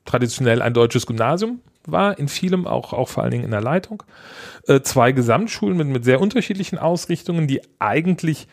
traditionell 0.05 0.61
ein 0.61 0.73
deutsches 0.73 1.05
Gymnasium 1.05 1.59
war, 1.85 2.17
in 2.17 2.27
vielem, 2.27 2.65
auch, 2.65 2.93
auch 2.93 3.09
vor 3.09 3.23
allen 3.23 3.31
Dingen 3.31 3.43
in 3.43 3.51
der 3.51 3.61
Leitung. 3.61 4.03
Äh, 4.67 4.81
zwei 4.81 5.11
Gesamtschulen 5.11 5.77
mit, 5.77 5.87
mit 5.87 6.05
sehr 6.05 6.21
unterschiedlichen 6.21 6.77
Ausrichtungen, 6.77 7.47
die 7.47 7.61
eigentlich 7.79 8.47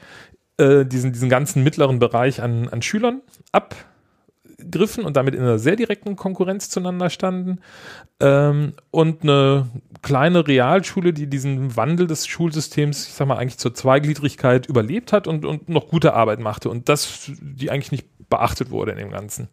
äh, 0.57 0.85
diesen, 0.85 1.13
diesen 1.13 1.29
ganzen 1.29 1.63
mittleren 1.63 1.99
Bereich 1.99 2.43
an, 2.43 2.69
an 2.69 2.83
Schülern 2.83 3.23
abgriffen 3.53 5.05
und 5.05 5.17
damit 5.17 5.35
in 5.35 5.43
einer 5.43 5.59
sehr 5.59 5.77
direkten 5.77 6.17
Konkurrenz 6.17 6.71
zueinander 6.71 7.09
standen. 7.09 7.61
Ähm, 8.21 8.75
und 8.91 9.23
eine 9.23 9.69
kleine 10.03 10.47
Realschule, 10.47 11.13
die 11.13 11.27
diesen 11.27 11.77
Wandel 11.77 12.07
des 12.07 12.27
Schulsystems, 12.27 13.07
ich 13.09 13.15
sag 13.15 13.29
mal, 13.29 13.37
eigentlich 13.37 13.59
zur 13.59 13.75
Zweigliedrigkeit 13.75 14.67
überlebt 14.67 15.13
hat 15.13 15.27
und, 15.27 15.45
und 15.45 15.69
noch 15.69 15.89
gute 15.89 16.15
Arbeit 16.15 16.41
machte. 16.41 16.71
Und 16.71 16.89
das, 16.89 17.31
die 17.41 17.71
eigentlich 17.71 17.93
nicht 17.93 18.07
beachtet 18.29 18.71
wurde 18.71 18.93
in 18.93 18.99
dem 18.99 19.11
Ganzen. 19.11 19.49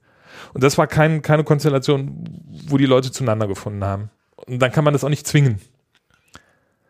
Und 0.54 0.64
das 0.64 0.78
war 0.78 0.88
kein, 0.88 1.22
keine 1.22 1.43
Konstellation, 1.43 2.24
wo 2.68 2.78
die 2.78 2.86
Leute 2.86 3.12
zueinander 3.12 3.48
gefunden 3.48 3.84
haben. 3.84 4.10
Und 4.36 4.60
dann 4.60 4.72
kann 4.72 4.84
man 4.84 4.93
das 4.93 5.04
auch 5.04 5.10
nicht 5.10 5.28
zwingen. 5.28 5.60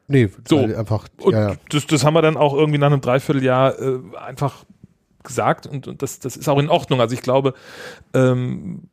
Nee, 0.08 0.30
So. 0.47 0.60
einfach. 0.60 1.08
Und 1.18 1.34
ja, 1.34 1.49
ja. 1.51 1.55
Das, 1.70 1.86
das 1.88 2.03
haben 2.05 2.14
wir 2.14 2.22
dann 2.22 2.38
auch 2.38 2.53
irgendwie 2.53 2.78
nach 2.78 2.88
einem 2.88 3.01
Dreivierteljahr 3.01 3.80
äh, 3.80 3.99
einfach 4.18 4.64
gesagt 5.24 5.68
und, 5.68 5.88
und 5.88 6.01
das, 6.01 6.20
das 6.20 6.38
ist 6.38 6.47
auch 6.47 6.60
in 6.60 6.70
Ordnung. 6.70 7.01
Also 7.01 7.14
ich 7.14 7.22
glaube, 7.22 7.53
ähm, 8.14 8.84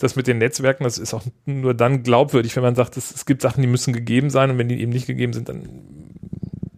das 0.00 0.16
mit 0.16 0.26
den 0.26 0.38
Netzwerken, 0.38 0.84
das 0.84 0.98
ist 0.98 1.14
auch 1.14 1.22
nur 1.44 1.74
dann 1.74 2.02
glaubwürdig, 2.02 2.56
wenn 2.56 2.62
man 2.62 2.74
sagt, 2.74 2.96
es, 2.96 3.14
es 3.14 3.26
gibt 3.26 3.42
Sachen, 3.42 3.60
die 3.60 3.68
müssen 3.68 3.92
gegeben 3.92 4.30
sein 4.30 4.50
und 4.50 4.58
wenn 4.58 4.68
die 4.68 4.80
eben 4.80 4.92
nicht 4.92 5.06
gegeben 5.06 5.32
sind, 5.32 5.48
dann 5.48 5.68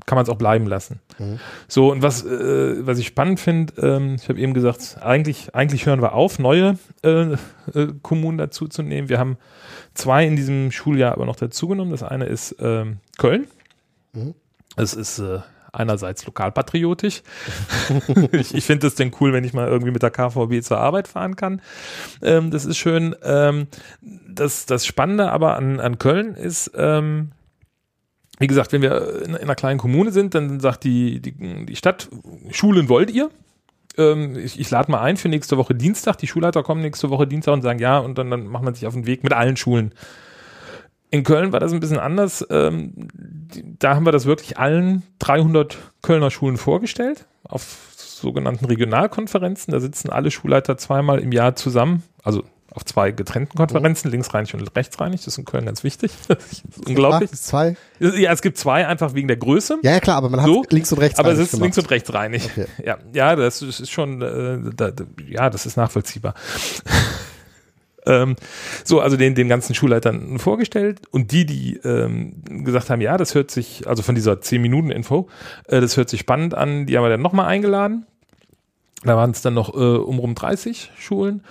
kann 0.07 0.17
man 0.17 0.25
es 0.25 0.29
auch 0.29 0.37
bleiben 0.37 0.67
lassen. 0.67 1.01
Mhm. 1.19 1.39
So, 1.69 1.93
und 1.93 2.03
was, 2.03 2.25
äh, 2.25 2.87
was 2.87 2.99
ich 2.99 3.07
spannend 3.07 3.41
finde, 3.41 3.75
ähm, 3.81 4.17
ich 4.17 4.29
habe 4.29 4.41
eben 4.41 4.53
gesagt, 4.53 4.99
eigentlich, 5.01 5.55
eigentlich 5.55 5.87
hören 5.87 6.03
wir 6.03 6.13
auf, 6.13 6.39
neue 6.39 6.79
äh, 7.03 7.33
äh, 7.33 7.37
Kommunen 8.03 8.39
dazuzunehmen. 8.39 9.09
Wir 9.09 9.19
haben 9.19 9.39
zwei 9.95 10.27
in 10.27 10.37
diesem 10.37 10.73
Schuljahr 10.73 11.13
aber 11.13 11.25
noch 11.25 11.37
dazugenommen. 11.37 11.93
Das 11.93 12.03
eine 12.03 12.27
ist 12.27 12.57
ähm, 12.61 12.99
Köln. 13.19 13.47
Mhm. 14.13 14.35
Es 14.77 14.95
ist 14.95 15.19
äh, 15.19 15.41
einerseits 15.73 16.25
lokalpatriotisch. 16.27 17.23
ich 18.33 18.55
ich 18.55 18.65
finde 18.65 18.87
es 18.87 18.95
denn 18.95 19.13
cool, 19.21 19.33
wenn 19.33 19.45
ich 19.45 19.55
mal 19.55 19.69
irgendwie 19.69 19.93
mit 19.93 20.03
der 20.03 20.11
KVB 20.11 20.63
zur 20.63 20.79
Arbeit 20.79 21.09
fahren 21.09 21.35
kann. 21.37 21.63
Ähm, 22.23 22.51
das 22.51 22.65
ist 22.65 22.77
schön. 22.77 23.17
Ähm, 23.23 23.67
das, 24.01 24.67
das 24.67 24.87
Spannende 24.87 25.33
aber 25.33 25.57
an, 25.57 25.81
an 25.81 25.99
Köln 25.99 26.35
ist, 26.35 26.71
ähm, 26.77 27.33
wie 28.39 28.47
gesagt, 28.47 28.73
wenn 28.73 28.83
wir 28.83 29.23
in, 29.23 29.31
in 29.31 29.37
einer 29.37 29.55
kleinen 29.55 29.79
Kommune 29.79 30.13
sind, 30.13 30.35
dann 30.35 30.61
sagt 30.61 30.85
die, 30.85 31.21
die, 31.21 31.67
die 31.67 31.77
Stadt, 31.77 32.09
Schulen 32.51 32.89
wollt 32.89 33.11
ihr? 33.11 33.31
Ähm, 33.97 34.37
ich 34.37 34.59
ich 34.59 34.71
lade 34.71 34.91
mal 34.91 35.01
ein 35.01 35.17
für 35.17 35.29
nächste 35.29 35.57
Woche 35.57 35.75
Dienstag. 35.75 36.17
Die 36.19 36.27
Schulleiter 36.27 36.63
kommen 36.63 36.83
nächste 36.83 37.11
Woche 37.11 37.27
Dienstag 37.27 37.53
und 37.53 37.63
sagen 37.63 37.79
ja 37.79 37.99
und 37.99 38.19
dann, 38.19 38.31
dann 38.31 38.47
macht 38.47 38.65
man 38.65 38.75
sich 38.75 38.87
auf 38.87 38.95
den 38.95 39.07
Weg 39.07 39.23
mit 39.23 39.33
allen 39.33 39.57
Schulen. 39.57 39.93
In 41.13 41.25
Köln 41.25 41.53
war 41.53 41.61
das 41.61 41.73
ein 41.75 41.81
bisschen 41.81 41.99
anders. 41.99 42.45
Ähm, 42.49 42.95
da 43.79 43.95
haben 43.95 44.07
wir 44.07 44.13
das 44.13 44.25
wirklich 44.25 44.59
allen 44.59 45.03
300 45.19 45.77
Kölner 46.01 46.31
Schulen 46.31 46.57
vorgestellt 46.57 47.27
auf 47.45 47.91
sogenannten 47.97 48.65
Regionalkonferenzen. 48.65 49.73
Da 49.73 49.81
sitzen 49.81 50.09
alle 50.09 50.31
Schulleiter 50.31 50.79
zweimal 50.79 51.19
im 51.19 51.31
Jahr 51.31 51.55
zusammen, 51.55 52.03
also 52.23 52.45
auf 52.71 52.87
zwei 52.87 53.11
getrennten 53.11 53.59
Konferenzen, 53.59 54.11
linksrheinig 54.11 54.55
und 54.55 54.75
rechtsrheinig. 54.75 55.21
Das 55.21 55.35
ist 55.35 55.39
in 55.39 55.45
Köln 55.45 55.67
ganz 55.67 55.85
wichtig. 55.85 56.13
Unglaublich. 56.89 57.29
Ah, 57.31 57.37
zwei. 57.37 57.77
Ja, 58.01 58.33
es 58.33 58.41
gibt 58.41 58.57
zwei 58.57 58.87
einfach 58.87 59.13
wegen 59.13 59.29
der 59.29 59.37
Größe. 59.37 59.81
Ja, 59.83 59.91
ja, 59.91 60.01
klar, 60.01 60.17
aber 60.17 60.31
man 60.31 60.41
hat 60.41 60.47
So, 60.47 60.65
links 60.71 60.91
und 60.93 60.99
rechts. 61.01 61.19
Aber 61.19 61.31
es 61.33 61.39
ist 61.39 61.51
gemacht. 61.51 61.63
links 61.65 61.77
und 61.79 61.91
rechts 61.91 62.15
reinig. 62.15 62.47
Okay. 62.47 62.67
Ja, 62.83 62.97
ja, 63.13 63.37
das 63.37 63.61
ist 63.61 63.91
schon, 63.91 64.23
äh, 64.23 64.71
da, 64.75 64.93
ja, 65.29 65.51
das 65.51 65.67
ist 65.67 65.77
nachvollziehbar. 65.77 66.33
ähm, 68.07 68.37
so, 68.85 69.01
also 69.01 69.17
den, 69.17 69.35
den 69.35 69.49
ganzen 69.49 69.75
Schulleitern 69.75 70.39
vorgestellt 70.39 71.01
und 71.11 71.33
die, 71.33 71.47
die 71.47 71.77
ähm, 71.85 72.43
gesagt 72.65 72.91
haben, 72.91 73.01
ja, 73.01 73.17
das 73.17 73.35
hört 73.35 73.51
sich, 73.51 73.87
also 73.87 74.03
von 74.03 74.15
dieser 74.15 74.35
10-Minuten-Info, 74.35 75.29
äh, 75.69 75.81
das 75.81 75.97
hört 75.97 76.09
sich 76.09 76.21
spannend 76.21 76.55
an, 76.55 76.87
die 76.87 76.97
haben 76.97 77.05
wir 77.05 77.11
dann 77.11 77.23
nochmal 77.23 77.47
eingeladen. 77.47 78.07
Da 79.05 79.17
waren 79.17 79.33
es 79.33 79.43
dann 79.43 79.55
noch 79.55 79.75
äh, 79.75 79.79
um 79.79 80.19
rum 80.19 80.35
30 80.35 80.93
Schulen. 80.97 81.43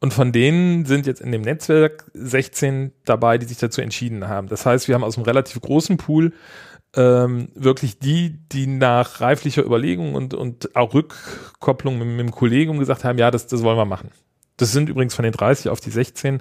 Und 0.00 0.14
von 0.14 0.32
denen 0.32 0.86
sind 0.86 1.06
jetzt 1.06 1.20
in 1.20 1.30
dem 1.30 1.42
Netzwerk 1.42 2.10
16 2.14 2.92
dabei, 3.04 3.36
die 3.36 3.46
sich 3.46 3.58
dazu 3.58 3.82
entschieden 3.82 4.28
haben. 4.28 4.48
Das 4.48 4.64
heißt, 4.64 4.88
wir 4.88 4.94
haben 4.94 5.04
aus 5.04 5.16
einem 5.16 5.26
relativ 5.26 5.60
großen 5.60 5.98
Pool 5.98 6.32
ähm, 6.96 7.48
wirklich 7.54 7.98
die, 7.98 8.38
die 8.48 8.66
nach 8.66 9.20
reiflicher 9.20 9.64
Überlegung 9.64 10.14
und, 10.14 10.34
und 10.34 10.74
auch 10.74 10.94
Rückkopplung 10.94 11.98
mit, 11.98 12.08
mit 12.08 12.20
dem 12.20 12.30
Kollegium 12.30 12.78
gesagt 12.78 13.04
haben, 13.04 13.18
ja, 13.18 13.30
das, 13.30 13.46
das 13.46 13.62
wollen 13.62 13.76
wir 13.76 13.84
machen. 13.84 14.10
Das 14.60 14.72
sind 14.72 14.88
übrigens 14.88 15.14
von 15.14 15.22
den 15.22 15.32
30 15.32 15.70
auf 15.70 15.80
die 15.80 15.90
16, 15.90 16.40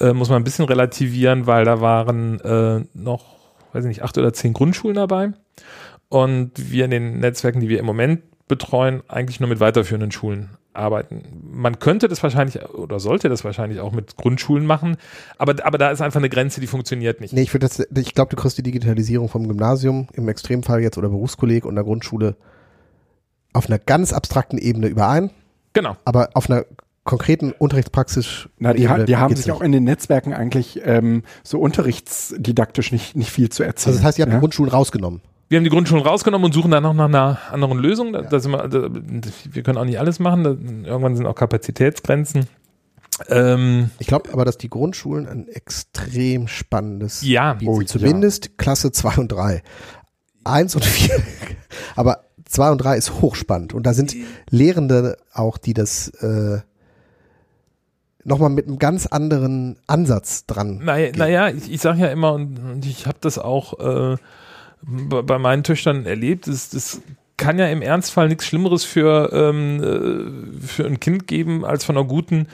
äh, 0.00 0.12
muss 0.12 0.28
man 0.28 0.40
ein 0.40 0.44
bisschen 0.44 0.64
relativieren, 0.64 1.46
weil 1.46 1.64
da 1.64 1.80
waren 1.80 2.40
äh, 2.40 2.84
noch, 2.94 3.36
weiß 3.72 3.84
ich 3.84 3.88
nicht, 3.88 4.02
acht 4.02 4.16
oder 4.18 4.32
zehn 4.32 4.52
Grundschulen 4.52 4.96
dabei. 4.96 5.32
Und 6.08 6.52
wir 6.56 6.84
in 6.84 6.90
den 6.90 7.20
Netzwerken, 7.20 7.60
die 7.60 7.68
wir 7.68 7.78
im 7.78 7.86
Moment 7.86 8.22
betreuen, 8.48 9.02
eigentlich 9.08 9.40
nur 9.40 9.48
mit 9.48 9.60
weiterführenden 9.60 10.10
Schulen 10.10 10.50
arbeiten. 10.72 11.22
Man 11.42 11.78
könnte 11.78 12.08
das 12.08 12.22
wahrscheinlich 12.22 12.62
oder 12.70 13.00
sollte 13.00 13.28
das 13.28 13.44
wahrscheinlich 13.44 13.80
auch 13.80 13.92
mit 13.92 14.16
Grundschulen 14.16 14.64
machen, 14.64 14.96
aber, 15.36 15.54
aber 15.66 15.76
da 15.76 15.90
ist 15.90 16.00
einfach 16.00 16.20
eine 16.20 16.28
Grenze, 16.28 16.60
die 16.60 16.66
funktioniert 16.66 17.20
nicht. 17.20 17.34
Nee, 17.34 17.42
ich 17.42 17.50
das, 17.52 17.80
ich 17.80 18.14
glaube, 18.14 18.34
du 18.34 18.40
kriegst 18.40 18.56
die 18.58 18.62
Digitalisierung 18.62 19.28
vom 19.28 19.48
Gymnasium 19.48 20.08
im 20.12 20.28
Extremfall 20.28 20.80
jetzt 20.80 20.96
oder 20.96 21.08
Berufskolleg 21.08 21.66
und 21.66 21.74
der 21.74 21.84
Grundschule 21.84 22.36
auf 23.52 23.66
einer 23.66 23.78
ganz 23.78 24.12
abstrakten 24.12 24.58
Ebene 24.58 24.86
überein, 24.86 25.30
Genau. 25.72 25.96
aber 26.04 26.30
auf 26.34 26.48
einer 26.48 26.64
konkreten 27.08 27.52
Unterrichtspraxis. 27.52 28.48
Na, 28.58 28.74
die, 28.74 28.86
ha 28.88 28.98
die 28.98 29.16
haben 29.16 29.34
sich 29.34 29.50
auch 29.50 29.60
nicht. 29.60 29.66
in 29.66 29.72
den 29.72 29.84
Netzwerken 29.84 30.34
eigentlich 30.34 30.80
ähm, 30.84 31.22
so 31.42 31.58
unterrichtsdidaktisch 31.58 32.92
nicht, 32.92 33.16
nicht 33.16 33.30
viel 33.30 33.48
zu 33.48 33.62
erzählen. 33.62 33.94
Also 33.94 33.98
das 34.00 34.06
heißt, 34.06 34.18
ihr 34.18 34.22
habt 34.24 34.32
ja? 34.32 34.38
die 34.38 34.40
Grundschulen 34.40 34.70
rausgenommen. 34.70 35.22
Wir 35.48 35.56
haben 35.56 35.64
die 35.64 35.70
Grundschulen 35.70 36.04
rausgenommen 36.04 36.44
und 36.44 36.52
suchen 36.52 36.70
dann 36.70 36.82
noch 36.82 36.92
nach 36.92 37.06
einer 37.06 37.38
anderen 37.50 37.78
Lösung. 37.78 38.12
Da, 38.12 38.20
da 38.20 38.38
sind 38.38 38.52
wir, 38.52 38.68
da, 38.68 38.88
wir 38.90 39.62
können 39.62 39.78
auch 39.78 39.86
nicht 39.86 39.98
alles 39.98 40.18
machen. 40.18 40.44
Da, 40.44 40.50
irgendwann 40.50 41.16
sind 41.16 41.24
auch 41.26 41.34
Kapazitätsgrenzen. 41.34 42.46
Ähm, 43.30 43.90
Ich 43.98 44.06
glaube 44.06 44.30
aber, 44.34 44.44
dass 44.44 44.58
die 44.58 44.68
Grundschulen 44.68 45.26
ein 45.26 45.48
extrem 45.48 46.46
spannendes 46.46 47.22
Ja. 47.22 47.54
bieten. 47.54 47.72
Oh, 47.72 47.80
ja. 47.80 47.86
Zumindest 47.86 48.58
Klasse 48.58 48.92
2 48.92 49.16
und 49.16 49.28
3. 49.32 49.62
1 50.44 50.74
und 50.74 50.84
4. 50.84 51.10
aber 51.96 52.24
2 52.44 52.70
und 52.70 52.78
3 52.78 52.98
ist 52.98 53.22
hochspannend. 53.22 53.72
Und 53.72 53.84
da 53.86 53.94
sind 53.94 54.14
Lehrende 54.50 55.16
auch, 55.32 55.56
die 55.56 55.72
das 55.72 56.08
äh, 56.20 56.60
nochmal 58.28 58.50
mit 58.50 58.66
einem 58.66 58.78
ganz 58.78 59.06
anderen 59.06 59.76
Ansatz 59.86 60.46
dran. 60.46 60.80
naja, 60.84 61.10
naja, 61.16 61.48
ich, 61.48 61.72
ich 61.72 61.80
sage 61.80 62.00
ja 62.02 62.08
immer, 62.08 62.32
und, 62.34 62.58
und 62.58 62.86
ich 62.86 63.06
habe 63.06 63.18
das 63.20 63.38
auch 63.38 63.78
äh, 63.80 64.16
bei, 64.82 65.22
bei 65.22 65.38
meinen 65.38 65.64
Töchtern 65.64 66.06
erlebt, 66.06 66.46
das, 66.46 66.70
das 66.70 67.00
kann 67.36 67.58
ja 67.58 67.68
im 67.68 67.82
Ernstfall 67.82 68.28
nichts 68.28 68.46
Schlimmeres 68.46 68.84
für, 68.84 69.30
ähm, 69.32 69.82
äh, 70.60 70.66
für 70.66 70.86
ein 70.86 70.98
Kind 71.00 71.26
geben, 71.26 71.64
als 71.64 71.84
von 71.84 71.96
einer 71.96 72.06
guten 72.06 72.48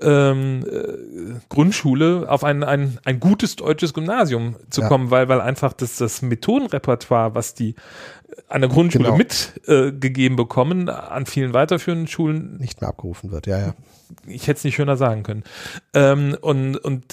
ähm, 0.00 0.64
äh, 0.70 1.40
Grundschule 1.48 2.26
auf 2.28 2.44
ein, 2.44 2.62
ein, 2.62 2.98
ein 3.04 3.18
gutes 3.18 3.56
deutsches 3.56 3.94
Gymnasium 3.94 4.54
zu 4.70 4.82
Ja. 4.82 4.88
kommen, 4.88 5.10
weil, 5.10 5.28
weil 5.28 5.40
einfach 5.40 5.72
das, 5.72 5.96
das 5.96 6.22
Methodenrepertoire, 6.22 7.34
was 7.34 7.54
die 7.54 7.74
an 8.48 8.60
der 8.60 8.70
Grundschule 8.70 9.04
Genau. 9.04 9.16
mitgegeben 9.16 10.34
äh, 10.34 10.36
bekommen, 10.36 10.88
an 10.88 11.26
vielen 11.26 11.54
weiterführenden 11.54 12.06
Schulen 12.08 12.56
nicht 12.58 12.80
mehr 12.80 12.90
abgerufen 12.90 13.30
wird. 13.30 13.46
Ja, 13.46 13.58
ja. 13.58 13.74
ich 14.26 14.46
hätte 14.46 14.58
es 14.58 14.64
nicht 14.64 14.76
schöner 14.76 14.96
sagen 14.96 15.22
können. 15.22 15.44
Ähm, 15.94 16.36
und 16.40 16.76
und 16.76 17.04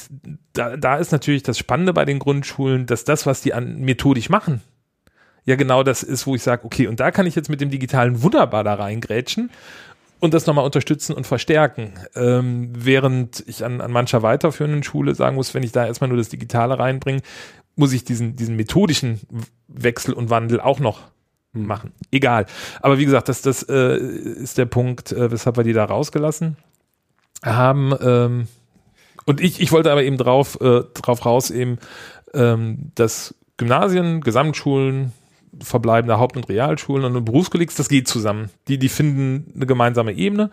da, 0.53 0.77
da 0.77 0.97
ist 0.97 1.11
natürlich 1.11 1.43
das 1.43 1.57
Spannende 1.57 1.93
bei 1.93 2.05
den 2.05 2.19
Grundschulen, 2.19 2.85
dass 2.85 3.03
das, 3.03 3.25
was 3.25 3.41
die 3.41 3.53
an 3.53 3.81
methodisch 3.81 4.29
machen, 4.29 4.61
ja 5.45 5.55
genau 5.55 5.83
das 5.83 6.03
ist, 6.03 6.27
wo 6.27 6.35
ich 6.35 6.43
sage, 6.43 6.65
okay, 6.65 6.87
und 6.87 6.99
da 6.99 7.11
kann 7.11 7.25
ich 7.25 7.35
jetzt 7.35 7.49
mit 7.49 7.61
dem 7.61 7.69
Digitalen 7.69 8.21
wunderbar 8.21 8.63
da 8.63 8.75
reingrätschen 8.75 9.51
und 10.19 10.33
das 10.33 10.45
nochmal 10.45 10.65
unterstützen 10.65 11.13
und 11.13 11.27
verstärken. 11.27 11.93
Ähm, 12.15 12.71
während 12.75 13.43
ich 13.47 13.63
an, 13.63 13.81
an 13.81 13.91
mancher 13.91 14.23
weiterführenden 14.23 14.83
Schule 14.83 15.13
sagen 15.15 15.35
muss, 15.35 15.53
wenn 15.53 15.63
ich 15.63 15.71
da 15.71 15.85
erstmal 15.85 16.07
nur 16.07 16.17
das 16.17 16.29
Digitale 16.29 16.79
reinbringe, 16.79 17.21
muss 17.75 17.93
ich 17.93 18.05
diesen, 18.05 18.35
diesen 18.35 18.55
methodischen 18.55 19.19
Wechsel 19.67 20.13
und 20.13 20.29
Wandel 20.29 20.59
auch 20.61 20.79
noch 20.79 21.01
machen. 21.55 21.91
Egal. 22.11 22.45
Aber 22.81 22.97
wie 22.97 23.05
gesagt, 23.05 23.29
das, 23.29 23.41
das 23.41 23.63
äh, 23.63 23.97
ist 23.97 24.57
der 24.57 24.65
Punkt, 24.65 25.11
äh, 25.11 25.31
weshalb 25.31 25.57
wir 25.57 25.63
die 25.63 25.73
da 25.73 25.85
rausgelassen 25.85 26.57
haben. 27.43 27.93
Ähm, 28.01 28.47
und 29.25 29.41
ich, 29.41 29.61
ich 29.61 29.71
wollte 29.71 29.91
aber 29.91 30.03
eben 30.03 30.17
drauf, 30.17 30.59
äh, 30.61 30.83
drauf 30.93 31.25
raus, 31.25 31.49
eben, 31.51 31.79
ähm, 32.33 32.91
dass 32.95 33.35
Gymnasien, 33.57 34.21
Gesamtschulen, 34.21 35.13
verbleibende 35.63 36.19
Haupt- 36.19 36.37
und 36.37 36.49
Realschulen 36.49 37.15
und 37.15 37.25
Berufskollegs, 37.25 37.75
das 37.75 37.89
geht 37.89 38.07
zusammen. 38.07 38.49
Die, 38.67 38.77
die 38.77 38.89
finden 38.89 39.51
eine 39.55 39.65
gemeinsame 39.65 40.13
Ebene. 40.13 40.49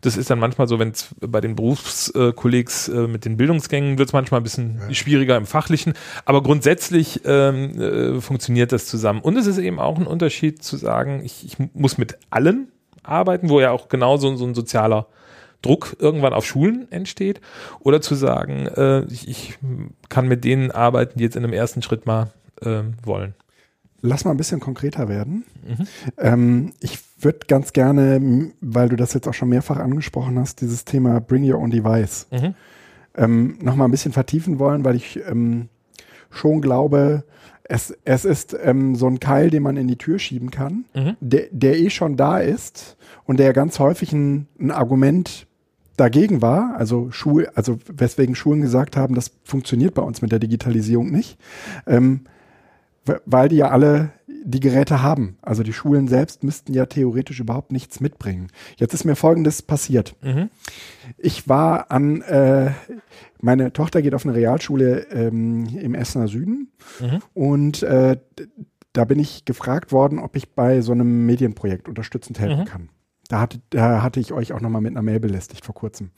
Das 0.00 0.16
ist 0.16 0.30
dann 0.30 0.38
manchmal 0.38 0.68
so, 0.68 0.78
wenn 0.78 0.90
es 0.90 1.14
bei 1.20 1.40
den 1.40 1.56
Berufskollegs 1.56 2.88
äh, 2.88 3.06
mit 3.06 3.24
den 3.24 3.36
Bildungsgängen 3.36 3.98
wird 3.98 4.08
es 4.08 4.12
manchmal 4.12 4.40
ein 4.40 4.44
bisschen 4.44 4.80
ja. 4.88 4.94
schwieriger 4.94 5.36
im 5.36 5.46
Fachlichen. 5.46 5.94
Aber 6.24 6.42
grundsätzlich 6.42 7.20
ähm, 7.24 7.80
äh, 7.80 8.20
funktioniert 8.20 8.72
das 8.72 8.86
zusammen. 8.86 9.20
Und 9.20 9.36
es 9.36 9.46
ist 9.46 9.58
eben 9.58 9.78
auch 9.78 9.98
ein 9.98 10.06
Unterschied 10.06 10.62
zu 10.62 10.76
sagen, 10.76 11.22
ich, 11.24 11.44
ich 11.44 11.56
muss 11.74 11.98
mit 11.98 12.18
allen 12.30 12.68
arbeiten, 13.02 13.48
wo 13.48 13.60
ja 13.60 13.70
auch 13.70 13.88
genauso 13.88 14.34
so 14.36 14.44
ein 14.44 14.54
sozialer 14.54 15.06
Druck 15.62 15.96
irgendwann 15.98 16.32
auf 16.32 16.44
Schulen 16.44 16.90
entsteht. 16.90 17.40
Oder 17.80 18.00
zu 18.00 18.14
sagen, 18.14 18.66
äh, 18.66 19.04
ich, 19.04 19.28
ich 19.28 19.58
kann 20.08 20.28
mit 20.28 20.44
denen 20.44 20.70
arbeiten, 20.70 21.18
die 21.18 21.24
jetzt 21.24 21.36
in 21.36 21.44
einem 21.44 21.52
ersten 21.52 21.82
Schritt 21.82 22.06
mal 22.06 22.32
äh, 22.60 22.82
wollen. 23.04 23.34
Lass 24.02 24.24
mal 24.24 24.32
ein 24.32 24.36
bisschen 24.36 24.60
konkreter 24.60 25.08
werden. 25.08 25.44
Mhm. 25.66 25.86
Ähm, 26.18 26.72
ich 26.80 26.98
würde 27.20 27.40
ganz 27.46 27.72
gerne, 27.72 28.52
weil 28.60 28.88
du 28.88 28.96
das 28.96 29.14
jetzt 29.14 29.28
auch 29.28 29.34
schon 29.34 29.48
mehrfach 29.48 29.78
angesprochen 29.78 30.38
hast, 30.38 30.60
dieses 30.60 30.84
Thema 30.84 31.20
Bring 31.20 31.50
Your 31.50 31.60
Own 31.60 31.70
Device 31.70 32.26
mhm. 32.30 32.54
ähm, 33.16 33.58
nochmal 33.62 33.88
ein 33.88 33.92
bisschen 33.92 34.12
vertiefen 34.12 34.58
wollen, 34.58 34.84
weil 34.84 34.96
ich 34.96 35.20
ähm, 35.26 35.68
schon 36.30 36.60
glaube, 36.60 37.24
es, 37.64 37.96
es 38.04 38.24
ist 38.24 38.56
ähm, 38.62 38.96
so 38.96 39.06
ein 39.06 39.20
Keil, 39.20 39.50
den 39.50 39.62
man 39.62 39.76
in 39.76 39.86
die 39.86 39.96
Tür 39.96 40.18
schieben 40.18 40.50
kann, 40.50 40.84
mhm. 40.94 41.16
der, 41.20 41.46
der 41.52 41.78
eh 41.78 41.90
schon 41.90 42.16
da 42.16 42.38
ist 42.38 42.96
und 43.24 43.38
der 43.38 43.52
ganz 43.52 43.78
häufig 43.78 44.12
ein, 44.12 44.48
ein 44.58 44.70
Argument 44.70 45.46
dagegen 45.96 46.42
war, 46.42 46.74
also 46.76 47.10
Schul, 47.10 47.48
also 47.54 47.78
weswegen 47.86 48.34
Schulen 48.34 48.62
gesagt 48.62 48.96
haben, 48.96 49.14
das 49.14 49.30
funktioniert 49.44 49.94
bei 49.94 50.02
uns 50.02 50.22
mit 50.22 50.32
der 50.32 50.38
Digitalisierung 50.38 51.10
nicht. 51.10 51.38
Ähm, 51.86 52.22
weil 53.26 53.48
die 53.48 53.56
ja 53.56 53.70
alle 53.70 54.10
die 54.44 54.60
Geräte 54.60 55.02
haben. 55.02 55.38
Also 55.42 55.62
die 55.62 55.72
Schulen 55.72 56.08
selbst 56.08 56.42
müssten 56.42 56.74
ja 56.74 56.86
theoretisch 56.86 57.40
überhaupt 57.40 57.72
nichts 57.72 58.00
mitbringen. 58.00 58.48
Jetzt 58.76 58.94
ist 58.94 59.04
mir 59.04 59.16
Folgendes 59.16 59.62
passiert. 59.62 60.16
Mhm. 60.22 60.50
Ich 61.18 61.48
war 61.48 61.90
an, 61.90 62.22
äh, 62.22 62.72
meine 63.40 63.72
Tochter 63.72 64.02
geht 64.02 64.14
auf 64.14 64.26
eine 64.26 64.34
Realschule 64.34 65.06
ähm, 65.12 65.66
im 65.78 65.94
Essener 65.94 66.28
Süden 66.28 66.72
mhm. 67.00 67.22
und 67.34 67.82
äh, 67.82 68.16
da 68.92 69.04
bin 69.04 69.18
ich 69.18 69.44
gefragt 69.44 69.92
worden, 69.92 70.18
ob 70.18 70.36
ich 70.36 70.54
bei 70.54 70.80
so 70.80 70.92
einem 70.92 71.24
Medienprojekt 71.24 71.88
unterstützend 71.88 72.38
helfen 72.38 72.60
mhm. 72.60 72.64
kann. 72.64 72.88
Da 73.32 73.40
hatte, 73.40 73.62
da 73.70 74.02
hatte 74.02 74.20
ich 74.20 74.34
euch 74.34 74.52
auch 74.52 74.60
nochmal 74.60 74.82
mit 74.82 74.90
einer 74.90 75.00
Mail 75.00 75.18
belästigt 75.18 75.64
vor 75.64 75.74
kurzem. 75.74 76.10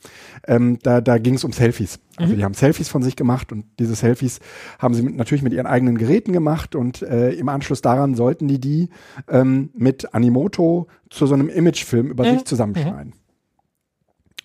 Ähm, 0.45 0.79
da 0.83 0.99
da 0.99 1.17
ging 1.17 1.35
es 1.35 1.45
um 1.45 1.53
Selfies. 1.53 2.01
Also 2.17 2.33
mhm. 2.33 2.37
die 2.37 2.43
haben 2.43 2.53
Selfies 2.53 2.89
von 2.89 3.03
sich 3.03 3.15
gemacht 3.15 3.53
und 3.53 3.63
diese 3.79 3.95
Selfies 3.95 4.41
haben 4.79 4.93
sie 4.93 5.01
mit, 5.01 5.15
natürlich 5.15 5.41
mit 5.41 5.53
ihren 5.53 5.65
eigenen 5.65 5.97
Geräten 5.97 6.33
gemacht 6.33 6.75
und 6.75 7.03
äh, 7.03 7.31
im 7.31 7.47
Anschluss 7.47 7.81
daran 7.81 8.15
sollten 8.15 8.49
die 8.49 8.59
die 8.59 8.89
ähm, 9.29 9.69
mit 9.73 10.13
Animoto 10.13 10.87
zu 11.09 11.25
so 11.25 11.35
einem 11.35 11.47
Imagefilm 11.47 12.07
über 12.07 12.25
mhm. 12.25 12.33
sich 12.33 12.43
zusammenschneiden. 12.43 13.13
Mhm. 13.13 13.19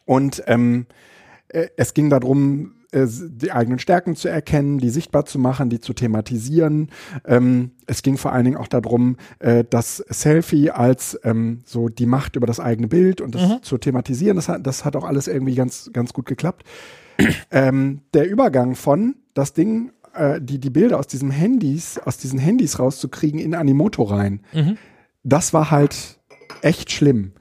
Und 0.04 0.44
ähm, 0.46 0.86
äh, 1.48 1.70
es 1.76 1.92
ging 1.92 2.08
darum, 2.08 2.74
äh, 2.92 3.06
die 3.08 3.52
eigenen 3.52 3.78
Stärken 3.78 4.16
zu 4.16 4.28
erkennen, 4.28 4.78
die 4.78 4.90
sichtbar 4.90 5.24
zu 5.24 5.38
machen, 5.38 5.70
die 5.70 5.80
zu 5.80 5.92
thematisieren. 5.92 6.90
Ähm, 7.24 7.70
es 7.86 8.02
ging 8.02 8.16
vor 8.16 8.32
allen 8.32 8.44
Dingen 8.44 8.56
auch 8.56 8.68
darum, 8.68 9.16
äh, 9.38 9.64
das 9.68 9.98
Selfie 10.08 10.70
als 10.70 11.18
ähm, 11.24 11.60
so 11.64 11.88
die 11.88 12.06
Macht 12.06 12.36
über 12.36 12.46
das 12.46 12.58
eigene 12.60 12.88
Bild 12.88 13.20
und 13.20 13.34
das 13.34 13.48
mhm. 13.48 13.62
zu 13.62 13.78
thematisieren. 13.78 14.36
Das 14.36 14.48
hat, 14.48 14.66
das 14.66 14.84
hat 14.84 14.96
auch 14.96 15.04
alles 15.04 15.28
irgendwie 15.28 15.54
ganz, 15.54 15.90
ganz 15.92 16.12
gut 16.12 16.26
geklappt. 16.26 16.64
ähm, 17.50 18.00
der 18.12 18.28
Übergang 18.28 18.74
von 18.74 19.14
das 19.34 19.52
Ding, 19.52 19.92
äh, 20.14 20.40
die, 20.40 20.58
die 20.58 20.70
Bilder 20.70 20.98
aus 20.98 21.06
diesem 21.06 21.30
Handys, 21.30 21.98
aus 21.98 22.18
diesen 22.18 22.38
Handys 22.38 22.78
rauszukriegen 22.78 23.38
in 23.38 23.54
Animoto 23.54 24.02
rein, 24.02 24.40
mhm. 24.52 24.76
das 25.22 25.52
war 25.52 25.70
halt 25.70 26.18
echt 26.62 26.90
schlimm. 26.90 27.32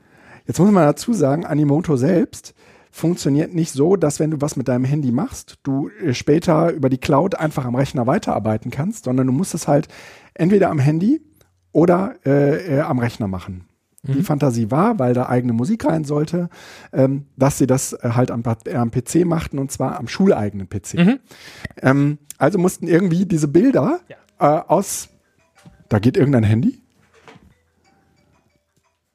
Jetzt 0.46 0.60
muss 0.60 0.72
man 0.72 0.86
dazu 0.86 1.14
sagen, 1.14 1.46
Animoto 1.46 1.96
selbst 1.96 2.54
funktioniert 3.00 3.54
nicht 3.56 3.72
so, 3.72 3.96
dass 3.96 4.20
wenn 4.20 4.32
du 4.32 4.42
was 4.42 4.56
mit 4.56 4.68
deinem 4.68 4.86
Handy 4.86 5.12
machst, 5.12 5.58
du 5.64 5.90
äh, 5.90 6.14
später 6.14 6.72
über 6.72 6.90
die 6.90 6.98
Cloud 6.98 7.36
einfach 7.36 7.66
am 7.66 7.76
Rechner 7.76 8.06
weiterarbeiten 8.06 8.70
kannst, 8.70 9.06
sondern 9.06 9.28
du 9.28 9.34
musst 9.34 9.54
es 9.54 9.68
halt 9.68 9.88
entweder 10.34 10.70
am 10.70 10.80
Handy 10.80 11.22
oder 11.72 12.16
äh, 12.26 12.78
äh, 12.78 12.80
am 12.82 13.00
Rechner 13.00 13.28
machen. 13.28 13.66
Mhm. 14.04 14.14
Die 14.14 14.24
Fantasie 14.24 14.72
war, 14.72 15.00
weil 15.00 15.14
da 15.14 15.28
eigene 15.28 15.54
Musik 15.54 15.86
rein 15.86 16.04
sollte, 16.04 16.50
ähm, 16.94 17.26
dass 17.36 17.58
sie 17.58 17.68
das 17.68 17.94
äh, 17.94 18.12
halt 18.14 18.32
am, 18.32 18.44
äh, 18.66 18.76
am, 18.76 18.92
PC 18.92 19.26
machten 19.26 19.60
und 19.60 19.72
zwar 19.72 19.98
am 20.00 20.08
schuleigenen 20.08 20.70
PC. 20.70 20.94
Mhm. 20.96 21.20
Ähm, 21.82 22.18
also 22.38 22.58
mussten 22.58 22.88
irgendwie 22.88 23.26
diese 23.26 23.48
Bilder 23.48 24.00
ja. 24.08 24.60
äh, 24.60 24.62
aus, 24.68 25.10
da 25.90 26.00
geht 26.00 26.18
irgendein 26.18 26.44
Handy? 26.44 26.82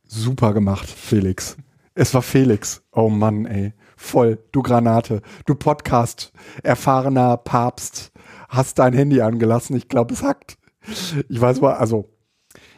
Super 0.06 0.52
gemacht, 0.52 0.88
Felix. 0.88 1.56
Es 1.94 2.12
war 2.12 2.22
Felix. 2.22 2.82
Oh 2.92 3.08
Mann, 3.08 3.46
ey. 3.46 3.72
Voll. 3.96 4.38
Du 4.50 4.62
Granate. 4.62 5.22
Du 5.46 5.54
Podcast. 5.54 6.32
Erfahrener 6.64 7.36
Papst. 7.36 8.10
Hast 8.48 8.80
dein 8.80 8.92
Handy 8.94 9.20
angelassen. 9.20 9.76
Ich 9.76 9.88
glaube, 9.88 10.12
es 10.12 10.22
hackt. 10.22 10.58
Ich 11.28 11.40
weiß 11.40 11.60
mal, 11.60 11.74
also. 11.74 12.10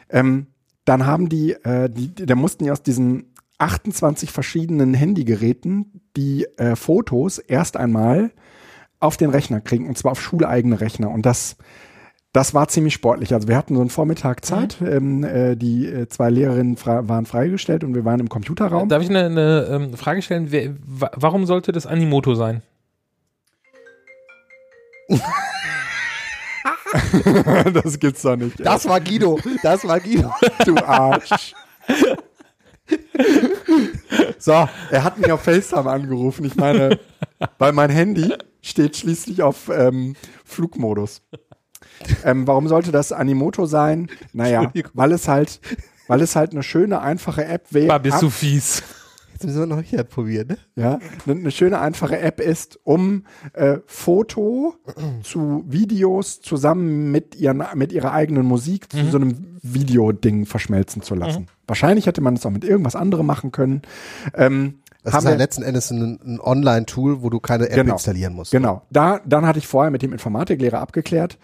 Ähm, 0.09 0.47
dann 0.85 1.05
haben 1.05 1.29
die, 1.29 1.51
äh, 1.51 1.89
die, 1.89 2.13
die, 2.13 2.25
da 2.25 2.35
mussten 2.35 2.63
ja 2.63 2.71
aus 2.71 2.83
diesen 2.83 3.33
28 3.57 4.31
verschiedenen 4.31 4.93
Handygeräten 4.93 6.01
die 6.15 6.45
äh, 6.57 6.75
Fotos 6.75 7.39
erst 7.39 7.75
einmal 7.75 8.31
auf 8.99 9.17
den 9.17 9.31
Rechner 9.31 9.61
kriegen 9.61 9.87
und 9.87 9.97
zwar 9.97 10.11
auf 10.11 10.21
schuleigene 10.21 10.79
Rechner. 10.79 11.09
Und 11.09 11.25
das 11.25 11.57
das 12.37 12.53
war 12.53 12.67
ziemlich 12.67 12.93
sportlich. 12.93 13.33
Also 13.33 13.47
wir 13.47 13.57
hatten 13.57 13.73
so 13.73 13.81
einen 13.81 13.89
Vormittag 13.89 14.45
Zeit. 14.45 14.79
Mhm. 14.79 14.87
Ähm, 14.87 15.23
äh, 15.23 15.55
die 15.55 15.87
äh, 15.87 16.07
zwei 16.07 16.29
Lehrerinnen 16.29 16.77
fra 16.77 17.07
waren 17.07 17.25
freigestellt 17.25 17.83
und 17.83 17.95
wir 17.95 18.05
waren 18.05 18.19
im 18.19 18.29
Computerraum. 18.29 18.87
Darf 18.89 19.01
ich 19.01 19.09
eine, 19.09 19.25
eine 19.25 19.67
ähm, 19.71 19.93
Frage 19.95 20.21
stellen? 20.21 20.51
Wer, 20.51 20.75
warum 20.85 21.47
sollte 21.47 21.71
das 21.71 21.87
Animoto 21.87 22.35
sein? 22.35 22.61
das 27.73 27.97
gibt's 27.97 28.21
doch 28.21 28.35
nicht. 28.35 28.59
Das 28.59 28.85
ey. 28.85 28.91
war 28.91 28.99
Guido. 29.01 29.39
Das 29.63 29.87
war 29.87 29.99
Guido. 29.99 30.31
Du 30.63 30.75
Arsch. 30.77 31.55
so, 34.37 34.69
er 34.91 35.03
hat 35.03 35.17
mich 35.17 35.31
auf 35.31 35.41
FaceTime 35.41 35.89
angerufen. 35.89 36.45
Ich 36.45 36.55
meine, 36.55 36.99
weil 37.57 37.71
mein 37.71 37.89
Handy 37.89 38.31
steht 38.61 38.95
schließlich 38.95 39.41
auf 39.41 39.71
ähm, 39.73 40.15
Flugmodus. 40.45 41.23
Ähm, 42.23 42.47
warum 42.47 42.67
sollte 42.67 42.91
das 42.91 43.11
Animoto 43.11 43.65
sein? 43.65 44.09
Naja, 44.33 44.71
weil 44.93 45.11
es 45.11 45.27
halt, 45.27 45.59
weil 46.07 46.21
es 46.21 46.35
halt 46.35 46.51
eine 46.51 46.63
schöne, 46.63 47.01
einfache 47.01 47.45
App 47.45 47.67
wäre. 47.71 47.89
War 47.89 47.99
bist 47.99 48.21
du 48.21 48.29
fies. 48.29 48.83
Jetzt 49.37 49.45
müssen 49.45 49.59
wir 49.59 49.75
noch 49.75 49.83
hier 49.83 50.03
probieren, 50.03 50.47
ne? 50.47 50.57
Ja, 50.75 50.97
eine, 51.27 51.39
eine 51.39 51.51
schöne, 51.51 51.79
einfache 51.79 52.17
App 52.17 52.39
ist, 52.39 52.79
um 52.83 53.23
äh, 53.53 53.77
Foto 53.85 54.73
zu 55.21 55.63
Videos 55.67 56.41
zusammen 56.41 57.11
mit, 57.11 57.35
ihren, 57.35 57.63
mit 57.75 57.91
ihrer 57.91 58.13
eigenen 58.13 58.47
Musik 58.47 58.87
mhm. 58.91 58.97
zu 58.97 59.11
so 59.11 59.17
einem 59.17 59.59
Videoding 59.61 60.47
verschmelzen 60.47 61.03
zu 61.03 61.13
lassen. 61.13 61.41
Mhm. 61.43 61.47
Wahrscheinlich 61.67 62.07
hätte 62.07 62.21
man 62.21 62.33
es 62.33 62.47
auch 62.47 62.49
mit 62.49 62.63
irgendwas 62.63 62.95
anderem 62.95 63.27
machen 63.27 63.51
können. 63.51 63.83
Ähm, 64.33 64.79
das 65.03 65.19
ist 65.19 65.25
halt 65.25 65.37
letzten 65.37 65.61
Endes 65.61 65.91
ein, 65.91 66.19
ein 66.25 66.39
Online-Tool, 66.41 67.21
wo 67.21 67.29
du 67.29 67.39
keine 67.39 67.69
App 67.69 67.75
genau, 67.75 67.93
installieren 67.93 68.33
musst. 68.33 68.51
Genau. 68.51 68.81
Da, 68.89 69.21
dann 69.23 69.45
hatte 69.45 69.59
ich 69.59 69.67
vorher 69.67 69.91
mit 69.91 70.01
dem 70.01 70.13
Informatiklehrer 70.13 70.79
abgeklärt, 70.79 71.37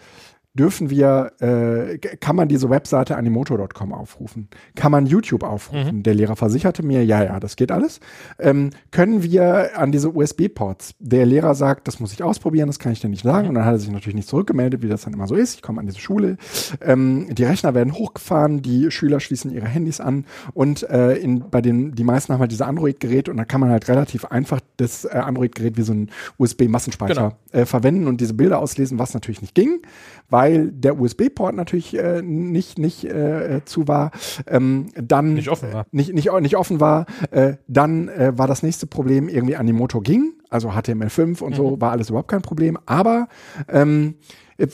dürfen 0.54 0.88
wir, 0.88 1.32
äh, 1.40 1.98
kann 1.98 2.36
man 2.36 2.46
diese 2.48 2.70
Webseite 2.70 3.16
animoto.com 3.16 3.92
aufrufen? 3.92 4.48
Kann 4.76 4.92
man 4.92 5.06
YouTube 5.06 5.42
aufrufen? 5.42 5.98
Mhm. 5.98 6.02
Der 6.04 6.14
Lehrer 6.14 6.36
versicherte 6.36 6.84
mir, 6.84 7.04
ja, 7.04 7.24
ja, 7.24 7.40
das 7.40 7.56
geht 7.56 7.72
alles. 7.72 7.98
Ähm, 8.38 8.70
können 8.92 9.24
wir 9.24 9.76
an 9.76 9.90
diese 9.90 10.14
USB-Ports? 10.14 10.94
Der 11.00 11.26
Lehrer 11.26 11.56
sagt, 11.56 11.88
das 11.88 11.98
muss 11.98 12.12
ich 12.12 12.22
ausprobieren, 12.22 12.68
das 12.68 12.78
kann 12.78 12.92
ich 12.92 13.00
dir 13.00 13.08
nicht 13.08 13.24
sagen. 13.24 13.44
Mhm. 13.44 13.48
Und 13.48 13.54
dann 13.56 13.64
hat 13.64 13.74
er 13.74 13.78
sich 13.80 13.90
natürlich 13.90 14.14
nicht 14.14 14.28
zurückgemeldet, 14.28 14.82
wie 14.82 14.88
das 14.88 15.02
dann 15.02 15.12
immer 15.12 15.26
so 15.26 15.34
ist. 15.34 15.56
Ich 15.56 15.62
komme 15.62 15.80
an 15.80 15.86
diese 15.86 15.98
Schule. 15.98 16.36
Ähm, 16.80 17.26
die 17.34 17.44
Rechner 17.44 17.74
werden 17.74 17.92
hochgefahren, 17.92 18.62
die 18.62 18.92
Schüler 18.92 19.18
schließen 19.18 19.50
ihre 19.50 19.66
Handys 19.66 20.00
an 20.00 20.24
und 20.52 20.88
äh, 20.88 21.14
in, 21.16 21.50
bei 21.50 21.60
den, 21.60 21.92
die 21.96 22.04
meisten 22.04 22.32
haben 22.32 22.40
halt 22.40 22.52
diese 22.52 22.66
Android-Geräte 22.66 23.30
und 23.30 23.38
da 23.38 23.44
kann 23.44 23.60
man 23.60 23.70
halt 23.70 23.88
relativ 23.88 24.24
einfach 24.26 24.60
das 24.76 25.04
äh, 25.04 25.08
Android-Gerät 25.08 25.76
wie 25.76 25.82
so 25.82 25.92
ein 25.92 26.10
USB-Massenspeicher 26.38 27.36
genau. 27.52 27.62
äh, 27.62 27.66
verwenden 27.66 28.06
und 28.06 28.20
diese 28.20 28.34
Bilder 28.34 28.60
auslesen, 28.60 28.98
was 28.98 29.14
natürlich 29.14 29.40
nicht 29.40 29.54
ging, 29.54 29.80
weil 30.28 30.70
der 30.72 30.98
USB-Port 30.98 31.54
natürlich 31.54 31.96
äh, 31.96 32.22
nicht, 32.22 32.78
nicht 32.78 33.04
äh, 33.04 33.60
zu 33.64 33.88
war. 33.88 34.10
Ähm, 34.46 34.88
dann 34.94 35.34
nicht 35.34 35.48
offen 35.48 35.72
war. 35.72 35.86
Nicht, 35.92 36.12
nicht, 36.14 36.32
nicht 36.40 36.56
offen 36.56 36.80
war. 36.80 37.06
Äh, 37.30 37.54
dann 37.68 38.08
äh, 38.08 38.32
war 38.36 38.46
das 38.46 38.62
nächste 38.62 38.86
Problem 38.86 39.28
irgendwie 39.28 39.56
Animoto 39.56 40.00
ging, 40.00 40.32
also 40.50 40.70
HTML5 40.70 41.42
und 41.42 41.52
mhm. 41.52 41.56
so 41.56 41.80
war 41.80 41.92
alles 41.92 42.10
überhaupt 42.10 42.28
kein 42.28 42.42
Problem. 42.42 42.78
Aber 42.86 43.28
ähm, 43.68 44.14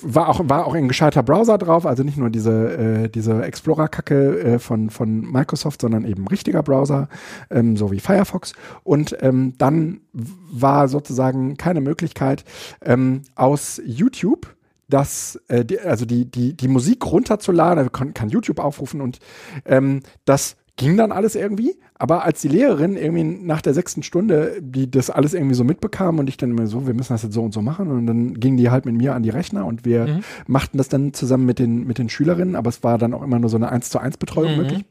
war 0.03 0.29
auch, 0.29 0.41
war 0.45 0.67
auch 0.67 0.75
ein 0.75 0.89
gescheiter 0.89 1.23
Browser 1.23 1.57
drauf, 1.59 1.87
also 1.87 2.03
nicht 2.03 2.19
nur 2.19 2.31
diese, 2.31 3.05
äh, 3.05 3.09
diese 3.09 3.43
Explorer-Kacke 3.43 4.39
äh, 4.39 4.59
von, 4.59 4.91
von 4.91 5.21
Microsoft, 5.21 5.81
sondern 5.81 6.05
eben 6.05 6.27
richtiger 6.29 6.63
Browser, 6.63 7.09
ähm, 7.51 7.77
so 7.77 7.91
wie 7.91 8.01
Firefox. 8.01 8.53
Und 8.83 9.17
ähm, 9.21 9.55
dann 9.59 10.01
war 10.13 10.89
sozusagen 10.89 11.57
keine 11.57 11.81
Möglichkeit, 11.81 12.45
ähm, 12.83 13.23
aus 13.35 13.81
YouTube 13.85 14.55
dass 14.91 15.41
äh, 15.49 15.65
die, 15.65 15.81
also 15.81 16.05
die, 16.05 16.31
die, 16.31 16.55
die 16.57 16.69
Musik 16.69 17.07
runterzuladen, 17.07 17.85
er 17.85 17.91
kann, 17.91 18.15
kann 18.15 18.29
YouTube 18.29 18.59
aufrufen 18.59 19.01
und 19.01 19.19
ähm, 19.65 20.01
das 20.25 20.57
ging 20.77 20.97
dann 20.97 21.13
alles 21.13 21.35
irgendwie. 21.35 21.79
Aber 21.95 22.25
als 22.25 22.41
die 22.41 22.49
Lehrerin 22.49 22.97
irgendwie 22.97 23.25
nach 23.25 23.61
der 23.61 23.75
sechsten 23.75 24.03
Stunde, 24.03 24.57
die 24.61 24.91
das 24.91 25.11
alles 25.11 25.35
irgendwie 25.35 25.55
so 25.55 25.63
mitbekam 25.63 26.19
und 26.19 26.29
ich 26.29 26.39
dann 26.39 26.53
immer 26.53 26.67
so, 26.67 26.87
wir 26.87 26.95
müssen 26.95 27.13
das 27.13 27.23
jetzt 27.23 27.35
so 27.35 27.43
und 27.43 27.53
so 27.53 27.61
machen 27.61 27.91
und 27.91 28.07
dann 28.07 28.41
gingen 28.41 28.57
die 28.57 28.71
halt 28.71 28.87
mit 28.87 28.95
mir 28.95 29.15
an 29.15 29.23
die 29.23 29.29
Rechner 29.29 29.67
und 29.67 29.85
wir 29.85 30.07
mhm. 30.07 30.21
machten 30.47 30.79
das 30.79 30.89
dann 30.89 31.13
zusammen 31.13 31.45
mit 31.45 31.59
den, 31.59 31.87
mit 31.87 31.99
den 31.99 32.09
Schülerinnen, 32.09 32.57
aber 32.57 32.71
es 32.71 32.83
war 32.83 32.97
dann 32.97 33.13
auch 33.13 33.23
immer 33.23 33.39
nur 33.39 33.51
so 33.51 33.57
eine 33.57 33.71
1 33.71 33.91
zu 33.91 33.99
1 33.99 34.17
Betreuung 34.17 34.53
mhm. 34.53 34.57
möglich. 34.57 34.85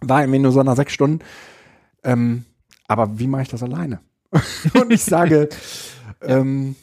War 0.00 0.22
irgendwie 0.22 0.40
nur 0.40 0.52
so 0.52 0.62
nach 0.62 0.76
sechs 0.76 0.92
Stunden. 0.92 1.20
Ähm, 2.02 2.44
aber 2.88 3.18
wie 3.18 3.28
mache 3.28 3.42
ich 3.42 3.48
das 3.48 3.62
alleine? 3.62 4.00
und 4.74 4.92
ich 4.92 5.04
sage, 5.04 5.48
ähm, 6.20 6.74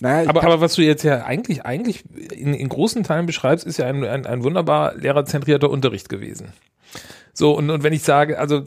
naja, 0.00 0.28
aber, 0.28 0.44
aber 0.44 0.60
was 0.60 0.74
du 0.74 0.82
jetzt 0.82 1.02
ja 1.02 1.24
eigentlich, 1.24 1.64
eigentlich 1.64 2.04
in, 2.32 2.54
in 2.54 2.68
großen 2.68 3.02
Teilen 3.02 3.26
beschreibst, 3.26 3.66
ist 3.66 3.78
ja 3.78 3.86
ein, 3.86 4.04
ein, 4.04 4.26
ein 4.26 4.42
wunderbar 4.42 4.94
lehrerzentrierter 4.94 5.70
Unterricht 5.70 6.08
gewesen. 6.08 6.52
So, 7.32 7.56
und, 7.56 7.70
und 7.70 7.82
wenn 7.82 7.92
ich 7.92 8.02
sage, 8.02 8.38
also 8.38 8.62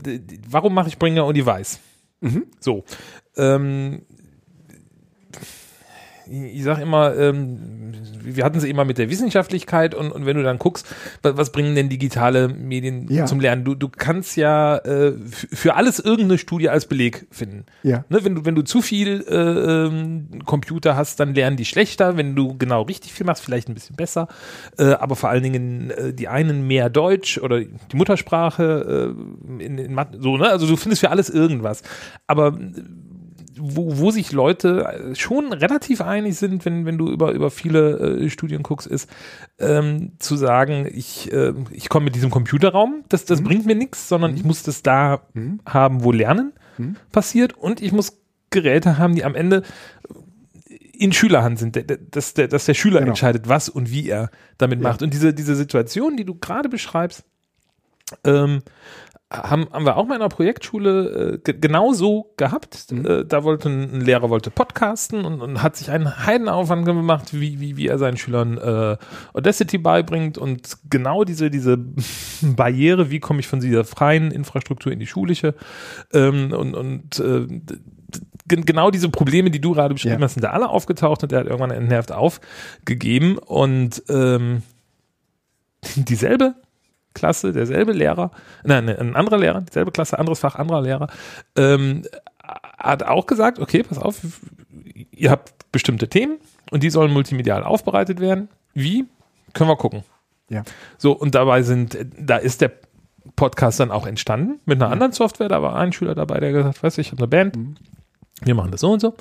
warum 0.49 0.73
mache 0.73 0.87
ich 0.87 0.97
Bringer 0.97 1.25
und 1.25 1.35
die 1.35 1.45
Weiß? 1.45 1.79
Mhm. 2.21 2.45
So. 2.59 2.83
Ähm, 3.37 4.01
ich 6.29 6.63
sage 6.63 6.81
immer, 6.81 7.15
ähm, 7.15 7.93
wir 8.21 8.43
hatten 8.43 8.59
sie 8.59 8.69
immer 8.69 8.85
mit 8.85 8.97
der 8.97 9.09
Wissenschaftlichkeit 9.09 9.93
und, 9.93 10.11
und 10.11 10.25
wenn 10.25 10.37
du 10.37 10.43
dann 10.43 10.57
guckst, 10.57 10.87
was, 11.21 11.37
was 11.37 11.51
bringen 11.51 11.75
denn 11.75 11.89
digitale 11.89 12.47
Medien 12.47 13.07
ja. 13.09 13.25
zum 13.25 13.39
Lernen? 13.39 13.63
Du, 13.63 13.75
du 13.75 13.89
kannst 13.89 14.35
ja 14.35 14.77
äh, 14.77 15.13
für 15.27 15.75
alles 15.75 15.99
irgendeine 15.99 16.37
Studie 16.37 16.69
als 16.69 16.87
Beleg 16.87 17.27
finden. 17.31 17.65
Ja. 17.83 18.05
Ne, 18.09 18.23
wenn, 18.23 18.35
du, 18.35 18.45
wenn 18.45 18.55
du 18.55 18.63
zu 18.63 18.81
viel 18.81 19.25
äh, 19.27 19.35
ähm, 19.35 20.43
Computer 20.45 20.95
hast, 20.95 21.19
dann 21.19 21.35
lernen 21.35 21.57
die 21.57 21.65
schlechter. 21.65 22.17
Wenn 22.17 22.35
du 22.35 22.57
genau 22.57 22.83
richtig 22.83 23.13
viel 23.13 23.25
machst, 23.25 23.43
vielleicht 23.43 23.69
ein 23.69 23.73
bisschen 23.73 23.95
besser. 23.95 24.27
Äh, 24.77 24.93
aber 24.93 25.15
vor 25.15 25.29
allen 25.29 25.43
Dingen 25.43 25.91
äh, 25.91 26.13
die 26.13 26.27
einen 26.27 26.67
mehr 26.67 26.89
Deutsch 26.89 27.37
oder 27.37 27.59
die 27.59 27.95
Muttersprache 27.95 29.15
äh, 29.59 29.63
in, 29.63 29.77
in 29.77 29.93
Mathe, 29.93 30.17
so, 30.19 30.37
ne? 30.37 30.49
Also 30.49 30.67
du 30.67 30.75
findest 30.75 31.01
für 31.01 31.11
alles 31.11 31.29
irgendwas. 31.29 31.83
Aber 32.27 32.57
wo, 33.57 33.97
wo 33.97 34.11
sich 34.11 34.31
Leute 34.31 34.85
äh, 34.85 35.15
schon 35.15 35.53
relativ 35.53 36.01
einig 36.01 36.37
sind, 36.37 36.65
wenn, 36.65 36.85
wenn 36.85 36.97
du 36.97 37.09
über, 37.09 37.31
über 37.31 37.51
viele 37.51 38.23
äh, 38.23 38.29
Studien 38.29 38.63
guckst, 38.63 38.87
ist 38.87 39.09
ähm, 39.59 40.13
zu 40.19 40.35
sagen, 40.35 40.87
ich, 40.91 41.31
äh, 41.31 41.53
ich 41.71 41.89
komme 41.89 42.05
mit 42.05 42.15
diesem 42.15 42.31
Computerraum, 42.31 43.03
das, 43.09 43.25
das 43.25 43.41
mhm. 43.41 43.45
bringt 43.45 43.65
mir 43.65 43.75
nichts, 43.75 44.09
sondern 44.09 44.31
mhm. 44.31 44.37
ich 44.37 44.43
muss 44.43 44.63
das 44.63 44.83
da 44.83 45.21
mhm. 45.33 45.59
haben, 45.65 46.03
wo 46.03 46.11
Lernen 46.11 46.53
mhm. 46.77 46.95
passiert 47.11 47.53
und 47.53 47.81
ich 47.81 47.91
muss 47.91 48.19
Geräte 48.49 48.97
haben, 48.97 49.15
die 49.15 49.25
am 49.25 49.35
Ende 49.35 49.63
in 50.97 51.11
Schülerhand 51.11 51.59
sind, 51.59 51.77
dass 52.11 52.33
der, 52.33 52.47
dass 52.47 52.65
der 52.65 52.73
Schüler 52.73 52.99
genau. 52.99 53.11
entscheidet, 53.11 53.49
was 53.49 53.69
und 53.69 53.91
wie 53.91 54.07
er 54.07 54.29
damit 54.57 54.81
ja. 54.81 54.89
macht. 54.89 55.01
Und 55.01 55.13
diese, 55.13 55.33
diese 55.33 55.55
Situation, 55.55 56.15
die 56.15 56.25
du 56.25 56.35
gerade 56.35 56.69
beschreibst, 56.69 57.23
ähm, 58.23 58.61
haben, 59.31 59.67
haben 59.71 59.85
wir 59.85 59.97
auch 59.97 60.05
mal 60.05 60.15
in 60.15 60.21
einer 60.21 60.29
Projektschule 60.29 61.41
äh, 61.45 61.53
genau 61.53 61.93
so 61.93 62.33
gehabt. 62.37 62.91
Mhm. 62.91 63.05
Äh, 63.05 63.25
da 63.25 63.43
wollte 63.43 63.69
ein, 63.69 63.93
ein, 63.95 64.01
Lehrer 64.01 64.29
wollte 64.29 64.51
podcasten 64.51 65.25
und, 65.25 65.41
und, 65.41 65.63
hat 65.63 65.75
sich 65.75 65.89
einen 65.89 66.25
Heidenaufwand 66.25 66.85
gemacht, 66.85 67.33
wie, 67.33 67.59
wie, 67.59 67.75
wie 67.75 67.87
er 67.87 67.97
seinen 67.97 68.17
Schülern 68.17 68.57
äh, 68.57 68.97
Audacity 69.33 69.79
beibringt 69.79 70.37
und 70.37 70.77
genau 70.89 71.23
diese, 71.23 71.49
diese 71.49 71.77
Barriere, 72.41 73.09
wie 73.09 73.19
komme 73.19 73.39
ich 73.39 73.47
von 73.47 73.59
dieser 73.59 73.83
freien 73.83 74.31
Infrastruktur 74.31 74.91
in 74.91 74.99
die 74.99 75.07
schulische 75.07 75.55
ähm, 76.13 76.51
und, 76.51 76.75
und 76.75 77.19
äh, 77.19 77.47
genau 78.47 78.91
diese 78.91 79.09
Probleme, 79.09 79.49
die 79.49 79.59
du 79.59 79.73
gerade 79.73 79.95
beschrieben 79.95 80.19
ja. 80.19 80.21
hast, 80.21 80.35
sind 80.35 80.43
da 80.43 80.51
alle 80.51 80.69
aufgetaucht 80.69 81.23
und 81.23 81.31
er 81.31 81.39
hat 81.39 81.47
irgendwann 81.47 81.71
entnervt 81.71 82.11
aufgegeben 82.11 83.39
und 83.39 84.03
ähm, 84.07 84.61
dieselbe 85.95 86.53
Klasse, 87.15 87.51
derselbe 87.51 87.93
Lehrer, 87.93 88.29
nein, 88.63 88.87
ein 88.87 89.15
anderer 89.15 89.39
Lehrer, 89.39 89.61
dieselbe 89.61 89.91
Klasse, 89.91 90.19
anderes 90.19 90.39
Fach, 90.39 90.55
anderer 90.55 90.83
Lehrer, 90.83 91.07
ähm, 91.57 92.03
hat 92.77 93.01
auch 93.01 93.25
gesagt, 93.25 93.57
okay, 93.57 93.81
pass 93.81 93.97
auf, 93.97 94.21
ihr 95.11 95.31
habt 95.31 95.71
bestimmte 95.71 96.07
Themen 96.07 96.37
und 96.69 96.83
die 96.83 96.91
sollen 96.91 97.11
multimedial 97.11 97.63
aufbereitet 97.63 98.19
werden. 98.19 98.49
Wie? 98.75 99.05
Können 99.53 99.69
wir 99.69 99.77
gucken. 99.77 100.03
Ja. 100.49 100.63
So, 100.97 101.13
und 101.13 101.33
dabei 101.33 101.63
sind, 101.63 101.97
da 102.19 102.37
ist 102.37 102.61
der 102.61 102.71
Podcast 103.35 103.79
dann 103.79 103.91
auch 103.91 104.05
entstanden 104.05 104.59
mit 104.65 104.77
einer 104.77 104.87
mhm. 104.87 104.93
anderen 104.93 105.11
Software. 105.11 105.49
Da 105.49 105.61
war 105.61 105.75
ein 105.75 105.93
Schüler 105.93 106.15
dabei, 106.15 106.39
der 106.39 106.51
gesagt, 106.51 106.83
weißt 106.83 106.97
du, 106.97 107.01
ich 107.01 107.11
habe 107.11 107.19
eine 107.19 107.27
Band, 107.27 107.55
mhm. 107.55 107.75
wir 108.43 108.55
machen 108.55 108.71
das 108.71 108.81
so 108.81 108.91
und 108.91 108.99
so. 108.99 109.15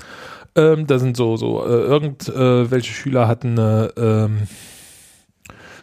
Ähm, 0.56 0.86
da 0.86 0.98
sind 0.98 1.16
so, 1.16 1.36
so, 1.36 1.64
äh, 1.64 1.68
irgendwelche 1.68 2.90
äh, 2.90 2.94
Schüler 2.94 3.26
hatten 3.26 3.58
eine, 3.58 3.92
ähm, 3.96 4.42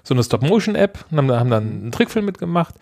so 0.04 0.14
eine 0.14 0.24
Stop-Motion-App 0.24 1.06
und 1.12 1.18
haben, 1.18 1.32
haben, 1.32 1.49
dann 1.49 1.64
einen 1.64 1.91
Trickfilm 1.91 2.26
mitgemacht. 2.26 2.76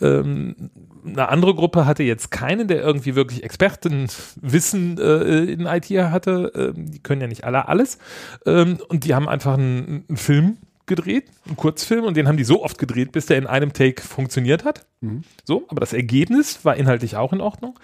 Ähm, 0.00 0.70
eine 1.06 1.28
andere 1.28 1.54
Gruppe 1.54 1.86
hatte 1.86 2.02
jetzt 2.02 2.30
keinen, 2.30 2.66
der 2.68 2.82
irgendwie 2.82 3.14
wirklich 3.14 3.44
Expertenwissen 3.44 4.98
äh, 4.98 5.44
in 5.44 5.66
IT 5.66 5.90
hatte. 5.90 6.52
Ähm, 6.54 6.90
die 6.90 7.00
können 7.00 7.20
ja 7.20 7.26
nicht 7.26 7.44
alle 7.44 7.68
alles. 7.68 7.98
Ähm, 8.46 8.78
und 8.88 9.04
die 9.04 9.14
haben 9.14 9.28
einfach 9.28 9.54
einen, 9.54 10.04
einen, 10.08 10.16
Film 10.16 10.58
gedreht, 10.86 11.30
einen 11.46 11.56
Kurzfilm, 11.56 12.04
und 12.04 12.16
den 12.16 12.28
haben 12.28 12.36
die 12.36 12.44
so 12.44 12.62
oft 12.62 12.78
gedreht, 12.78 13.12
bis 13.12 13.26
der 13.26 13.38
in 13.38 13.46
einem 13.46 13.72
Take 13.72 14.02
funktioniert 14.02 14.64
hat. 14.64 14.86
Mhm. 15.00 15.24
So, 15.44 15.64
aber 15.68 15.80
das 15.80 15.92
Ergebnis 15.92 16.64
war 16.64 16.76
inhaltlich 16.76 17.16
auch 17.16 17.32
in 17.32 17.40
Ordnung. 17.40 17.78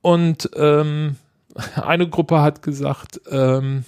Und 0.00 0.50
ähm, 0.54 1.16
eine 1.74 2.08
Gruppe 2.08 2.40
hat 2.40 2.62
gesagt, 2.62 3.20
ähm, 3.30 3.84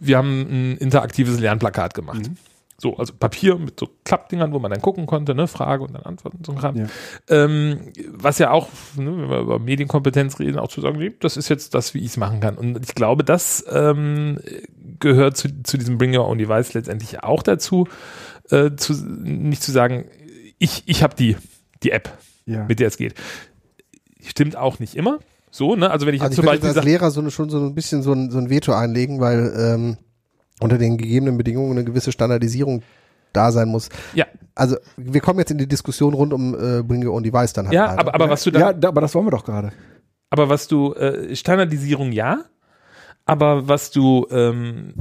wir 0.00 0.18
haben 0.18 0.40
ein 0.40 0.76
interaktives 0.78 1.38
Lernplakat 1.38 1.94
gemacht. 1.94 2.28
Mhm. 2.28 2.36
So, 2.82 2.96
also 2.96 3.12
Papier 3.12 3.58
mit 3.58 3.78
so 3.78 3.88
Klappdingern, 4.02 4.52
wo 4.52 4.58
man 4.58 4.72
dann 4.72 4.82
gucken 4.82 5.06
konnte, 5.06 5.36
ne, 5.36 5.46
Frage 5.46 5.84
und 5.84 5.94
dann 5.94 6.02
Antworten 6.02 6.38
und 6.38 6.46
so 6.46 6.52
Kram. 6.52 6.74
Ja. 6.74 6.86
Ähm, 7.28 7.92
was 8.08 8.38
ja 8.38 8.50
auch, 8.50 8.68
ne, 8.96 9.06
wenn 9.06 9.30
wir 9.30 9.38
über 9.38 9.58
Medienkompetenz 9.60 10.40
reden, 10.40 10.58
auch 10.58 10.66
zu 10.66 10.80
sagen, 10.80 10.98
nee, 10.98 11.12
das 11.20 11.36
ist 11.36 11.48
jetzt 11.48 11.76
das, 11.76 11.94
wie 11.94 12.00
ich 12.00 12.06
es 12.06 12.16
machen 12.16 12.40
kann. 12.40 12.58
Und 12.58 12.82
ich 12.82 12.96
glaube, 12.96 13.22
das 13.22 13.64
ähm, 13.70 14.40
gehört 14.98 15.36
zu, 15.36 15.62
zu 15.62 15.78
diesem 15.78 15.96
Bring 15.96 16.12
Your 16.16 16.26
Own 16.26 16.38
Device 16.38 16.74
letztendlich 16.74 17.22
auch 17.22 17.44
dazu, 17.44 17.86
äh, 18.50 18.72
zu, 18.74 18.94
nicht 18.94 19.62
zu 19.62 19.70
sagen, 19.70 20.06
ich, 20.58 20.82
ich 20.86 21.04
habe 21.04 21.14
die, 21.14 21.36
die 21.84 21.92
App, 21.92 22.18
ja. 22.46 22.64
mit 22.64 22.80
der 22.80 22.88
es 22.88 22.96
geht. 22.96 23.14
Stimmt 24.24 24.56
auch 24.56 24.80
nicht 24.80 24.96
immer. 24.96 25.20
So, 25.52 25.76
ne? 25.76 25.88
Also 25.88 26.04
wenn 26.06 26.16
ich 26.16 26.20
also 26.20 26.32
jetzt 26.32 26.38
ich 26.38 26.44
zum 26.44 26.46
Beispiel 26.46 26.76
als 26.76 26.84
Lehrer 26.84 27.12
so 27.12 27.20
eine, 27.20 27.30
schon 27.30 27.48
so 27.48 27.58
ein 27.58 27.76
bisschen 27.76 28.02
so 28.02 28.12
ein, 28.12 28.32
so 28.32 28.38
ein 28.38 28.50
Veto 28.50 28.72
einlegen, 28.72 29.20
weil 29.20 29.54
ähm, 29.56 29.98
unter 30.62 30.78
den 30.78 30.96
gegebenen 30.96 31.36
Bedingungen 31.36 31.72
eine 31.72 31.84
gewisse 31.84 32.12
Standardisierung 32.12 32.82
da 33.32 33.50
sein 33.50 33.68
muss. 33.68 33.88
Ja. 34.14 34.26
Also 34.54 34.76
wir 34.96 35.20
kommen 35.20 35.38
jetzt 35.38 35.50
in 35.50 35.58
die 35.58 35.68
Diskussion 35.68 36.14
rund 36.14 36.32
um 36.32 36.54
äh, 36.54 36.82
Bring 36.82 37.06
Your 37.06 37.14
Own 37.14 37.22
Device 37.22 37.52
dann 37.52 37.66
halt. 37.66 37.74
Ja, 37.74 37.96
aber, 37.96 38.14
aber 38.14 38.30
was 38.30 38.44
du 38.44 38.50
da, 38.50 38.60
Ja, 38.60 38.72
da, 38.72 38.88
aber 38.88 39.00
das 39.00 39.14
wollen 39.14 39.26
wir 39.26 39.30
doch 39.30 39.44
gerade. 39.44 39.72
Aber 40.30 40.48
was 40.48 40.68
du, 40.68 40.94
äh, 40.94 41.34
Standardisierung 41.34 42.12
ja, 42.12 42.44
aber 43.24 43.68
was 43.68 43.90
du 43.90 44.26
ähm, 44.30 44.94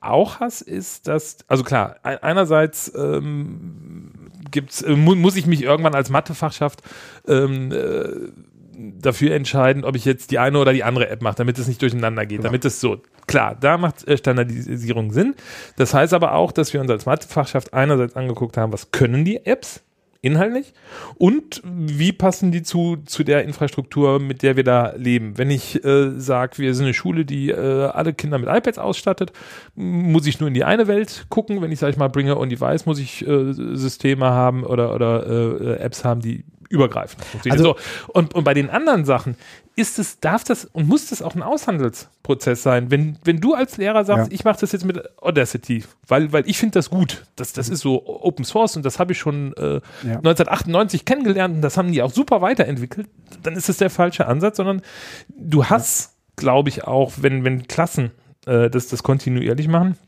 auch 0.00 0.40
hast, 0.40 0.62
ist, 0.62 1.08
dass, 1.08 1.38
also 1.48 1.64
klar, 1.64 1.96
einerseits 2.02 2.92
ähm, 2.96 4.12
gibt's, 4.50 4.82
äh, 4.82 4.94
mu 4.94 5.14
muss 5.14 5.36
ich 5.36 5.46
mich 5.46 5.62
irgendwann 5.62 5.94
als 5.94 6.10
Mathefachschaft 6.10 6.82
ähm, 7.26 7.72
äh, 7.72 8.30
dafür 8.76 9.34
entscheiden, 9.34 9.84
ob 9.84 9.96
ich 9.96 10.04
jetzt 10.04 10.30
die 10.30 10.38
eine 10.38 10.58
oder 10.58 10.72
die 10.72 10.84
andere 10.84 11.08
App 11.08 11.22
mache, 11.22 11.36
damit 11.36 11.58
es 11.58 11.68
nicht 11.68 11.80
durcheinander 11.80 12.26
geht, 12.26 12.38
genau. 12.38 12.48
damit 12.48 12.64
es 12.64 12.80
so, 12.80 12.98
klar, 13.26 13.56
da 13.58 13.78
macht 13.78 14.06
äh, 14.06 14.16
Standardisierung 14.16 15.12
Sinn. 15.12 15.34
Das 15.76 15.94
heißt 15.94 16.14
aber 16.14 16.34
auch, 16.34 16.52
dass 16.52 16.72
wir 16.72 16.80
uns 16.80 16.90
als 16.90 17.06
Mathefachschaft 17.06 17.72
einerseits 17.74 18.16
angeguckt 18.16 18.56
haben, 18.56 18.72
was 18.72 18.90
können 18.90 19.24
die 19.24 19.44
Apps 19.46 19.82
inhaltlich 20.26 20.72
und 21.18 21.62
wie 21.64 22.12
passen 22.12 22.50
die 22.50 22.62
zu, 22.62 22.96
zu 23.06 23.22
der 23.22 23.44
Infrastruktur, 23.44 24.18
mit 24.18 24.42
der 24.42 24.56
wir 24.56 24.64
da 24.64 24.92
leben. 24.96 25.38
Wenn 25.38 25.50
ich 25.50 25.84
äh, 25.84 26.18
sage, 26.18 26.58
wir 26.58 26.74
sind 26.74 26.86
eine 26.86 26.94
Schule, 26.94 27.24
die 27.24 27.50
äh, 27.50 27.86
alle 27.86 28.12
Kinder 28.12 28.38
mit 28.38 28.48
iPads 28.48 28.78
ausstattet, 28.78 29.32
muss 29.74 30.26
ich 30.26 30.40
nur 30.40 30.48
in 30.48 30.54
die 30.54 30.64
eine 30.64 30.88
Welt 30.88 31.26
gucken. 31.28 31.62
Wenn 31.62 31.70
ich, 31.70 31.78
sage 31.78 31.92
ich 31.92 31.96
mal, 31.96 32.08
bringe 32.08 32.36
on 32.36 32.48
Device, 32.48 32.86
muss 32.86 32.98
ich 32.98 33.26
äh, 33.26 33.52
Systeme 33.52 34.26
haben 34.26 34.64
oder, 34.64 34.94
oder 34.94 35.26
äh, 35.26 35.78
Apps 35.78 36.04
haben, 36.04 36.20
die 36.20 36.44
übergreifend. 36.68 37.22
Also, 37.48 37.64
so. 37.64 37.76
und, 38.12 38.34
und 38.34 38.44
bei 38.44 38.54
den 38.54 38.70
anderen 38.70 39.04
Sachen 39.04 39.36
ist 39.76 39.98
es, 39.98 40.20
darf 40.20 40.42
das 40.42 40.64
und 40.64 40.88
muss 40.88 41.08
das 41.08 41.20
auch 41.20 41.34
ein 41.34 41.42
Aushandelsprozess 41.42 42.62
sein. 42.62 42.90
Wenn, 42.90 43.18
wenn 43.24 43.40
du 43.40 43.54
als 43.54 43.76
Lehrer 43.76 44.04
sagst, 44.04 44.30
ja. 44.30 44.34
ich 44.34 44.44
mache 44.44 44.58
das 44.60 44.72
jetzt 44.72 44.84
mit 44.84 45.00
Audacity, 45.20 45.84
weil, 46.08 46.32
weil 46.32 46.48
ich 46.48 46.58
finde 46.58 46.72
das 46.72 46.88
gut, 46.88 47.26
das, 47.36 47.52
das 47.52 47.68
ist 47.68 47.80
so 47.80 48.06
Open 48.06 48.44
Source 48.44 48.76
und 48.76 48.84
das 48.84 48.98
habe 48.98 49.12
ich 49.12 49.18
schon 49.18 49.52
äh, 49.54 49.74
ja. 50.02 50.16
1998 50.16 51.04
kennengelernt 51.04 51.56
und 51.56 51.62
das 51.62 51.76
haben 51.76 51.92
die 51.92 52.02
auch 52.02 52.12
super 52.12 52.40
weiterentwickelt, 52.40 53.08
dann 53.42 53.54
ist 53.54 53.68
es 53.68 53.76
der 53.76 53.90
falsche 53.90 54.26
Ansatz, 54.26 54.56
sondern 54.56 54.82
du 55.28 55.66
hast, 55.66 56.04
ja. 56.04 56.10
glaube 56.36 56.70
ich, 56.70 56.84
auch, 56.84 57.12
wenn, 57.18 57.44
wenn 57.44 57.68
Klassen 57.68 58.12
äh, 58.46 58.70
das, 58.70 58.88
das 58.88 59.02
kontinuierlich 59.02 59.68
machen, 59.68 59.98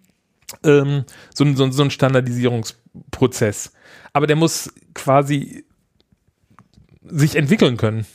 ähm, 0.64 1.04
so, 1.34 1.44
so, 1.54 1.70
so 1.70 1.82
ein 1.82 1.90
Standardisierungsprozess. 1.90 3.72
Aber 4.14 4.26
der 4.26 4.36
muss 4.36 4.72
quasi 4.94 5.66
sich 7.10 7.36
entwickeln 7.36 7.76
können 7.76 8.06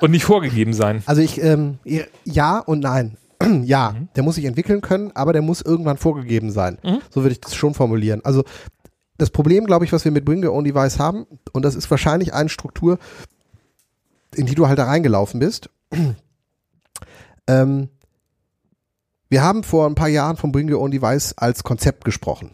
und 0.00 0.10
nicht 0.10 0.24
vorgegeben 0.24 0.72
sein. 0.72 1.02
Also 1.06 1.22
ich, 1.22 1.42
ähm, 1.42 1.78
ja 2.24 2.58
und 2.58 2.80
nein. 2.80 3.16
ja, 3.64 3.94
der 4.16 4.22
muss 4.22 4.36
sich 4.36 4.44
entwickeln 4.44 4.80
können, 4.80 5.12
aber 5.14 5.32
der 5.32 5.42
muss 5.42 5.62
irgendwann 5.62 5.96
vorgegeben 5.96 6.50
sein. 6.50 6.78
So 7.10 7.22
würde 7.22 7.32
ich 7.32 7.40
das 7.40 7.54
schon 7.54 7.74
formulieren. 7.74 8.20
Also 8.24 8.44
das 9.18 9.30
Problem, 9.30 9.66
glaube 9.66 9.84
ich, 9.84 9.92
was 9.92 10.04
wir 10.04 10.12
mit 10.12 10.24
Bring 10.24 10.44
Your 10.44 10.52
Own 10.52 10.64
Device 10.64 10.98
haben, 10.98 11.26
und 11.52 11.64
das 11.64 11.74
ist 11.74 11.90
wahrscheinlich 11.90 12.34
eine 12.34 12.48
Struktur, 12.48 12.98
in 14.34 14.46
die 14.46 14.54
du 14.54 14.68
halt 14.68 14.78
da 14.78 14.84
reingelaufen 14.84 15.40
bist. 15.40 15.70
ähm, 17.46 17.88
wir 19.28 19.42
haben 19.42 19.62
vor 19.62 19.86
ein 19.86 19.94
paar 19.94 20.08
Jahren 20.08 20.36
von 20.36 20.52
Bring 20.52 20.72
Your 20.72 20.80
Own 20.80 20.90
Device 20.90 21.34
als 21.36 21.62
Konzept 21.64 22.04
gesprochen. 22.04 22.50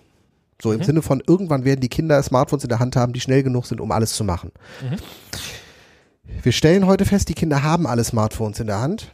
So 0.61 0.72
im 0.72 0.82
Sinne 0.82 1.03
von, 1.03 1.22
irgendwann 1.24 1.64
werden 1.64 1.80
die 1.80 1.89
Kinder 1.89 2.20
Smartphones 2.20 2.64
in 2.64 2.68
der 2.68 2.80
Hand 2.80 2.97
haben, 2.97 3.12
die 3.12 3.20
schnell 3.20 3.45
genug 3.45 3.66
sind, 3.66 3.80
um 3.80 3.93
alles 3.93 4.12
zu 4.14 4.24
machen. 4.24 4.51
Wir 6.43 6.53
stellen 6.53 6.87
heute 6.87 7.05
fest, 7.05 7.29
die 7.29 7.35
Kinder 7.35 7.62
haben 7.62 7.87
alle 7.87 8.05
Smartphones 8.05 8.61
in 8.61 8.66
der 8.66 8.81
Hand. 8.81 9.12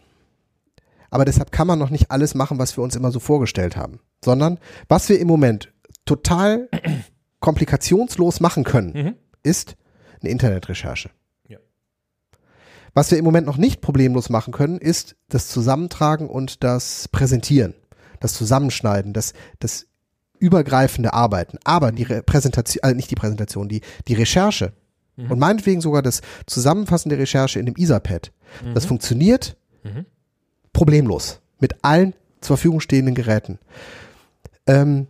Aber 1.11 1.25
deshalb 1.25 1.53
kann 1.53 1.67
man 1.67 1.79
noch 1.79 1.91
nicht 1.91 2.11
alles 2.11 2.35
machen, 2.35 2.59
was 2.59 2.77
wir 2.77 2.83
uns 2.83 2.97
immer 2.97 3.13
so 3.13 3.21
vorgestellt 3.21 3.77
haben. 3.77 4.01
Sondern 4.25 4.59
was 4.89 5.09
wir 5.09 5.19
im 5.21 5.29
Moment 5.29 5.73
total 6.05 6.69
komplikationslos 7.41 8.41
machen 8.41 8.65
können, 8.65 8.93
Mhm. 8.93 9.15
ist 9.43 9.77
eine 10.21 10.31
Internetrecherche. 10.31 11.11
Ja. 11.49 11.59
Was 12.95 13.11
wir 13.11 13.19
im 13.19 13.25
Moment 13.25 13.47
noch 13.47 13.57
nicht 13.59 13.81
problemlos 13.81 14.29
machen 14.29 14.53
können, 14.53 14.79
ist 14.79 15.17
das 15.29 15.49
Zusammentragen 15.49 16.29
und 16.29 16.65
das 16.65 17.09
Präsentieren, 17.09 17.75
das 18.21 18.35
Zusammenschneiden, 18.35 19.13
das, 19.13 19.35
das 19.61 19.87
übergreifende 20.39 21.13
Arbeiten. 21.15 21.59
Aber 21.65 21.93
die 21.93 22.05
Präsentation, 22.05 22.83
äh, 22.83 22.95
nicht 22.95 23.11
die 23.11 23.15
Präsentation, 23.17 23.69
die, 23.69 23.83
die 24.09 24.15
Recherche 24.15 24.73
und 25.17 25.39
meinetwegen 25.39 25.81
sogar 25.81 26.03
das 26.03 26.23
zusammenfassende 26.47 27.19
Recherche 27.19 27.61
in 27.61 27.67
dem 27.67 27.77
Etherpad, 27.77 28.33
das 28.75 28.85
funktioniert 28.85 29.57
Mhm. 29.85 30.07
problemlos 30.73 31.41
mit 31.61 31.85
allen 31.85 32.15
zur 32.41 32.57
Verfügung 32.57 32.81
stehenden 32.81 33.15
Geräten. 33.15 33.59
Ähm, 34.67 35.09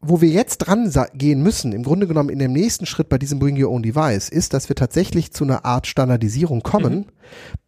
wo 0.00 0.20
wir 0.20 0.28
jetzt 0.28 0.58
dran 0.58 0.92
gehen 1.14 1.42
müssen, 1.42 1.72
im 1.72 1.84
Grunde 1.84 2.06
genommen 2.08 2.28
in 2.28 2.40
dem 2.40 2.52
nächsten 2.52 2.86
Schritt 2.86 3.08
bei 3.08 3.18
diesem 3.18 3.38
Bring 3.38 3.62
Your 3.62 3.70
Own 3.70 3.82
Device, 3.82 4.28
ist, 4.28 4.52
dass 4.52 4.68
wir 4.68 4.76
tatsächlich 4.76 5.32
zu 5.32 5.44
einer 5.44 5.64
Art 5.64 5.86
Standardisierung 5.86 6.62
kommen, 6.62 7.06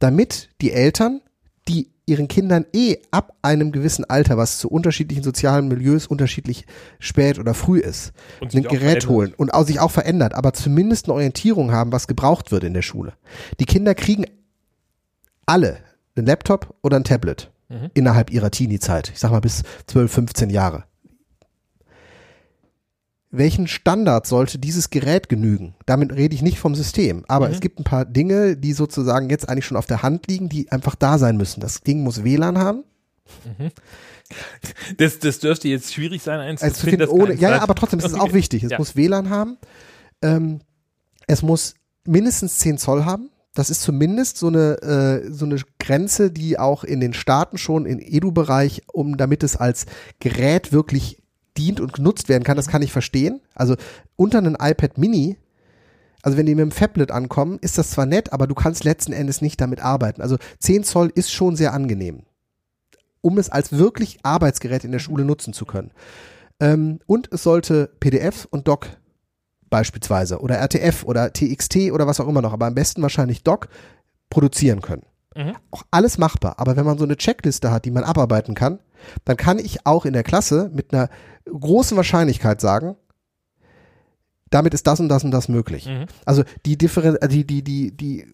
damit 0.01 0.51
die 0.61 0.73
Eltern, 0.73 1.21
die 1.69 1.94
ihren 2.07 2.29
Kindern 2.29 2.67
eh 2.73 2.99
ab 3.11 3.35
einem 3.43 3.73
gewissen 3.73 4.05
Alter, 4.05 4.37
was 4.37 4.59
zu 4.59 4.69
unterschiedlichen 4.69 5.23
sozialen 5.23 5.69
Milieus 5.69 6.07
unterschiedlich 6.07 6.67
spät 6.99 7.39
oder 7.39 7.55
früh 7.55 7.79
ist, 7.81 8.13
ein 8.43 8.63
Gerät 8.63 9.09
holen 9.09 9.33
und 9.37 9.55
auch 9.55 9.67
sich 9.67 9.81
auch 9.81 9.91
verändert, 9.91 10.35
aber 10.35 10.53
zumindest 10.53 11.07
eine 11.07 11.15
Orientierung 11.15 11.73
haben, 11.73 11.93
was 11.93 12.07
gebraucht 12.07 12.53
wird 12.53 12.65
in 12.65 12.75
der 12.75 12.83
Schule. 12.83 13.15
Die 13.59 13.65
Kinder 13.65 13.95
kriegen 13.95 14.27
alle 15.47 15.79
einen 16.17 16.27
Laptop 16.27 16.75
oder 16.83 16.97
ein 16.97 17.05
Tablet 17.05 17.51
Mhm. 17.71 17.91
innerhalb 17.95 18.31
ihrer 18.31 18.51
Teenie-Zeit. 18.51 19.11
Ich 19.15 19.19
sag 19.21 19.31
mal 19.31 19.41
bis 19.41 19.63
12, 19.87 20.13
15 20.13 20.51
Jahre. 20.51 20.85
Welchen 23.37 23.67
Standard 23.67 24.27
sollte 24.27 24.59
dieses 24.59 24.91
Gerät 24.91 25.29
genügen? 25.29 25.75
Damit 25.87 26.13
rede 26.13 26.35
ich 26.35 26.43
nicht 26.43 26.59
vom 26.59 26.75
System, 26.75 27.25
aber 27.29 27.49
Mhm. 27.49 27.55
es 27.55 27.61
gibt 27.61 27.79
ein 27.81 27.85
paar 27.85 28.05
Dinge, 28.05 28.57
die 28.57 28.73
sozusagen 28.73 29.29
jetzt 29.31 29.49
eigentlich 29.49 29.67
schon 29.67 29.77
auf 29.77 29.87
der 29.87 30.03
Hand 30.03 30.27
liegen, 30.29 30.49
die 30.49 30.71
einfach 30.71 30.95
da 30.95 31.19
sein 31.19 31.37
müssen. 31.37 31.61
Das 31.61 31.81
Ding 31.83 32.03
muss 32.03 32.23
WLAN 32.25 32.59
haben. 32.59 32.85
Das, 34.97 35.19
das 35.19 35.39
dürfte 35.39 35.69
jetzt 35.69 35.93
schwierig 35.93 36.23
sein, 36.23 36.41
eins 36.41 36.63
Also 36.63 36.77
zu 36.77 36.87
finden. 36.87 37.09
ohne, 37.09 37.35
ja, 37.35 37.51
ja, 37.51 37.63
aber 37.63 37.75
trotzdem, 37.75 37.99
es 37.99 38.07
ist 38.07 38.15
auch 38.15 38.25
Okay. 38.25 38.35
wichtig. 38.35 38.65
Es 38.65 38.71
Ja. 38.73 38.79
muss 38.79 38.97
WLAN 38.97 39.31
haben. 39.31 39.57
Ähm, 40.23 40.61
es 41.27 41.43
muss 41.43 41.75
mindestens 42.07 42.59
10 42.59 42.79
Zoll 42.79 43.05
haben. 43.05 43.31
Das 43.55 43.71
ist 43.71 43.83
zumindest 43.83 44.37
so 44.39 44.49
eine, 44.49 44.83
äh, 44.83 45.31
so 45.33 45.45
eine 45.45 45.57
Grenze, 45.79 46.31
die 46.33 46.59
auch 46.59 46.83
in 46.85 47.01
den 47.01 47.15
Staaten 47.15 47.57
schon 47.59 47.87
im 47.87 47.99
Edu-Bereich, 48.01 48.83
um 48.93 49.17
damit 49.17 49.43
es 49.45 49.57
als 49.57 49.87
Gerät 50.19 50.73
wirklich 50.73 51.23
dient 51.57 51.81
und 51.81 51.93
genutzt 51.93 52.29
werden 52.29 52.45
kann, 52.45 52.57
das 52.57 52.69
kann 52.69 52.83
ich 52.83 52.93
verstehen. 52.93 53.41
Also 53.55 53.77
unter 54.17 54.39
einem 54.39 54.57
iPad 54.61 54.99
Mini, 54.99 55.39
also 56.23 56.37
wenn 56.39 56.47
die 56.47 56.55
mit 56.55 56.63
dem 56.63 56.71
Fablet 56.71 57.11
ankommen, 57.11 57.59
ist 57.61 57.79
das 57.79 57.91
zwar 57.91 58.07
nett, 58.07 58.33
aber 58.33 58.47
du 58.47 58.55
kannst 58.55 58.85
letzten 58.85 59.13
Endes 59.13 59.43
nicht 59.43 59.61
damit 59.61 59.81
arbeiten. 59.81 60.23
Also 60.23 60.37
10 60.61 60.85
Zoll 60.85 61.13
ist 61.15 61.33
schon 61.33 61.57
sehr 61.57 61.73
angenehm, 61.73 62.23
um 63.21 63.39
es 63.39 63.51
als 63.51 63.73
wirklich 63.73 64.19
Arbeitsgerät 64.23 64.85
in 64.85 64.93
der 64.93 64.99
Schule 64.99 65.25
nutzen 65.25 65.53
zu 65.53 65.65
können. 65.65 65.91
Ähm, 66.61 67.01
und 67.07 67.33
es 67.33 67.43
sollte 67.43 67.91
PDF 68.01 68.47
und 68.51 68.69
Doc 68.69 68.89
beispielsweise 69.71 70.41
oder 70.41 70.57
RTF 70.57 71.05
oder 71.05 71.33
TXT 71.33 71.93
oder 71.93 72.07
was 72.07 72.21
auch 72.21 72.29
immer 72.29 72.43
noch, 72.43 72.53
aber 72.53 72.67
am 72.67 72.75
besten 72.75 73.03
wahrscheinlich 73.03 73.43
Doc 73.43 73.69
produzieren 74.31 74.81
können. 74.81 75.03
Mhm. 75.37 75.57
Auch 75.71 75.83
alles 75.91 76.19
machbar. 76.19 76.59
Aber 76.59 76.77
wenn 76.77 76.87
man 76.87 76.99
so 76.99 77.05
eine 77.05 77.17
Checkliste 77.17 77.71
hat, 77.71 77.85
die 77.85 77.91
man 77.91 78.05
abarbeiten 78.05 78.55
kann, 78.55 78.79
dann 79.25 79.37
kann 79.37 79.59
ich 79.59 79.87
auch 79.87 80.07
in 80.07 80.13
der 80.13 80.23
Klasse 80.23 80.71
mit 80.73 80.95
einer 80.95 81.09
großen 81.47 81.97
Wahrscheinlichkeit 81.97 82.61
sagen, 82.61 82.97
damit 84.51 84.75
ist 84.75 84.87
das 84.87 85.01
und 85.01 85.09
das 85.09 85.25
und 85.25 85.31
das 85.31 85.49
möglich. 85.49 85.87
Mhm. 85.87 86.07
Also 86.25 86.45
die 86.65 86.77
Differen 86.79 87.17
äh, 87.17 87.29
die, 87.29 87.45
die, 87.45 87.63
die, 87.63 87.91
die, 87.97 88.27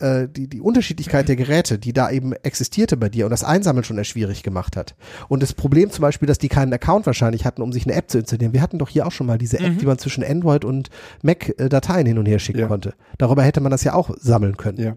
äh, 0.00 0.28
die, 0.28 0.48
die 0.48 0.60
Unterschiedlichkeit 0.60 1.28
der 1.28 1.36
Geräte, 1.36 1.78
die 1.78 1.92
da 1.92 2.10
eben 2.10 2.32
existierte 2.34 2.96
bei 2.96 3.08
dir 3.08 3.24
und 3.24 3.30
das 3.30 3.44
Einsammeln 3.44 3.84
schon 3.84 3.96
erst 3.96 4.10
schwierig 4.10 4.42
gemacht 4.42 4.76
hat. 4.76 4.94
Und 5.28 5.42
das 5.42 5.54
Problem 5.54 5.90
zum 5.90 6.02
Beispiel, 6.02 6.26
dass 6.26 6.38
die 6.38 6.48
keinen 6.48 6.72
Account 6.74 7.06
wahrscheinlich 7.06 7.46
hatten, 7.46 7.62
um 7.62 7.72
sich 7.72 7.86
eine 7.86 7.94
App 7.94 8.10
zu 8.10 8.18
installieren. 8.18 8.52
Wir 8.52 8.60
hatten 8.60 8.78
doch 8.78 8.88
hier 8.90 9.06
auch 9.06 9.12
schon 9.12 9.26
mal 9.26 9.38
diese 9.38 9.58
App, 9.60 9.78
die 9.78 9.86
man 9.86 9.98
zwischen 9.98 10.22
Android 10.24 10.64
und 10.64 10.90
Mac 11.22 11.54
äh, 11.58 11.68
Dateien 11.70 12.06
hin 12.06 12.18
und 12.18 12.26
her 12.26 12.38
schicken 12.38 12.60
Ja. 12.60 12.66
konnte. 12.66 12.94
Darüber 13.16 13.42
hätte 13.42 13.60
man 13.60 13.70
das 13.70 13.84
ja 13.84 13.94
auch 13.94 14.10
sammeln 14.18 14.56
können. 14.58 14.78
Ja. 14.78 14.96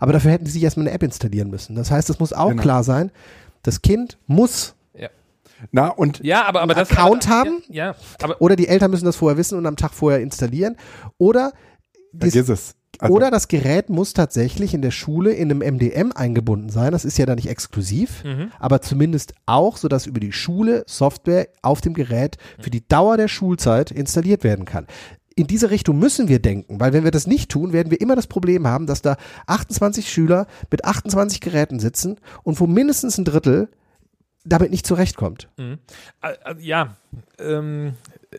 Aber 0.00 0.12
dafür 0.12 0.32
hätten 0.32 0.44
sie 0.46 0.52
sich 0.52 0.62
erstmal 0.64 0.86
eine 0.86 0.94
App 0.94 1.02
installieren 1.02 1.48
müssen. 1.48 1.76
Das 1.76 1.90
heißt, 1.90 2.10
es 2.10 2.18
muss 2.18 2.32
auch 2.34 2.50
Genau. 2.50 2.60
klar 2.62 2.84
sein, 2.84 3.10
das 3.62 3.80
Kind 3.80 4.18
muss 4.26 4.74
Na, 5.72 5.88
und 5.88 6.20
Ja, 6.24 6.44
aber, 6.46 6.62
aber 6.62 6.74
das. 6.74 6.90
Account 6.90 7.26
aber, 7.26 7.36
haben? 7.36 7.62
Ja, 7.68 7.86
ja, 7.90 7.94
aber 8.22 8.40
oder 8.40 8.56
die 8.56 8.68
Eltern 8.68 8.90
müssen 8.90 9.04
das 9.04 9.16
vorher 9.16 9.36
wissen 9.38 9.58
und 9.58 9.66
am 9.66 9.76
Tag 9.76 9.92
vorher 9.94 10.20
installieren 10.20 10.76
oder 11.18 11.52
dies- 12.12 12.34
es. 12.34 12.74
Also, 12.98 13.14
Oder 13.14 13.30
das 13.30 13.48
Gerät 13.48 13.88
muss 13.88 14.12
tatsächlich 14.12 14.74
in 14.74 14.82
der 14.82 14.90
Schule 14.90 15.32
in 15.32 15.50
einem 15.50 15.62
MDM 15.62 16.12
eingebunden 16.14 16.68
sein. 16.68 16.92
Das 16.92 17.06
ist 17.06 17.16
ja 17.16 17.24
dann 17.24 17.36
nicht 17.36 17.48
exklusiv, 17.48 18.24
Mhm. 18.24 18.50
aber 18.58 18.82
zumindest 18.82 19.32
auch, 19.46 19.78
sodass 19.78 20.04
über 20.06 20.20
die 20.20 20.32
Schule 20.32 20.84
Software 20.86 21.48
auf 21.62 21.80
dem 21.80 21.94
Gerät 21.94 22.36
für 22.58 22.68
die 22.68 22.86
Dauer 22.86 23.16
der 23.16 23.28
Schulzeit 23.28 23.90
installiert 23.90 24.44
werden 24.44 24.66
kann. 24.66 24.86
In 25.34 25.46
diese 25.46 25.70
Richtung 25.70 25.98
müssen 25.98 26.28
wir 26.28 26.40
denken, 26.40 26.78
weil 26.78 26.92
wenn 26.92 27.04
wir 27.04 27.10
das 27.10 27.26
nicht 27.26 27.50
tun, 27.50 27.72
werden 27.72 27.90
wir 27.90 28.00
immer 28.02 28.16
das 28.16 28.26
Problem 28.26 28.66
haben, 28.66 28.86
dass 28.86 29.00
da 29.00 29.16
28 29.46 30.10
Schüler 30.10 30.46
mit 30.70 30.84
28 30.84 31.40
Geräten 31.40 31.78
sitzen 31.80 32.16
und 32.42 32.60
wo 32.60 32.66
mindestens 32.66 33.16
ein 33.16 33.24
Drittel 33.24 33.68
damit 34.44 34.70
nicht 34.70 34.86
zurechtkommt. 34.86 35.48
Mhm. 35.58 35.78
Äh, 36.22 36.28
äh, 36.50 36.54
Ja, 36.60 36.96
ähm, 37.38 37.94
äh, 38.30 38.36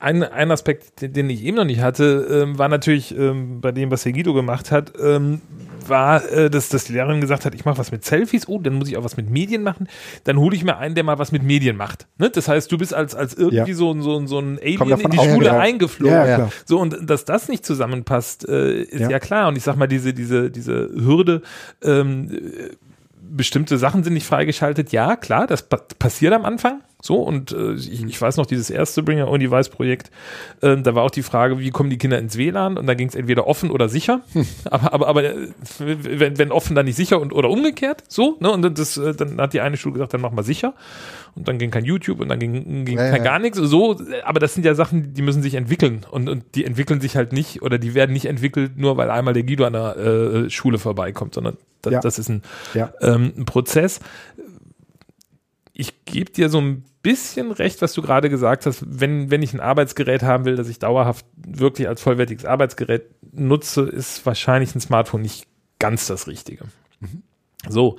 ein, 0.00 0.22
ein 0.22 0.50
Aspekt, 0.50 1.00
den, 1.16 1.30
ich 1.30 1.42
eben 1.44 1.56
noch 1.56 1.64
nicht 1.64 1.80
hatte, 1.80 2.26
ähm, 2.30 2.58
war 2.58 2.68
natürlich 2.68 3.16
ähm, 3.16 3.62
bei 3.62 3.72
dem, 3.72 3.90
was 3.90 4.04
Herr 4.04 4.12
Guido 4.12 4.34
gemacht 4.34 4.70
hat, 4.70 4.92
ähm, 5.00 5.40
war, 5.86 6.28
äh, 6.30 6.50
dass, 6.50 6.68
dass 6.68 6.84
die 6.84 6.92
Lehrerin 6.92 7.22
gesagt 7.22 7.46
hat, 7.46 7.54
ich 7.54 7.64
mache 7.64 7.78
was 7.78 7.90
mit 7.90 8.04
Selfies, 8.04 8.46
oh, 8.48 8.58
dann 8.60 8.74
muss 8.74 8.88
ich 8.88 8.98
auch 8.98 9.04
was 9.04 9.16
mit 9.16 9.30
Medien 9.30 9.62
machen, 9.62 9.88
dann 10.24 10.36
hole 10.38 10.54
ich 10.56 10.64
mir 10.64 10.76
einen, 10.76 10.94
der 10.94 11.04
mal 11.04 11.18
was 11.18 11.32
mit 11.32 11.42
Medien 11.42 11.76
macht. 11.76 12.06
Ne? 12.18 12.28
Das 12.28 12.48
heißt, 12.48 12.70
du 12.70 12.76
bist 12.76 12.92
als, 12.92 13.14
als 13.14 13.32
irgendwie 13.34 13.70
Ja. 13.70 13.74
so, 13.76 13.92
ein- 13.92 14.02
so, 14.02 14.18
ein- 14.18 14.26
so 14.26 14.38
ein 14.40 14.58
Alien 14.58 15.00
in 15.00 15.10
die 15.10 15.16
Schule 15.16 15.38
genau. 15.46 15.58
eingeflogen. 15.58 16.14
Ja, 16.14 16.26
Ja. 16.38 16.50
So, 16.66 16.80
und 16.80 17.08
dass 17.08 17.24
das 17.24 17.48
nicht 17.48 17.64
zusammenpasst, 17.64 18.46
äh, 18.46 18.82
ist 18.82 19.00
ja. 19.00 19.08
Ja. 19.10 19.18
klar. 19.20 19.48
Und 19.48 19.56
ich 19.56 19.62
sag 19.62 19.76
mal, 19.76 19.86
diese, 19.86 20.12
diese, 20.12 20.50
diese 20.50 20.90
Hürde, 20.94 21.40
ähm, 21.82 22.30
äh, 22.30 22.70
bestimmte 23.30 23.78
Sachen 23.78 24.04
sind 24.04 24.14
nicht 24.14 24.26
freigeschaltet, 24.26 24.92
ja, 24.92 25.16
klar, 25.16 25.46
das 25.46 25.68
pa 25.68 25.76
passiert 25.98 26.32
am 26.32 26.44
Anfang. 26.44 26.82
So, 27.06 27.16
und 27.16 27.52
äh, 27.52 27.74
ich, 27.74 28.02
ich 28.02 28.18
weiß 28.18 28.38
noch, 28.38 28.46
dieses 28.46 28.70
erste 28.70 29.02
Bringer 29.02 29.28
on 29.28 29.38
Device 29.38 29.68
Projekt, 29.68 30.10
äh, 30.62 30.74
da 30.78 30.94
war 30.94 31.02
auch 31.02 31.10
die 31.10 31.22
Frage, 31.22 31.58
wie 31.58 31.68
kommen 31.70 31.90
die 31.90 31.98
Kinder 31.98 32.18
ins 32.18 32.38
WLAN? 32.38 32.78
Und 32.78 32.86
da 32.86 32.94
ging 32.94 33.08
es 33.08 33.14
entweder 33.14 33.46
offen 33.46 33.70
oder 33.70 33.90
sicher. 33.90 34.22
Aber, 34.70 34.90
aber, 34.94 35.08
aber 35.08 35.24
äh, 35.24 35.48
wenn, 35.78 36.38
wenn 36.38 36.50
offen, 36.50 36.74
dann 36.74 36.86
nicht 36.86 36.96
sicher 36.96 37.20
und 37.20 37.34
oder 37.34 37.50
umgekehrt. 37.50 38.04
So, 38.08 38.38
ne? 38.40 38.50
Und 38.50 38.62
dann 38.62 38.74
das, 38.74 38.96
äh, 38.96 39.14
dann 39.14 39.38
hat 39.38 39.52
die 39.52 39.60
eine 39.60 39.76
Schule 39.76 39.92
gesagt, 39.92 40.14
dann 40.14 40.22
mach 40.22 40.30
mal 40.32 40.44
sicher. 40.44 40.72
Und 41.34 41.46
dann 41.46 41.58
ging 41.58 41.70
kein 41.70 41.84
YouTube 41.84 42.20
und 42.20 42.30
dann 42.30 42.38
ging, 42.38 42.86
ging 42.86 42.96
Ja, 42.96 43.10
kein 43.10 43.18
ja. 43.18 43.22
gar 43.24 43.38
nichts. 43.38 43.58
So, 43.58 44.00
aber 44.24 44.40
das 44.40 44.54
sind 44.54 44.64
ja 44.64 44.74
Sachen, 44.74 45.12
die 45.12 45.20
müssen 45.20 45.42
sich 45.42 45.56
entwickeln. 45.56 46.06
Und, 46.10 46.30
und 46.30 46.44
die 46.54 46.64
entwickeln 46.64 47.02
sich 47.02 47.16
halt 47.16 47.34
nicht 47.34 47.60
oder 47.60 47.76
die 47.76 47.92
werden 47.92 48.14
nicht 48.14 48.24
entwickelt, 48.24 48.78
nur 48.78 48.96
weil 48.96 49.10
einmal 49.10 49.34
der 49.34 49.42
Guido 49.42 49.66
an 49.66 49.74
der 49.74 49.96
äh, 49.98 50.48
Schule 50.50 50.78
vorbeikommt, 50.78 51.34
sondern 51.34 51.58
das, 51.82 51.92
Ja. 51.92 52.00
das 52.00 52.18
ist 52.18 52.30
ein, 52.30 52.40
Ja. 52.72 52.94
ähm, 53.02 53.34
ein 53.36 53.44
Prozess. 53.44 54.00
Ich 55.74 56.04
gebe 56.04 56.30
dir 56.30 56.48
so 56.48 56.60
ein 56.60 56.84
bisschen 57.02 57.50
recht, 57.52 57.82
was 57.82 57.92
du 57.92 58.00
gerade 58.00 58.30
gesagt 58.30 58.64
hast. 58.64 58.84
Wenn, 58.86 59.30
wenn 59.30 59.42
ich 59.42 59.52
ein 59.52 59.60
Arbeitsgerät 59.60 60.22
haben 60.22 60.44
will, 60.44 60.56
das 60.56 60.68
ich 60.68 60.78
dauerhaft 60.78 61.26
wirklich 61.36 61.88
als 61.88 62.00
vollwertiges 62.00 62.44
Arbeitsgerät 62.44 63.02
nutze, 63.32 63.82
ist 63.82 64.24
wahrscheinlich 64.24 64.74
ein 64.74 64.80
Smartphone 64.80 65.22
nicht 65.22 65.46
ganz 65.78 66.06
das 66.06 66.26
Richtige. 66.28 66.64
So. 67.68 67.98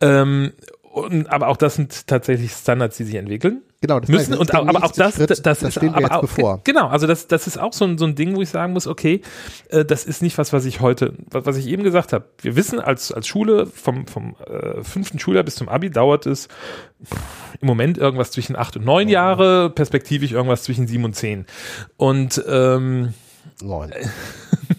Ähm, 0.00 0.52
und, 0.82 1.28
aber 1.28 1.48
auch 1.48 1.56
das 1.56 1.74
sind 1.74 2.06
tatsächlich 2.06 2.52
Standards, 2.52 2.96
die 2.96 3.04
sich 3.04 3.16
entwickeln. 3.16 3.62
Genau, 3.86 4.00
das 4.00 4.10
müssen 4.10 4.34
und 4.34 4.52
aber 4.52 4.82
auch 4.82 4.90
das, 4.90 5.14
Schritt, 5.14 5.30
das, 5.30 5.42
das 5.42 5.60
das 5.60 5.68
ist 5.68 5.74
stehen 5.76 5.94
wir 5.94 6.04
aber 6.04 6.16
auch, 6.16 6.20
bevor. 6.22 6.60
Genau, 6.64 6.88
also 6.88 7.06
das, 7.06 7.28
das 7.28 7.46
ist 7.46 7.56
auch 7.56 7.72
so 7.72 7.84
ein, 7.84 7.98
so 7.98 8.04
ein 8.04 8.16
Ding, 8.16 8.34
wo 8.34 8.42
ich 8.42 8.48
sagen 8.48 8.72
muss, 8.72 8.88
okay, 8.88 9.20
äh, 9.68 9.84
das 9.84 10.04
ist 10.04 10.22
nicht 10.22 10.38
was, 10.38 10.52
was 10.52 10.64
ich 10.64 10.80
heute, 10.80 11.14
was, 11.30 11.46
was 11.46 11.56
ich 11.56 11.68
eben 11.68 11.84
gesagt 11.84 12.12
habe. 12.12 12.24
Wir 12.42 12.56
wissen 12.56 12.80
als, 12.80 13.12
als 13.12 13.28
Schule 13.28 13.66
vom, 13.66 14.08
vom 14.08 14.34
äh, 14.44 14.82
fünften 14.82 15.20
Schuljahr 15.20 15.44
bis 15.44 15.54
zum 15.54 15.68
Abi 15.68 15.90
dauert 15.90 16.26
es 16.26 16.48
im 17.60 17.68
Moment 17.68 17.96
irgendwas 17.96 18.32
zwischen 18.32 18.56
acht 18.56 18.76
und 18.76 18.84
neun 18.84 19.08
Jahre, 19.08 19.70
perspektivisch 19.70 20.32
irgendwas 20.32 20.64
zwischen 20.64 20.88
sieben 20.88 21.04
und 21.04 21.14
zehn. 21.14 21.46
Und 21.96 22.42
ähm, 22.48 23.14
Neun. 23.62 23.92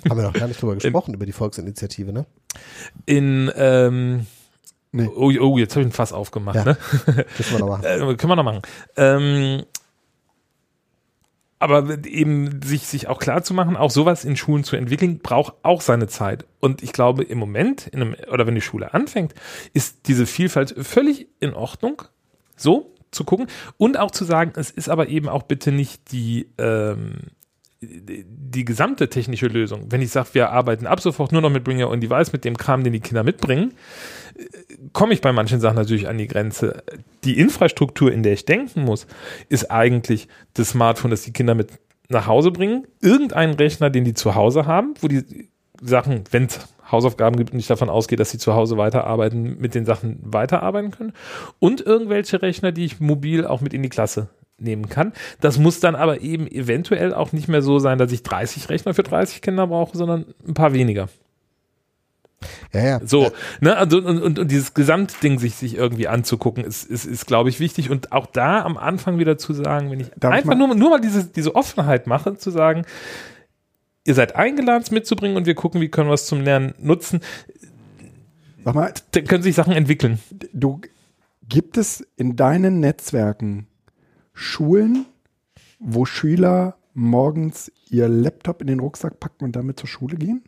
Haben 0.10 0.18
wir 0.18 0.24
noch 0.24 0.34
gar 0.34 0.50
nicht 0.50 0.62
drüber 0.62 0.76
gesprochen, 0.80 1.14
über 1.14 1.26
die 1.26 1.32
Volksinitiative, 1.32 2.12
ne? 2.12 2.26
in 3.06 3.50
ähm, 3.56 4.28
Nee. 4.92 5.10
oh, 5.16 5.32
oh, 5.40 5.58
jetzt 5.58 5.74
habe 5.76 5.82
ich 5.82 5.88
ein 5.88 5.92
Fass 5.92 6.14
aufgemacht, 6.14 6.56
Ja. 6.56 6.64
ne? 6.64 6.78
Müssen 7.38 7.54
wir 7.54 7.60
noch 7.60 7.68
machen. 7.70 7.84
Äh, 7.86 7.98
können 8.16 8.30
wir 8.32 8.36
noch 8.36 8.44
machen. 8.44 8.62
Ähm, 8.96 9.64
aber 11.60 12.06
eben 12.06 12.62
sich, 12.62 12.86
sich 12.86 13.08
auch 13.08 13.18
klar 13.20 13.42
zu 13.44 13.54
machen, 13.54 13.76
auch 13.76 13.90
sowas 13.90 14.26
in 14.26 14.38
Schulen 14.38 14.64
zu 14.64 14.76
entwickeln, 14.76 15.20
braucht 15.20 15.56
auch 15.64 15.82
seine 15.82 16.08
Zeit. 16.08 16.46
Und 16.60 16.84
ich 16.84 16.94
glaube, 16.94 17.24
im 17.24 17.40
Moment, 17.40 17.88
in 17.88 18.02
einem, 18.02 18.16
oder 18.32 18.46
wenn 18.46 18.54
die 18.56 18.62
Schule 18.62 18.94
anfängt, 18.94 19.34
ist 19.74 20.08
diese 20.08 20.28
Vielfalt 20.28 20.76
völlig 20.86 21.28
in 21.40 21.54
Ordnung, 21.56 22.04
so 22.56 22.94
zu 23.10 23.24
gucken. 23.24 23.48
Und 23.78 23.98
auch 23.98 24.12
zu 24.12 24.24
sagen, 24.24 24.54
es 24.56 24.70
ist 24.70 24.88
aber 24.90 25.08
eben 25.10 25.30
auch 25.30 25.44
bitte 25.44 25.72
nicht 25.72 26.12
die, 26.12 26.48
ähm, 26.60 27.16
die, 27.82 28.66
gesamte 28.66 29.10
technische 29.10 29.48
Lösung. 29.48 29.92
Wenn 29.92 30.02
ich 30.02 30.10
sage, 30.10 30.30
wir 30.34 30.50
arbeiten 30.50 30.88
ab 30.88 31.00
sofort 31.00 31.32
nur 31.32 31.42
noch 31.42 31.52
mit 31.52 31.64
Bring 31.64 31.82
Your 31.82 31.92
Own 31.92 32.02
Device, 32.02 32.34
mit 32.34 32.44
dem 32.44 32.58
Kram, 32.58 32.84
den 32.84 32.94
die 32.94 33.00
Kinder 33.00 33.24
mitbringen, 33.24 33.74
komme 34.94 35.14
ich 35.14 35.22
bei 35.22 35.32
manchen 35.32 35.60
Sachen 35.60 35.76
natürlich 35.76 36.08
an 36.08 36.18
die 36.18 36.28
Grenze. 36.28 36.84
Die 37.24 37.40
Infrastruktur, 37.40 38.12
in 38.12 38.24
der 38.24 38.34
ich 38.34 38.46
denken 38.46 38.84
muss, 38.84 39.06
ist 39.50 39.70
eigentlich 39.70 40.28
das 40.54 40.70
Smartphone, 40.70 41.12
das 41.12 41.24
die 41.24 41.34
Kinder 41.34 41.54
mit 41.54 41.70
nach 42.10 42.26
Hause 42.26 42.52
bringen, 42.52 42.88
irgendeinen 43.02 43.54
Rechner, 43.54 43.90
den 43.90 44.06
die 44.06 44.14
zu 44.14 44.34
Hause 44.34 44.66
haben, 44.66 44.94
wo 45.02 45.08
die 45.08 45.50
Sachen, 45.82 46.24
wenn 46.32 46.46
es 46.46 46.60
Hausaufgaben 46.92 47.36
gibt 47.36 47.52
und 47.52 47.60
ich 47.60 47.68
davon 47.68 47.90
ausgehe, 47.90 48.18
dass 48.18 48.32
sie 48.32 48.38
zu 48.38 48.54
Hause 48.54 48.78
weiterarbeiten, 48.78 49.60
mit 49.60 49.76
den 49.76 49.86
Sachen 49.86 50.20
weiterarbeiten 50.24 50.92
können 50.92 51.14
und 51.60 51.82
irgendwelche 51.82 52.42
Rechner, 52.42 52.72
die 52.72 52.86
ich 52.86 53.00
mobil 53.00 53.46
auch 53.46 53.62
mit 53.62 53.74
in 53.74 53.84
die 53.84 53.90
Klasse 53.90 54.30
nehmen 54.60 54.90
kann. 54.90 55.14
Das 55.42 55.58
muss 55.60 55.80
dann 55.80 55.96
aber 55.96 56.22
eben 56.22 56.48
eventuell 56.48 57.14
auch 57.14 57.32
nicht 57.32 57.48
mehr 57.48 57.62
so 57.62 57.80
sein, 57.80 57.98
dass 57.98 58.12
ich 58.12 58.24
30 58.24 58.70
Rechner 58.70 58.94
für 58.94 59.04
30 59.04 59.42
Kinder 59.42 59.68
brauche, 59.68 59.98
sondern 59.98 60.26
ein 60.48 60.54
paar 60.54 60.74
weniger. 60.74 61.10
Ja, 62.72 62.84
ja. 62.86 63.00
So, 63.04 63.32
ne, 63.62 63.76
also 63.78 63.98
und, 63.98 64.22
und, 64.22 64.40
und 64.40 64.52
dieses 64.52 64.74
Gesamtding 64.76 65.40
sich, 65.40 65.56
sich 65.56 65.76
irgendwie 65.76 66.08
anzugucken, 66.08 66.64
ist, 66.64 66.84
ist, 66.84 67.06
ist 67.06 67.26
glaube 67.26 67.50
ich, 67.50 67.60
wichtig. 67.60 67.90
Und 67.90 68.12
auch 68.12 68.28
da 68.28 68.62
am 68.64 68.78
Anfang 68.78 69.18
wieder 69.18 69.38
zu 69.40 69.54
sagen, 69.54 69.90
wenn 69.90 70.02
ich 70.02 70.10
Darf 70.18 70.34
ich 70.34 70.38
einfach 70.40 70.56
mal- 70.56 70.68
nur, 70.68 70.76
nur 70.76 70.90
mal 70.92 71.02
diese, 71.02 71.26
diese 71.26 71.56
Offenheit 71.56 72.06
mache, 72.06 72.36
zu 72.38 72.52
sagen, 72.52 72.84
ihr 74.06 74.14
seid 74.14 74.36
eingeladen, 74.36 74.84
es 74.84 74.92
mitzubringen 74.92 75.36
und 75.36 75.48
wir 75.48 75.56
gucken, 75.56 75.82
wie 75.82 75.90
können 75.90 76.10
wir 76.10 76.14
es 76.14 76.28
zum 76.28 76.42
Lernen 76.42 76.74
nutzen, 76.80 77.22
Sag 78.64 78.76
mal, 78.76 78.94
dann 79.12 79.24
können 79.26 79.44
sich 79.44 79.56
Sachen 79.56 79.74
entwickeln. 79.74 80.20
du, 80.54 80.82
gibt 81.50 81.78
es 81.78 82.06
in 82.18 82.36
deinen 82.36 82.80
Netzwerken 82.82 83.66
Schulen, 84.38 85.08
wo 85.80 86.06
Schüler 86.06 86.78
morgens 86.94 87.72
ihr 87.90 88.08
Laptop 88.08 88.62
in 88.62 88.68
den 88.68 88.80
Rucksack 88.80 89.20
packen 89.20 89.46
und 89.46 89.56
damit 89.56 89.80
zur 89.80 89.90
Schule 89.90 90.16
gehen? 90.16 90.44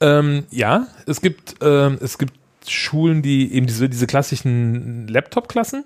Ähm, 0.00 0.44
ja, 0.52 0.86
es 1.06 1.20
gibt, 1.20 1.56
ähm, 1.62 1.98
es 2.00 2.16
gibt 2.18 2.34
Schulen, 2.64 3.22
die 3.22 3.52
eben 3.52 3.66
diese, 3.66 3.88
diese 3.88 4.06
klassischen 4.06 5.08
Laptop-Klassen 5.08 5.84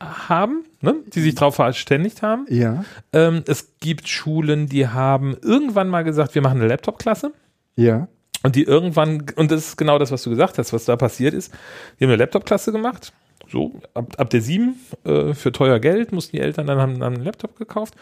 haben, 0.00 0.64
ne, 0.80 0.94
die 1.12 1.20
sich 1.20 1.34
darauf 1.34 1.56
verständigt 1.56 2.22
haben. 2.22 2.46
Ja. 2.48 2.84
Ähm, 3.12 3.42
es 3.48 3.72
gibt 3.80 4.08
Schulen, 4.08 4.68
die 4.68 4.86
haben 4.86 5.36
irgendwann 5.42 5.88
mal 5.88 6.04
gesagt, 6.04 6.36
wir 6.36 6.42
machen 6.42 6.60
eine 6.60 6.68
Laptop-Klasse. 6.68 7.32
Ja. 7.74 8.06
Und 8.44 8.54
die 8.54 8.62
irgendwann, 8.62 9.26
und 9.34 9.50
das 9.50 9.70
ist 9.70 9.76
genau 9.76 9.98
das, 9.98 10.12
was 10.12 10.22
du 10.22 10.30
gesagt 10.30 10.58
hast, 10.58 10.72
was 10.72 10.84
da 10.84 10.94
passiert 10.94 11.34
ist, 11.34 11.52
die 11.98 12.04
haben 12.04 12.10
eine 12.10 12.18
Laptop-Klasse 12.18 12.70
gemacht. 12.70 13.12
So, 13.50 13.80
ab, 13.94 14.14
ab 14.18 14.30
der 14.30 14.42
sieben 14.42 14.78
äh, 15.04 15.32
für 15.32 15.52
teuer 15.52 15.78
Geld 15.78 16.12
mussten 16.12 16.36
die 16.36 16.42
Eltern 16.42 16.66
dann 16.66 16.78
haben, 16.78 17.02
haben 17.02 17.14
einen 17.14 17.24
Laptop 17.24 17.56
gekauft. 17.56 17.94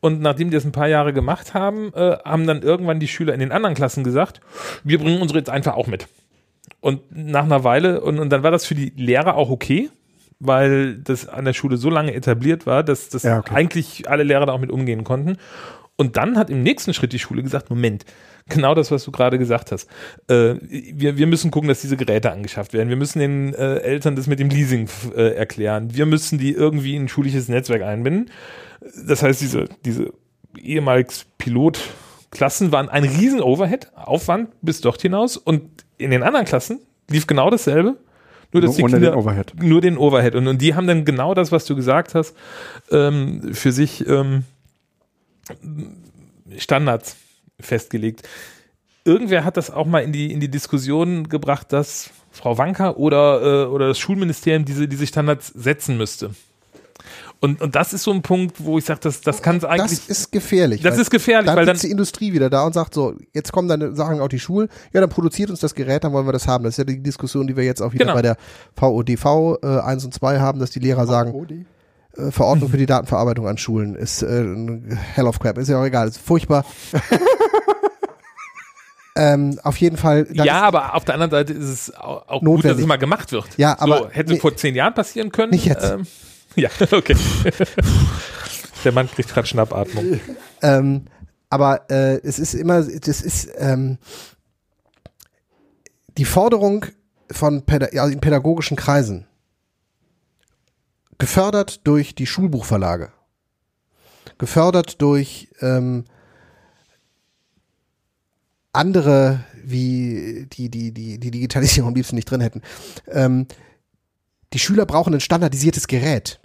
Und 0.00 0.20
nachdem 0.20 0.50
die 0.50 0.56
das 0.56 0.64
ein 0.64 0.72
paar 0.72 0.88
Jahre 0.88 1.12
gemacht 1.12 1.54
haben, 1.54 1.92
äh, 1.94 2.16
haben 2.24 2.46
dann 2.46 2.62
irgendwann 2.62 2.98
die 2.98 3.08
Schüler 3.08 3.32
in 3.32 3.40
den 3.40 3.52
anderen 3.52 3.76
Klassen 3.76 4.02
gesagt, 4.02 4.40
wir 4.82 4.98
bringen 4.98 5.22
unsere 5.22 5.38
jetzt 5.38 5.50
einfach 5.50 5.74
auch 5.74 5.86
mit. 5.86 6.08
Und 6.80 7.02
nach 7.10 7.44
einer 7.44 7.64
Weile, 7.64 8.00
und, 8.00 8.18
und 8.18 8.30
dann 8.30 8.42
war 8.42 8.50
das 8.50 8.66
für 8.66 8.74
die 8.74 8.92
Lehrer 8.96 9.36
auch 9.36 9.50
okay, 9.50 9.88
weil 10.40 10.98
das 10.98 11.28
an 11.28 11.44
der 11.44 11.52
Schule 11.52 11.76
so 11.76 11.90
lange 11.90 12.14
etabliert 12.14 12.66
war, 12.66 12.82
dass, 12.82 13.08
dass 13.08 13.22
Ja, 13.22 13.38
okay. 13.38 13.54
eigentlich 13.54 14.08
alle 14.08 14.22
Lehrer 14.22 14.46
da 14.46 14.52
auch 14.52 14.60
mit 14.60 14.70
umgehen 14.70 15.04
konnten. 15.04 15.36
Und 15.98 16.16
dann 16.16 16.38
hat 16.38 16.48
im 16.48 16.62
nächsten 16.62 16.94
Schritt 16.94 17.12
die 17.12 17.18
Schule 17.18 17.42
gesagt, 17.42 17.70
Moment, 17.70 18.04
genau 18.48 18.74
das, 18.74 18.92
was 18.92 19.04
du 19.04 19.10
gerade 19.10 19.36
gesagt 19.36 19.72
hast. 19.72 19.90
Äh, 20.28 20.54
wir, 20.62 21.18
wir 21.18 21.26
müssen 21.26 21.50
gucken, 21.50 21.68
dass 21.68 21.80
diese 21.80 21.96
Geräte 21.96 22.30
angeschafft 22.30 22.72
werden. 22.72 22.88
Wir 22.88 22.96
müssen 22.96 23.18
den 23.18 23.52
äh, 23.54 23.78
Eltern 23.80 24.14
das 24.14 24.28
mit 24.28 24.38
dem 24.38 24.48
Leasing 24.48 24.88
äh, 25.16 25.34
erklären. 25.34 25.94
Wir 25.94 26.06
müssen 26.06 26.38
die 26.38 26.52
irgendwie 26.52 26.94
in 26.94 27.04
ein 27.04 27.08
schulisches 27.08 27.48
Netzwerk 27.48 27.82
einbinden. 27.82 28.30
Das 29.06 29.24
heißt, 29.24 29.40
diese, 29.40 29.68
diese 29.84 30.12
ehemals 30.56 31.26
Pilotklassen 31.36 32.70
waren 32.70 32.88
ein 32.88 33.02
riesen 33.02 33.40
Overhead, 33.40 33.90
Aufwand 33.96 34.50
bis 34.62 34.80
dort 34.80 35.02
hinaus. 35.02 35.36
Und 35.36 35.84
in 35.98 36.12
den 36.12 36.22
anderen 36.22 36.46
Klassen 36.46 36.78
lief 37.10 37.26
genau 37.26 37.50
dasselbe. 37.50 37.96
Nur, 38.52 38.62
dass 38.62 38.78
Nur 38.78 38.88
die 38.88 38.94
Kinder, 38.94 39.10
den 39.10 39.18
Overhead. 39.18 39.52
Nur 39.60 39.80
den 39.80 39.98
Overhead. 39.98 40.36
Und, 40.36 40.46
und 40.46 40.62
die 40.62 40.74
haben 40.74 40.86
dann 40.86 41.04
genau 41.04 41.34
das, 41.34 41.52
was 41.52 41.64
du 41.66 41.74
gesagt 41.74 42.14
hast, 42.14 42.36
ähm, 42.90 43.52
für 43.52 43.72
sich 43.72 44.06
ähm, 44.06 44.44
Standards 46.56 47.16
festgelegt. 47.60 48.26
Irgendwer 49.04 49.44
hat 49.44 49.56
das 49.56 49.70
auch 49.70 49.86
mal 49.86 50.00
in 50.00 50.12
die, 50.12 50.32
in 50.32 50.40
die 50.40 50.50
Diskussion 50.50 51.28
gebracht, 51.28 51.72
dass 51.72 52.10
Frau 52.30 52.58
Wanker 52.58 52.98
oder, 52.98 53.64
äh, 53.64 53.66
oder 53.66 53.88
das 53.88 53.98
Schulministerium 53.98 54.64
diese, 54.64 54.86
diese 54.86 55.06
Standards 55.06 55.48
setzen 55.48 55.96
müsste. 55.96 56.30
Und, 57.40 57.62
und 57.62 57.76
das 57.76 57.92
ist 57.92 58.02
so 58.02 58.10
ein 58.10 58.22
Punkt, 58.22 58.56
wo 58.64 58.78
ich 58.78 58.84
sage, 58.84 58.98
das, 59.00 59.20
das 59.20 59.42
kann 59.42 59.58
es 59.58 59.64
eigentlich. 59.64 60.00
Das 60.06 60.08
ist 60.08 60.32
gefährlich. 60.32 60.82
Das 60.82 60.98
ist 60.98 61.08
gefährlich, 61.08 61.46
dann 61.46 61.56
weil 61.56 61.66
dann- 61.66 61.76
sitzt 61.76 61.84
die 61.84 61.92
Industrie 61.92 62.32
wieder 62.32 62.50
da 62.50 62.64
und 62.66 62.72
sagt 62.74 62.94
so, 62.94 63.14
jetzt 63.32 63.52
kommen 63.52 63.68
dann 63.68 63.94
Sachen 63.94 64.20
auf 64.20 64.28
die 64.28 64.40
Schulen, 64.40 64.68
ja, 64.92 65.00
dann 65.00 65.08
produziert 65.08 65.48
uns 65.48 65.60
das 65.60 65.74
Gerät, 65.76 66.02
dann 66.02 66.12
wollen 66.12 66.26
wir 66.26 66.32
das 66.32 66.48
haben. 66.48 66.64
Das 66.64 66.74
ist 66.74 66.78
ja 66.78 66.84
die 66.84 67.00
Diskussion, 67.00 67.46
die 67.46 67.56
wir 67.56 67.62
jetzt 67.64 67.80
auch 67.80 67.92
wieder 67.92 68.06
Genau. 68.06 68.14
bei 68.16 68.22
der 68.22 68.36
VODV 68.76 69.58
äh, 69.62 69.66
1 69.80 70.04
und 70.04 70.14
2 70.14 70.40
haben, 70.40 70.58
dass 70.58 70.70
die 70.70 70.80
Lehrer 70.80 71.06
sagen, 71.06 71.32
Odi? 71.32 71.64
Äh, 72.18 72.30
Verordnung 72.30 72.70
für 72.70 72.76
die 72.76 72.86
Datenverarbeitung 72.86 73.46
an 73.46 73.58
Schulen 73.58 73.94
ist 73.94 74.22
äh, 74.22 74.42
ein 74.42 74.98
Hell 75.14 75.26
of 75.26 75.38
Crap, 75.38 75.58
ist 75.58 75.68
ja 75.68 75.80
auch 75.80 75.84
egal, 75.84 76.08
ist 76.08 76.18
furchtbar. 76.18 76.64
ähm, 79.16 79.58
auf 79.62 79.76
jeden 79.76 79.96
Fall. 79.96 80.26
ja, 80.32 80.62
aber 80.62 80.94
auf 80.94 81.04
der 81.04 81.14
anderen 81.14 81.30
Seite 81.30 81.52
ist 81.52 81.68
es 81.68 81.94
auch, 81.94 82.28
auch 82.28 82.40
gut, 82.40 82.64
dass 82.64 82.78
es 82.78 82.86
mal 82.86 82.96
gemacht 82.96 83.32
wird. 83.32 83.46
Ja, 83.56 83.76
aber- 83.78 83.98
so, 83.98 84.10
hätte 84.10 84.32
nee. 84.32 84.38
vor 84.38 84.56
zehn 84.56 84.74
Jahren 84.74 84.94
passieren 84.94 85.32
können. 85.32 85.52
Nicht 85.52 85.66
jetzt. 85.66 85.90
Ähm, 85.90 86.06
ja, 86.56 86.70
okay. 86.92 87.16
Der 88.84 88.92
Mann 88.92 89.10
kriegt 89.10 89.28
gerade 89.28 89.46
Schnappatmung. 89.46 90.20
Ähm, 90.62 91.06
aber 91.50 91.90
äh, 91.90 92.20
es 92.22 92.38
ist 92.38 92.54
immer, 92.54 92.82
das 92.82 93.22
ist 93.22 93.48
ähm, 93.58 93.98
die 96.16 96.24
Forderung 96.24 96.86
von 97.30 97.62
Päda 97.62 97.88
ja, 97.92 98.06
in 98.06 98.20
pädagogischen 98.20 98.76
Kreisen, 98.76 99.26
gefördert 101.18 101.86
durch 101.86 102.14
die 102.14 102.26
Schulbuchverlage, 102.26 103.12
gefördert 104.38 105.02
durch 105.02 105.48
ähm, 105.60 106.04
andere, 108.72 109.40
wie 109.64 110.46
die, 110.52 110.68
die, 110.68 110.92
die, 110.92 111.18
die 111.18 111.30
Digitalisierung 111.30 111.88
am 111.88 111.94
liebsten 111.94 112.16
nicht 112.16 112.30
drin 112.30 112.40
hätten. 112.40 112.62
Ähm, 113.08 113.46
die 114.54 114.58
Schüler 114.58 114.86
brauchen 114.86 115.12
ein 115.12 115.20
standardisiertes 115.20 115.88
Gerät. 115.88 116.40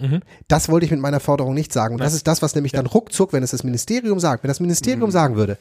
Das 0.49 0.67
wollte 0.67 0.85
ich 0.85 0.91
mit 0.91 0.99
meiner 0.99 1.21
Forderung 1.21 1.53
nicht 1.53 1.71
sagen. 1.71 1.95
Und 1.95 2.01
das 2.01 2.13
ist 2.13 2.27
das, 2.27 2.41
was 2.41 2.53
nämlich 2.53 2.73
dann 2.73 2.85
ruckzuck, 2.85 3.31
wenn 3.31 3.43
es 3.43 3.51
das 3.51 3.63
Ministerium 3.63 4.19
sagt, 4.19 4.43
wenn 4.43 4.49
das 4.49 4.59
Ministerium 4.59 5.09
sagen 5.11 5.35
würde, 5.37 5.57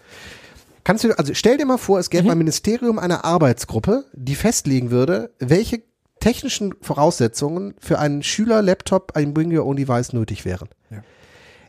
kannst 0.82 1.04
du, 1.04 1.16
also 1.16 1.34
stell 1.34 1.56
dir 1.56 1.66
mal 1.66 1.78
vor, 1.78 2.00
es 2.00 2.10
gäbe 2.10 2.26
beim 2.26 2.38
Ministerium 2.38 2.98
eine 2.98 3.22
Arbeitsgruppe, 3.22 4.06
die 4.12 4.34
festlegen 4.34 4.90
würde, 4.90 5.30
welche 5.38 5.82
technischen 6.22 6.74
Voraussetzungen 6.80 7.74
für 7.78 7.98
einen 7.98 8.22
Schüler-Laptop, 8.22 9.12
ein 9.16 9.34
Bring 9.34 9.54
Your 9.56 9.66
Own 9.66 9.76
Device 9.76 10.12
nötig 10.12 10.44
wären. 10.44 10.68
Ja. 10.90 11.02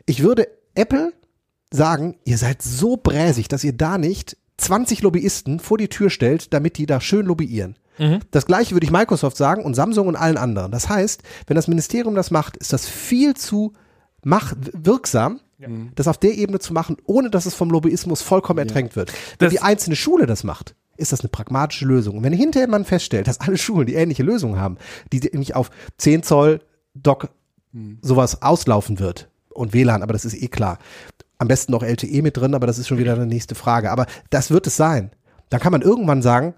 Ich 0.06 0.22
würde 0.22 0.48
Apple 0.74 1.12
sagen, 1.72 2.16
ihr 2.24 2.38
seid 2.38 2.62
so 2.62 2.96
bräsig, 2.96 3.48
dass 3.48 3.64
ihr 3.64 3.72
da 3.72 3.98
nicht 3.98 4.36
20 4.58 5.02
Lobbyisten 5.02 5.60
vor 5.60 5.76
die 5.78 5.88
Tür 5.88 6.08
stellt, 6.10 6.52
damit 6.54 6.78
die 6.78 6.86
da 6.86 7.00
schön 7.00 7.26
lobbyieren. 7.26 7.76
Das 8.32 8.46
gleiche 8.46 8.74
würde 8.74 8.84
ich 8.86 8.90
Microsoft 8.90 9.36
sagen 9.36 9.62
und 9.64 9.74
Samsung 9.74 10.08
und 10.08 10.16
allen 10.16 10.36
anderen. 10.36 10.72
Das 10.72 10.88
heißt, 10.88 11.22
wenn 11.46 11.54
das 11.54 11.68
Ministerium 11.68 12.16
das 12.16 12.32
macht, 12.32 12.56
ist 12.56 12.72
das 12.72 12.88
viel 12.88 13.34
zu 13.34 13.72
mach 14.24 14.52
wirksam, 14.72 15.40
das 15.94 16.08
auf 16.08 16.18
der 16.18 16.34
Ebene 16.34 16.58
zu 16.58 16.72
machen, 16.72 16.96
ohne 17.06 17.30
dass 17.30 17.46
es 17.46 17.54
vom 17.54 17.70
Lobbyismus 17.70 18.20
vollkommen 18.20 18.58
ertränkt 18.58 18.96
wird. 18.96 19.12
Wenn 19.38 19.46
Das- 19.46 19.50
die 19.52 19.60
einzelne 19.62 19.94
Schule 19.96 20.26
das 20.26 20.42
macht, 20.44 20.74
ist 20.96 21.12
das 21.12 21.20
eine 21.20 21.28
pragmatische 21.28 21.84
Lösung. 21.86 22.18
Und 22.18 22.22
wenn 22.24 22.32
hinterher 22.32 22.68
man 22.68 22.84
feststellt, 22.84 23.26
dass 23.28 23.40
alle 23.40 23.56
Schulen 23.58 23.86
die 23.86 23.94
ähnliche 23.94 24.22
Lösung 24.22 24.58
haben, 24.58 24.76
die 25.12 25.20
nämlich 25.20 25.54
auf 25.54 25.70
10 25.98 26.22
Zoll 26.22 26.60
Dock 26.94 27.28
sowas 28.02 28.40
auslaufen 28.42 29.00
wird 29.00 29.28
und 29.50 29.72
WLAN, 29.74 30.02
aber 30.02 30.12
das 30.12 30.24
ist 30.24 30.40
eh 30.40 30.46
klar. 30.48 30.78
Am 31.38 31.48
besten 31.48 31.72
noch 31.72 31.82
LTE 31.82 32.22
mit 32.22 32.36
drin, 32.36 32.54
aber 32.54 32.66
das 32.68 32.78
ist 32.78 32.86
schon 32.86 32.98
wieder 32.98 33.14
eine 33.14 33.26
nächste 33.26 33.56
Frage. 33.56 33.90
Aber 33.90 34.06
das 34.30 34.50
wird 34.52 34.66
es 34.68 34.76
sein. 34.76 35.10
Dann 35.50 35.60
kann 35.60 35.72
man 35.72 35.82
irgendwann 35.82 36.22
sagen, 36.22 36.54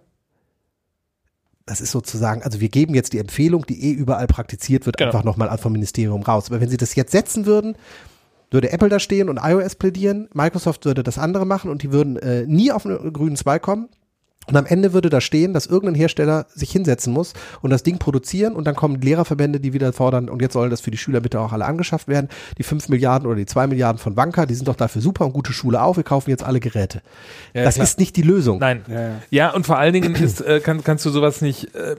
das 1.64 1.80
ist 1.80 1.90
sozusagen, 1.90 2.42
also 2.42 2.60
wir 2.60 2.68
geben 2.68 2.94
jetzt 2.94 3.12
die 3.12 3.18
Empfehlung, 3.18 3.66
die 3.66 3.82
eh 3.82 3.92
überall 3.92 4.26
praktiziert 4.26 4.86
wird, 4.86 4.98
Genau. 4.98 5.08
einfach 5.08 5.24
nochmal 5.24 5.56
vom 5.58 5.72
Ministerium 5.72 6.22
raus. 6.22 6.48
Aber 6.48 6.60
wenn 6.60 6.68
sie 6.68 6.76
das 6.76 6.94
jetzt 6.94 7.12
setzen 7.12 7.46
würden, 7.46 7.76
würde 8.50 8.70
Apple 8.70 8.88
da 8.88 9.00
stehen 9.00 9.28
und 9.28 9.40
iOS 9.42 9.74
plädieren, 9.74 10.28
Microsoft 10.32 10.84
würde 10.84 11.02
das 11.02 11.18
andere 11.18 11.44
machen 11.44 11.70
und 11.70 11.82
die 11.82 11.90
würden 11.90 12.16
äh, 12.18 12.46
nie 12.46 12.70
auf 12.70 12.86
einen 12.86 13.12
grünen 13.12 13.36
Zweig 13.36 13.62
kommen. 13.62 13.88
Und 14.46 14.56
am 14.56 14.66
Ende 14.66 14.92
würde 14.92 15.10
da 15.10 15.20
stehen, 15.20 15.52
dass 15.52 15.66
irgendein 15.66 15.94
Hersteller 15.94 16.46
sich 16.54 16.70
hinsetzen 16.70 17.12
muss 17.12 17.32
und 17.62 17.70
das 17.70 17.82
Ding 17.82 17.98
produzieren 17.98 18.54
und 18.54 18.66
dann 18.66 18.74
kommen 18.74 19.00
Lehrerverbände, 19.00 19.60
die 19.60 19.72
wieder 19.72 19.92
fordern, 19.92 20.28
und 20.28 20.42
jetzt 20.42 20.52
sollen 20.52 20.70
das 20.70 20.80
für 20.80 20.90
die 20.90 20.98
Schüler 20.98 21.20
bitte 21.20 21.40
auch 21.40 21.52
alle 21.52 21.64
angeschafft 21.64 22.08
werden. 22.08 22.28
Die 22.58 22.62
5 22.62 22.88
Milliarden 22.88 23.26
oder 23.26 23.36
die 23.36 23.46
2 23.46 23.66
Milliarden 23.66 23.98
von 23.98 24.16
Wanka, 24.16 24.46
die 24.46 24.54
sind 24.54 24.68
doch 24.68 24.76
dafür 24.76 25.02
super 25.02 25.26
und 25.26 25.32
gute 25.32 25.52
Schule 25.52 25.82
auf, 25.82 25.96
wir 25.96 26.04
kaufen 26.04 26.30
jetzt 26.30 26.44
alle 26.44 26.60
Geräte. 26.60 27.02
Ja, 27.54 27.64
das 27.64 27.74
klar. 27.74 27.84
ist 27.84 27.98
nicht 27.98 28.16
die 28.16 28.22
Lösung. 28.22 28.58
Nein. 28.58 28.84
Ja, 28.88 29.00
ja. 29.00 29.14
Ja, 29.30 29.50
und 29.50 29.66
vor 29.66 29.78
allen 29.78 29.92
Dingen 29.92 30.14
ist, 30.14 30.40
äh, 30.40 30.60
kann, 30.60 30.82
kannst 30.84 31.04
du 31.04 31.10
sowas 31.10 31.40
nicht. 31.40 31.74
Äh, 31.74 31.92
äh, 31.92 31.96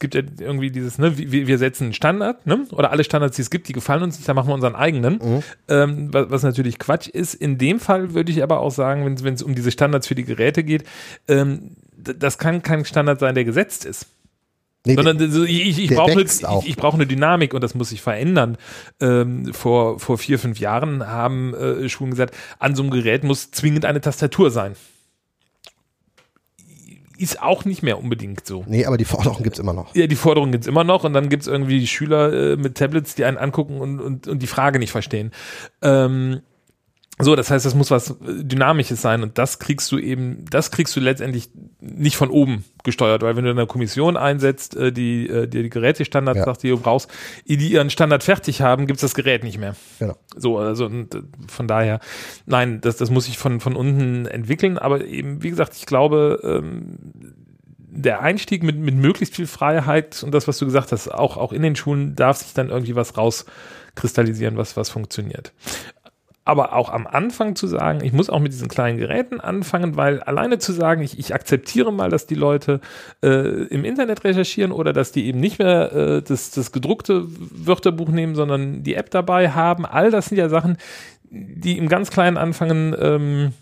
gibt 0.00 0.14
ja 0.14 0.22
irgendwie 0.40 0.70
dieses, 0.70 0.98
ne, 0.98 1.16
wir, 1.16 1.46
wir 1.46 1.58
setzen 1.58 1.84
einen 1.84 1.92
Standard, 1.92 2.46
ne? 2.46 2.66
Oder 2.72 2.90
alle 2.90 3.04
Standards, 3.04 3.36
die 3.36 3.42
es 3.42 3.50
gibt, 3.50 3.68
die 3.68 3.72
gefallen 3.72 4.02
uns 4.02 4.16
nicht, 4.16 4.28
dann 4.28 4.34
machen 4.34 4.48
wir 4.48 4.54
unseren 4.54 4.74
eigenen. 4.74 5.42
Ähm, 5.68 6.12
was, 6.12 6.30
was 6.30 6.42
natürlich 6.42 6.78
Quatsch 6.78 7.08
ist. 7.08 7.34
In 7.34 7.58
dem 7.58 7.78
Fall 7.78 8.14
würde 8.14 8.32
ich 8.32 8.42
aber 8.42 8.60
auch 8.60 8.70
sagen, 8.70 9.04
wenn 9.22 9.34
es 9.34 9.42
um 9.42 9.54
diese 9.54 9.70
Standards 9.70 10.08
für 10.08 10.14
die 10.14 10.24
Geräte 10.24 10.64
geht, 10.64 10.84
ähm, 11.28 11.76
das 11.96 12.38
kann 12.38 12.62
kein 12.62 12.84
Standard 12.84 13.20
sein, 13.20 13.34
der 13.34 13.44
gesetzt 13.44 13.84
ist. 13.84 14.06
Nee, 14.86 14.94
Sondern 14.94 15.30
so, 15.30 15.44
ich, 15.44 15.78
ich, 15.78 15.88
der 15.88 15.96
brauche 15.96 16.12
eine, 16.12 16.22
ich, 16.22 16.68
ich 16.68 16.76
brauche 16.76 16.94
eine 16.94 17.06
Dynamik 17.06 17.52
und 17.52 17.62
das 17.62 17.74
muss 17.74 17.90
sich 17.90 18.00
verändern. 18.00 18.56
Ähm, 18.98 19.52
vor, 19.52 20.00
vor 20.00 20.16
vier, 20.16 20.38
fünf 20.38 20.58
Jahren 20.58 21.06
haben 21.06 21.54
äh, 21.54 21.88
Schulen 21.90 22.12
gesagt, 22.12 22.34
an 22.58 22.74
so 22.74 22.82
einem 22.82 22.90
Gerät 22.90 23.22
muss 23.22 23.50
zwingend 23.50 23.84
eine 23.84 24.00
Tastatur 24.00 24.50
sein. 24.50 24.76
Ist 27.20 27.42
auch 27.42 27.66
nicht 27.66 27.82
mehr 27.82 27.98
unbedingt 27.98 28.46
so. 28.46 28.64
nee, 28.66 28.86
aber 28.86 28.96
die 28.96 29.04
Forderung 29.04 29.42
gibt's 29.42 29.58
immer 29.58 29.74
noch. 29.74 29.94
Ja, 29.94 30.06
die 30.06 30.16
Forderung 30.16 30.52
gibt's 30.52 30.66
immer 30.66 30.84
noch 30.84 31.04
und 31.04 31.12
dann 31.12 31.28
gibt's 31.28 31.46
irgendwie 31.46 31.86
Schüler 31.86 32.32
äh, 32.32 32.56
mit 32.56 32.78
Tablets, 32.78 33.14
die 33.14 33.26
einen 33.26 33.36
angucken 33.36 33.78
und, 33.78 34.00
und, 34.00 34.26
und 34.26 34.40
die 34.40 34.46
Frage 34.46 34.78
nicht 34.78 34.90
verstehen. 34.90 35.30
Ähm, 35.82 36.40
so, 37.22 37.36
das 37.36 37.50
heißt, 37.50 37.64
das 37.64 37.74
muss 37.74 37.90
was 37.90 38.10
äh, 38.10 38.14
Dynamisches 38.42 39.00
sein 39.02 39.22
und 39.22 39.38
das 39.38 39.58
kriegst 39.58 39.90
du 39.92 39.98
eben, 39.98 40.44
das 40.50 40.70
kriegst 40.70 40.94
du 40.96 41.00
letztendlich 41.00 41.50
nicht 41.80 42.16
von 42.16 42.30
oben 42.30 42.64
gesteuert, 42.84 43.22
weil 43.22 43.36
wenn 43.36 43.44
du 43.44 43.50
eine 43.50 43.66
Kommission 43.66 44.16
einsetzt, 44.16 44.76
äh, 44.76 44.92
die 44.92 45.28
äh, 45.28 45.46
dir 45.46 45.62
die 45.62 45.70
Gerätestandards 45.70 46.38
Ja. 46.38 46.44
sagt, 46.44 46.62
die 46.62 46.68
du 46.68 46.78
brauchst, 46.78 47.10
die 47.46 47.56
ihren 47.72 47.90
Standard 47.90 48.22
fertig 48.22 48.62
haben, 48.62 48.86
gibt's 48.86 49.02
das 49.02 49.14
Gerät 49.14 49.44
nicht 49.44 49.58
mehr. 49.58 49.76
Genau. 49.98 50.16
So, 50.36 50.58
also 50.58 50.86
und 50.86 51.16
von 51.48 51.68
daher, 51.68 52.00
nein, 52.46 52.80
das, 52.80 52.96
das 52.96 53.10
muss 53.10 53.26
sich 53.26 53.38
von, 53.38 53.60
von 53.60 53.76
unten 53.76 54.26
entwickeln, 54.26 54.78
aber 54.78 55.04
eben, 55.04 55.42
wie 55.42 55.50
gesagt, 55.50 55.74
ich 55.76 55.86
glaube, 55.86 56.40
ähm, 56.42 56.98
der 57.92 58.20
Einstieg 58.20 58.62
mit, 58.62 58.76
mit 58.78 58.94
möglichst 58.94 59.36
viel 59.36 59.46
Freiheit 59.46 60.22
und 60.22 60.32
das, 60.32 60.46
was 60.48 60.58
du 60.58 60.64
gesagt 60.64 60.92
hast, 60.92 61.08
auch, 61.08 61.36
auch 61.36 61.52
in 61.52 61.62
den 61.62 61.76
Schulen 61.76 62.14
darf 62.14 62.38
sich 62.38 62.54
dann 62.54 62.70
irgendwie 62.70 62.94
was 62.94 63.16
rauskristallisieren, 63.16 64.56
was, 64.56 64.76
was 64.76 64.90
funktioniert. 64.90 65.52
Aber 66.44 66.74
auch 66.74 66.90
am 66.90 67.06
Anfang 67.06 67.54
zu 67.54 67.66
sagen, 67.66 68.02
ich 68.02 68.12
muss 68.12 68.30
auch 68.30 68.40
mit 68.40 68.52
diesen 68.52 68.68
kleinen 68.68 68.98
Geräten 68.98 69.40
anfangen, 69.40 69.96
weil 69.96 70.22
alleine 70.22 70.58
zu 70.58 70.72
sagen, 70.72 71.02
ich, 71.02 71.18
ich 71.18 71.34
akzeptiere 71.34 71.92
mal, 71.92 72.08
dass 72.08 72.26
die 72.26 72.34
Leute 72.34 72.80
äh, 73.22 73.64
im 73.66 73.84
Internet 73.84 74.24
recherchieren 74.24 74.72
oder 74.72 74.92
dass 74.92 75.12
die 75.12 75.26
eben 75.26 75.38
nicht 75.38 75.58
mehr 75.58 75.92
äh, 75.92 76.22
das, 76.22 76.50
das 76.50 76.72
gedruckte 76.72 77.24
Wörterbuch 77.28 78.08
nehmen, 78.08 78.34
sondern 78.34 78.82
die 78.82 78.94
App 78.94 79.10
dabei 79.10 79.50
haben, 79.50 79.84
all 79.84 80.10
das 80.10 80.26
sind 80.26 80.38
ja 80.38 80.48
Sachen, 80.48 80.78
die 81.30 81.78
im 81.78 81.88
ganz 81.88 82.10
Kleinen 82.10 82.36
anfangen, 82.36 82.96
ähm, 82.98 83.52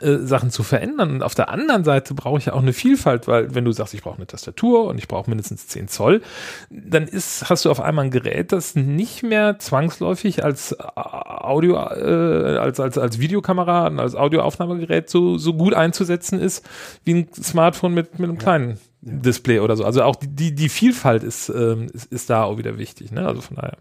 äh, 0.00 0.18
Sachen 0.18 0.50
zu 0.50 0.62
verändern. 0.62 1.10
Und 1.10 1.22
auf 1.24 1.34
der 1.34 1.48
anderen 1.48 1.82
Seite 1.82 2.14
brauche 2.14 2.38
ich 2.38 2.46
ja 2.46 2.52
auch 2.52 2.62
eine 2.62 2.72
Vielfalt, 2.72 3.26
weil 3.26 3.54
wenn 3.54 3.64
du 3.64 3.72
sagst, 3.72 3.92
ich 3.92 4.02
brauche 4.02 4.16
eine 4.16 4.26
Tastatur 4.26 4.84
und 4.84 4.98
ich 4.98 5.08
brauche 5.08 5.28
mindestens 5.28 5.66
10 5.66 5.88
Zoll, 5.88 6.22
dann 6.70 7.08
ist, 7.08 7.50
hast 7.50 7.64
du 7.64 7.70
auf 7.70 7.80
einmal 7.80 8.04
ein 8.04 8.10
Gerät, 8.12 8.52
das 8.52 8.76
nicht 8.76 9.24
mehr 9.24 9.58
zwangsläufig 9.58 10.44
als 10.44 10.72
äh, 10.72 10.76
Audio, 10.94 11.74
äh, 11.76 12.58
als, 12.58 12.78
als, 12.78 12.98
als 12.98 13.18
Videokamera, 13.18 13.88
als 13.88 14.14
Audioaufnahmegerät 14.14 15.10
so, 15.10 15.38
so 15.38 15.54
gut 15.54 15.74
einzusetzen 15.74 16.38
ist, 16.38 16.64
wie 17.04 17.14
ein 17.14 17.28
Smartphone 17.34 17.92
mit, 17.92 18.18
mit 18.20 18.28
einem 18.28 18.38
kleinen 18.38 18.78
Display 19.00 19.58
oder 19.58 19.76
so. 19.76 19.84
Also 19.84 20.04
auch 20.04 20.16
die, 20.16 20.28
die, 20.28 20.54
die 20.54 20.68
Vielfalt 20.68 21.24
ist, 21.24 21.48
ähm, 21.48 21.88
ist, 21.92 22.12
ist 22.12 22.30
da 22.30 22.44
auch 22.44 22.58
wieder 22.58 22.78
wichtig. 22.78 23.10
Ne? 23.10 23.26
Also 23.26 23.40
von 23.40 23.56
daher. 23.56 23.78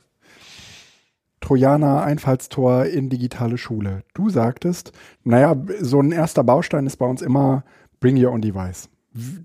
Trojaner 1.41 2.03
Einfallstor 2.03 2.85
in 2.85 3.09
digitale 3.09 3.57
Schule. 3.57 4.03
Du 4.13 4.29
sagtest, 4.29 4.91
naja, 5.23 5.55
so 5.79 5.99
ein 6.01 6.11
erster 6.11 6.43
Baustein 6.43 6.85
ist 6.85 6.97
bei 6.97 7.05
uns 7.05 7.21
immer 7.21 7.63
Bring 7.99 8.23
Your 8.23 8.31
Own 8.31 8.41
Device. 8.41 8.89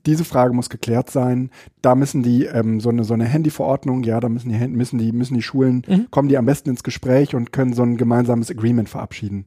Diese 0.05 0.25
Frage 0.25 0.53
muss 0.53 0.69
geklärt 0.69 1.11
sein. 1.11 1.51
Da 1.81 1.95
müssen 1.95 2.23
die 2.23 2.45
ähm, 2.45 2.81
so 2.81 2.91
eine 2.91 3.05
so 3.05 3.15
eine 3.15 3.25
Handyverordnung, 3.25 4.03
ja, 4.03 4.21
da 4.21 4.29
müssen 4.29 4.51
die 4.51 4.69
müssen 4.69 4.99
die 4.99 5.11
müssen 5.13 5.35
die 5.35 5.43
Schulen 5.43 5.83
Mhm. 5.89 6.07
kommen 6.11 6.29
die 6.29 6.37
am 6.37 6.45
besten 6.47 6.71
ins 6.71 6.83
Gespräch 6.83 7.35
und 7.35 7.53
können 7.53 7.73
so 7.73 7.83
ein 7.83 7.97
gemeinsames 7.97 8.51
Agreement 8.51 8.89
verabschieden. 8.89 9.47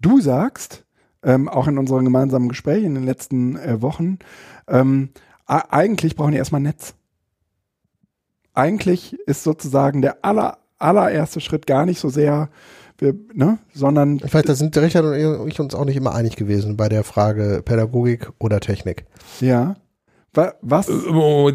Du 0.00 0.20
sagst 0.20 0.84
ähm, 1.24 1.48
auch 1.48 1.66
in 1.66 1.76
unseren 1.78 2.04
gemeinsamen 2.04 2.48
Gesprächen 2.48 2.86
in 2.86 2.94
den 2.94 3.04
letzten 3.04 3.56
äh, 3.56 3.82
Wochen, 3.82 4.18
ähm, 4.68 5.10
eigentlich 5.46 6.14
brauchen 6.14 6.32
die 6.32 6.38
erstmal 6.38 6.60
ein 6.60 6.64
Netz. 6.64 6.94
Eigentlich 8.54 9.18
ist 9.26 9.42
sozusagen 9.44 10.02
der 10.02 10.24
aller, 10.24 10.58
allererste 10.78 11.40
Schritt 11.40 11.66
gar 11.66 11.84
nicht 11.86 11.98
so 12.00 12.08
sehr, 12.08 12.48
wir, 12.98 13.14
ne, 13.34 13.58
sondern 13.74 14.18
Vielleicht 14.20 14.48
da 14.48 14.54
sind 14.54 14.76
Richard 14.76 15.04
und 15.04 15.48
ich 15.48 15.60
uns 15.60 15.74
auch 15.74 15.84
nicht 15.84 15.96
immer 15.96 16.14
einig 16.14 16.36
gewesen 16.36 16.76
bei 16.76 16.88
der 16.88 17.04
Frage 17.04 17.62
Pädagogik 17.64 18.30
oder 18.38 18.60
Technik. 18.60 19.04
ja. 19.40 19.76
Wa- 20.34 20.52
Was? 20.60 20.90
Oh, 20.90 21.50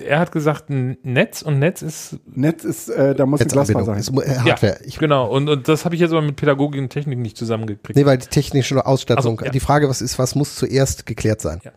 Er 0.00 0.18
hat 0.18 0.32
gesagt, 0.32 0.70
ein 0.70 0.96
Netz 1.02 1.42
und 1.42 1.58
Netz 1.58 1.82
ist 1.82 2.16
Netz 2.24 2.64
ist, 2.64 2.88
äh, 2.88 3.14
da 3.14 3.26
muss 3.26 3.42
ein 3.42 3.48
Glasfaser 3.48 3.84
sein. 4.00 4.14
Mu- 4.14 4.22
äh, 4.22 4.34
Hardware. 4.34 4.78
Ich, 4.86 4.98
Genau, 4.98 5.30
und, 5.30 5.48
und 5.50 5.68
das 5.68 5.84
habe 5.84 5.94
ich 5.94 6.00
jetzt 6.00 6.12
aber 6.12 6.22
mit 6.22 6.36
Pädagogik 6.36 6.80
und 6.80 6.88
Technik 6.88 7.18
nicht 7.18 7.36
zusammengekriegt. 7.36 7.96
nee, 7.96 8.06
weil 8.06 8.16
die 8.16 8.26
technische 8.26 8.84
Ausstattung, 8.86 9.38
so, 9.38 9.44
ja. 9.44 9.50
die 9.50 9.60
Frage, 9.60 9.90
was 9.90 10.00
ist, 10.00 10.18
was 10.18 10.34
muss 10.34 10.54
zuerst 10.56 11.04
geklärt 11.04 11.42
sein? 11.42 11.60
Ja. 11.62 11.70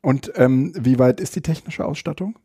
Und 0.00 0.32
ähm, 0.36 0.72
wie 0.80 0.98
weit 0.98 1.20
ist 1.20 1.36
die 1.36 1.42
technische 1.42 1.84
Ausstattung? 1.84 2.36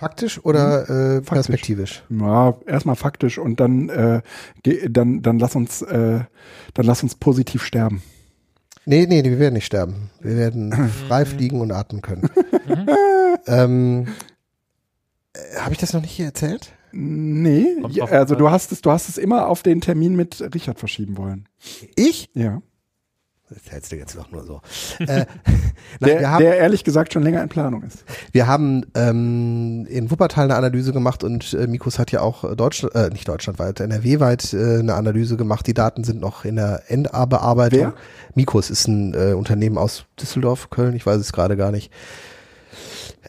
Faktisch 0.00 0.44
oder 0.44 0.82
äh, 0.88 1.14
Faktisch. 1.16 1.28
perspektivisch? 1.32 2.02
Ja, 2.08 2.54
erstmal 2.66 2.96
faktisch 2.96 3.38
und 3.38 3.60
dann, 3.60 3.88
äh, 3.90 4.22
ge- 4.62 4.88
dann, 4.90 5.22
dann 5.22 5.38
lass 5.38 5.54
uns, 5.54 5.82
äh, 5.82 6.20
dann 6.74 6.86
lass 6.86 7.02
uns 7.02 7.14
positiv 7.14 7.62
sterben. 7.62 8.02
Nee, 8.86 9.06
nee, 9.06 9.22
wir 9.22 9.38
werden 9.38 9.54
nicht 9.54 9.66
sterben. 9.66 10.10
Wir 10.20 10.36
werden 10.36 10.72
frei 11.08 11.24
fliegen 11.26 11.60
und 11.60 11.70
atmen 11.70 12.00
können. 12.02 12.28
ähm, 13.46 14.08
äh, 15.34 15.56
Habe 15.58 15.72
ich 15.72 15.78
das 15.78 15.92
noch 15.92 16.00
nicht 16.00 16.12
hier 16.12 16.26
erzählt? 16.26 16.72
Nee, 16.92 17.76
also 18.10 18.34
an. 18.34 18.38
du 18.40 18.50
hast 18.50 18.72
es, 18.72 18.80
du 18.80 18.90
hast 18.90 19.08
es 19.08 19.16
immer 19.18 19.46
auf 19.46 19.62
den 19.62 19.80
Termin 19.80 20.16
mit 20.16 20.40
Richard 20.54 20.78
verschieben 20.80 21.16
wollen. 21.18 21.48
Ich? 21.94 22.30
Ja. 22.34 22.62
Das 23.50 23.64
erzählst 23.64 23.90
du 23.90 23.96
jetzt 23.96 24.16
doch 24.16 24.30
nur 24.30 24.44
so. 24.44 24.60
äh, 25.00 25.06
nein, 25.06 25.26
Der, 26.00 26.30
haben, 26.30 26.44
der 26.44 26.56
ehrlich 26.58 26.84
gesagt 26.84 27.12
schon 27.12 27.22
länger 27.22 27.42
in 27.42 27.48
Planung 27.48 27.82
ist. 27.82 28.04
wir 28.30 28.46
haben 28.46 28.86
ähm, 28.94 29.86
in 29.88 30.08
Wuppertal 30.10 30.44
eine 30.44 30.54
Analyse 30.54 30.92
gemacht 30.92 31.24
und 31.24 31.52
äh, 31.54 31.66
Mikus 31.66 31.98
hat 31.98 32.12
ja 32.12 32.20
auch 32.20 32.54
Deutschland, 32.54 32.94
äh, 32.94 33.08
nicht 33.10 33.26
deutschlandweit, 33.26 33.80
NRW-weit 33.80 34.54
äh, 34.54 34.78
eine 34.78 34.94
Analyse 34.94 35.36
gemacht. 35.36 35.66
Die 35.66 35.74
Daten 35.74 36.04
sind 36.04 36.20
noch 36.20 36.44
in 36.44 36.56
der 36.56 36.84
Endbearbeitung. 36.86 37.80
Wer? 37.80 37.94
Mikus 38.34 38.70
ist 38.70 38.86
ein 38.86 39.14
äh, 39.14 39.32
Unternehmen 39.32 39.78
aus 39.78 40.04
Düsseldorf, 40.20 40.70
Köln, 40.70 40.94
ich 40.94 41.04
weiß 41.04 41.20
es 41.20 41.32
gerade 41.32 41.56
gar 41.56 41.72
nicht. 41.72 41.90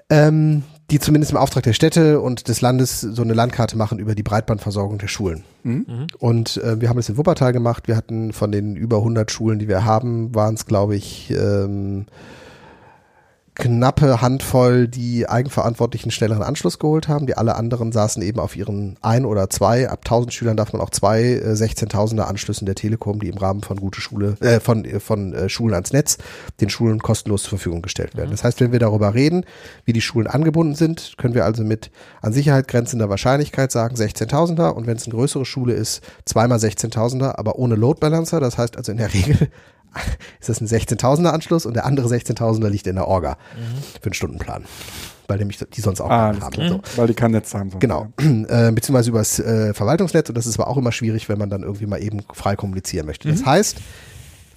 Ähm, 0.09 0.63
die 0.91 0.99
zumindest 0.99 1.31
im 1.31 1.37
Auftrag 1.37 1.63
der 1.63 1.73
Städte 1.73 2.19
und 2.19 2.49
des 2.49 2.59
Landes 2.59 3.01
so 3.01 3.21
eine 3.21 3.33
Landkarte 3.33 3.77
machen 3.77 3.97
über 3.97 4.13
die 4.13 4.23
Breitbandversorgung 4.23 4.97
der 4.97 5.07
Schulen. 5.07 5.43
Mhm. 5.63 6.07
Und 6.19 6.57
äh, 6.57 6.81
wir 6.81 6.89
haben 6.89 6.97
das 6.97 7.07
in 7.07 7.17
Wuppertal 7.17 7.53
gemacht. 7.53 7.87
Wir 7.87 7.95
hatten 7.95 8.33
von 8.33 8.51
den 8.51 8.75
über 8.75 8.97
100 8.97 9.31
Schulen, 9.31 9.57
die 9.57 9.69
wir 9.69 9.85
haben, 9.85 10.35
waren 10.35 10.55
es, 10.55 10.65
glaube 10.65 10.95
ich, 10.95 11.31
ähm, 11.31 12.05
knappe 13.55 14.21
Handvoll, 14.21 14.87
die 14.87 15.27
eigenverantwortlichen 15.27 16.09
schnelleren 16.11 16.41
Anschluss 16.41 16.79
geholt 16.79 17.07
haben. 17.07 17.27
Die 17.27 17.35
alle 17.35 17.55
anderen 17.55 17.91
saßen 17.91 18.23
eben 18.23 18.39
auf 18.39 18.55
ihren 18.55 18.97
ein 19.01 19.25
oder 19.25 19.49
zwei. 19.49 19.89
Ab 19.89 19.99
1000 20.05 20.33
Schülern 20.33 20.57
darf 20.57 20.71
man 20.71 20.81
auch 20.81 20.89
zwei 20.89 21.21
äh, 21.21 21.51
16.000er 21.51 22.21
Anschlüssen 22.21 22.65
der 22.65 22.75
Telekom, 22.75 23.19
die 23.19 23.27
im 23.27 23.37
Rahmen 23.37 23.61
von 23.61 23.77
gute 23.77 23.99
Schule, 23.99 24.37
äh, 24.39 24.59
von, 24.59 24.85
äh, 24.85 24.99
von 24.99 25.33
äh, 25.33 25.49
Schulen 25.49 25.73
ans 25.73 25.91
Netz 25.91 26.17
den 26.61 26.69
Schulen 26.69 26.99
kostenlos 26.99 27.43
zur 27.43 27.51
Verfügung 27.51 27.81
gestellt 27.81 28.15
werden. 28.15 28.31
Das 28.31 28.43
heißt, 28.43 28.61
wenn 28.61 28.71
wir 28.71 28.79
darüber 28.79 29.13
reden, 29.13 29.45
wie 29.85 29.93
die 29.93 30.01
Schulen 30.01 30.27
angebunden 30.27 30.75
sind, 30.75 31.15
können 31.17 31.33
wir 31.33 31.43
also 31.43 31.63
mit 31.63 31.91
an 32.21 32.31
Sicherheit 32.31 32.69
grenzender 32.69 33.09
Wahrscheinlichkeit 33.09 33.71
sagen 33.71 33.95
16.000er 33.95 34.69
und 34.69 34.87
wenn 34.87 34.95
es 34.95 35.05
eine 35.05 35.15
größere 35.15 35.45
Schule 35.45 35.73
ist, 35.73 36.01
zweimal 36.25 36.59
16.000er, 36.59 37.37
aber 37.37 37.57
ohne 37.57 37.75
Load 37.75 37.99
Balancer. 37.99 38.39
Das 38.39 38.57
heißt 38.57 38.77
also 38.77 38.91
in 38.93 38.97
der 38.97 39.13
Regel 39.13 39.49
ist 40.39 40.49
das 40.49 40.61
ein 40.61 40.67
16.000er 40.67 41.29
Anschluss 41.29 41.65
und 41.65 41.73
der 41.75 41.85
andere 41.85 42.07
16.000er 42.07 42.69
liegt 42.69 42.87
in 42.87 42.95
der 42.95 43.07
Orga 43.07 43.37
für 44.01 44.09
den 44.09 44.13
Stundenplan. 44.13 44.65
Weil 45.27 45.37
nämlich 45.37 45.59
die 45.59 45.81
sonst 45.81 46.01
auch 46.01 46.09
Ah, 46.09 46.33
haben. 46.41 46.67
So. 46.67 46.81
Weil 46.97 47.07
die 47.07 47.13
kein 47.13 47.31
Netz 47.31 47.53
haben. 47.53 47.69
sonst, 47.69 47.81
Genau, 47.81 48.07
äh, 48.17 48.71
beziehungsweise 48.71 49.09
übers 49.11 49.39
äh, 49.39 49.73
Verwaltungsnetz 49.73 50.27
und 50.29 50.35
das 50.37 50.45
ist 50.45 50.59
aber 50.59 50.67
auch 50.69 50.77
immer 50.77 50.91
schwierig, 50.91 51.29
wenn 51.29 51.37
man 51.37 51.49
dann 51.49 51.63
irgendwie 51.63 51.85
mal 51.85 52.01
eben 52.03 52.21
frei 52.33 52.55
kommunizieren 52.57 53.05
möchte. 53.05 53.29
Das 53.29 53.45
heißt, 53.45 53.77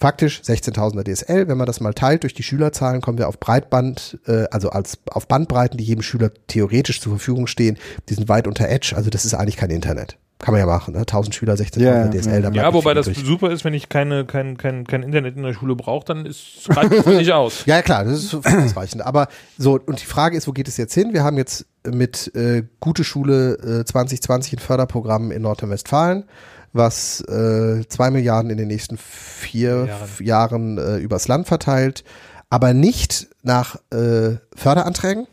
faktisch 0.00 0.40
16.000er 0.44 1.04
DSL, 1.04 1.46
wenn 1.48 1.56
man 1.56 1.66
das 1.66 1.80
mal 1.80 1.94
teilt 1.94 2.24
durch 2.24 2.34
die 2.34 2.42
Schülerzahlen, 2.42 3.00
kommen 3.00 3.18
wir 3.18 3.28
auf 3.28 3.38
Breitband, 3.38 4.18
äh, 4.26 4.46
also 4.50 4.70
als 4.70 4.98
auf 5.10 5.28
Bandbreiten, 5.28 5.78
die 5.78 5.84
jedem 5.84 6.02
Schüler 6.02 6.32
theoretisch 6.48 7.00
zur 7.00 7.12
Verfügung 7.12 7.46
stehen, 7.46 7.78
die 8.08 8.14
sind 8.14 8.28
weit 8.28 8.48
unter 8.48 8.68
Edge, 8.68 8.94
also 8.96 9.10
das 9.10 9.24
ist 9.24 9.34
eigentlich 9.34 9.56
kein 9.56 9.70
Internet. 9.70 10.18
Kann 10.38 10.52
man 10.52 10.60
ja 10.60 10.66
machen, 10.66 10.92
ne? 10.92 11.00
1000 11.00 11.34
Schüler, 11.34 11.54
16.000er 11.54 11.80
Ja, 11.80 12.08
DSL. 12.08 12.42
ja. 12.42 12.50
Ja, 12.50 12.74
wobei 12.74 12.92
das 12.92 13.06
übrig. 13.06 13.24
super 13.24 13.50
ist, 13.50 13.64
wenn 13.64 13.72
ich 13.72 13.88
keine, 13.88 14.26
kein, 14.26 14.58
kein, 14.58 14.86
kein 14.86 15.02
Internet 15.02 15.36
in 15.36 15.42
der 15.42 15.54
Schule 15.54 15.74
brauche, 15.76 16.04
dann 16.04 16.26
ist 16.26 16.68
reicht 16.68 16.92
das 16.92 17.06
nicht 17.06 17.32
aus. 17.32 17.62
Ja, 17.66 17.80
klar, 17.82 18.04
das 18.04 18.18
ist 18.18 18.28
so 18.30 18.38
ausreichend. 18.44 19.06
Aber 19.06 19.28
so, 19.56 19.78
und 19.86 20.02
die 20.02 20.06
Frage 20.06 20.36
ist, 20.36 20.46
wo 20.46 20.52
geht 20.52 20.68
es 20.68 20.76
jetzt 20.76 20.92
hin? 20.92 21.12
Wir 21.12 21.22
haben 21.24 21.38
jetzt 21.38 21.66
mit 21.86 22.34
äh, 22.34 22.64
Gute 22.80 23.04
Schule 23.04 23.80
äh, 23.80 23.84
2020 23.84 24.54
ein 24.54 24.58
Förderprogramm 24.58 25.30
in 25.30 25.40
Nordrhein-Westfalen, 25.42 26.24
was 26.72 27.20
äh, 27.22 27.86
zwei 27.88 28.10
Milliarden 28.10 28.50
in 28.50 28.58
den 28.58 28.68
nächsten 28.68 28.98
vier 28.98 29.86
Jahren. 29.86 29.88
Jahren, 30.20 30.76
Jahren 30.76 30.78
äh, 30.78 30.96
übers 30.98 31.28
Land 31.28 31.46
verteilt, 31.46 32.04
aber 32.50 32.74
nicht 32.74 33.28
nach 33.42 33.76
äh, 33.92 34.36
Förderanträgen, 34.54 35.26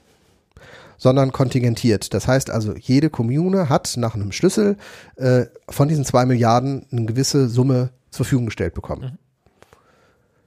sondern 1.01 1.31
kontingentiert. 1.31 2.13
Das 2.13 2.27
heißt 2.27 2.51
also, 2.51 2.75
jede 2.75 3.09
Kommune 3.09 3.69
hat 3.69 3.95
nach 3.97 4.13
einem 4.13 4.31
Schlüssel 4.31 4.77
äh, 5.15 5.45
von 5.67 5.87
diesen 5.87 6.05
zwei 6.05 6.27
Milliarden 6.27 6.85
eine 6.91 7.05
gewisse 7.05 7.49
Summe 7.49 7.89
zur 8.11 8.25
Verfügung 8.25 8.45
gestellt 8.45 8.75
bekommen. 8.75 9.17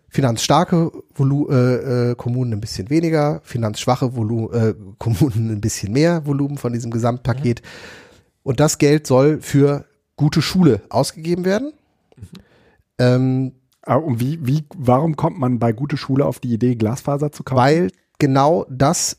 Finanzstarke 0.08 0.92
Volu 1.12 1.48
äh, 1.50 2.10
äh, 2.10 2.14
Kommunen 2.14 2.52
ein 2.52 2.60
bisschen 2.60 2.88
weniger, 2.88 3.40
finanzschwache 3.42 4.14
Volu 4.14 4.52
äh, 4.52 4.74
Kommunen 4.98 5.50
ein 5.50 5.60
bisschen 5.60 5.92
mehr 5.92 6.24
Volumen 6.24 6.56
von 6.56 6.72
diesem 6.72 6.92
Gesamtpaket. 6.92 7.60
Und 8.44 8.60
das 8.60 8.78
Geld 8.78 9.08
soll 9.08 9.40
für 9.40 9.86
gute 10.14 10.40
Schule 10.40 10.82
ausgegeben 10.88 11.44
werden. 11.44 11.72
Ähm, 13.00 13.54
Ah, 13.86 13.96
und 13.96 14.18
wie, 14.18 14.38
wie, 14.46 14.64
warum 14.74 15.14
kommt 15.14 15.38
man 15.38 15.58
bei 15.58 15.72
gute 15.72 15.96
Schule 15.98 16.24
auf 16.24 16.40
die 16.40 16.54
Idee, 16.54 16.74
Glasfaser 16.74 17.32
zu 17.32 17.42
kaufen? 17.42 17.58
weil 17.58 17.90
genau 18.18 18.64
das, 18.70 19.18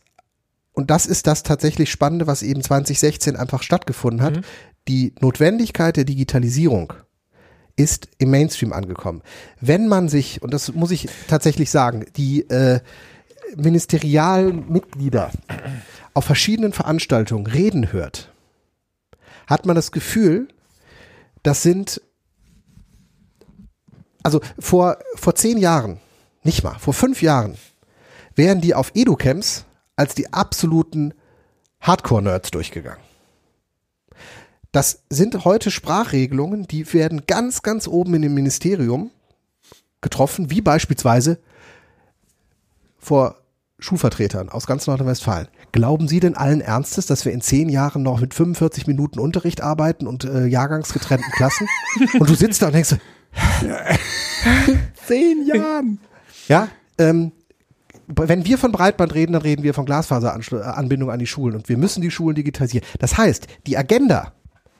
und 0.76 0.92
das 0.92 1.06
ist 1.06 1.26
das 1.26 1.44
tatsächlich 1.44 1.90
Spannende, 1.90 2.28
was 2.28 2.44
eben 2.44 2.62
2016 2.62 3.36
einfach 3.36 3.64
stattgefunden 3.64 4.22
hat, 4.22 4.42
die 4.88 5.14
Notwendigkeit 5.20 5.96
der 5.96 6.04
Digitalisierung 6.04 6.94
ist 7.78 8.08
im 8.18 8.30
Mainstream 8.30 8.74
angekommen. 8.74 9.22
Wenn 9.60 9.88
man 9.88 10.10
sich, 10.10 10.42
und 10.42 10.54
das 10.54 10.74
muss 10.74 10.92
ich 10.92 11.10
tatsächlich 11.28 11.72
sagen, 11.72 12.06
die 12.16 12.42
äh, 12.50 12.80
ministerialen 13.56 14.70
Mitglieder 14.72 15.32
auf 16.14 16.26
verschiedenen 16.26 16.74
Veranstaltungen 16.74 17.48
reden 17.48 17.92
hört, 17.92 18.32
hat 19.48 19.66
man 19.66 19.76
das 19.76 19.92
Gefühl, 19.92 20.48
das 21.44 21.64
sind, 21.64 22.02
also 24.24 24.42
vor, 24.60 24.98
vor 25.16 25.36
zehn 25.36 25.58
Jahren, 25.58 26.00
nicht 26.44 26.64
mal, 26.64 26.78
vor 26.80 26.94
fünf 26.94 27.22
Jahren, 27.22 27.56
wären 28.36 28.62
die 28.62 28.74
auf 28.74 28.92
Educamps 28.96 29.66
als 29.96 30.16
die 30.16 30.34
absoluten 30.34 31.14
Hardcore-Nerds 31.82 32.52
durchgegangen. 32.52 33.04
Das 34.72 35.04
sind 35.10 35.46
heute 35.46 35.72
Sprachregelungen, 35.72 36.68
die 36.68 36.92
werden 36.94 37.26
ganz, 37.28 37.62
ganz 37.62 37.88
oben 37.88 38.16
in 38.16 38.24
dem 38.24 38.34
Ministerium 38.34 39.12
getroffen, 40.02 40.52
wie 40.52 40.62
beispielsweise 40.62 41.40
vor 42.98 43.38
Schulvertretern 43.80 44.50
aus 44.50 44.68
ganz 44.68 44.88
Nordrhein-Westfalen. 44.88 45.48
Glauben 45.72 46.08
Sie 46.08 46.20
denn 46.20 46.36
allen 46.36 46.62
Ernstes, 46.62 47.06
dass 47.06 47.26
wir 47.26 47.32
in 47.32 47.42
zehn 47.42 47.70
Jahren 47.70 48.04
noch 48.04 48.20
mit 48.20 48.34
45 48.34 48.88
Minuten 48.88 49.20
Unterricht 49.20 49.62
arbeiten 49.62 50.08
und 50.08 50.24
äh, 50.26 50.46
jahrgangsgetrennten 50.46 51.32
Klassen? 51.32 51.68
und 52.20 52.30
du 52.30 52.36
sitzt 52.36 52.62
da 52.62 52.68
und 52.68 52.74
denkst, 52.74 52.96
Zehn 55.08 55.46
Jahren. 55.46 56.00
ja, 56.48 56.70
ähm, 56.98 57.32
wenn 58.07 58.45
wir 58.45 58.57
von 58.57 58.72
Breitband 58.72 59.14
reden, 59.14 59.34
dann 59.34 59.41
reden 59.41 59.64
wir 59.64 59.73
von 59.73 59.86
Glasfaseranbindung 59.86 61.10
an 61.10 61.19
die 61.19 61.27
Schulen 61.27 61.56
und 61.56 61.69
wir 61.69 61.77
müssen 61.77 62.02
die 62.02 62.11
Schulen 62.11 62.36
digitalisieren. 62.36 62.88
Das 62.99 63.18
heißt, 63.18 63.48
die 63.68 63.77
Agenda, 63.77 64.34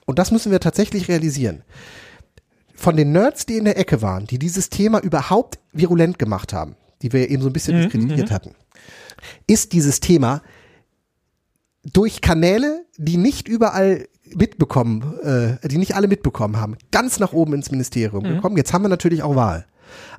und 0.06 0.20
das 0.20 0.32
müssen 0.32 0.52
wir 0.52 0.60
tatsächlich 0.60 1.08
realisieren, 1.08 1.64
von 2.76 2.98
den 2.98 3.12
Nerds, 3.12 3.46
die 3.46 3.58
in 3.58 3.66
der 3.66 3.78
Ecke 3.78 4.02
waren, 4.02 4.28
die 4.28 4.38
dieses 4.38 4.70
Thema 4.70 5.00
überhaupt 5.00 5.60
virulent 5.72 6.20
gemacht 6.20 6.54
haben, 6.54 6.76
die 7.02 7.14
wir 7.14 7.30
eben 7.30 7.42
so 7.42 7.50
ein 7.50 7.54
bisschen 7.54 7.82
diskreditiert 7.82 8.32
hatten, 8.32 8.54
ist 9.48 9.74
dieses 9.74 10.02
Thema 10.02 10.42
durch 11.84 12.22
Kanäle, 12.22 12.86
die 12.98 13.18
nicht 13.18 13.48
überall 13.48 14.08
mitbekommen, 14.26 15.20
äh, 15.22 15.68
die 15.68 15.78
nicht 15.78 15.96
alle 15.96 16.08
mitbekommen 16.08 16.58
haben, 16.58 16.78
ganz 16.92 17.20
nach 17.20 17.32
oben 17.34 17.54
ins 17.54 17.72
Ministerium 17.72 18.24
gekommen. 18.24 18.58
Jetzt 18.58 18.74
haben 18.74 18.84
wir 18.84 18.90
natürlich 18.90 19.24
auch 19.24 19.36
Wahl. 19.36 19.66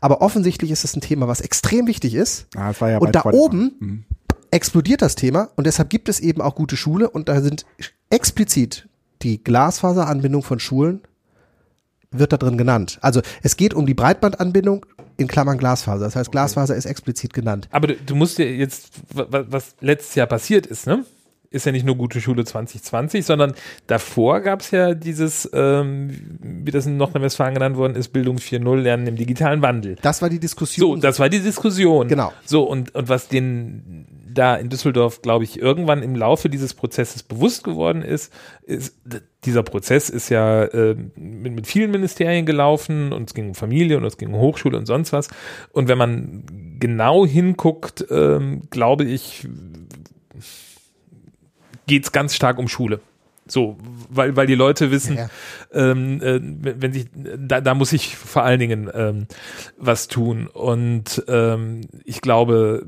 Aber 0.00 0.22
offensichtlich 0.22 0.70
ist 0.70 0.84
es 0.84 0.94
ein 0.96 1.00
Thema, 1.00 1.28
was 1.28 1.40
extrem 1.40 1.86
wichtig 1.86 2.14
ist. 2.14 2.46
Ah, 2.56 2.68
das 2.68 2.80
war 2.80 2.90
ja 2.90 2.98
und 2.98 3.14
da 3.14 3.22
oben 3.34 4.04
explodiert 4.50 5.02
das 5.02 5.14
Thema 5.16 5.50
und 5.56 5.66
deshalb 5.66 5.90
gibt 5.90 6.08
es 6.08 6.20
eben 6.20 6.40
auch 6.40 6.54
gute 6.54 6.76
Schule 6.76 7.10
und 7.10 7.28
da 7.28 7.40
sind 7.40 7.66
explizit 8.10 8.88
die 9.22 9.42
Glasfaseranbindung 9.42 10.42
von 10.42 10.60
Schulen 10.60 11.00
wird 12.12 12.32
da 12.32 12.36
drin 12.36 12.56
genannt. 12.56 12.98
Also 13.02 13.20
es 13.42 13.56
geht 13.56 13.74
um 13.74 13.84
die 13.86 13.94
Breitbandanbindung 13.94 14.86
in 15.16 15.26
Klammern 15.26 15.58
Glasfaser. 15.58 16.04
Das 16.04 16.14
heißt, 16.16 16.30
Glasfaser 16.30 16.76
ist 16.76 16.84
explizit 16.84 17.32
genannt. 17.34 17.68
Aber 17.72 17.88
du, 17.88 17.96
du 17.96 18.14
musst 18.14 18.38
dir 18.38 18.54
jetzt, 18.54 18.90
wa- 19.12 19.26
wa- 19.30 19.44
was 19.48 19.74
letztes 19.80 20.14
Jahr 20.14 20.26
passiert 20.26 20.66
ist, 20.66 20.86
ne? 20.86 21.04
Ist 21.56 21.66
ja 21.66 21.72
nicht 21.72 21.86
nur 21.86 21.96
gute 21.96 22.20
Schule 22.20 22.44
2020, 22.44 23.24
sondern 23.24 23.54
davor 23.86 24.40
gab 24.40 24.60
es 24.60 24.70
ja 24.70 24.94
dieses, 24.94 25.48
ähm, 25.52 26.10
wie 26.40 26.70
das 26.70 26.86
in 26.86 26.96
Nordrhein-Westfalen 26.96 27.54
genannt 27.54 27.76
worden 27.76 27.96
ist, 27.96 28.08
Bildung 28.08 28.36
4.0, 28.36 28.76
Lernen 28.76 29.06
im 29.06 29.16
digitalen 29.16 29.62
Wandel. 29.62 29.96
Das 30.02 30.22
war 30.22 30.28
die 30.28 30.36
So, 30.36 30.40
Diskussion. 30.40 31.00
das 31.00 31.18
war 31.18 31.28
die 31.28 31.40
Diskussion. 31.40 32.08
Genau. 32.08 32.32
So, 32.44 32.62
und, 32.64 32.94
und 32.94 33.08
was 33.08 33.28
den 33.28 34.06
da 34.36 34.54
in 34.56 34.68
Düsseldorf, 34.68 35.22
glaube 35.22 35.44
ich, 35.44 35.60
irgendwann 35.60 36.02
im 36.02 36.14
Laufe 36.14 36.48
dieses 36.48 36.74
Prozesses 36.74 37.22
bewusst 37.22 37.64
geworden 37.64 38.02
ist, 38.02 38.32
ist, 38.62 38.94
dieser 39.44 39.62
Prozess 39.62 40.10
ist 40.10 40.28
ja 40.28 40.64
äh, 40.64 40.94
mit, 41.16 41.54
mit 41.54 41.66
vielen 41.66 41.90
Ministerien 41.90 42.46
gelaufen 42.46 43.12
und 43.12 43.28
es 43.30 43.34
ging 43.34 43.48
um 43.48 43.54
Familie 43.54 43.96
und 43.96 44.04
es 44.04 44.18
ging 44.18 44.32
um 44.32 44.40
Hochschule 44.40 44.76
und 44.76 44.86
sonst 44.86 45.12
was. 45.12 45.28
Und 45.72 45.88
wenn 45.88 45.98
man 45.98 46.44
genau 46.78 47.26
hinguckt, 47.26 48.04
ähm, 48.10 48.62
glaube 48.70 49.04
ich, 49.04 49.48
geht 51.86 52.04
es 52.04 52.12
ganz 52.12 52.34
stark 52.34 52.58
um 52.58 52.68
Schule. 52.68 53.00
So, 53.48 53.76
weil, 54.10 54.34
weil 54.34 54.48
die 54.48 54.56
Leute 54.56 54.90
wissen, 54.90 55.16
Ja. 55.16 55.30
ähm, 55.72 56.20
äh, 56.20 56.40
wenn 56.42 56.92
sich, 56.92 57.06
da, 57.14 57.60
da 57.60 57.74
muss 57.74 57.92
ich 57.92 58.16
vor 58.16 58.42
allen 58.42 58.58
Dingen 58.58 58.90
ähm, 58.92 59.26
was 59.78 60.08
tun. 60.08 60.48
Und 60.48 61.22
ähm, 61.28 61.82
ich 62.04 62.20
glaube, 62.20 62.86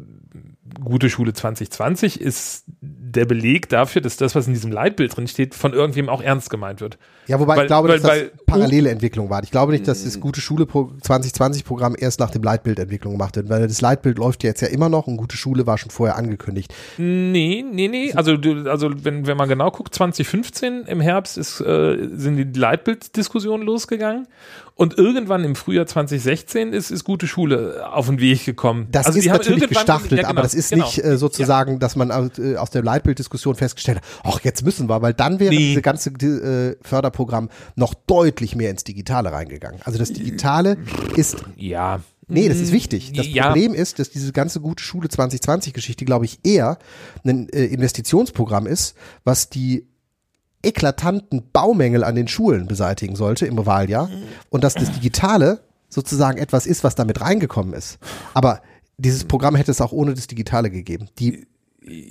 gute 0.82 1.10
Schule 1.10 1.32
2020 1.32 2.20
ist 2.20 2.64
der 3.10 3.24
Beleg 3.24 3.68
dafür, 3.68 4.02
dass 4.02 4.16
das, 4.16 4.34
was 4.34 4.46
in 4.46 4.52
diesem 4.54 4.70
Leitbild 4.72 5.16
drin 5.16 5.26
steht, 5.28 5.54
von 5.54 5.72
irgendwem 5.72 6.08
auch 6.08 6.22
ernst 6.22 6.50
gemeint 6.50 6.80
wird. 6.80 6.98
Ja, 7.26 7.38
wobei 7.40 7.56
Weil- 7.56 7.64
ich 7.64 7.66
glaube, 7.68 7.88
weil- 7.88 7.98
dass 8.00 8.10
weil- 8.10 8.30
das 8.34 8.44
parallele 8.46 8.90
Entwicklung 8.90 9.28
war. 9.28 9.42
Ich 9.42 9.50
glaube 9.50 9.72
nicht, 9.72 9.86
dass 9.86 10.04
das 10.04 10.18
gute 10.20 10.40
Schule 10.40 10.64
Pro 10.66 10.90
2020 11.02 11.64
Programm 11.64 11.94
erst 11.98 12.20
nach 12.20 12.30
dem 12.30 12.42
Leitbildentwicklung 12.42 13.12
gemacht 13.14 13.36
wird, 13.36 13.48
weil 13.50 13.66
das 13.66 13.80
Leitbild 13.80 14.18
läuft 14.18 14.42
jetzt 14.44 14.60
ja 14.62 14.68
immer 14.68 14.88
noch 14.88 15.06
und 15.06 15.16
gute 15.18 15.36
Schule 15.36 15.66
war 15.66 15.76
schon 15.76 15.90
vorher 15.90 16.16
angekündigt. 16.16 16.72
Nee, 16.96 17.64
nee, 17.70 17.88
nee. 17.88 18.12
Also, 18.14 18.36
du, 18.36 18.70
also 18.70 18.90
wenn, 19.04 19.26
wenn 19.26 19.36
man 19.36 19.48
genau 19.48 19.70
guckt, 19.70 19.94
2015 19.94 20.84
im 20.86 21.00
Herbst 21.00 21.36
ist, 21.36 21.60
äh, 21.60 22.08
sind 22.14 22.36
die 22.54 22.58
Leitbilddiskussionen 22.58 23.66
losgegangen. 23.66 24.26
Und 24.78 24.96
irgendwann 24.96 25.42
im 25.42 25.56
Frühjahr 25.56 25.86
2016 25.88 26.72
ist, 26.72 26.92
ist 26.92 27.02
gute 27.02 27.26
Schule 27.26 27.84
auf 27.92 28.06
den 28.06 28.20
Weg 28.20 28.44
gekommen. 28.44 28.86
Das 28.92 29.06
also 29.06 29.18
ist 29.18 29.26
natürlich 29.26 29.68
gestaffelt, 29.68 30.12
ja, 30.12 30.18
genau, 30.18 30.28
aber 30.28 30.42
das 30.42 30.54
ist 30.54 30.70
genau. 30.70 30.84
nicht 30.84 31.02
äh, 31.04 31.18
sozusagen, 31.18 31.80
dass 31.80 31.96
man 31.96 32.10
äh, 32.38 32.54
aus 32.54 32.70
der 32.70 32.84
Leitbilddiskussion 32.84 33.56
festgestellt 33.56 33.98
hat, 33.98 34.04
ach, 34.22 34.40
jetzt 34.44 34.64
müssen 34.64 34.88
wir, 34.88 35.02
weil 35.02 35.14
dann 35.14 35.40
wäre 35.40 35.50
Nee. 35.52 35.70
diese 35.70 35.82
ganze 35.82 36.10
äh, 36.10 36.76
Förderprogramm 36.80 37.48
noch 37.74 37.92
deutlich 37.92 38.54
mehr 38.54 38.70
ins 38.70 38.84
Digitale 38.84 39.32
reingegangen. 39.32 39.80
Also 39.82 39.98
das 39.98 40.12
Digitale 40.12 40.76
ist 41.16 41.38
Ja. 41.56 41.98
Nee, 42.28 42.48
das 42.48 42.58
ist 42.58 42.70
wichtig. 42.72 43.14
Das 43.14 43.26
Ja. 43.26 43.46
Problem 43.46 43.74
ist, 43.74 43.98
dass 43.98 44.10
diese 44.10 44.32
ganze 44.32 44.60
gute 44.60 44.84
Schule 44.84 45.08
2020 45.08 45.72
Geschichte, 45.72 46.04
glaube 46.04 46.24
ich, 46.26 46.38
eher 46.44 46.78
ein 47.24 47.48
äh, 47.48 47.64
Investitionsprogramm 47.64 48.68
ist, 48.68 48.94
was 49.24 49.50
die 49.50 49.87
eklatanten 50.62 51.50
Baumängel 51.52 52.04
an 52.04 52.14
den 52.14 52.28
Schulen 52.28 52.66
beseitigen 52.66 53.16
sollte 53.16 53.46
im 53.46 53.64
Wahljahr 53.64 54.10
und 54.50 54.64
dass 54.64 54.74
das 54.74 54.90
Digitale 54.92 55.60
sozusagen 55.88 56.38
etwas 56.38 56.66
ist, 56.66 56.84
was 56.84 56.94
damit 56.94 57.20
reingekommen 57.20 57.72
ist. 57.74 57.98
Aber 58.34 58.60
dieses 58.98 59.24
Programm 59.24 59.54
hätte 59.56 59.70
es 59.70 59.80
auch 59.80 59.92
ohne 59.92 60.14
das 60.14 60.26
Digitale 60.26 60.70
gegeben. 60.70 61.08
Die 61.18 61.46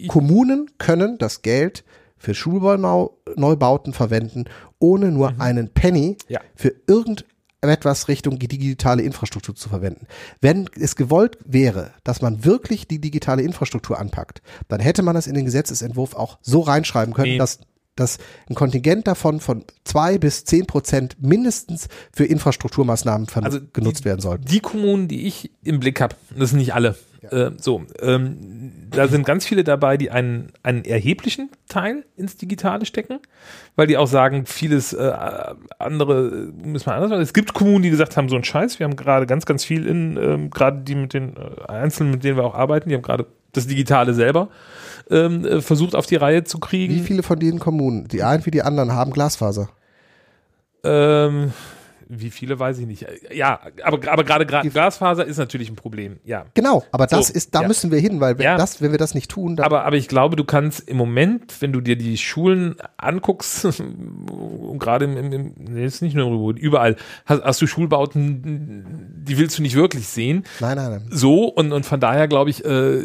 Kommunen 0.08 0.70
können 0.78 1.18
das 1.18 1.42
Geld 1.42 1.84
für 2.18 2.34
Schulneubauten 2.34 3.94
verwenden, 3.94 4.46
ohne 4.80 5.12
nur 5.12 5.40
einen 5.40 5.70
Penny 5.70 6.18
Ja. 6.28 6.40
für 6.56 6.74
irgendeine 6.88 7.28
etwas 7.62 8.08
Richtung 8.08 8.40
die 8.40 8.48
digitale 8.48 9.02
Infrastruktur 9.04 9.56
zu 9.56 9.68
verwenden. 9.70 10.08
Wenn 10.42 10.70
es 10.80 10.96
gewollt 10.96 11.38
wäre, 11.44 11.92
dass 12.04 12.22
man 12.22 12.46
wirklich 12.46 12.88
die 12.88 13.00
digitale 13.00 13.42
Infrastruktur 13.42 14.00
anpackt, 14.00 14.42
dann 14.68 14.80
hätte 14.80 15.02
man 15.04 15.16
das 15.16 15.28
in 15.28 15.34
den 15.34 15.46
Gesetzesentwurf 15.46 16.16
auch 16.16 16.38
so 16.42 16.62
reinschreiben 16.62 17.14
können, 17.14 17.34
Nee. 17.34 17.38
dass 17.38 17.60
dass 18.00 18.18
ein 18.50 18.56
Kontingent 18.56 19.08
davon 19.08 19.40
von 19.40 19.64
zwei 19.84 20.18
bis 20.18 20.46
zehn 20.46 20.66
Prozent 20.66 21.18
mindestens 21.20 21.88
für 22.14 22.26
Infrastrukturmaßnahmen 22.26 23.28
Also 23.42 23.60
genutzt 23.74 24.02
die, 24.02 24.06
werden 24.06 24.22
sollten. 24.22 24.46
Die 24.46 24.60
Kommunen, 24.60 25.08
die 25.08 25.28
ich 25.28 25.52
im 25.64 25.80
Blick 25.80 26.02
habe, 26.02 26.16
das 26.36 26.52
sind 26.52 26.60
nicht 26.60 26.74
alle. 26.74 26.96
Äh, 27.32 27.52
so, 27.58 27.84
ähm, 28.02 28.88
da 28.90 29.08
sind 29.08 29.26
ganz 29.26 29.46
viele 29.46 29.64
dabei, 29.64 29.98
die 29.98 30.12
einen, 30.12 30.52
einen 30.64 30.86
erheblichen 30.86 31.50
Teil 31.68 32.06
ins 32.16 32.38
Digitale 32.38 32.86
stecken, 32.86 33.20
weil 33.76 33.88
die 33.88 33.98
auch 33.98 34.08
sagen, 34.08 34.46
vieles 34.46 34.94
äh, 34.94 35.12
andere 35.80 36.52
müssen 36.64 36.86
wir 36.86 36.94
anders 36.94 37.10
machen. 37.10 37.22
Es 37.22 37.34
gibt 37.34 37.54
Kommunen, 37.54 37.84
die 37.84 37.90
gesagt 37.90 38.18
haben, 38.18 38.30
so 38.30 38.36
ein 38.36 38.44
Scheiß, 38.44 38.80
wir 38.80 38.86
haben 38.86 38.96
gerade 38.96 39.26
ganz, 39.26 39.46
ganz 39.46 39.64
viel 39.66 39.86
in, 39.88 40.18
ähm, 40.18 40.50
gerade 40.50 40.82
die 40.82 40.96
mit 40.96 41.14
den 41.14 41.36
äh, 41.36 41.68
Einzelnen, 41.68 42.12
mit 42.12 42.24
denen 42.24 42.38
wir 42.38 42.44
auch 42.44 42.56
arbeiten, 42.56 42.90
die 42.90 42.96
haben 42.96 43.02
gerade 43.02 43.26
das 43.54 43.68
Digitale 43.68 44.14
selber 44.14 44.50
ähm, 45.10 45.46
äh, 45.46 45.62
versucht 45.62 45.96
auf 45.96 46.06
die 46.06 46.16
Reihe 46.16 46.44
zu 46.44 46.60
kriegen. 46.60 46.94
Wie 46.96 47.02
viele 47.02 47.24
von 47.24 47.40
diesen 47.40 47.60
Kommunen, 47.60 48.08
die 48.08 48.24
einen 48.24 48.46
wie 48.46 48.52
die 48.52 48.62
anderen, 48.62 48.94
haben 48.94 49.12
Glasfaser? 49.12 49.70
Ähm, 50.84 51.52
wie 52.10 52.30
viele 52.30 52.58
weiß 52.58 52.78
ich 52.80 52.86
nicht. 52.88 53.06
Ja, 53.34 53.60
aber, 53.84 54.10
aber 54.10 54.24
gerade 54.24 54.46
Gra 54.46 54.62
Glasfaser 54.62 55.26
ist 55.26 55.38
natürlich 55.38 55.70
ein 55.70 55.76
Problem, 55.76 56.20
ja. 56.24 56.46
Genau, 56.54 56.86
aber 56.94 57.06
das 57.06 57.28
So, 57.28 57.34
ist, 57.34 57.54
da 57.54 57.64
ja. 57.64 57.68
müssen 57.68 57.92
wir 57.92 58.00
hin, 58.00 58.22
weil 58.22 58.38
wenn, 58.38 58.46
Ja. 58.46 58.56
das, 58.58 58.82
wenn 58.82 58.92
wir 58.92 58.98
das 58.98 59.14
nicht 59.14 59.30
tun, 59.30 59.58
dann 59.58 59.66
Aber, 59.66 59.84
aber 59.84 59.98
ich 59.98 60.08
glaube, 60.08 60.38
du 60.38 60.46
kannst 60.46 60.88
im 60.88 60.96
Moment, 60.96 61.56
wenn 61.62 61.74
du 61.74 61.82
dir 61.82 61.98
die 61.98 62.18
Schulen 62.18 62.76
anguckst, 62.96 63.68
gerade 64.80 65.04
im, 65.06 65.18
im, 65.18 65.34
im 65.34 65.54
nee, 65.58 65.86
ist 65.86 66.02
nicht 66.02 66.16
nur 66.16 66.28
im 66.52 66.58
überall, 66.58 66.96
hast, 67.26 67.44
hast 67.44 67.62
du 67.62 67.68
Schulbauten, 67.68 69.24
die 69.26 69.38
willst 69.38 69.58
du 69.58 69.62
nicht 69.62 69.76
wirklich 69.76 70.08
sehen. 70.08 70.46
nein, 70.62 70.78
nein, 70.78 70.92
nein. 70.92 71.06
So, 71.10 71.46
und, 71.46 71.74
und 71.74 71.86
von 71.86 72.00
daher 72.00 72.30
glaube 72.30 72.52
ich, 72.52 72.64
äh, 72.64 73.02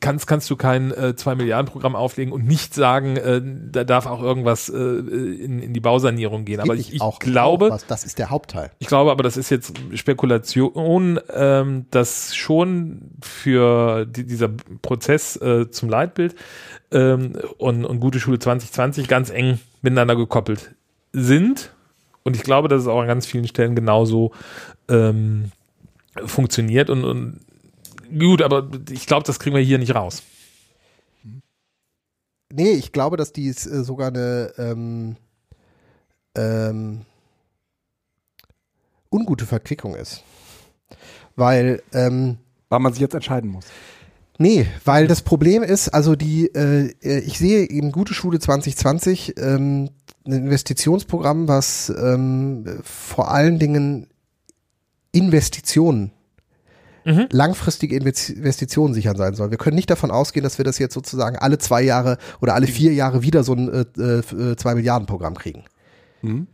kannst, 0.00 0.26
kannst 0.26 0.48
du 0.50 0.56
kein 0.56 0.90
äh, 0.92 1.14
2-Milliarden-Programm 1.16 1.96
auflegen 1.96 2.32
und 2.32 2.46
nicht 2.46 2.74
sagen, 2.74 3.16
äh, 3.16 3.40
da 3.70 3.84
darf 3.84 4.06
auch 4.06 4.22
irgendwas 4.22 4.68
äh, 4.68 4.74
in, 4.76 5.60
in 5.60 5.72
die 5.74 5.80
Bausanierung 5.80 6.44
gehen. 6.44 6.60
Aber 6.60 6.74
ich, 6.74 6.94
ich 6.94 7.00
auch- 7.00 7.18
glaube, 7.18 7.72
auch 7.72 7.82
das 7.88 8.04
ist 8.04 8.18
der 8.18 8.30
Hauptteil. 8.30 8.70
ich 8.78 8.86
glaube 8.86 9.10
aber, 9.10 9.22
das 9.22 9.36
ist 9.36 9.50
jetzt 9.50 9.72
Spekulation, 9.94 11.20
ähm, 11.34 11.86
dass 11.90 12.34
schon 12.36 13.10
für 13.22 14.06
die, 14.06 14.24
dieser 14.24 14.48
Prozess 14.82 15.36
äh, 15.36 15.70
zum 15.70 15.88
Leitbild 15.88 16.34
ähm, 16.90 17.34
und, 17.58 17.84
und 17.84 18.00
gute 18.00 18.20
Schule 18.20 18.38
2020 18.38 19.08
ganz 19.08 19.30
eng 19.30 19.58
miteinander 19.82 20.16
gekoppelt 20.16 20.74
sind. 21.12 21.72
Und 22.22 22.36
ich 22.36 22.42
glaube, 22.42 22.68
dass 22.68 22.82
es 22.82 22.88
auch 22.88 23.00
an 23.00 23.06
ganz 23.06 23.26
vielen 23.26 23.46
Stellen 23.48 23.74
genauso 23.74 24.32
ähm, 24.88 25.50
funktioniert. 26.26 26.90
Und, 26.90 27.04
und 27.04 27.40
gut, 28.16 28.42
aber 28.42 28.68
ich 28.90 29.06
glaube, 29.06 29.24
das 29.24 29.38
kriegen 29.38 29.56
wir 29.56 29.62
hier 29.62 29.78
nicht 29.78 29.94
raus. 29.94 30.22
Nee, 32.52 32.72
ich 32.72 32.92
glaube, 32.92 33.16
dass 33.16 33.32
dies 33.32 33.66
äh, 33.66 33.84
sogar 33.84 34.08
eine 34.08 34.52
ähm, 34.56 35.16
ähm, 36.34 37.02
ungute 39.10 39.46
Verquickung 39.46 39.94
ist. 39.94 40.22
Weil, 41.36 41.82
ähm, 41.92 42.38
Weil 42.68 42.80
man 42.80 42.92
sich 42.92 43.00
jetzt 43.00 43.14
entscheiden 43.14 43.50
muss. 43.50 43.66
nee, 44.38 44.66
weil 44.84 45.06
das 45.06 45.22
Problem 45.22 45.62
ist, 45.62 45.88
also 45.90 46.16
die, 46.16 46.46
äh, 46.54 46.94
äh, 47.02 47.18
ich 47.20 47.38
sehe 47.38 47.64
in 47.64 47.92
Gute 47.92 48.14
Schule 48.14 48.38
2020 48.38 49.34
ähm, 49.38 49.90
ein 50.26 50.32
Investitionsprogramm, 50.32 51.48
was 51.48 51.90
ähm, 51.90 52.64
vor 52.82 53.30
allen 53.30 53.58
Dingen 53.58 54.08
Investitionen 55.12 56.12
Mhm. 57.08 57.26
langfristige 57.32 57.96
Investi- 57.96 58.34
Investitionen 58.34 58.92
sichern 58.92 59.16
sein 59.16 59.34
soll. 59.34 59.50
Wir 59.50 59.56
können 59.56 59.76
nicht 59.76 59.88
davon 59.88 60.10
ausgehen, 60.10 60.44
dass 60.44 60.58
wir 60.58 60.64
das 60.66 60.78
jetzt 60.78 60.92
sozusagen 60.92 61.36
alle 61.38 61.56
zwei 61.56 61.80
Jahre 61.80 62.18
oder 62.42 62.54
alle 62.54 62.66
vier 62.66 62.92
Jahre 62.92 63.22
wieder 63.22 63.44
so 63.44 63.54
ein 63.54 63.68
äh, 63.98 64.02
äh, 64.02 64.56
zwei 64.56 64.74
Milliarden 64.74 65.06
Programm 65.06 65.34
kriegen. 65.34 65.64
Mhm. 66.20 66.48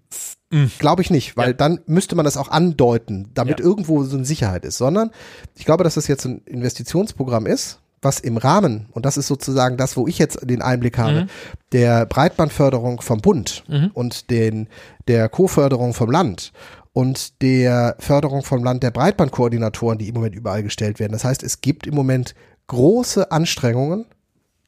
Glaube 0.79 1.03
ich 1.03 1.11
nicht, 1.11 1.37
weil 1.37 1.49
Ja. 1.49 1.53
dann 1.55 1.81
müsste 1.87 2.15
man 2.15 2.25
das 2.25 2.37
auch 2.37 2.49
andeuten, 2.51 3.31
damit 3.35 3.59
Ja. 3.59 3.67
irgendwo 3.67 4.05
so 4.05 4.17
eine 4.17 4.25
Sicherheit 4.25 4.65
ist, 4.65 4.79
sondern 4.79 5.11
ich 5.57 5.65
glaube, 5.65 5.83
dass 5.83 5.95
das 5.95 6.07
jetzt 6.07 6.25
ein 6.27 6.43
Investitionsprogramm 6.47 7.47
ist, 7.47 7.81
was 8.03 8.21
im 8.21 8.37
Rahmen, 8.37 8.87
und 8.93 9.07
das 9.07 9.17
ist 9.17 9.27
sozusagen 9.27 9.77
das, 9.79 9.97
wo 9.97 10.07
ich 10.07 10.19
jetzt 10.19 10.39
den 10.49 10.63
Einblick 10.63 10.99
habe, 10.99 11.23
Mhm. 11.23 11.27
der 11.73 12.07
Breitbandförderung 12.07 13.01
vom 13.01 13.21
Bund 13.21 13.65
Mhm. 13.67 13.91
und 13.95 14.31
den, 14.31 14.69
der 15.09 15.29
Co-Förderung 15.29 15.95
vom 15.95 16.11
Land 16.11 16.53
und 16.95 17.43
der 17.43 17.97
Förderung 17.99 18.43
vom 18.43 18.65
Land 18.65 18.83
der 18.85 18.93
Breitbandkoordinatoren, 18.93 19.99
die 19.99 20.09
im 20.09 20.15
Moment 20.15 20.35
überall 20.35 20.62
gestellt 20.62 21.01
werden. 21.01 21.12
Das 21.12 21.25
heißt, 21.25 21.43
es 21.43 21.61
gibt 21.61 21.87
im 21.87 21.95
Moment 21.95 22.35
große 22.69 23.31
Anstrengungen, 23.31 24.07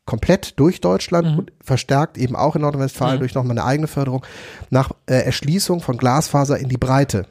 komplett 0.04 0.58
durch 0.58 0.80
Deutschland 0.80 1.38
und 1.38 1.52
verstärkt 1.60 2.18
eben 2.18 2.36
auch 2.36 2.54
in 2.56 2.62
Nordrhein-Westfalen 2.62 3.16
Mhm. 3.16 3.20
durch 3.20 3.34
nochmal 3.34 3.52
eine 3.58 3.64
eigene 3.64 3.86
Förderung 3.88 4.24
nach 4.70 4.90
äh, 5.06 5.14
Erschließung 5.14 5.80
von 5.80 5.96
Glasfaser 5.96 6.58
in 6.58 6.68
die 6.68 6.76
Breite. 6.76 7.26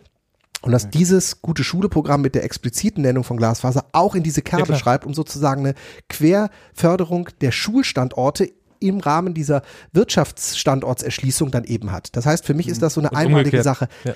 Und 0.61 0.71
dass 0.71 0.89
dieses 0.89 1.41
gute 1.41 1.63
Schule-Programm 1.63 2.21
mit 2.21 2.33
der 2.33 2.43
expliziten 2.43 3.03
Nennung 3.03 3.23
von 3.23 3.37
Glasfaser 3.37 3.85
auch 3.91 4.15
in 4.15 4.23
diese 4.23 4.41
Kerbe 4.41 4.65
klar. 4.65 4.79
schreibt 4.79 5.05
und 5.05 5.13
sozusagen 5.13 5.61
eine 5.61 5.75
Querförderung 6.09 7.29
der 7.41 7.51
Schulstandorte 7.51 8.51
im 8.79 8.99
Rahmen 8.99 9.33
dieser 9.33 9.61
Wirtschaftsstandortserschließung 9.93 11.51
dann 11.51 11.63
eben 11.63 11.91
hat. 11.91 12.15
Das 12.15 12.25
heißt, 12.25 12.45
für 12.45 12.53
mich 12.53 12.67
ist 12.67 12.81
das 12.81 12.93
so 12.93 13.01
eine 13.01 13.09
Und 13.09 13.15
einmalige 13.17 13.49
umgekehrt. 13.57 13.63
Sache. 13.63 13.87
Ja. 14.03 14.13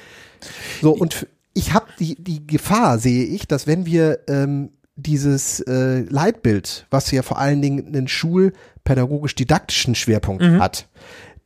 So, 0.82 0.92
und 0.92 1.28
ich 1.54 1.74
habe 1.74 1.88
die, 2.00 2.16
die 2.22 2.46
Gefahr, 2.46 3.00
sehe 3.00 3.26
ich, 3.26 3.48
dass 3.48 3.68
wenn 3.68 3.86
wir 3.86 4.20
ähm, 4.28 4.72
dieses 4.96 5.60
äh, 5.62 6.02
Leitbild, 6.02 6.86
was 6.92 7.10
ja 7.12 7.22
vor 7.22 7.40
allen 7.40 7.62
Dingen 7.62 7.88
einen 7.88 8.08
schulpädagogisch-didaktischen 8.08 9.96
Schwerpunkt 9.96 10.44
Mhm. 10.44 10.60
hat, 10.62 10.88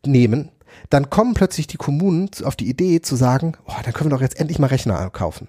nehmen, 0.05 0.49
dann 0.89 1.09
kommen 1.09 1.33
plötzlich 1.33 1.67
die 1.67 1.77
Kommunen 1.77 2.29
auf 2.43 2.55
die 2.55 2.69
Idee 2.69 3.01
zu 3.01 3.15
sagen, 3.15 3.53
oh, 3.65 3.73
dann 3.83 3.93
können 3.93 4.09
wir 4.11 4.15
doch 4.17 4.21
jetzt 4.21 4.39
endlich 4.39 4.59
mal 4.59 4.67
Rechner 4.67 5.09
kaufen. 5.09 5.47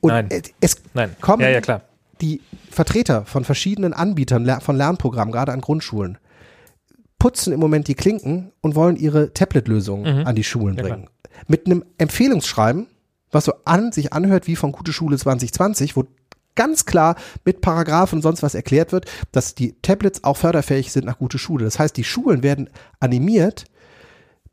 Und 0.00 0.10
Nein. 0.10 0.28
es 0.60 0.76
Nein. 0.94 1.16
kommen 1.20 1.42
Ja, 1.42 1.48
ja, 1.48 1.60
klar. 1.60 1.82
die 2.20 2.40
Vertreter 2.70 3.24
von 3.24 3.44
verschiedenen 3.44 3.92
Anbietern 3.92 4.60
von 4.60 4.76
Lernprogrammen, 4.76 5.32
gerade 5.32 5.52
an 5.52 5.60
Grundschulen, 5.60 6.18
putzen 7.18 7.52
im 7.52 7.60
Moment 7.60 7.88
die 7.88 7.94
Klinken 7.94 8.52
und 8.60 8.74
wollen 8.74 8.96
ihre 8.96 9.32
Tablet-Lösungen 9.32 10.20
Mhm. 10.20 10.26
an 10.26 10.36
die 10.36 10.44
Schulen 10.44 10.76
Ja, 10.76 10.82
bringen. 10.82 11.08
Mit 11.48 11.66
einem 11.66 11.84
Empfehlungsschreiben, 11.98 12.86
was 13.30 13.44
so 13.44 13.52
an 13.64 13.92
sich 13.92 14.12
anhört 14.12 14.46
wie 14.46 14.56
von 14.56 14.72
Gute 14.72 14.92
Schule 14.92 15.16
2020, 15.18 15.96
wo 15.96 16.04
ganz 16.54 16.86
klar 16.86 17.16
mit 17.44 17.60
Paragraphen 17.60 18.18
und 18.18 18.22
sonst 18.22 18.42
was 18.42 18.54
erklärt 18.54 18.92
wird, 18.92 19.04
dass 19.32 19.54
die 19.54 19.74
Tablets 19.82 20.24
auch 20.24 20.36
förderfähig 20.38 20.90
sind 20.92 21.04
nach 21.04 21.18
Gute 21.18 21.38
Schule. 21.38 21.64
Das 21.64 21.78
heißt, 21.78 21.96
die 21.96 22.04
Schulen 22.04 22.42
werden 22.42 22.70
animiert, 23.00 23.64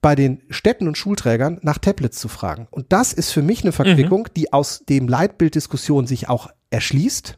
bei 0.01 0.15
den 0.15 0.41
Städten 0.49 0.89
und 0.89 0.97
Schulträgern 0.97 1.59
nach 1.61 1.77
Tablets 1.77 2.19
zu 2.19 2.27
fragen. 2.27 2.67
Und 2.71 2.91
das 2.91 3.13
ist 3.13 3.31
für 3.31 3.41
mich 3.41 3.63
eine 3.63 3.71
Verquickung, 3.71 4.27
die 4.35 4.51
aus 4.51 4.83
dem 4.89 5.07
Leitbilddiskussion 5.07 6.07
sich 6.07 6.27
auch 6.27 6.49
erschließt, 6.71 7.37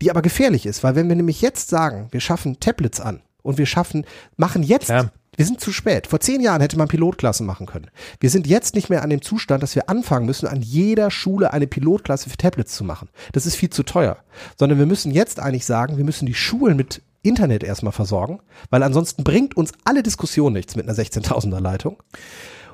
die 0.00 0.10
aber 0.10 0.22
gefährlich 0.22 0.64
ist, 0.64 0.82
weil 0.82 0.94
wenn 0.94 1.08
wir 1.10 1.16
nämlich 1.16 1.42
jetzt 1.42 1.68
sagen, 1.68 2.08
wir 2.10 2.20
schaffen 2.20 2.60
Tablets 2.60 2.98
an 3.00 3.20
und 3.42 3.58
wir 3.58 3.66
schaffen, 3.66 4.04
machen 4.36 4.62
jetzt, 4.62 4.86
Klar. 4.86 5.10
wir 5.36 5.44
sind 5.46 5.60
zu 5.60 5.72
spät. 5.72 6.06
Vor 6.06 6.20
zehn 6.20 6.40
Jahren 6.40 6.60
hätte 6.60 6.76
man 6.78 6.88
Pilotklassen 6.88 7.46
machen 7.46 7.66
können. 7.66 7.88
Wir 8.20 8.30
sind 8.30 8.46
jetzt 8.46 8.74
nicht 8.74 8.90
mehr 8.90 9.02
an 9.02 9.10
dem 9.10 9.22
Zustand, 9.22 9.62
dass 9.62 9.74
wir 9.74 9.88
anfangen 9.88 10.26
müssen, 10.26 10.46
an 10.46 10.60
jeder 10.60 11.10
Schule 11.10 11.52
eine 11.52 11.66
Pilotklasse 11.66 12.28
für 12.30 12.36
Tablets 12.36 12.74
zu 12.74 12.84
machen. 12.84 13.08
Das 13.32 13.46
ist 13.46 13.56
viel 13.56 13.70
zu 13.70 13.82
teuer. 13.84 14.16
Sondern 14.58 14.78
wir 14.78 14.86
müssen 14.86 15.12
jetzt 15.12 15.40
eigentlich 15.40 15.64
sagen, 15.66 15.96
wir 15.96 16.04
müssen 16.04 16.26
die 16.26 16.34
Schulen 16.34 16.76
mit 16.76 17.02
Internet 17.22 17.64
erstmal 17.64 17.92
versorgen, 17.92 18.40
weil 18.70 18.82
ansonsten 18.82 19.24
bringt 19.24 19.56
uns 19.56 19.72
alle 19.84 20.02
Diskussion 20.02 20.52
nichts 20.52 20.76
mit 20.76 20.88
einer 20.88 20.96
16.000er 20.96 21.60
Leitung. 21.60 22.02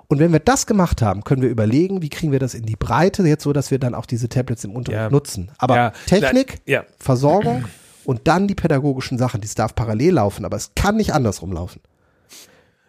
Und 0.06 0.18
wenn 0.18 0.32
wir 0.32 0.38
das 0.38 0.66
gemacht 0.66 1.00
haben, 1.00 1.24
können 1.24 1.40
wir 1.40 1.48
überlegen, 1.48 2.02
wie 2.02 2.10
kriegen 2.10 2.30
wir 2.30 2.38
das 2.38 2.52
in 2.52 2.64
die 2.66 2.76
Breite, 2.76 3.22
jetzt 3.26 3.42
so, 3.42 3.54
dass 3.54 3.70
wir 3.70 3.78
dann 3.78 3.94
auch 3.94 4.04
diese 4.04 4.28
Tablets 4.28 4.62
im 4.64 4.72
Unterricht 4.76 5.00
Ja. 5.00 5.10
nutzen. 5.10 5.50
Aber 5.56 5.76
Ja, 5.76 5.90
Technik, 6.06 6.58
Ja. 6.66 6.84
Versorgung 6.98 7.64
und 8.05 8.22
dann 8.24 8.48
die 8.48 8.55
pädagogischen 8.55 9.18
Sachen, 9.18 9.40
das 9.40 9.55
darf 9.55 9.74
parallel 9.74 10.14
laufen, 10.14 10.44
aber 10.44 10.56
es 10.56 10.72
kann 10.74 10.97
nicht 10.97 11.12
andersrum 11.14 11.52
laufen. 11.52 11.81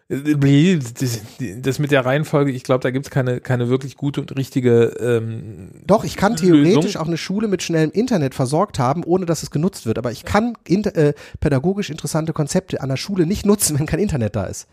Das, 0.08 1.20
das 1.58 1.80
mit 1.80 1.90
der 1.90 2.06
Reihenfolge, 2.06 2.52
ich 2.52 2.64
glaube, 2.64 2.84
da 2.84 2.92
gibt 2.92 3.08
es 3.08 3.10
keine, 3.10 3.42
keine 3.42 3.70
wirklich 3.70 3.96
gute 3.96 4.22
und 4.22 4.38
richtige 4.38 4.94
ähm, 5.00 5.72
Doch, 5.84 6.04
ich 6.04 6.16
kann 6.16 6.36
theoretisch 6.36 6.76
Lösung. 6.76 7.02
auch 7.02 7.08
eine 7.08 7.18
Schule 7.18 7.48
mit 7.48 7.64
schnellem 7.64 7.90
Internet 7.90 8.36
versorgt 8.36 8.78
haben, 8.78 9.04
ohne 9.04 9.26
dass 9.26 9.42
es 9.42 9.50
genutzt 9.50 9.88
wird. 9.88 9.98
Aber 9.98 10.12
ich 10.12 10.24
kann 10.24 10.54
inter, 10.68 10.96
äh, 10.96 11.14
pädagogisch 11.40 11.90
interessante 11.90 12.34
Konzepte 12.34 12.82
an 12.82 12.90
der 12.90 12.98
Schule 12.98 13.26
nicht 13.26 13.48
nutzen, 13.48 13.80
wenn 13.80 13.88
kein 13.88 14.00
Internet 14.00 14.36
da 14.36 14.46
ist. 14.46 14.68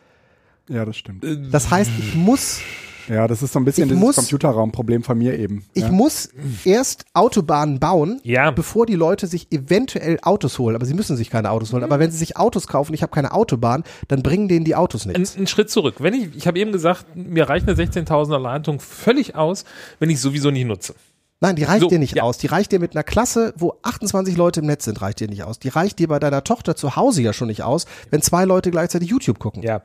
Ja, 0.68 0.84
das 0.84 0.98
stimmt. 0.98 1.24
Das 1.50 1.70
heißt, 1.70 1.90
ich 1.98 2.14
muss 2.14 2.60
Ja, 3.08 3.26
das 3.28 3.42
ist 3.42 3.52
so 3.52 3.58
ein 3.58 3.64
bisschen 3.64 3.84
Ich 3.84 3.90
dieses 3.90 4.00
muss- 4.00 4.16
Computerraumproblem 4.16 5.02
von 5.02 5.18
mir 5.18 5.38
eben. 5.38 5.64
Ich 5.74 5.82
ja. 5.84 5.90
muss 5.90 6.30
erst 6.64 7.04
Autobahnen 7.14 7.78
bauen, 7.80 8.20
Ja. 8.24 8.50
bevor 8.50 8.86
die 8.86 8.94
Leute 8.94 9.26
sich 9.26 9.50
eventuell 9.50 10.18
Autos 10.22 10.58
holen. 10.58 10.76
Aber 10.76 10.86
sie 10.86 10.94
müssen 10.94 11.16
sich 11.16 11.30
keine 11.30 11.50
Autos 11.50 11.72
holen. 11.72 11.84
Aber 11.84 11.98
wenn 11.98 12.10
sie 12.10 12.18
sich 12.18 12.36
Autos 12.36 12.66
kaufen, 12.66 12.94
ich 12.94 13.02
habe 13.02 13.12
keine 13.12 13.32
Autobahn, 13.32 13.84
dann 14.08 14.22
bringen 14.22 14.48
denen 14.48 14.64
die 14.64 14.74
Autos 14.74 15.06
Ein, 15.06 15.12
nichts. 15.20 15.36
ein 15.36 15.46
Schritt 15.46 15.70
zurück. 15.70 15.96
Wenn 15.98 16.14
ich, 16.14 16.36
ich 16.36 16.46
habe 16.46 16.58
eben 16.58 16.72
gesagt, 16.72 17.06
mir 17.14 17.48
reicht 17.48 17.68
eine 17.68 17.76
16.000er 17.76 18.38
Leitung 18.38 18.80
völlig 18.80 19.34
aus, 19.34 19.64
wenn 19.98 20.10
ich 20.10 20.20
sowieso 20.20 20.50
nicht 20.50 20.66
nutze. 20.66 20.94
Nein, 21.40 21.56
die 21.56 21.64
reicht 21.64 21.80
So, 21.80 21.88
dir 21.88 21.98
nicht 21.98 22.14
ja. 22.14 22.22
aus. 22.22 22.38
Die 22.38 22.46
reicht 22.46 22.70
dir 22.70 22.78
mit 22.78 22.94
einer 22.94 23.02
Klasse, 23.02 23.52
wo 23.56 23.74
28 23.82 24.36
Leute 24.36 24.60
im 24.60 24.66
Netz 24.66 24.84
sind, 24.84 25.02
reicht 25.02 25.18
dir 25.18 25.26
nicht 25.28 25.42
aus. 25.42 25.58
Die 25.58 25.68
reicht 25.70 25.98
dir 25.98 26.06
bei 26.06 26.20
deiner 26.20 26.44
Tochter 26.44 26.76
zu 26.76 26.94
Hause 26.94 27.20
ja 27.22 27.32
schon 27.32 27.48
nicht 27.48 27.64
aus, 27.64 27.86
wenn 28.10 28.22
zwei 28.22 28.44
Leute 28.44 28.70
gleichzeitig 28.70 29.08
YouTube 29.10 29.40
gucken. 29.40 29.60
Ja. 29.64 29.82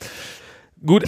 Gut. 0.85 1.05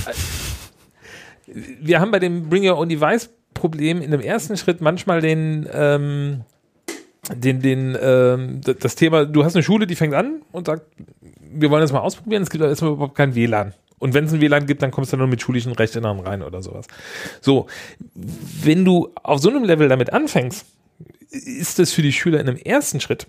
Wir 1.53 1.99
haben 1.99 2.11
bei 2.11 2.19
dem 2.19 2.49
Bring 2.49 2.67
Your 2.67 2.77
Own 2.77 2.89
Device 2.89 3.29
Problem 3.53 4.01
in 4.01 4.11
dem 4.11 4.21
ersten 4.21 4.57
Schritt 4.57 4.81
manchmal 4.81 5.21
den, 5.21 5.67
ähm, 5.73 6.41
den, 7.33 7.61
den, 7.61 7.97
ähm, 8.01 8.61
das 8.61 8.95
Thema, 8.95 9.25
du 9.25 9.43
hast 9.43 9.55
eine 9.55 9.63
Schule, 9.63 9.87
die 9.87 9.95
fängt 9.95 10.13
an 10.13 10.41
und 10.51 10.67
sagt, 10.67 10.83
wir 11.51 11.69
wollen 11.69 11.81
das 11.81 11.91
mal 11.91 11.99
ausprobieren, 11.99 12.43
es 12.43 12.49
gibt 12.49 12.61
aber 12.61 12.69
erstmal 12.69 12.91
überhaupt 12.91 13.15
kein 13.15 13.35
WLAN. 13.35 13.73
Und 13.97 14.13
wenn 14.13 14.25
es 14.25 14.33
ein 14.33 14.39
WLAN 14.39 14.65
gibt, 14.65 14.81
dann 14.81 14.91
kommst 14.91 15.11
du 15.11 15.17
nur 15.17 15.27
mit 15.27 15.41
schulischen 15.41 15.73
Rechteinern 15.73 16.19
rein 16.21 16.41
oder 16.41 16.61
sowas. 16.61 16.87
So, 17.41 17.67
wenn 18.13 18.85
du 18.85 19.09
auf 19.21 19.39
so 19.39 19.49
einem 19.49 19.65
Level 19.65 19.89
damit 19.89 20.13
anfängst, 20.13 20.65
ist 21.29 21.79
das 21.79 21.91
für 21.91 22.01
die 22.01 22.13
Schüler 22.13 22.39
in 22.39 22.47
einem 22.47 22.57
ersten 22.57 23.01
Schritt, 23.01 23.27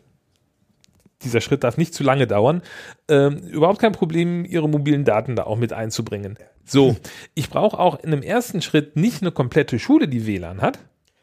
dieser 1.22 1.40
Schritt 1.40 1.64
darf 1.64 1.76
nicht 1.76 1.92
zu 1.92 2.02
lange 2.02 2.26
dauern, 2.26 2.62
ähm, 3.08 3.38
überhaupt 3.48 3.80
kein 3.80 3.92
Problem, 3.92 4.44
ihre 4.44 4.68
mobilen 4.68 5.04
Daten 5.04 5.36
da 5.36 5.44
auch 5.44 5.58
mit 5.58 5.72
einzubringen. 5.72 6.38
So, 6.64 6.96
ich 7.34 7.50
brauche 7.50 7.78
auch 7.78 8.02
in 8.02 8.12
einem 8.12 8.22
ersten 8.22 8.62
Schritt 8.62 8.96
nicht 8.96 9.22
eine 9.22 9.32
komplette 9.32 9.78
Schule, 9.78 10.08
die 10.08 10.26
WLAN 10.26 10.60
hat. 10.60 10.78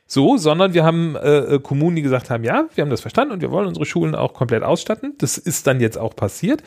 So, 0.09 0.37
sondern 0.37 0.73
wir 0.73 0.85
haben 0.85 1.17
äh, 1.17 1.55
äh, 1.55 1.59
Kommunen, 1.59 1.97
die 1.97 2.01
gesagt 2.01 2.29
haben, 2.29 2.45
ja, 2.45 2.67
wir 2.73 2.81
haben 2.81 2.89
das 2.89 3.01
verstanden 3.01 3.33
und 3.33 3.41
wir 3.41 3.51
wollen 3.51 3.67
unsere 3.67 3.85
Schulen 3.85 4.15
auch 4.15 4.33
komplett 4.33 4.63
ausstatten. 4.63 5.15
Das 5.17 5.37
ist 5.37 5.67
dann 5.67 5.81
jetzt 5.81 5.97
auch 5.97 6.15
passiert. 6.15 6.63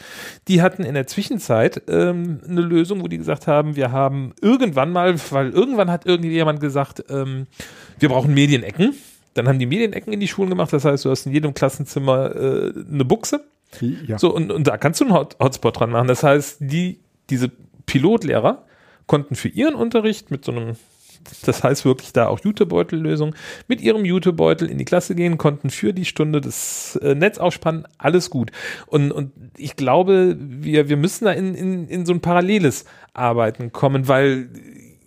Die 0.47 0.61
hatten 0.61 0.85
in 0.85 0.93
der 0.93 1.07
Zwischenzeit 1.07 1.83
ähm, 1.89 2.43
eine 2.47 2.61
Lösung, 2.61 3.03
wo 3.03 3.09
die 3.09 3.17
gesagt 3.17 3.47
haben, 3.47 3.77
wir 3.77 3.93
haben 3.93 4.35
irgendwann 4.43 4.93
mal, 4.93 5.15
weil 5.31 5.51
irgendwann 5.51 5.91
hat 5.91 6.05
irgendjemand 6.05 6.61
gesagt, 6.61 7.05
ähm, 7.09 7.47
wir 7.99 8.11
brauchen 8.11 8.35
Medienecken. 8.35 8.95
Dann 9.33 9.49
haben 9.49 9.59
die 9.59 9.67
Medienecken 9.67 10.13
in 10.13 10.21
die 10.21 10.29
Schulen 10.29 10.51
gemacht. 10.51 10.75
Das 10.75 10.85
heißt, 10.85 11.07
du 11.07 11.11
hast 11.11 11.25
in 11.25 11.33
jedem 11.33 11.55
Klassenzimmer 11.55 12.37
äh, 12.37 12.73
eine 12.93 13.07
Buchse. 13.07 13.45
Ja. 14.07 14.19
So, 14.19 14.35
und, 14.35 14.53
und 14.53 14.67
da 14.67 14.77
kannst 14.77 15.01
du 15.01 15.05
einen 15.05 15.15
Hot 15.15 15.37
Hotspot 15.41 15.81
dran 15.81 15.91
machen. 15.91 16.09
Das 16.09 16.23
heißt, 16.23 16.59
die, 16.61 17.01
diese 17.31 17.51
Pilotlehrer 17.91 18.65
konnten 19.09 19.35
für 19.35 19.49
ihren 19.49 19.75
Unterricht 19.75 20.31
mit 20.31 20.45
so 20.45 20.53
einem, 20.53 20.77
das 21.45 21.65
heißt 21.65 21.85
wirklich 21.85 22.13
da 22.13 22.29
auch 22.29 22.39
Jutebeutel-Lösung, 22.39 23.35
mit 23.67 23.81
ihrem 23.81 24.05
Jutebeutel 24.05 24.71
in 24.71 24.79
die 24.79 24.85
Klasse 24.85 25.17
gehen, 25.17 25.39
konnten 25.39 25.71
für 25.71 25.93
die 25.93 26.05
Stunde 26.05 26.41
das 26.41 26.95
äh, 27.03 27.17
Netz 27.17 27.39
ausspannen, 27.39 27.89
alles 27.99 28.31
gut. 28.31 28.53
Und, 28.87 29.11
und 29.11 29.33
ich 29.57 29.75
glaube, 29.75 30.37
wir, 30.39 30.89
wir 30.89 30.97
müssen 30.97 31.25
da 31.25 31.33
in, 31.33 31.57
in, 31.57 31.89
in 31.89 32.07
so 32.07 32.13
ein 32.13 32.21
paralleles 32.21 32.85
Arbeiten 33.13 33.73
kommen, 33.73 34.07
weil 34.07 34.49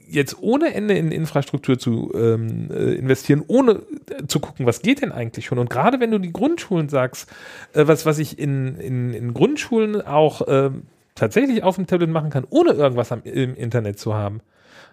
jetzt 0.06 0.36
ohne 0.42 0.74
Ende 0.74 0.96
in 0.96 1.14
Infrastruktur 1.14 1.80
zu 1.80 2.12
ähm, 2.14 2.70
äh, 2.70 2.96
investieren, 2.96 3.42
ohne 3.48 3.84
äh, 4.10 4.28
zu 4.28 4.42
gucken, 4.42 4.66
was 4.66 4.82
geht 4.82 5.02
denn 5.02 5.14
eigentlich 5.14 5.46
schon. 5.46 5.58
Und 5.58 5.70
gerade 5.70 6.02
wenn 6.02 6.12
du 6.12 6.20
die 6.20 6.34
Grundschulen 6.34 6.90
sagst, 6.90 7.32
äh, 7.72 7.88
was, 7.88 8.06
was 8.06 8.20
ich 8.20 8.38
in, 8.38 8.76
in, 8.76 9.14
in 9.14 9.34
Grundschulen 9.34 10.02
auch 10.02 10.42
ähm, 10.50 10.84
tatsächlich 11.16 11.64
auf 11.64 11.76
dem 11.76 11.88
Tablet 11.88 12.10
machen 12.10 12.30
kann, 12.30 12.46
ohne 12.50 12.72
irgendwas 12.72 13.12
am, 13.12 13.24
im 13.24 13.56
Internet 13.56 14.00
zu 14.00 14.14
haben. 14.14 14.42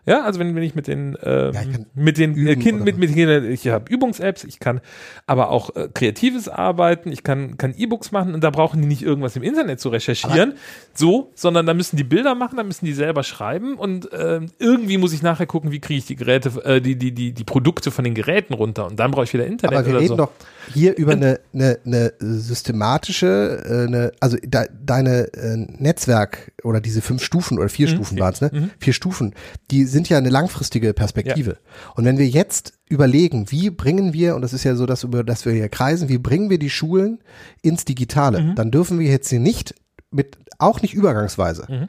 Ja, 0.06 0.22
also 0.22 0.40
wenn, 0.40 0.54
wenn 0.54 0.62
ich 0.62 0.74
mit 0.74 0.86
den, 0.86 1.16
ähm, 1.22 1.52
Ja, 1.52 1.60
mit 1.94 2.16
den 2.16 2.34
äh, 2.34 2.52
üben 2.52 2.62
Kindern, 2.62 2.84
mit, 2.84 2.96
mit 2.96 3.12
Kindern, 3.12 3.44
ich 3.50 3.68
habe 3.68 3.90
Übungs-Apps, 3.92 4.44
ich 4.44 4.58
kann 4.58 4.80
aber 5.26 5.50
auch 5.50 5.76
äh, 5.76 5.88
kreatives 5.92 6.48
arbeiten, 6.48 7.12
ich 7.12 7.22
kann, 7.22 7.58
kann 7.58 7.74
E-Books 7.76 8.10
machen 8.10 8.34
und 8.34 8.42
da 8.42 8.50
brauchen 8.50 8.80
die 8.80 8.88
nicht 8.88 9.02
irgendwas 9.02 9.36
im 9.36 9.42
Internet 9.42 9.78
zu 9.78 9.90
recherchieren, 9.90 10.54
so, 10.94 11.30
sondern 11.34 11.66
da 11.66 11.74
müssen 11.74 11.96
die 11.96 12.04
Bilder 12.04 12.34
machen, 12.34 12.56
da 12.56 12.62
müssen 12.62 12.86
die 12.86 12.94
selber 12.94 13.22
schreiben 13.22 13.74
und 13.74 14.08
ähm, 14.12 14.46
irgendwie 14.58 14.96
muss 14.96 15.12
ich 15.12 15.22
nachher 15.22 15.46
gucken, 15.46 15.70
wie 15.70 15.80
kriege 15.80 15.98
ich 15.98 16.06
die 16.06 16.16
Geräte, 16.16 16.50
äh, 16.64 16.80
die, 16.80 16.96
die, 16.96 17.12
die, 17.12 17.32
die 17.32 17.44
Produkte 17.44 17.90
von 17.90 18.04
den 18.04 18.14
Geräten 18.14 18.54
runter 18.54 18.86
und 18.86 18.98
dann 18.98 19.10
brauche 19.10 19.24
ich 19.24 19.32
wieder 19.34 19.46
Internet 19.46 19.78
Aber 19.78 19.86
wir 19.86 19.92
oder 19.92 20.00
reden 20.00 20.08
so. 20.08 20.16
doch 20.16 20.30
hier 20.72 20.96
über 20.96 21.12
eine, 21.12 21.40
eine, 21.52 21.78
eine 21.84 22.12
systematische, 22.18 23.62
äh, 23.64 23.86
eine, 23.86 24.12
also 24.20 24.36
de, 24.36 24.68
deine 24.84 25.32
äh, 25.34 25.56
Netzwerk 25.56 26.52
oder 26.62 26.80
diese 26.80 27.00
fünf 27.00 27.22
Stufen 27.22 27.58
oder 27.58 27.68
vier 27.68 27.88
Stufen 27.88 28.16
vier. 28.16 28.24
waren 28.24 28.32
es, 28.34 28.40
ne? 28.40 28.70
Vier 28.78 28.92
Stufen, 28.92 29.34
die 29.70 29.84
sind 29.84 30.08
ja 30.08 30.18
eine 30.18 30.30
langfristige 30.30 30.94
Perspektive. 30.94 31.50
Ja. 31.50 31.92
Und 31.94 32.04
wenn 32.04 32.18
wir 32.18 32.28
jetzt 32.28 32.74
überlegen, 32.88 33.50
wie 33.50 33.70
bringen 33.70 34.12
wir, 34.12 34.34
und 34.34 34.42
das 34.42 34.52
ist 34.52 34.64
ja 34.64 34.74
so, 34.74 34.86
dass 34.86 35.04
über 35.04 35.24
das 35.24 35.44
wir 35.44 35.52
hier 35.52 35.68
kreisen, 35.68 36.08
wie 36.08 36.18
bringen 36.18 36.50
wir 36.50 36.58
die 36.58 36.70
Schulen 36.70 37.20
ins 37.62 37.84
Digitale, 37.84 38.54
dann 38.56 38.70
dürfen 38.70 38.98
wir 38.98 39.08
jetzt 39.08 39.28
hier 39.28 39.40
nicht 39.40 39.74
mit, 40.10 40.38
auch 40.58 40.82
nicht 40.82 40.94
übergangsweise, 40.94 41.88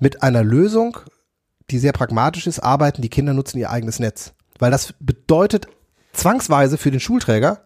mit 0.00 0.22
einer 0.22 0.42
Lösung, 0.42 0.98
die 1.70 1.78
sehr 1.78 1.92
pragmatisch 1.92 2.46
ist, 2.46 2.58
arbeiten, 2.60 3.00
die 3.02 3.08
Kinder 3.08 3.32
nutzen 3.32 3.58
ihr 3.58 3.70
eigenes 3.70 3.98
Netz. 4.00 4.34
Weil 4.58 4.70
das 4.70 4.94
bedeutet 5.00 5.66
zwangsweise 6.12 6.78
für 6.78 6.90
den 6.90 7.00
Schulträger, 7.00 7.64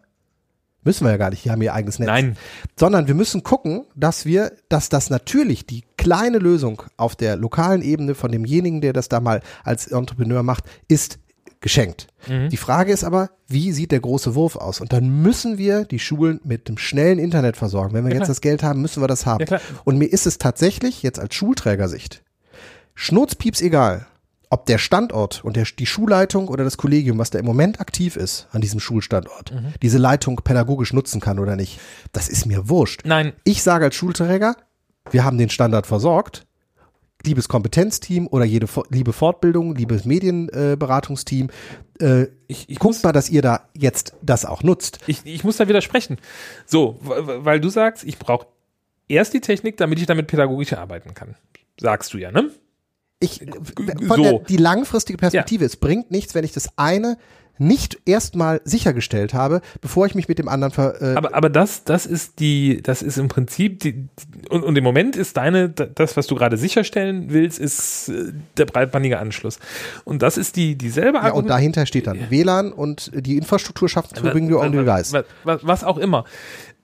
müssen 0.84 1.04
wir 1.04 1.10
ja 1.10 1.16
gar 1.16 1.30
nicht, 1.30 1.44
die 1.44 1.50
haben 1.50 1.62
ihr 1.62 1.74
eigenes 1.74 1.98
Netz. 1.98 2.06
Nein. 2.06 2.36
Sondern 2.76 3.06
wir 3.08 3.14
müssen 3.14 3.42
gucken, 3.42 3.84
dass 3.94 4.24
wir, 4.24 4.52
dass 4.68 4.88
das 4.88 5.10
natürlich 5.10 5.66
die 5.66 5.84
kleine 5.96 6.38
Lösung 6.38 6.82
auf 6.96 7.16
der 7.16 7.36
lokalen 7.36 7.82
Ebene 7.82 8.14
von 8.14 8.32
demjenigen, 8.32 8.80
der 8.80 8.92
das 8.92 9.08
da 9.08 9.20
mal 9.20 9.42
als 9.64 9.86
Entrepreneur 9.88 10.42
macht, 10.42 10.64
ist 10.88 11.18
geschenkt. 11.60 12.06
Mhm. 12.28 12.50
Die 12.50 12.56
Frage 12.56 12.92
ist 12.92 13.04
aber, 13.04 13.30
wie 13.48 13.72
sieht 13.72 13.90
der 13.90 14.00
große 14.00 14.34
Wurf 14.34 14.56
aus? 14.56 14.80
Und 14.80 14.92
dann 14.92 15.22
müssen 15.22 15.58
wir 15.58 15.84
die 15.84 15.98
Schulen 15.98 16.40
mit 16.44 16.68
dem 16.68 16.78
schnellen 16.78 17.18
Internet 17.18 17.56
versorgen. 17.56 17.94
Wenn 17.94 18.04
wir 18.04 18.12
Ja, 18.12 18.18
jetzt 18.18 18.28
das 18.28 18.40
Geld 18.40 18.62
haben, 18.62 18.80
müssen 18.80 19.02
wir 19.02 19.08
das 19.08 19.26
haben. 19.26 19.44
Ja. 19.48 19.60
Und 19.84 19.98
mir 19.98 20.06
ist 20.06 20.26
es 20.26 20.38
tatsächlich 20.38 21.02
jetzt 21.02 21.18
als 21.18 21.34
Schulträgersicht 21.34 22.22
schnurzpieps 22.94 23.60
egal, 23.60 24.06
ob 24.50 24.66
der 24.66 24.78
Standort 24.78 25.44
und 25.44 25.56
der, 25.56 25.66
die 25.78 25.86
Schulleitung 25.86 26.48
oder 26.48 26.64
das 26.64 26.76
Kollegium, 26.76 27.18
was 27.18 27.30
da 27.30 27.38
im 27.38 27.44
Moment 27.44 27.80
aktiv 27.80 28.16
ist 28.16 28.48
an 28.52 28.60
diesem 28.60 28.80
Schulstandort, 28.80 29.52
Mhm. 29.52 29.74
diese 29.82 29.98
Leitung 29.98 30.36
pädagogisch 30.42 30.92
nutzen 30.92 31.20
kann 31.20 31.38
oder 31.38 31.54
nicht. 31.56 31.78
Das 32.12 32.28
ist 32.28 32.46
mir 32.46 32.68
wurscht. 32.68 33.02
Nein, 33.04 33.32
Ich 33.44 33.62
sage 33.62 33.84
als 33.86 33.94
Schulträger, 33.94 34.56
wir 35.10 35.24
haben 35.24 35.38
den 35.38 35.50
Standard 35.50 35.86
versorgt. 35.86 36.44
Liebes 37.24 37.48
Kompetenzteam 37.48 38.28
oder 38.28 38.44
jede 38.44 38.68
liebe 38.90 39.12
Fortbildung, 39.12 39.74
liebes 39.74 40.04
Medienberatungsteam, 40.04 41.48
äh, 42.00 42.26
ich, 42.46 42.68
ich 42.70 42.78
guckt 42.78 43.02
mal, 43.02 43.12
dass 43.12 43.28
ihr 43.28 43.42
da 43.42 43.68
jetzt 43.76 44.14
das 44.22 44.44
auch 44.44 44.62
nutzt. 44.62 45.00
Ich, 45.06 45.24
ich 45.26 45.44
muss 45.44 45.56
da 45.56 45.68
widersprechen. 45.68 46.18
So, 46.66 46.98
weil 47.00 47.60
du 47.60 47.68
sagst, 47.70 48.04
ich 48.04 48.18
brauche 48.18 48.46
erst 49.08 49.34
die 49.34 49.40
Technik, 49.40 49.76
damit 49.78 49.98
ich 49.98 50.06
damit 50.06 50.28
pädagogisch 50.28 50.72
arbeiten 50.74 51.14
kann. 51.14 51.34
Sagst 51.80 52.14
du 52.14 52.18
ja, 52.18 52.30
ne? 52.30 52.50
Ich, 53.20 53.44
von 54.06 54.16
so. 54.16 54.22
der, 54.22 54.38
die 54.40 54.56
langfristige 54.56 55.18
Perspektive, 55.18 55.64
es 55.64 55.76
bringt 55.76 56.10
nichts, 56.10 56.34
wenn 56.34 56.44
ich 56.44 56.52
das 56.52 56.68
eine 56.76 57.16
nicht 57.58 57.98
erstmal 58.04 58.60
sichergestellt 58.64 59.34
habe, 59.34 59.60
bevor 59.80 60.06
ich 60.06 60.14
mich 60.14 60.28
mit 60.28 60.38
dem 60.38 60.48
anderen 60.48 60.72
ver, 60.72 61.02
äh, 61.02 61.16
Aber, 61.16 61.34
aber 61.34 61.50
das, 61.50 61.84
das 61.84 62.06
ist 62.06 62.40
die, 62.40 62.80
das 62.82 63.02
ist 63.02 63.18
im 63.18 63.28
Prinzip 63.28 63.80
die, 63.80 64.08
und, 64.48 64.62
und 64.62 64.78
im 64.78 64.84
Moment 64.84 65.16
ist 65.16 65.36
deine, 65.36 65.68
das, 65.68 66.16
was 66.16 66.26
du 66.26 66.36
gerade 66.36 66.56
sicherstellen 66.56 67.26
willst, 67.30 67.58
ist 67.58 68.08
äh, 68.08 68.32
der 68.56 68.66
breitbandige 68.66 69.18
Anschluss. 69.18 69.58
Und 70.04 70.22
das 70.22 70.38
ist 70.38 70.56
die, 70.56 70.76
dieselbe 70.76 71.18
ja, 71.18 71.32
und 71.32 71.50
dahinter 71.50 71.84
steht 71.86 72.06
dann 72.06 72.30
WLAN 72.30 72.72
und 72.72 73.10
die 73.14 73.36
Infrastruktur 73.36 73.88
schafft 73.88 74.16
zu 74.16 74.22
Bring 74.22 74.52
Your 74.52 74.62
Own 74.62 74.72
Device. 74.72 75.12
Was 75.44 75.84
auch 75.84 75.98
immer. 75.98 76.24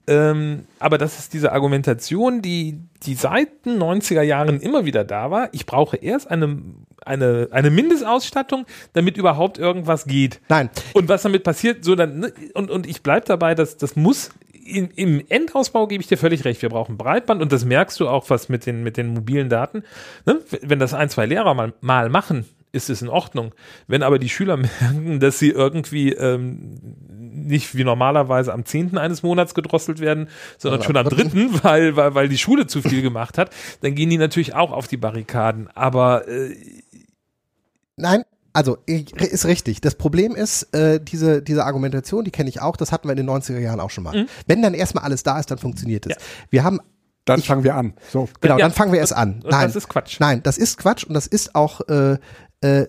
Ähm, 0.07 0.65
aber 0.79 0.97
das 0.97 1.17
ist 1.17 1.33
diese 1.33 1.51
Argumentation, 1.51 2.41
die, 2.41 2.79
die 3.03 3.15
seit 3.15 3.65
den 3.65 3.81
90er 3.81 4.21
Jahren 4.21 4.59
immer 4.59 4.85
wieder 4.85 5.03
da 5.03 5.31
war. 5.31 5.49
Ich 5.51 5.65
brauche 5.65 5.97
erst 5.97 6.29
eine, 6.29 6.61
eine, 7.03 7.47
eine 7.51 7.69
Mindestausstattung, 7.71 8.65
damit 8.93 9.17
überhaupt 9.17 9.57
irgendwas 9.57 10.05
geht. 10.05 10.41
Nein, 10.49 10.69
Und 10.93 11.09
was 11.09 11.23
damit 11.23 11.43
passiert, 11.43 11.83
so 11.83 11.95
dann, 11.95 12.19
ne, 12.19 12.33
und, 12.53 12.69
und 12.69 12.87
ich 12.87 13.01
bleibe 13.01 13.25
dabei, 13.25 13.55
dass 13.55 13.77
das 13.77 13.95
muss. 13.95 14.31
In, 14.63 14.89
Im 14.95 15.23
Endausbau 15.29 15.85
gebe 15.87 16.01
ich 16.01 16.07
dir 16.07 16.17
völlig 16.17 16.43
recht. 16.43 16.61
Wir 16.61 16.69
brauchen 16.69 16.97
Breitband 16.97 17.41
und 17.41 17.51
das 17.51 17.65
merkst 17.65 17.99
du 17.99 18.07
auch, 18.07 18.29
was 18.29 18.49
mit 18.49 18.65
den, 18.65 18.83
mit 18.83 18.97
den 18.97 19.13
mobilen 19.13 19.49
Daten. 19.49 19.83
Ne? 20.25 20.39
Wenn 20.61 20.79
das 20.79 20.93
ein, 20.93 21.09
zwei 21.09 21.27
Lehrer 21.27 21.53
mal, 21.53 21.73
mal 21.81 22.09
machen, 22.09 22.45
ist 22.75 22.89
es 22.89 23.01
in 23.01 23.09
Ordnung. 23.09 23.55
Wenn 23.87 24.03
aber 24.03 24.19
die 24.19 24.29
Schüler 24.29 24.57
merken, 24.81 25.19
dass 25.19 25.39
sie 25.39 25.49
irgendwie 25.49 26.11
ähm, 26.13 26.79
nicht 27.09 27.75
wie 27.75 27.83
normalerweise 27.83 28.53
am 28.53 28.65
10. 28.65 28.97
eines 28.97 29.23
Monats 29.23 29.53
gedrosselt 29.55 29.99
werden, 29.99 30.27
sondern 30.57 30.79
Oder 30.81 30.85
schon 30.87 30.97
am 30.97 31.07
am 31.07 31.13
dritten. 31.13 31.51
3., 31.53 31.63
weil, 31.63 31.95
weil, 31.95 32.15
weil 32.15 32.29
die 32.29 32.37
Schule 32.37 32.67
zu 32.67 32.81
viel 32.81 33.01
gemacht 33.01 33.37
hat, 33.37 33.49
dann 33.81 33.95
gehen 33.95 34.09
die 34.09 34.17
natürlich 34.17 34.53
auch 34.53 34.71
auf 34.71 34.87
die 34.87 34.97
Barrikaden. 34.97 35.69
Aber 35.73 36.27
äh, 36.27 36.55
Nein, 37.97 38.23
also 38.53 38.77
ich- 38.85 39.13
ist 39.15 39.45
richtig. 39.45 39.81
Das 39.81 39.95
Problem 39.95 40.35
ist, 40.35 40.63
äh, 40.73 40.99
diese, 41.01 41.41
diese 41.41 41.65
Argumentation, 41.65 42.23
die 42.25 42.31
kenne 42.31 42.49
ich 42.49 42.61
auch, 42.61 42.77
das 42.77 42.91
hatten 42.91 43.07
wir 43.07 43.11
in 43.11 43.17
den 43.25 43.29
90er 43.29 43.59
Jahren 43.59 43.79
auch 43.79 43.89
schon 43.89 44.03
mal. 44.03 44.25
Wenn 44.47 44.61
dann 44.61 44.73
erstmal 44.73 45.03
alles 45.03 45.23
da 45.23 45.39
ist, 45.39 45.51
dann 45.51 45.57
funktioniert 45.57 46.05
es. 46.05 46.11
Ja. 46.13 46.17
Wir 46.49 46.63
haben, 46.63 46.79
Dann 47.25 47.41
fangen 47.41 47.63
wir 47.63 47.75
an. 47.75 47.93
So. 48.11 48.29
genau, 48.41 48.57
Ja, 48.57 48.65
dann 48.65 48.71
fangen 48.73 48.91
wir 48.91 48.99
erst 48.99 49.13
an. 49.15 49.41
und 49.43 49.51
Nein, 49.51 49.67
das 49.67 49.75
ist 49.75 49.87
Quatsch. 49.89 50.19
nein, 50.19 50.43
das 50.43 50.57
ist 50.57 50.77
Quatsch 50.77 51.03
und 51.05 51.13
das 51.13 51.25
ist 51.27 51.55
auch 51.55 51.81
äh, 51.89 52.17
äh, 52.61 52.87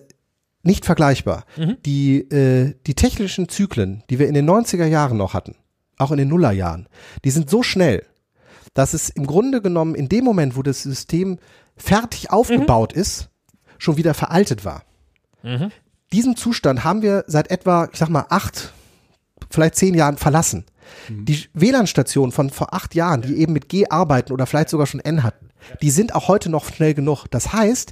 nicht 0.63 0.85
vergleichbar. 0.85 1.45
Die, 1.85 2.19
äh, 2.29 2.75
die 2.85 2.93
technischen 2.95 3.47
Zyklen, 3.49 4.03
die 4.09 4.19
wir 4.19 4.27
in 4.27 4.33
den 4.33 4.49
90er 4.49 4.85
Jahren 4.85 5.17
noch 5.17 5.33
hatten, 5.33 5.55
auch 5.97 6.11
in 6.11 6.17
den 6.17 6.27
Nullerjahren, 6.27 6.87
die 7.23 7.31
sind 7.31 7.49
so 7.49 7.63
schnell, 7.63 8.05
dass 8.73 8.93
es 8.93 9.09
im 9.09 9.25
Grunde 9.25 9.61
genommen 9.61 9.95
in 9.95 10.09
dem 10.09 10.25
Moment, 10.25 10.55
wo 10.55 10.61
das 10.61 10.83
System 10.83 11.39
fertig 11.75 12.31
aufgebaut 12.31 12.93
ist, 12.93 13.29
schon 13.77 13.97
wieder 13.97 14.13
veraltet 14.13 14.65
war. 14.65 14.83
Diesen 16.11 16.35
Zustand 16.35 16.83
haben 16.83 17.01
wir 17.01 17.23
seit 17.27 17.49
etwa, 17.51 17.89
ich 17.91 17.99
sag 17.99 18.09
mal, 18.09 18.25
acht, 18.29 18.73
vielleicht 19.49 19.75
zehn 19.75 19.93
Jahren 19.93 20.17
verlassen. 20.17 20.65
Die 21.09 21.45
WLAN-Stationen 21.53 22.31
von 22.31 22.49
vor 22.49 22.73
acht 22.73 22.95
Jahren, 22.95 23.21
die 23.21 23.37
eben 23.37 23.53
mit 23.53 23.69
G 23.69 23.87
arbeiten 23.89 24.31
oder 24.31 24.45
vielleicht 24.45 24.69
sogar 24.69 24.87
schon 24.87 24.99
N 25.01 25.23
hatten, 25.23 25.49
die 25.81 25.91
sind 25.91 26.15
auch 26.15 26.27
heute 26.27 26.49
noch 26.49 26.65
schnell 26.65 26.93
genug. 26.93 27.25
Das 27.29 27.53
heißt, 27.53 27.91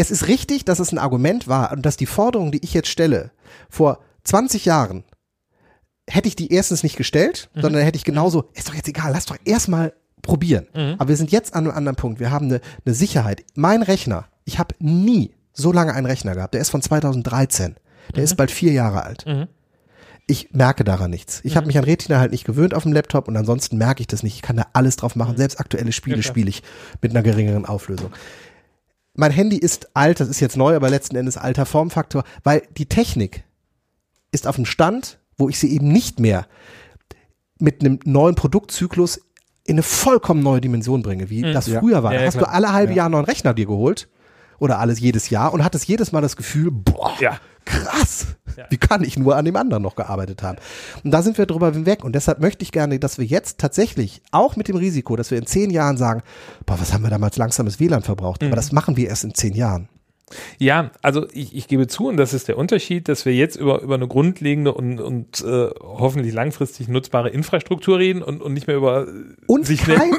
es 0.00 0.10
ist 0.10 0.28
richtig, 0.28 0.64
dass 0.64 0.78
es 0.78 0.92
ein 0.92 0.98
Argument 0.98 1.48
war 1.48 1.72
und 1.72 1.84
dass 1.84 1.96
die 1.96 2.06
Forderung, 2.06 2.52
die 2.52 2.62
ich 2.64 2.74
jetzt 2.74 2.88
stelle, 2.88 3.30
vor 3.68 3.98
20 4.24 4.64
Jahren 4.64 5.04
hätte 6.08 6.28
ich 6.28 6.36
die 6.36 6.52
erstens 6.52 6.82
nicht 6.82 6.96
gestellt, 6.96 7.50
sondern 7.54 7.82
hätte 7.82 7.96
ich 7.96 8.04
genauso, 8.04 8.48
ist 8.54 8.68
doch 8.68 8.74
jetzt 8.74 8.88
egal, 8.88 9.12
lass 9.12 9.26
doch 9.26 9.36
erstmal 9.44 9.92
probieren. 10.22 10.66
Aber 10.98 11.08
wir 11.08 11.16
sind 11.16 11.30
jetzt 11.30 11.54
an 11.54 11.66
einem 11.66 11.76
anderen 11.76 11.96
Punkt. 11.96 12.20
Wir 12.20 12.30
haben 12.30 12.46
eine, 12.46 12.60
eine 12.84 12.94
Sicherheit. 12.94 13.44
Mein 13.54 13.82
Rechner, 13.82 14.26
ich 14.44 14.58
habe 14.58 14.74
nie 14.78 15.34
so 15.52 15.72
lange 15.72 15.94
einen 15.94 16.06
Rechner 16.06 16.34
gehabt. 16.34 16.54
Der 16.54 16.60
ist 16.60 16.70
von 16.70 16.82
2013. 16.82 17.76
Der 18.16 18.24
ist 18.24 18.36
bald 18.36 18.50
vier 18.50 18.72
Jahre 18.72 19.02
alt. 19.04 19.24
Ich 20.26 20.50
merke 20.52 20.84
daran 20.84 21.10
nichts. 21.10 21.40
Ich 21.42 21.56
habe 21.56 21.66
mich 21.66 21.76
an 21.78 21.84
Retina 21.84 22.18
halt 22.18 22.30
nicht 22.30 22.44
gewöhnt 22.44 22.74
auf 22.74 22.84
dem 22.84 22.92
Laptop 22.92 23.28
und 23.28 23.36
ansonsten 23.36 23.78
merke 23.78 24.00
ich 24.00 24.06
das 24.06 24.22
nicht. 24.22 24.34
Ich 24.36 24.42
kann 24.42 24.56
da 24.56 24.66
alles 24.72 24.96
drauf 24.96 25.16
machen. 25.16 25.36
Selbst 25.36 25.58
aktuelle 25.58 25.92
Spiele 25.92 26.16
Ja, 26.16 26.22
spiele 26.22 26.48
ich 26.48 26.62
mit 27.02 27.10
einer 27.12 27.22
geringeren 27.22 27.66
Auflösung. 27.66 28.10
Mein 29.20 29.32
Handy 29.32 29.58
ist 29.58 29.94
alt, 29.94 30.18
das 30.18 30.28
ist 30.30 30.40
jetzt 30.40 30.56
neu, 30.56 30.74
aber 30.74 30.88
letzten 30.88 31.14
Endes 31.14 31.36
alter 31.36 31.66
Formfaktor, 31.66 32.24
weil 32.42 32.62
die 32.78 32.86
Technik 32.86 33.44
ist 34.32 34.46
auf 34.46 34.56
dem 34.56 34.64
Stand, 34.64 35.18
wo 35.36 35.50
ich 35.50 35.58
sie 35.58 35.70
eben 35.74 35.88
nicht 35.88 36.20
mehr 36.20 36.46
mit 37.58 37.82
einem 37.82 37.98
neuen 38.06 38.34
Produktzyklus 38.34 39.20
in 39.64 39.74
eine 39.74 39.82
vollkommen 39.82 40.42
neue 40.42 40.62
Dimension 40.62 41.02
bringe, 41.02 41.28
wie 41.28 41.42
das 41.42 41.66
Ja. 41.66 41.80
früher 41.80 42.02
war. 42.02 42.12
Ja, 42.12 42.18
da 42.18 42.22
ja, 42.24 42.28
hast 42.28 42.38
klar. 42.38 42.48
du 42.48 42.54
alle 42.54 42.72
halbe 42.72 42.94
Jahr 42.94 43.06
einen 43.06 43.12
neuen 43.12 43.26
Rechner 43.26 43.52
dir 43.52 43.66
geholt 43.66 44.08
oder 44.58 44.78
alles 44.78 45.00
jedes 45.00 45.28
Jahr 45.28 45.52
und 45.52 45.62
hattest 45.62 45.86
jedes 45.86 46.12
Mal 46.12 46.22
das 46.22 46.34
Gefühl, 46.36 46.70
boah, 46.70 47.12
Ja. 47.20 47.38
Krass, 47.70 48.26
Ja. 48.56 48.64
wie 48.70 48.76
kann 48.76 49.04
ich 49.04 49.18
nur 49.18 49.36
an 49.36 49.44
dem 49.44 49.56
anderen 49.56 49.82
noch 49.82 49.96
gearbeitet 49.96 50.42
haben? 50.42 50.58
Und 51.04 51.10
da 51.12 51.22
sind 51.22 51.38
wir 51.38 51.46
drüber 51.46 51.72
hinweg 51.72 52.04
und 52.04 52.14
deshalb 52.14 52.40
möchte 52.40 52.62
ich 52.62 52.72
gerne, 52.72 52.98
dass 52.98 53.18
wir 53.18 53.24
jetzt 53.24 53.58
tatsächlich, 53.58 54.22
auch 54.32 54.56
mit 54.56 54.68
dem 54.68 54.76
Risiko, 54.76 55.16
dass 55.16 55.30
wir 55.30 55.38
in 55.38 55.46
zehn 55.46 55.70
Jahren 55.70 55.96
sagen, 55.96 56.22
boah, 56.66 56.80
was 56.80 56.92
haben 56.92 57.02
wir 57.02 57.10
damals 57.10 57.36
langsames 57.36 57.80
WLAN 57.80 58.02
verbraucht, 58.02 58.42
Mhm. 58.42 58.48
aber 58.48 58.56
das 58.56 58.72
machen 58.72 58.96
wir 58.96 59.08
erst 59.08 59.24
in 59.24 59.34
zehn 59.34 59.54
Jahren. 59.54 59.88
Ja, 60.58 60.92
also 61.02 61.26
ich, 61.32 61.56
ich 61.56 61.66
gebe 61.66 61.88
zu, 61.88 62.06
und 62.06 62.16
das 62.16 62.32
ist 62.34 62.46
der 62.46 62.56
Unterschied, 62.56 63.08
dass 63.08 63.24
wir 63.24 63.34
jetzt 63.34 63.56
über, 63.56 63.80
über 63.82 63.96
eine 63.96 64.06
grundlegende 64.06 64.72
und, 64.72 65.00
und 65.00 65.40
äh, 65.40 65.70
hoffentlich 65.80 66.32
langfristig 66.32 66.86
nutzbare 66.86 67.30
Infrastruktur 67.30 67.98
reden 67.98 68.22
und, 68.22 68.40
und 68.40 68.52
nicht 68.54 68.68
mehr 68.68 68.76
über 68.76 69.08
äh, 69.08 69.12
Und 69.48 69.66
sich 69.66 69.82
kein 69.82 70.12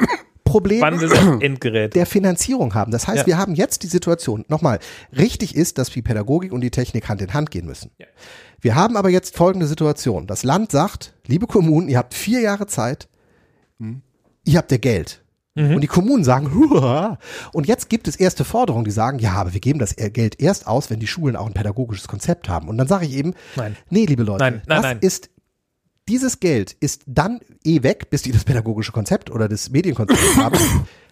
Problem 0.52 0.82
der 1.94 2.06
Finanzierung 2.06 2.74
haben. 2.76 2.92
Das 2.92 3.08
heißt, 3.08 3.20
Ja. 3.22 3.26
wir 3.28 3.38
haben 3.38 3.56
jetzt 3.56 3.84
die 3.84 3.88
Situation, 3.88 4.46
nochmal, 4.48 4.80
richtig 5.18 5.56
ist, 5.56 5.78
dass 5.78 5.90
die 5.90 6.02
Pädagogik 6.02 6.52
und 6.54 6.62
die 6.62 6.72
Technik 6.72 7.10
Hand 7.10 7.22
in 7.22 7.34
Hand 7.34 7.52
gehen 7.52 7.66
müssen. 7.66 7.92
Ja. 7.98 8.06
Wir 8.60 8.76
haben 8.76 8.96
aber 8.98 9.10
jetzt 9.10 9.36
folgende 9.38 9.66
Situation. 9.68 10.28
Das 10.28 10.44
Land 10.44 10.72
sagt, 10.72 11.14
liebe 11.26 11.48
Kommunen, 11.48 11.90
ihr 11.90 11.98
habt 11.98 12.14
vier 12.14 12.42
Jahre 12.42 12.68
Zeit, 12.68 13.08
ihr 14.46 14.58
habt 14.58 14.72
ja 14.72 14.78
Geld. 14.78 15.24
Und 15.54 15.82
die 15.82 15.88
Kommunen 15.88 16.24
sagen, 16.24 16.54
Huah. 16.56 17.18
und 17.52 17.68
jetzt 17.68 17.90
gibt 17.90 18.08
es 18.08 18.16
erste 18.16 18.46
Forderungen, 18.46 18.86
die 18.86 18.92
sagen, 18.92 19.20
ja, 19.20 19.34
aber 19.34 19.54
wir 19.54 19.60
geben 19.60 19.80
das 19.80 19.96
Geld 19.98 20.40
erst 20.42 20.66
aus, 20.66 20.90
wenn 20.90 21.02
die 21.02 21.08
Schulen 21.08 21.36
auch 21.36 21.46
ein 21.46 21.52
pädagogisches 21.54 22.08
Konzept 22.08 22.48
haben. 22.48 22.70
Und 22.70 22.78
dann 22.78 22.88
sage 22.88 23.06
ich 23.06 23.12
eben, 23.14 23.34
Nein. 23.58 23.76
nee, 23.90 24.06
liebe 24.06 24.24
Leute, 24.24 24.44
Nein, 24.46 24.54
nein, 24.54 24.64
das 24.68 24.82
nein. 24.84 24.98
ist 25.02 25.30
dieses 26.12 26.40
Geld 26.42 26.76
ist 26.82 27.04
dann 27.08 27.40
eh 27.64 27.84
weg, 27.84 28.10
bis 28.10 28.22
die 28.22 28.32
das 28.34 28.44
pädagogische 28.44 28.92
Konzept 28.92 29.32
oder 29.32 29.48
das 29.48 29.70
Medienkonzept 29.70 30.20
haben. 30.36 30.58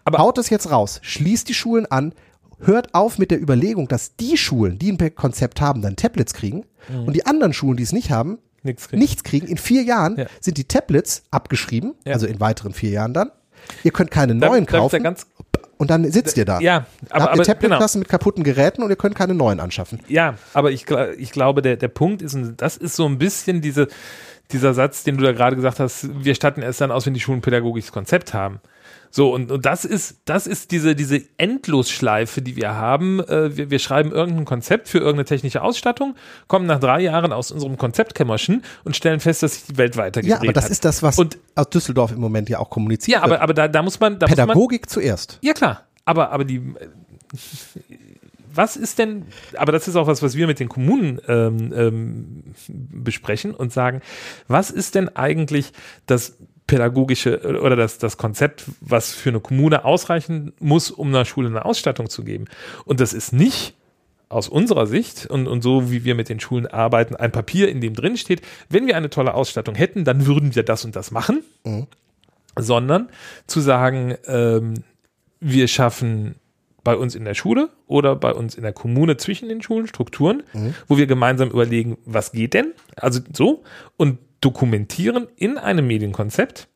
Aber- 0.03 0.17
Haut 0.19 0.38
es 0.38 0.49
jetzt 0.49 0.69
raus, 0.71 0.99
schließt 1.01 1.47
die 1.47 1.53
Schulen 1.53 1.85
an, 1.85 2.13
hört 2.59 2.93
auf 2.93 3.17
mit 3.17 3.31
der 3.31 3.41
Überlegung, 3.41 3.88
dass 3.88 4.17
die 4.17 4.35
Schulen, 4.38 4.77
die 4.77 4.91
ein 4.91 5.15
Konzept 5.15 5.61
haben, 5.61 5.81
dann 5.81 5.95
Tablets 5.95 6.34
kriegen 6.34 6.65
und 7.05 7.13
die 7.15 7.26
anderen 7.26 7.53
Schulen, 7.53 7.77
die 7.77 7.84
es 7.84 7.93
nicht 7.93 8.11
haben, 8.11 8.38
Nichts 8.63 8.89
kriegen. 8.89 8.99
nichts 9.01 9.23
kriegen. 9.23 9.47
In 9.47 9.57
vier 9.57 9.84
Jahren 9.84 10.17
Ja. 10.17 10.26
sind 10.41 10.57
die 10.57 10.65
Tablets 10.65 11.23
abgeschrieben, 11.31 11.93
Ja. 12.05 12.13
also 12.13 12.27
in 12.27 12.39
weiteren 12.41 12.73
vier 12.73 12.89
Jahren 12.89 13.13
dann. 13.13 13.31
Ihr 13.84 13.91
könnt 13.91 14.11
keine 14.11 14.35
neuen 14.35 14.65
da 14.65 14.77
kaufen 14.80 15.01
ganz- 15.03 15.26
und 15.77 15.89
dann 15.89 16.09
sitzt 16.11 16.35
ihr 16.38 16.43
da. 16.43 16.59
Ja, 16.59 16.85
Da 17.07 17.15
aber, 17.15 17.23
habt 17.23 17.23
ihr 17.23 17.30
aber 17.30 17.35
genau. 17.38 17.45
Tablet-Klassen 17.53 17.99
mit 17.99 18.09
kaputten 18.09 18.43
Geräten 18.43 18.84
und 18.84 18.89
ihr 18.89 18.97
könnt 18.97 19.15
keine 19.15 19.34
neuen 19.34 19.61
anschaffen. 19.61 19.99
Ja, 20.09 20.35
aber 20.53 20.71
ich, 20.71 20.85
ich 21.17 21.31
glaube, 21.31 21.61
der, 21.61 21.77
der 21.77 21.88
Punkt 21.88 22.21
ist, 22.21 22.34
und 22.34 22.57
das 22.61 22.76
ist 22.76 22.95
so 22.97 23.05
ein 23.05 23.17
bisschen 23.17 23.61
diese, 23.61 23.88
dieser 24.51 24.73
Satz, 24.73 25.03
den 25.03 25.17
du 25.17 25.23
da 25.23 25.31
gerade 25.31 25.55
gesagt 25.55 25.80
hast, 25.80 26.09
wir 26.23 26.34
statten 26.35 26.61
es 26.63 26.77
dann 26.77 26.91
aus, 26.91 27.05
wenn 27.05 27.13
die 27.13 27.19
Schulen 27.19 27.39
ein 27.39 27.41
pädagogisches 27.41 27.91
Konzept 27.91 28.34
haben. 28.34 28.59
So, 29.11 29.34
und, 29.34 29.51
und 29.51 29.65
das 29.65 29.85
ist, 29.85 30.21
das 30.26 30.45
ist 30.45 30.69
diese, 30.71 30.95
diese 30.95 31.21
Endlosschleife, 31.38 32.41
die 32.43 32.55
wir 32.55 32.76
haben. 32.76 33.19
Äh, 33.21 33.57
wir, 33.57 33.71
wir 33.71 33.80
schreiben 33.80 34.11
irgendein 34.11 34.45
Konzept 34.45 34.88
für 34.88 34.99
irgendeine 34.99 35.26
technische 35.26 35.61
Ausstattung, 35.63 36.15
kommen 36.47 36.67
nach 36.67 36.80
drei 36.80 37.01
Jahren 37.01 37.34
aus 37.34 37.51
unserem 37.51 37.77
Konzeptkämmerchen 37.77 38.63
und 38.84 38.95
stellen 38.95 39.19
fest, 39.19 39.41
dass 39.41 39.55
sich 39.55 39.65
die 39.65 39.77
Welt 39.77 39.97
weitergedreht 39.97 40.30
Ja, 40.38 40.41
aber 40.41 40.53
das 40.53 40.65
hat. 40.65 40.71
ist 40.71 40.85
das, 40.85 41.01
was 41.01 41.17
Und- 41.17 41.38
aus 41.55 41.69
Düsseldorf 41.69 42.11
im 42.11 42.19
Moment 42.19 42.49
ja 42.49 42.59
auch 42.59 42.69
kommuniziert 42.69 43.17
ja, 43.17 43.23
aber, 43.23 43.41
aber 43.41 43.53
da, 43.55 43.67
da 43.67 43.81
muss 43.81 43.99
man, 43.99 44.19
da 44.19 44.27
muss 44.27 44.38
man, 44.38 44.47
Pädagogik 44.47 44.89
zuerst. 44.89 45.39
ja, 45.41 45.53
klar. 45.53 45.85
Aber, 46.05 46.31
aber 46.31 46.43
die. 46.45 46.61
Was 48.60 48.76
ist 48.76 48.99
denn, 48.99 49.23
aber 49.56 49.72
das 49.72 49.88
ist 49.88 49.95
auch 49.95 50.07
was, 50.07 50.22
was 50.22 50.36
wir 50.36 50.45
mit 50.45 50.60
den 50.60 50.68
Kommunen 50.68 51.22
ähm, 51.30 51.72
ähm, 51.73 52.44
besprechen 52.68 53.56
und 53.56 53.72
sagen, 53.72 54.02
was 54.49 54.69
ist 54.69 54.95
denn 54.95 55.07
eigentlich 55.15 55.72
das 56.07 56.36
pädagogische 56.68 57.40
oder 57.61 57.77
das, 57.77 57.99
das 57.99 58.18
Konzept, 58.18 58.65
was 58.81 59.14
für 59.14 59.30
eine 59.30 59.40
Kommune 59.40 59.86
ausreichen 59.86 60.52
muss, 60.60 60.91
um 60.91 61.07
einer 61.07 61.23
Schule 61.23 61.48
eine 61.48 61.64
Ausstattung 61.64 62.10
zu 62.10 62.26
geben? 62.26 62.48
Und 62.84 62.99
das 62.99 63.14
ist 63.14 63.31
nicht 63.31 63.76
aus 64.27 64.49
unserer 64.49 64.88
Sicht 64.88 65.26
und, 65.27 65.48
und 65.48 65.61
so 65.61 65.90
wie 65.90 66.03
wir 66.03 66.15
mit 66.15 66.27
den 66.27 66.41
Schulen 66.41 66.68
arbeiten, 66.68 67.15
ein 67.15 67.31
Papier, 67.31 67.69
in 67.69 67.80
dem 67.80 67.94
drin 67.94 68.18
steht, 68.18 68.41
wenn 68.68 68.88
wir 68.88 68.98
eine 68.98 69.10
tolle 69.10 69.36
Ausstattung 69.36 69.76
hätten, 69.76 70.03
dann 70.03 70.26
würden 70.26 70.53
wir 70.53 70.64
das 70.64 70.84
und 70.84 70.98
das 70.98 71.11
machen, 71.11 71.45
sondern 72.57 73.07
zu 73.48 73.61
sagen, 73.61 74.18
ähm, 74.26 74.84
wir 75.40 75.69
schaffen 75.69 76.36
bei 76.84 76.95
uns 76.95 77.15
in 77.15 77.26
der 77.26 77.34
Schule 77.34 77.69
oder 77.88 78.15
bei 78.15 78.34
uns 78.34 78.56
in 78.56 78.64
der 78.64 78.73
Kommune 78.73 79.18
zwischen 79.18 79.49
den 79.49 79.61
Schulen 79.61 79.88
Strukturen, 79.88 80.43
wo 80.88 80.97
wir 80.97 81.07
gemeinsam 81.07 81.49
überlegen, 81.49 81.97
was 82.06 82.31
geht 82.31 82.53
denn? 82.53 82.73
Also 82.95 83.19
so 83.34 83.64
und 83.97 84.19
dokumentieren 84.41 85.27
in 85.35 85.57
einem 85.57 85.88
Medienkonzept 85.88 86.68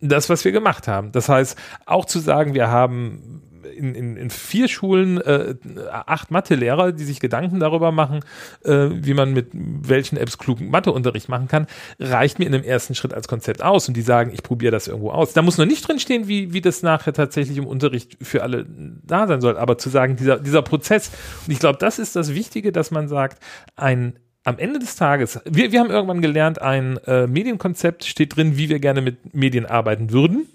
das, 0.00 0.28
was 0.28 0.44
wir 0.44 0.52
gemacht 0.52 0.88
haben. 0.88 1.12
Das 1.12 1.28
heißt, 1.28 1.56
auch 1.86 2.04
zu 2.04 2.18
sagen, 2.18 2.54
wir 2.54 2.68
haben 2.68 3.42
in, 3.64 3.94
in, 3.94 4.16
in 4.16 4.30
vier 4.30 4.68
Schulen 4.68 5.20
äh, 5.20 5.54
acht 5.90 6.30
Mathelehrer, 6.30 6.92
die 6.92 7.04
sich 7.04 7.20
Gedanken 7.20 7.60
darüber 7.60 7.92
machen, 7.92 8.20
äh, 8.64 8.88
wie 8.90 9.14
man 9.14 9.32
mit 9.32 9.48
welchen 9.52 10.16
Apps 10.16 10.38
klugen 10.38 10.70
Matheunterricht 10.70 11.28
machen 11.28 11.48
kann, 11.48 11.66
reicht 11.98 12.38
mir 12.38 12.46
in 12.46 12.52
dem 12.52 12.64
ersten 12.64 12.94
Schritt 12.94 13.14
als 13.14 13.28
Konzept 13.28 13.62
aus. 13.62 13.88
Und 13.88 13.96
die 13.96 14.02
sagen, 14.02 14.30
ich 14.32 14.42
probiere 14.42 14.72
das 14.72 14.88
irgendwo 14.88 15.10
aus. 15.10 15.32
Da 15.32 15.42
muss 15.42 15.58
noch 15.58 15.66
nicht 15.66 15.86
drin 15.86 15.98
stehen, 15.98 16.28
wie, 16.28 16.52
wie 16.52 16.60
das 16.60 16.82
nachher 16.82 17.12
tatsächlich 17.12 17.58
im 17.58 17.66
Unterricht 17.66 18.16
für 18.22 18.42
alle 18.42 18.66
da 18.68 19.26
sein 19.26 19.40
soll. 19.40 19.56
Aber 19.56 19.78
zu 19.78 19.88
sagen, 19.88 20.16
dieser, 20.16 20.38
dieser 20.38 20.62
Prozess, 20.62 21.10
und 21.46 21.52
ich 21.52 21.58
glaube, 21.58 21.78
das 21.78 21.98
ist 21.98 22.16
das 22.16 22.34
Wichtige, 22.34 22.72
dass 22.72 22.90
man 22.90 23.08
sagt, 23.08 23.42
ein 23.76 24.18
am 24.44 24.58
Ende 24.58 24.80
des 24.80 24.96
Tages, 24.96 25.40
wir, 25.44 25.70
wir 25.70 25.80
haben 25.80 25.90
irgendwann 25.90 26.20
gelernt, 26.20 26.60
ein 26.60 26.96
äh, 27.06 27.26
Medienkonzept 27.26 28.04
steht 28.04 28.36
drin, 28.36 28.56
wie 28.56 28.68
wir 28.68 28.80
gerne 28.80 29.00
mit 29.00 29.34
Medien 29.34 29.66
arbeiten 29.66 30.10
würden. 30.10 30.48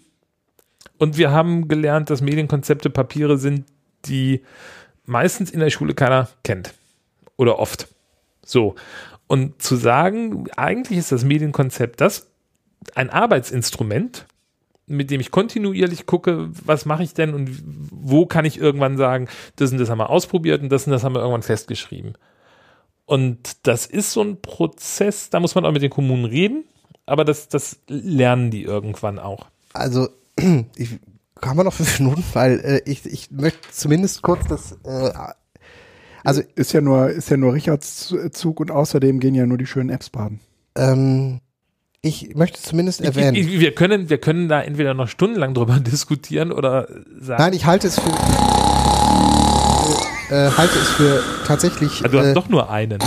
Und 0.98 1.18
wir 1.18 1.32
haben 1.32 1.68
gelernt, 1.68 2.10
dass 2.10 2.22
Medienkonzepte 2.22 2.90
Papiere 2.90 3.38
sind, 3.38 3.66
die 4.06 4.44
meistens 5.06 5.52
in 5.52 5.60
der 5.60 5.70
Schule 5.70 5.94
keiner 5.94 6.30
kennt. 6.44 6.74
Oder 7.36 7.60
oft. 7.60 7.88
So. 8.46 8.76
Und 9.28 9.62
zu 9.62 9.76
sagen, 9.76 10.48
eigentlich 10.56 10.98
ist 10.98 11.12
das 11.12 11.24
Medienkonzept 11.24 12.02
das 12.02 12.28
ein 12.96 13.10
Arbeitsinstrument, 13.10 14.26
mit 14.88 15.12
dem 15.12 15.20
ich 15.20 15.32
kontinuierlich 15.32 16.06
gucke, 16.06 16.50
was 16.66 16.86
mache 16.86 17.04
ich 17.04 17.14
denn 17.14 17.34
und 17.34 17.50
wo 17.92 18.26
kann 18.26 18.46
ich 18.46 18.58
irgendwann 18.58 18.98
sagen, 18.98 19.28
das 19.58 19.72
und 19.72 19.80
das 19.80 19.90
haben 19.90 19.98
wir 19.98 20.10
ausprobiert 20.10 20.62
und 20.62 20.70
das 20.70 20.88
und 20.88 20.92
das 20.92 21.04
haben 21.04 21.14
wir 21.14 21.20
irgendwann 21.20 21.44
festgeschrieben. 21.44 22.14
Und 23.06 23.68
das 23.68 23.86
ist 23.86 24.12
so 24.14 24.22
ein 24.22 24.42
Prozess, 24.42 25.30
da 25.30 25.40
muss 25.40 25.56
man 25.56 25.66
auch 25.66 25.72
mit 25.72 25.82
den 25.82 25.90
Kommunen 25.90 26.26
reden, 26.26 26.64
aber 27.06 27.26
das, 27.26 27.50
das 27.50 27.80
lernen 27.88 28.50
die 28.50 28.64
irgendwann 28.64 29.20
auch. 29.20 29.48
Also, 29.74 30.10
ich 30.76 31.00
haben 31.44 31.58
wir 31.58 31.64
noch 31.64 31.74
fünf 31.74 32.00
Minuten, 32.00 32.24
weil 32.34 32.60
äh, 32.62 32.82
ich, 32.90 33.06
ich 33.06 33.30
möchte 33.32 33.60
zumindest 33.72 34.22
kurz 34.24 34.48
das. 34.48 34.72
Äh, 34.84 35.12
also, 36.24 36.42
Ist 36.56 36.74
ja 36.74 36.82
nur, 36.82 37.10
ist 37.10 37.30
ja 37.30 37.38
nur 37.38 37.54
Richards 37.54 38.14
Zug 38.32 38.60
und 38.60 38.72
außerdem 38.72 39.20
gehen 39.20 39.36
ja 39.36 39.46
nur 39.46 39.58
die 39.58 39.68
schönen 39.68 39.90
Apps 39.90 40.10
baden. 40.10 40.40
ähm, 40.76 41.40
ich 42.02 42.36
möchte 42.36 42.62
zumindest 42.62 43.02
Ich, 43.02 43.08
erwähnen. 43.08 43.36
ich, 43.36 43.60
wir, 43.60 43.74
können, 43.76 44.10
wir 44.10 44.18
können 44.20 44.48
da 44.48 44.62
entweder 44.62 44.94
noch 44.94 45.08
stundenlang 45.10 45.54
drüber 45.54 45.80
diskutieren 45.82 46.52
oder 46.52 46.88
sagen, 47.20 47.42
Nein, 47.44 47.54
ich 47.54 47.66
halte 47.66 47.88
es 47.88 48.00
für. 48.00 48.10
äh, 50.30 50.50
halte 50.52 50.78
es 50.80 50.90
für 50.92 51.24
tatsächlich 51.46 52.04
Also 52.04 52.18
du 52.18 52.20
hast 52.20 52.28
äh, 52.32 52.34
doch 52.34 52.50
nur 52.50 52.70
einen. 52.70 53.00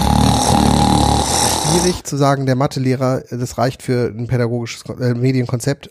schwierig 1.73 2.05
zu 2.05 2.16
sagen, 2.16 2.47
der 2.47 2.57
Mathelehrer, 2.57 3.23
das 3.31 3.59
reicht 3.59 3.82
für 3.82 4.07
ein 4.16 4.27
pädagogisches 4.27 4.82
äh, 5.01 5.15
Medienkonzept. 5.15 5.90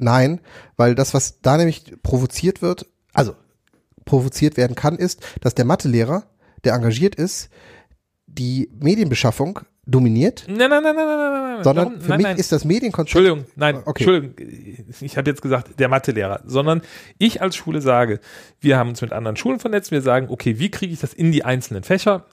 Nein, 0.00 0.40
weil 0.76 0.94
das, 0.94 1.14
was 1.14 1.40
da 1.40 1.56
nämlich 1.56 1.94
provoziert 2.02 2.62
wird, 2.62 2.86
also 3.12 3.34
provoziert 4.04 4.56
werden 4.56 4.74
kann, 4.74 4.96
ist, 4.96 5.20
dass 5.40 5.54
der 5.54 5.64
Mathelehrer, 5.64 6.24
der 6.64 6.74
engagiert 6.74 7.14
ist, 7.14 7.48
die 8.26 8.70
Medienbeschaffung 8.80 9.60
dominiert, 9.86 10.44
Nein, 10.46 10.70
nein, 10.70 10.82
nein, 10.82 10.94
nein, 10.94 10.94
nein, 10.94 11.06
nein, 11.06 11.54
nein. 11.54 11.64
sondern 11.64 11.86
Warum? 11.86 12.00
für 12.00 12.08
nein, 12.10 12.18
mich 12.18 12.26
nein. 12.26 12.36
ist 12.36 12.52
das 12.52 12.64
Medienkonzept 12.64 13.16
Entschuldigung, 13.16 13.50
nein, 13.56 13.82
Okay. 13.84 14.04
Entschuldigung, 14.04 14.94
ich 15.00 15.16
habe 15.16 15.30
jetzt 15.30 15.42
gesagt, 15.42 15.80
der 15.80 15.88
Mathelehrer, 15.88 16.42
sondern 16.44 16.82
ich 17.18 17.42
als 17.42 17.56
Schule 17.56 17.80
sage, 17.80 18.20
wir 18.60 18.76
haben 18.76 18.90
uns 18.90 19.00
mit 19.00 19.12
anderen 19.12 19.36
Schulen 19.36 19.58
vernetzt, 19.58 19.90
wir 19.90 20.02
sagen, 20.02 20.28
okay, 20.30 20.58
wie 20.58 20.70
kriege 20.70 20.92
ich 20.92 21.00
das 21.00 21.12
in 21.12 21.32
die 21.32 21.44
einzelnen 21.44 21.82
Fächer? 21.82 22.26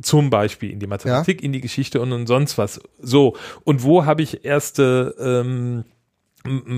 Zum 0.00 0.30
Beispiel 0.30 0.70
in 0.70 0.78
die 0.78 0.86
Mathematik, 0.86 1.42
in 1.42 1.52
die 1.52 1.60
Geschichte 1.60 2.00
und, 2.00 2.12
und 2.12 2.26
sonst 2.26 2.56
was. 2.58 2.80
So, 3.00 3.36
und 3.64 3.82
wo 3.82 4.04
habe 4.04 4.22
ich 4.22 4.44
erste 4.44 5.14
ähm, 5.18 5.84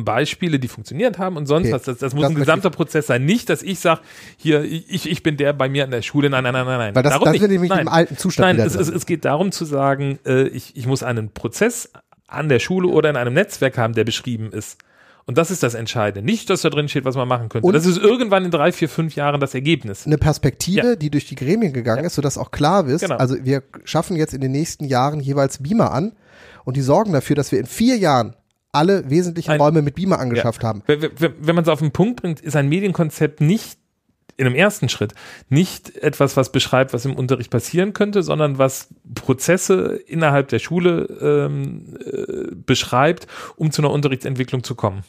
Beispiele, 0.05 0.59
die 0.59 0.69
funktioniert 0.69 1.19
haben 1.19 1.37
und 1.37 1.47
sonst 1.47 1.67
Okay. 1.67 1.75
was. 1.75 1.83
Das, 1.85 1.99
das 1.99 2.15
muss 2.15 2.23
Das 2.23 2.31
ein 2.33 2.37
gesamter 2.37 2.71
Prozess 2.71 3.07
sein. 3.07 3.25
Nicht, 3.25 3.49
dass 3.51 3.63
ich 3.63 3.79
sage, 3.79 4.01
hier, 4.37 4.63
ich, 4.65 5.09
ich 5.09 5.23
bin 5.23 5.37
der 5.37 5.53
bei 5.53 5.69
mir 5.69 5.85
an 5.85 5.91
der 5.91 6.03
Schule. 6.03 6.31
Nein, 6.31 6.45
nein, 6.45 6.53
nein, 6.53 6.67
nein, 6.67 6.79
nein. 6.79 6.95
Weil 6.95 7.03
das- 7.03 7.13
Darum 7.13 7.27
das 7.27 7.33
nicht. 7.35 7.49
nämlich 7.49 7.71
nein. 7.71 7.81
im 7.83 7.89
alten 7.89 8.17
Zustand 8.17 8.59
Nein, 8.59 8.67
es, 8.67 8.75
es, 8.75 8.89
es 8.89 9.07
geht 9.07 9.25
darum 9.25 9.53
zu 9.53 9.65
sagen, 9.65 10.19
äh, 10.27 10.49
ich, 10.49 10.77
ich 10.77 10.87
muss 10.87 11.03
einen 11.03 11.31
Prozess 11.33 11.91
an 12.27 12.49
der 12.49 12.59
Schule 12.59 12.89
oder 12.89 13.11
in 13.11 13.17
einem 13.17 13.35
Netzwerk 13.35 13.77
haben, 13.79 13.95
der 13.95 14.05
beschrieben 14.05 14.51
ist. 14.53 14.79
Und 15.27 15.39
das 15.39 15.51
ist 15.53 15.63
das 15.63 15.75
Entscheidende. 15.75 16.25
Nicht, 16.25 16.51
dass 16.51 16.63
da 16.63 16.71
drin 16.71 16.89
steht, 16.89 17.05
was 17.05 17.15
man 17.15 17.29
machen 17.29 17.49
könnte. 17.49 17.67
Und- 17.67 17.75
das 17.75 17.87
ist 17.87 17.99
irgendwann 17.99 18.45
in 18.45 18.51
drei, 18.51 18.73
vier, 18.73 18.89
fünf 18.89 19.15
Jahren 19.15 19.41
das 19.41 19.55
Ergebnis. 19.55 20.07
eine 20.07 20.19
Perspektive, 20.19 20.87
Ja. 20.89 20.97
die 20.97 21.11
durch 21.11 21.27
die 21.27 21.37
Gremien 21.37 21.73
gegangen 21.73 22.05
ist, 22.05 22.15
sodass 22.15 22.39
auch 22.39 22.51
klar 22.51 22.87
ist, 22.89 23.03
Genau. 23.03 23.17
also 23.17 23.37
wir 23.45 23.63
schaffen 23.85 24.17
jetzt 24.17 24.35
in 24.35 24.41
den 24.41 24.53
nächsten 24.53 24.85
Jahren 24.85 25.21
jeweils 25.21 25.63
Beamer 25.63 25.93
an 25.93 26.13
und 26.65 26.77
die 26.77 26.81
sorgen 26.83 27.13
dafür, 27.13 27.37
dass 27.37 27.53
wir 27.53 27.61
in 27.61 27.67
vier 27.67 27.97
Jahren 27.97 28.35
alle 28.73 29.09
wesentlichen 29.11 29.51
Ein- 29.51 29.61
Räume 29.61 29.83
mit 29.83 29.95
Beamer 29.95 30.19
angeschafft 30.19 30.63
haben. 30.63 30.83
Wenn, 30.87 31.03
wenn, 31.03 31.35
wenn 31.41 31.55
man 31.55 31.63
es 31.65 31.69
auf 31.69 31.81
den 31.81 31.93
Punkt 31.93 32.21
bringt, 32.23 32.41
ist 32.41 32.57
ein 32.57 32.69
Medienkonzept 32.69 33.41
nicht 33.41 33.79
in 34.37 34.47
einem 34.47 34.55
ersten 34.57 34.89
Schritt 34.89 35.13
nicht 35.51 35.97
etwas, 35.99 36.37
was 36.37 36.51
beschreibt, 36.51 36.95
was 36.95 37.05
im 37.05 37.15
Unterricht 37.15 37.51
passieren 37.51 37.93
könnte, 37.93 38.23
sondern 38.23 38.57
was 38.57 38.89
Prozesse 39.15 40.01
innerhalb 40.07 40.49
der 40.49 40.61
Schule 40.61 41.05
ähm, 41.21 41.97
äh, 42.05 42.55
beschreibt, 42.55 43.27
um 43.57 43.71
zu 43.71 43.83
einer 43.83 43.91
Unterrichtsentwicklung 43.91 44.65
zu 44.65 44.75
kommen. 44.75 45.03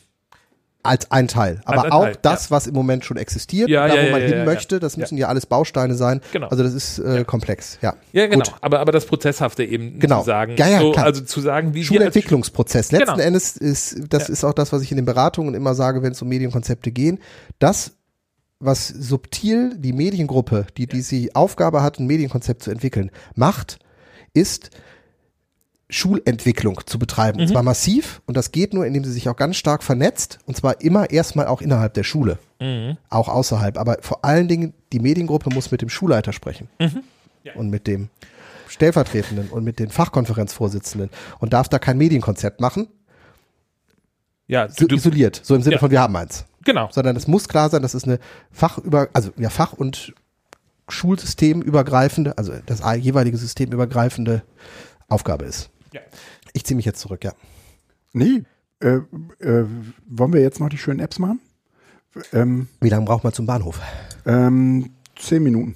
Als 0.84 1.12
ein 1.12 1.28
Teil. 1.28 1.62
Aber 1.66 1.84
ein 1.86 1.92
auch 1.92 2.04
Teil, 2.06 2.18
das, 2.24 2.50
was 2.50 2.66
im 2.66 2.74
Moment 2.74 3.06
schon 3.06 3.18
existiert, 3.18 3.70
Ja, 3.70 3.88
da 3.88 3.94
ja, 3.96 4.02
wo 4.02 4.06
ja, 4.06 4.12
man 4.12 4.22
ja, 4.22 4.28
hin 4.28 4.38
ja, 4.40 4.46
möchte, 4.46 4.76
ja. 4.76 4.80
das 4.80 4.98
müssen 4.98 5.16
ja 5.18 5.28
alles 5.28 5.46
Bausteine 5.46 5.94
sein. 5.94 6.22
Genau. 6.32 6.48
Also 6.48 6.64
das 6.64 6.74
ist 6.74 6.98
äh, 7.00 7.24
komplex, 7.24 7.78
ja. 7.82 7.94
Ja, 8.14 8.26
genau. 8.26 8.44
Gut. 8.46 8.56
Aber, 8.62 8.80
aber 8.80 8.92
das 8.92 9.06
Prozesshafte 9.06 9.64
eben 9.64 10.00
Genau. 10.00 10.22
zu 10.22 10.26
sagen. 10.26 10.56
Ja, 10.58 10.68
ja, 10.68 10.80
so, 10.80 10.92
klar. 10.92 11.06
Also 11.06 11.22
zu 11.22 11.40
sagen, 11.40 11.76
wie 11.76 11.84
Schulentwicklungsprozess. 11.84 12.92
Letzten 12.92 13.12
Genau. 13.12 13.24
Endes 13.24 13.58
ist, 13.58 14.02
das 14.10 14.28
Ja. 14.28 14.34
ist 14.34 14.44
auch 14.44 14.54
das, 14.54 14.74
was 14.74 14.82
ich 14.82 14.92
in 14.92 14.98
den 14.98 15.06
Beratungen 15.06 15.54
immer 15.54 15.76
sage, 15.76 16.02
wenn 16.02 16.14
es 16.14 16.22
um 16.22 16.30
Medienkonzepte 16.30 16.92
gehen. 16.92 17.20
Das, 17.60 17.92
was 18.60 18.88
subtil 18.88 19.76
die 19.78 19.94
Mediengruppe, 19.94 20.66
die 20.78 20.88
diese 20.88 21.30
Aufgabe 21.36 21.84
hat, 21.84 22.00
ein 22.00 22.08
Medienkonzept 22.08 22.64
zu 22.64 22.72
entwickeln, 22.72 23.12
macht, 23.36 23.78
ist 24.34 24.70
Schulentwicklung 25.92 26.80
zu 26.86 26.98
betreiben. 26.98 27.38
Mhm. 27.38 27.44
Und 27.44 27.48
zwar 27.50 27.64
massiv. 27.64 28.22
Und 28.26 28.36
das 28.38 28.52
geht 28.52 28.74
nur, 28.74 28.86
indem 28.86 29.04
sie 29.04 29.12
sich 29.12 29.30
auch 29.30 29.36
ganz 29.36 29.58
stark 29.58 29.84
vernetzt. 29.84 30.40
Und 30.46 30.58
zwar 30.58 30.82
immer 30.82 31.12
erstmal 31.12 31.48
auch 31.48 31.62
innerhalb 31.62 31.94
der 31.94 32.04
Schule. 32.04 32.40
Mhm. 32.60 32.98
Auch 33.10 33.28
außerhalb. 33.30 33.78
Aber 33.78 33.98
vor 34.02 34.26
allen 34.26 34.48
Dingen, 34.48 34.74
die 34.94 35.00
Mediengruppe 35.00 35.50
muss 35.54 35.70
mit 35.72 35.82
dem 35.82 35.90
Schulleiter 35.90 36.34
sprechen. 36.34 36.70
Mhm. 36.80 37.04
Ja. 37.44 37.54
Und 37.56 37.70
mit 37.70 37.88
dem 37.88 38.10
Stellvertretenden 38.70 39.50
und 39.50 39.64
mit 39.64 39.80
den 39.80 39.90
Fachkonferenzvorsitzenden 39.90 41.10
und 41.40 41.54
darf 41.54 41.68
da 41.68 41.78
kein 41.78 41.98
Medienkonzept 41.98 42.62
machen, 42.62 42.88
Ja, 44.48 44.70
so 44.70 44.76
du, 44.76 44.88
du, 44.88 44.96
isoliert, 44.96 45.42
so 45.44 45.56
im 45.56 45.62
Sinne 45.62 45.76
Ja. 45.76 45.80
von 45.80 45.92
wir 45.92 46.00
haben 46.02 46.16
eins. 46.16 46.46
genau. 46.64 46.88
Sondern 46.92 47.16
es 47.18 47.28
muss 47.28 47.50
klar 47.50 47.70
sein, 47.70 47.82
dass 47.82 47.94
es 47.96 48.06
eine 48.06 48.20
Fachüber, 48.52 49.10
also 49.12 49.32
ja 49.38 49.50
Fach- 49.50 49.74
und 49.74 50.14
Schulsystemübergreifende, 50.88 52.38
also 52.38 52.54
das 52.66 52.82
jeweilige 52.98 53.38
systemübergreifende 53.38 54.44
Aufgabe 55.10 55.46
ist. 55.46 55.70
Ja. 55.94 56.02
Ich 56.54 56.64
ziehe 56.66 56.76
mich 56.76 56.86
jetzt 56.86 57.00
zurück, 57.00 57.24
ja. 57.24 57.34
Nee, 58.14 58.44
äh, 58.82 58.98
äh, 59.40 59.66
wollen 60.08 60.34
wir 60.34 60.42
jetzt 60.42 60.60
noch 60.60 60.70
die 60.70 60.78
schönen 60.78 61.00
Apps 61.00 61.20
machen? 61.20 61.40
Ähm, 62.34 62.68
Wie 62.82 62.90
lange 62.90 63.06
braucht 63.06 63.24
man 63.24 63.34
zum 63.34 63.46
Bahnhof? 63.46 63.80
ähm, 64.26 64.92
zehn 65.18 65.44
Minuten. 65.44 65.76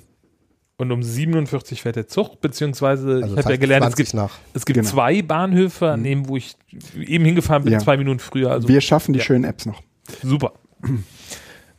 Und 0.77 0.91
um 0.91 1.01
47 1.01 1.81
fährt 1.81 1.95
der 1.95 2.07
Zug, 2.09 2.41
beziehungsweise 2.41 3.21
Also 3.23 3.37
ich 3.37 3.43
habe 3.45 3.51
ja 3.53 3.57
gelernt, 3.57 3.85
es 3.87 3.95
gibt, 3.95 4.13
nach. 4.13 4.37
es 4.53 4.65
gibt 4.65 4.77
Genau. 4.77 4.89
zwei 4.89 5.21
Bahnhöfe, 5.21 5.89
an 5.91 6.03
dem, 6.03 6.27
wo 6.27 6.35
ich 6.35 6.55
eben 6.97 7.23
hingefahren 7.23 7.63
bin, 7.63 7.71
Ja. 7.71 7.79
zwei 7.79 7.95
Minuten 7.95 8.19
früher. 8.19 8.51
Also 8.51 8.67
wir 8.67 8.81
schaffen 8.81 9.13
die 9.13 9.19
ja. 9.19 9.25
schönen 9.25 9.45
Apps 9.45 9.65
noch. 9.65 9.81
super. 10.21 10.53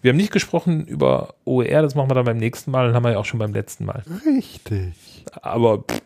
Wir 0.01 0.11
haben 0.13 0.17
nicht 0.17 0.33
gesprochen 0.33 0.87
über 0.87 1.35
OER, 1.45 1.83
das 1.83 1.95
machen 1.95 2.09
wir 2.09 2.15
dann 2.15 2.25
beim 2.25 2.39
nächsten 2.39 2.71
Mal, 2.71 2.87
dann 2.87 2.95
haben 2.95 3.03
wir 3.05 3.13
ja 3.13 3.19
auch 3.19 3.25
schon 3.27 3.39
beim 3.39 3.53
letzten 3.53 3.85
Mal. 3.85 4.03
Richtig. 4.25 5.25
Aber 5.43 5.79
pff, 5.83 6.01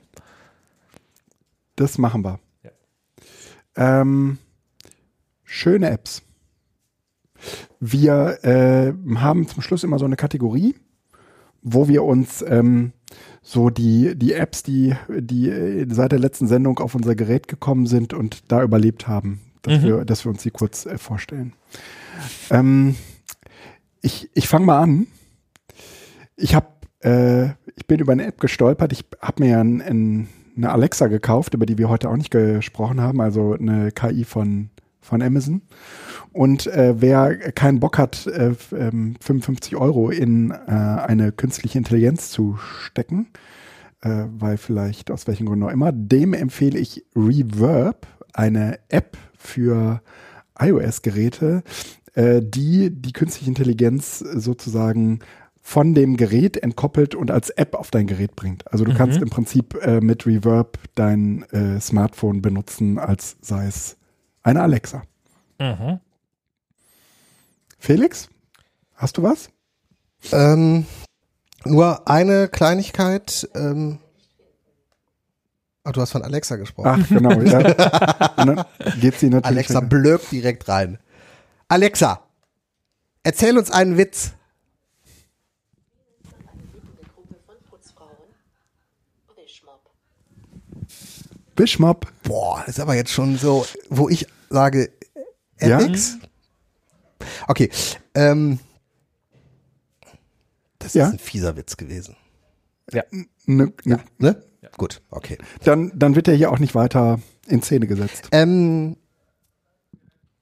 Das 1.81 1.97
machen 1.97 2.23
wir. 2.23 2.39
Ja. 2.63 4.01
Ähm, 4.03 4.37
schöne 5.45 5.89
Apps. 5.89 6.23
Wir 7.81 8.45
äh, 8.45 8.93
haben 9.17 9.49
zum 9.49 9.63
Schluss 9.63 9.83
immer 9.83 9.99
so 9.99 10.05
eine 10.05 10.17
Kategorie, 10.17 10.75
wo 11.63 11.89
wir 11.89 12.05
uns 12.05 12.45
ähm, 12.47 12.93
so 13.41 13.71
die, 13.71 14.15
die 14.15 14.35
Apps, 14.35 14.63
die, 14.63 14.95
die 15.09 15.49
äh, 15.49 15.87
seit 15.89 16.13
der 16.13 16.19
letzten 16.19 16.49
Sendung 16.49 16.79
auf 16.81 16.95
unser 16.95 17.15
Gerät 17.15 17.49
gekommen 17.49 17.87
sind 17.87 18.13
und 18.13 18.53
da 18.53 18.63
überlebt 18.63 19.09
haben, 19.09 19.41
dass, 19.63 19.81
Mhm. 19.81 19.87
wir, 19.87 20.05
dass 20.05 20.27
wir 20.27 20.31
uns 20.33 20.43
die 20.43 20.51
kurz 20.51 20.85
äh, 20.85 20.99
vorstellen. 20.99 21.55
Ähm, 22.51 22.95
ich 24.03 24.29
ich 24.35 24.49
fange 24.49 24.67
mal 24.67 24.81
an. 24.83 25.07
Ich 26.37 26.55
habe, 26.55 26.67
äh, 27.03 27.55
ich 27.75 27.87
bin 27.87 28.01
über 28.01 28.13
eine 28.13 28.27
App 28.27 28.39
gestolpert. 28.39 28.93
Ich 28.93 29.07
habe 29.23 29.43
mir 29.43 29.51
ja 29.53 29.61
ein, 29.63 29.81
ein, 29.81 30.29
eine 30.63 30.73
Alexa 30.73 31.07
gekauft, 31.09 31.55
über 31.55 31.67
die 31.67 31.79
wir 31.79 31.89
heute 31.89 32.09
auch 32.11 32.17
nicht 32.17 32.31
gesprochen 32.31 33.01
haben, 33.01 33.21
also 33.21 33.55
eine 33.55 33.91
KI 33.93 34.25
von 34.25 34.71
von 35.03 35.23
Amazon. 35.23 35.63
Und 36.33 36.67
äh, 36.67 36.95
wer 37.01 37.35
keinen 37.53 37.81
Bock 37.81 37.97
hat, 37.97 38.27
äh, 38.27 38.51
f- 38.51 38.73
ähm, 38.79 39.17
55 39.21 39.75
Euro 39.77 40.11
in 40.11 40.51
äh, 40.51 40.55
eine 40.71 41.33
künstliche 41.33 41.79
Intelligenz 41.79 42.31
zu 42.31 42.59
stecken, 42.59 43.29
äh, 44.03 44.25
weil 44.39 44.59
vielleicht 44.59 45.11
aus 45.11 45.27
welchen 45.27 45.47
Gründen 45.47 45.65
auch 45.65 45.71
immer, 45.73 45.91
dem 45.91 46.35
empfehle 46.35 46.79
ich 46.79 47.05
Reverb, 47.17 48.07
eine 48.35 48.79
App 48.91 49.17
für 49.39 50.03
iOS-Geräte, 50.59 51.63
äh, 52.15 52.43
die 52.45 52.91
die 52.91 53.13
künstliche 53.13 53.49
Intelligenz 53.49 54.19
sozusagen 54.19 55.21
von 55.63 55.95
dem 55.95 56.17
Gerät 56.17 56.57
entkoppelt 56.57 57.15
und 57.15 57.31
als 57.31 57.51
App 57.51 57.75
auf 57.75 57.91
dein 57.91 58.07
Gerät 58.07 58.35
bringt. 58.35 58.71
Also 58.73 58.85
du 58.85 58.93
Mhm. 58.93 58.97
kannst 58.97 59.21
im 59.21 59.31
Prinzip 59.31 59.75
äh, 59.83 60.01
mit 60.01 60.27
Reverb 60.27 60.79
dein 60.95 61.43
äh, 61.51 61.81
Smartphone 61.81 62.41
benutzen, 62.43 62.99
als 62.99 63.37
sei 63.41 63.67
es 63.67 63.97
eine 64.43 64.63
Alexa. 64.63 65.03
mhm. 65.59 66.01
Felix, 67.79 68.29
hast 68.95 69.17
du 69.17 69.23
was? 69.23 69.49
Ähm, 70.33 70.87
nur 71.65 72.09
eine 72.09 72.49
Kleinigkeit. 72.49 73.49
Ähm, 73.55 73.99
ach, 75.85 75.93
du 75.93 76.01
hast 76.03 76.11
von 76.13 76.23
Alexa 76.23 76.57
gesprochen. 76.57 77.05
Ach, 77.05 77.09
genau. 77.09 77.41
ja. 77.41 78.67
Geht 79.01 79.19
sie 79.19 79.27
natürlich. 79.31 79.45
Alexa 79.47 79.81
blökt 79.81 80.31
direkt 80.33 80.69
rein. 80.69 80.99
Alexa, 81.69 82.23
erzähl 83.23 83.57
uns 83.57 83.71
einen 83.71 83.97
Witz. 83.97 84.33
eine 86.25 87.09
Gruppe 87.15 87.37
von 87.47 87.55
Putzfrauen. 87.71 88.11
Wischmopp. 89.37 89.91
Bischmopp. 91.61 92.11
Boah, 92.23 92.61
das 92.65 92.77
ist 92.79 92.81
aber 92.81 92.95
jetzt 92.95 93.11
schon 93.13 93.37
so, 93.37 93.67
wo 93.91 94.09
ich 94.09 94.27
sage, 94.49 94.91
Ja? 95.61 95.79
Ethics. 95.79 96.17
Okay, 97.49 97.69
ähm, 98.15 98.59
das 100.79 100.95
Ja. 100.95 101.09
ist 101.09 101.13
ein 101.13 101.19
fieser 101.19 101.59
Witz 101.59 101.77
gewesen. 101.77 102.17
Ne, 103.45 103.75
ne. 103.85 104.01
Ne? 104.17 104.43
Gut, 104.79 105.03
okay. 105.11 105.37
Dann, 105.63 105.93
dann 105.95 106.17
wird 106.17 106.29
er 106.29 106.35
hier 106.35 106.51
auch 106.51 106.59
nicht 106.61 106.75
weiter 106.75 107.21
in 107.47 107.61
Szene 107.63 107.87
gesetzt. 107.87 108.29
Ähm, 108.33 108.97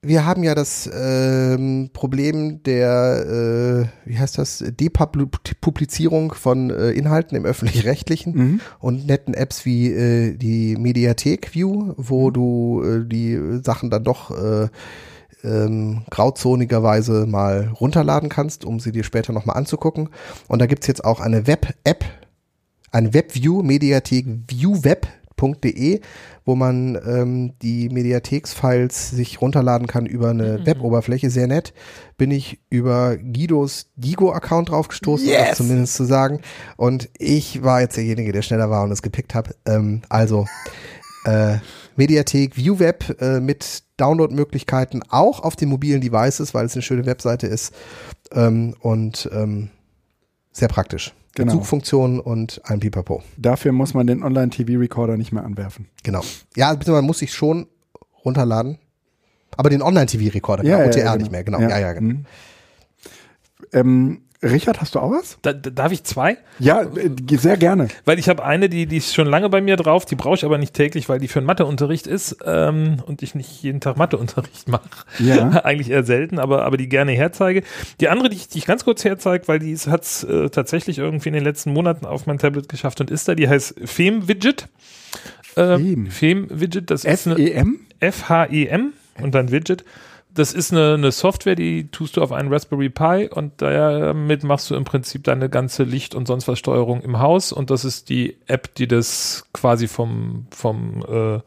wir 0.01 0.25
haben 0.25 0.43
ja 0.43 0.55
das 0.55 0.89
ähm, 0.93 1.89
Problem 1.91 2.63
der, 2.63 3.89
äh, 4.05 4.09
wie 4.09 4.17
heißt 4.17 4.37
das, 4.37 4.63
Depublizierung 4.65 6.33
von 6.33 6.69
äh, 6.69 6.91
Inhalten 6.91 7.35
im 7.35 7.45
öffentlich-rechtlichen 7.45 8.33
Mhm. 8.33 8.61
und 8.79 9.07
netten 9.07 9.33
Apps 9.33 9.65
wie 9.65 9.91
äh, 9.91 10.37
die 10.37 10.77
Mediathek 10.77 11.53
View, 11.53 11.93
wo 11.97 12.31
du 12.31 12.81
äh, 12.83 13.05
die 13.05 13.59
Sachen 13.61 13.89
dann 13.89 14.05
doch 14.05 14.31
äh, 14.31 14.69
ähm, 15.43 16.03
grauzonigerweise 16.09 17.25
mal 17.25 17.73
runterladen 17.79 18.29
kannst, 18.29 18.63
um 18.63 18.79
sie 18.79 18.91
dir 18.93 19.03
später 19.03 19.33
nochmal 19.33 19.57
anzugucken. 19.57 20.09
Und 20.47 20.59
da 20.59 20.65
gibt's 20.65 20.87
jetzt 20.87 21.03
auch 21.03 21.19
eine 21.19 21.45
Web-App, 21.45 22.05
eine 22.91 23.13
Webview-Mediathek 23.13 24.47
viewweb.de, 25.39 26.01
wo 26.45 26.55
man 26.55 26.99
ähm, 27.05 27.53
die 27.61 27.89
Mediatheks-Files 27.89 29.11
sich 29.11 29.41
runterladen 29.41 29.87
kann 29.87 30.05
über 30.05 30.29
eine 30.29 30.65
Web-Oberfläche. 30.65 31.29
Sehr 31.29 31.47
nett. 31.47 31.73
Bin 32.17 32.31
ich 32.31 32.59
über 32.69 33.17
Guidos 33.17 33.87
Gigo-Account 33.97 34.69
draufgestoßen, 34.69 35.27
um 35.27 35.33
das 35.33 35.57
zumindest 35.57 35.95
zu 35.95 36.05
sagen. 36.05 36.41
Und 36.77 37.09
ich 37.17 37.63
war 37.63 37.81
jetzt 37.81 37.97
derjenige, 37.97 38.31
der 38.31 38.41
schneller 38.41 38.69
war 38.69 38.83
und 38.83 38.91
es 38.91 39.01
gepickt 39.01 39.35
hat. 39.35 39.55
Ähm, 39.65 40.01
also 40.09 40.45
äh, 41.25 41.57
Mediathek 41.95 42.55
ViewWeb 42.55 43.21
äh, 43.21 43.39
mit 43.39 43.83
Downloadmöglichkeiten 43.97 45.03
auch 45.09 45.41
auf 45.41 45.55
den 45.55 45.69
mobilen 45.69 46.01
Devices, 46.01 46.53
weil 46.53 46.65
es 46.65 46.73
eine 46.73 46.81
schöne 46.81 47.05
Webseite 47.05 47.47
ist 47.47 47.73
ähm, 48.31 48.73
und 48.79 49.29
ähm, 49.33 49.69
sehr 50.51 50.69
praktisch. 50.69 51.13
Mit 51.39 51.47
Genau. 51.47 51.59
Suchfunktionen 51.61 52.19
und 52.19 52.61
ein 52.65 52.79
Pipapo. 52.81 53.23
Dafür 53.37 53.71
muss 53.71 53.93
man 53.93 54.05
den 54.07 54.23
Online-TV-Recorder 54.23 55.15
nicht 55.15 55.31
mehr 55.31 55.45
anwerfen. 55.45 55.87
Genau. 56.03 56.21
Ja, 56.57 56.73
bitte, 56.73 56.91
man 56.91 57.05
muss 57.05 57.19
sich 57.19 57.33
schon 57.33 57.67
runterladen. 58.25 58.77
Aber 59.55 59.69
den 59.69 59.81
Online-TV-Recorder, 59.81 60.63
Ja, 60.65 60.77
ja, 60.79 60.83
ja, 60.83 60.89
OTR 60.89 60.99
ja, 61.05 61.15
nicht 61.15 61.19
genau. 61.27 61.31
mehr, 61.31 61.43
genau. 61.45 61.59
Ja. 61.61 61.69
Ja, 61.69 61.79
ja, 61.79 61.93
genau. 61.93 62.13
Mhm. 62.13 62.25
Ähm, 63.73 64.21
Richard, 64.41 64.79
hast 64.79 64.95
du 64.95 64.99
auch 64.99 65.11
was? 65.11 65.37
Da, 65.41 65.51
da, 65.51 65.69
darf 65.69 65.91
ich 65.91 66.05
zwei? 66.05 66.37
Ja, 66.59 66.83
äh, 66.83 67.09
sehr 67.37 67.57
gerne. 67.57 67.89
Weil 68.05 68.19
ich 68.19 68.29
habe 68.29 68.43
eine, 68.45 68.69
die, 68.69 68.85
die 68.85 68.97
ist 68.97 69.13
schon 69.13 69.27
lange 69.27 69.49
bei 69.49 69.59
mir 69.59 69.75
drauf, 69.75 70.05
die 70.05 70.15
brauche 70.15 70.35
ich 70.35 70.45
aber 70.45 70.57
nicht 70.57 70.73
täglich, 70.73 71.09
weil 71.09 71.19
die 71.19 71.27
für 71.27 71.39
einen 71.39 71.45
Matheunterricht 71.45 72.07
ist 72.07 72.37
ähm, 72.45 73.03
und 73.05 73.21
ich 73.21 73.35
nicht 73.35 73.61
jeden 73.61 73.81
Tag 73.81 73.97
Matheunterricht 73.97 74.69
mache. 74.69 74.89
Ja. 75.19 75.49
Eigentlich 75.65 75.89
eher 75.89 76.03
selten, 76.03 76.39
aber, 76.39 76.63
aber 76.63 76.77
die 76.77 76.87
gerne 76.87 77.11
herzeige. 77.11 77.63
Die 77.99 78.07
andere, 78.07 78.29
die 78.29 78.37
ich, 78.37 78.47
die 78.47 78.59
ich 78.59 78.65
ganz 78.65 78.85
kurz 78.85 79.03
herzeige, 79.03 79.47
weil 79.49 79.59
die 79.59 79.75
hat 79.75 80.03
es 80.03 80.23
äh, 80.23 80.49
tatsächlich 80.49 80.99
irgendwie 80.99 81.29
in 81.29 81.35
den 81.35 81.43
letzten 81.43 81.73
Monaten 81.73 82.05
auf 82.05 82.25
mein 82.25 82.37
Tablet 82.37 82.69
geschafft 82.69 83.01
und 83.01 83.11
ist 83.11 83.27
da, 83.27 83.35
die 83.35 83.49
heißt 83.49 83.75
Fem-Widget. 83.83 84.69
Fem. 85.41 86.05
Äh, 86.05 86.09
Fem-Widget, 86.09 86.89
das 86.89 87.03
ist 87.03 87.27
eine 87.27 87.35
F-E-M? 87.35 87.79
F-H-E-M 87.99 88.93
und 89.21 89.35
dann 89.35 89.51
Widget. 89.51 89.83
Das 90.39 90.53
ist 90.53 90.71
eine, 90.71 90.93
eine 90.93 91.11
Software, 91.11 91.55
die 91.55 91.89
tust 91.91 92.15
du 92.15 92.21
auf 92.21 92.31
einen 92.31 92.51
Raspberry 92.51 92.89
Pi 92.89 93.27
und 93.29 93.61
damit 93.61 94.43
machst 94.43 94.69
du 94.69 94.75
im 94.75 94.85
Prinzip 94.85 95.25
deine 95.25 95.49
ganze 95.49 95.83
Licht- 95.83 96.15
und 96.15 96.27
sonst 96.27 96.47
was 96.47 96.57
Steuerung 96.57 97.01
im 97.01 97.19
Haus 97.19 97.51
und 97.51 97.69
das 97.69 97.83
ist 97.83 98.07
die 98.09 98.37
App, 98.47 98.73
die 98.75 98.87
das 98.87 99.45
quasi 99.53 99.87
vom, 99.89 100.47
vom 100.51 101.03
äh, 101.07 101.39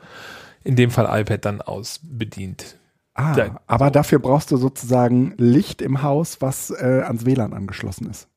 in 0.63 0.77
dem 0.77 0.91
Fall 0.91 1.09
iPad 1.21 1.45
dann 1.45 1.61
aus 1.63 2.01
bedient. 2.03 2.77
Ah, 3.15 3.35
Da- 3.35 3.61
aber 3.67 3.91
dafür 3.91 4.19
brauchst 4.19 4.51
du 4.51 4.57
sozusagen 4.59 5.35
Licht 5.39 5.81
im 5.83 6.03
Haus, 6.03 6.41
was 6.41 6.71
äh, 6.71 7.03
ans 7.05 7.25
WLAN 7.25 7.53
angeschlossen 7.55 8.11
ist. 8.11 8.29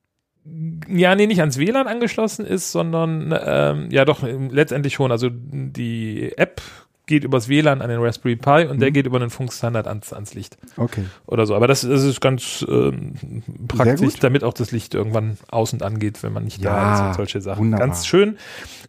Ja, 0.87 1.15
nee, 1.15 1.27
nicht 1.27 1.39
ans 1.39 1.57
WLAN 1.57 1.87
angeschlossen 1.87 2.45
ist, 2.45 2.71
sondern 2.71 3.33
ähm, 3.37 3.87
ja 3.91 4.05
doch, 4.05 4.21
letztendlich 4.23 4.93
schon. 4.93 5.11
Also 5.11 5.29
die 5.31 6.31
App 6.37 6.61
geht 7.05 7.23
übers 7.23 7.47
WLAN 7.49 7.81
an 7.81 7.89
den 7.89 7.99
Raspberry 8.01 8.35
Pi 8.35 8.65
und 8.69 8.79
der 8.79 8.91
geht 8.91 9.05
über 9.05 9.17
einen 9.17 9.29
Funkstandard 9.29 9.87
ans, 9.87 10.11
ans 10.13 10.33
Licht. 10.33 10.57
Okay. 10.77 11.05
oder 11.27 11.45
so. 11.45 11.55
Aber 11.55 11.67
das, 11.67 11.81
das 11.81 12.03
ist 12.03 12.21
ganz 12.21 12.65
ähm, 12.67 13.43
praktisch, 13.67 14.15
damit 14.19 14.43
auch 14.43 14.53
das 14.53 14.71
Licht 14.71 14.93
irgendwann 14.93 15.37
aus 15.49 15.73
und 15.73 15.83
angeht, 15.83 16.23
wenn 16.23 16.33
man 16.33 16.43
nicht 16.45 16.63
da 16.63 16.69
Ja, 16.69 16.93
ist 16.95 17.07
und 17.07 17.13
solche 17.15 17.41
Sachen. 17.41 17.59
wunderbar. 17.59 17.87
Ganz 17.87 18.07
schön. 18.07 18.37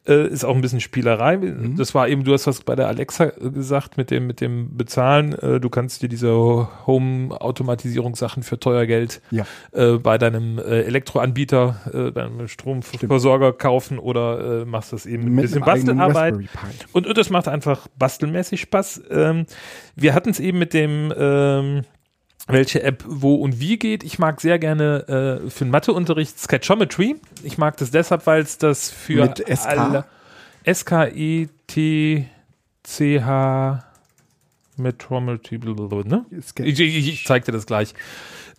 Äh, 0.07 0.29
ist 0.29 0.45
auch 0.45 0.55
ein 0.55 0.61
bisschen 0.61 0.81
Spielerei. 0.81 1.37
Mhm. 1.37 1.77
Das 1.77 1.95
war 1.95 2.09
eben, 2.09 2.25
du 2.25 2.33
hast 2.33 2.47
was 2.47 2.61
bei 2.61 2.77
der 2.77 2.87
Alexa 2.89 3.25
äh, 3.25 3.51
gesagt 3.51 3.97
mit 3.97 4.11
dem, 4.11 4.27
mit 4.27 4.41
dem 4.41 4.77
Bezahlen. 4.77 5.33
Äh, 5.35 5.61
du 5.61 5.69
kannst 5.69 6.03
dir 6.03 6.09
diese 6.09 6.33
Home-Automatisierungssachen 6.87 8.43
für 8.43 8.59
teuer 8.59 8.87
Geld 8.87 9.21
Ja. 9.31 9.45
äh, 9.73 9.99
bei 9.99 10.19
deinem 10.19 10.59
äh, 10.59 10.83
Elektroanbieter, 10.83 11.81
äh, 11.93 12.13
deinem 12.13 12.49
Stromversorger 12.49 13.53
kaufen 13.53 13.99
oder 13.99 14.65
machst 14.65 14.93
das 14.93 15.07
eben 15.07 15.25
mit 15.25 15.33
ein 15.33 15.43
bisschen 15.43 15.61
Bastelarbeit. 15.63 16.35
Und, 16.93 17.07
und 17.07 17.19
das 17.19 17.31
macht 17.31 17.49
einfach 17.49 17.89
bastelmäßig 17.99 18.61
Spaß. 18.61 19.03
Ähm, 19.11 19.47
wir 19.95 20.15
hatten 20.15 20.31
es 20.31 20.41
eben 20.41 20.59
mit 20.59 20.73
dem, 20.75 21.13
ähm, 21.17 21.83
welche 22.47 22.83
App 22.83 23.05
wo 23.07 23.35
und 23.37 23.61
wie 23.61 23.77
geht. 23.79 24.05
Ich 24.05 24.19
mag 24.19 24.41
sehr 24.41 24.59
gerne 24.59 25.43
äh, 25.47 25.51
für 25.51 25.65
den 25.65 25.71
Matheunterricht 25.71 26.39
Sketchometry. 26.39 27.17
Ich 27.43 27.59
mag 27.59 27.77
das 27.77 27.91
deshalb, 27.91 28.27
weil 28.27 28.43
es 28.43 28.59
das 28.59 28.91
für 28.91 29.23
Mit 29.25 29.39
SK? 29.39 29.67
alle 29.67 30.05
S-K-E-T-C-H 30.65 32.27
Metrometry, 34.77 35.59
ne? 35.59 36.27
Ich, 36.31 36.61
ich, 36.81 37.09
ich 37.09 37.25
zeig 37.25 37.45
dir 37.47 37.53
das 37.53 37.67
gleich. 37.67 37.95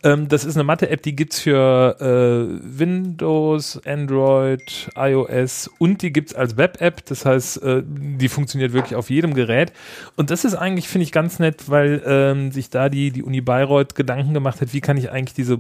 Ähm, 0.08 0.28
das 0.30 0.46
ist 0.46 0.56
eine 0.56 0.64
Mathe-App, 0.64 1.02
die 1.02 1.16
gibt's 1.16 1.40
für 1.40 1.98
äh, 2.00 2.80
Windows, 2.80 3.82
Android, 3.86 4.90
iOS 4.96 5.70
und 5.80 6.02
die 6.02 6.14
gibt's 6.14 6.34
als 6.34 6.56
Web-App. 6.56 7.06
Das 7.06 7.26
heißt, 7.26 7.62
äh, 7.64 7.84
die 7.86 8.30
funktioniert 8.30 8.72
wirklich 8.74 8.96
auf 8.96 9.10
jedem 9.10 9.34
Gerät. 9.34 9.74
Und 10.16 10.32
das 10.32 10.46
ist 10.46 10.56
eigentlich, 10.56 10.88
finde 10.88 11.04
ich, 11.04 11.12
ganz 11.12 11.40
nett, 11.40 11.70
weil 11.70 12.02
ähm, 12.06 12.52
sich 12.52 12.70
da 12.70 12.88
die, 12.88 13.12
die 13.12 13.24
Uni 13.24 13.42
Bayreuth 13.42 13.96
Gedanken 13.96 14.34
gemacht 14.34 14.62
hat, 14.62 14.74
wie 14.74 14.82
kann 14.82 14.98
ich 14.98 15.12
eigentlich 15.12 15.34
diese 15.34 15.60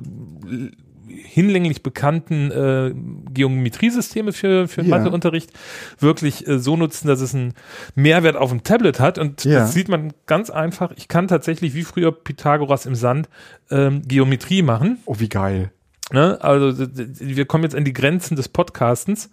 hinlänglich 1.38 1.84
bekannten 1.84 2.50
äh, 2.50 2.94
Geometriesysteme 3.32 4.34
für, 4.34 4.68
für 4.68 4.82
den 4.82 4.90
Ja. 4.90 4.98
Matheunterricht 4.98 5.52
wirklich 6.00 6.48
äh, 6.48 6.58
so 6.58 6.76
nutzen, 6.76 7.08
dass 7.08 7.22
es 7.22 7.36
einen 7.36 7.54
Mehrwert 7.94 8.36
auf 8.36 8.50
dem 8.50 8.64
Tablet 8.64 9.00
hat. 9.00 9.20
Und 9.20 9.46
Ja. 9.46 9.60
das 9.60 9.74
sieht 9.74 9.88
man 9.88 10.14
ganz 10.26 10.50
einfach. 10.50 10.92
Ich 10.96 11.08
kann 11.08 11.28
tatsächlich 11.28 11.76
wie 11.76 11.84
früher 11.84 12.12
Pythagoras 12.12 12.88
im 12.88 12.96
Sand 12.96 13.30
ähm, 13.70 14.02
Geometrie 14.08 14.64
machen. 14.64 14.98
Oh, 15.06 15.16
wie 15.20 15.30
geil. 15.30 15.72
Ne? 16.12 16.40
Also 16.42 16.74
wir 16.76 17.46
kommen 17.46 17.64
jetzt 17.66 17.76
an 17.76 17.84
die 17.86 17.94
Grenzen 17.94 18.36
des 18.36 18.50
Podcastens. 18.50 19.30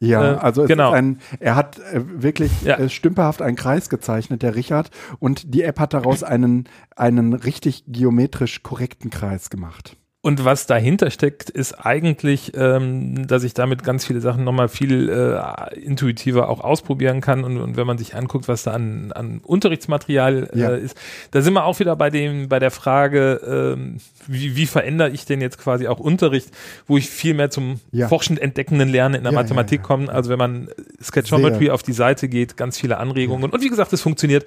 Ja, 0.00 0.34
Äh, 0.34 0.36
also 0.36 0.62
es 0.64 0.68
genau. 0.68 0.90
ist 0.90 0.98
ein, 0.98 1.18
er 1.40 1.56
hat 1.56 1.78
äh, 1.78 2.02
wirklich 2.22 2.52
Ja. 2.62 2.76
äh, 2.78 2.88
stümperhaft 2.90 3.40
einen 3.40 3.56
Kreis 3.56 3.88
gezeichnet, 3.88 4.42
der 4.42 4.54
Richard, 4.54 4.90
und 5.18 5.54
die 5.54 5.62
App 5.62 5.80
hat 5.80 5.92
daraus 5.94 6.22
einen, 6.22 6.68
einen 6.94 7.32
richtig 7.32 7.84
geometrisch 7.88 8.62
korrekten 8.62 9.10
Kreis 9.10 9.48
gemacht. 9.50 9.96
Und 10.20 10.44
was 10.44 10.66
dahinter 10.66 11.12
steckt, 11.12 11.48
ist 11.48 11.74
eigentlich, 11.74 12.50
ähm, 12.56 13.28
dass 13.28 13.44
ich 13.44 13.54
damit 13.54 13.84
ganz 13.84 14.04
viele 14.04 14.20
Sachen 14.20 14.42
nochmal 14.42 14.68
viel 14.68 15.08
äh, 15.08 15.78
intuitiver 15.78 16.48
auch 16.48 16.60
ausprobieren 16.60 17.20
kann. 17.20 17.44
Und, 17.44 17.56
und 17.58 17.76
wenn 17.76 17.86
man 17.86 17.98
sich 17.98 18.16
anguckt, 18.16 18.48
was 18.48 18.64
da 18.64 18.72
an, 18.72 19.12
an 19.12 19.38
Unterrichtsmaterial 19.44 20.50
Ja. 20.54 20.70
äh, 20.72 20.80
ist, 20.80 20.96
da 21.30 21.40
sind 21.40 21.52
wir 21.54 21.64
auch 21.64 21.78
wieder 21.78 21.94
bei 21.94 22.10
dem, 22.10 22.48
bei 22.48 22.58
der 22.58 22.72
Frage, 22.72 23.76
ähm, 23.76 23.98
wie, 24.26 24.56
wie 24.56 24.66
verändere 24.66 25.10
ich 25.10 25.24
denn 25.24 25.40
jetzt 25.40 25.56
quasi 25.58 25.86
auch 25.86 26.00
Unterricht, 26.00 26.48
wo 26.88 26.96
ich 26.98 27.08
viel 27.08 27.34
mehr 27.34 27.50
zum 27.50 27.78
Ja. 27.92 28.08
forschend 28.08 28.40
entdeckenden 28.40 28.88
Lernen 28.88 29.14
in 29.14 29.22
der 29.22 29.32
Ja, 29.32 29.38
Mathematik 29.38 29.78
ja, 29.78 29.82
ja. 29.82 29.86
komme. 29.86 30.08
Also 30.12 30.30
wenn 30.30 30.38
man 30.38 30.68
Sketchometry 31.00 31.66
Sehr. 31.66 31.74
auf 31.74 31.84
die 31.84 31.92
Seite 31.92 32.28
geht, 32.28 32.56
ganz 32.56 32.76
viele 32.76 32.98
Anregungen. 32.98 33.50
Und 33.50 33.62
wie 33.62 33.68
gesagt, 33.68 33.92
es 33.92 34.02
funktioniert 34.02 34.46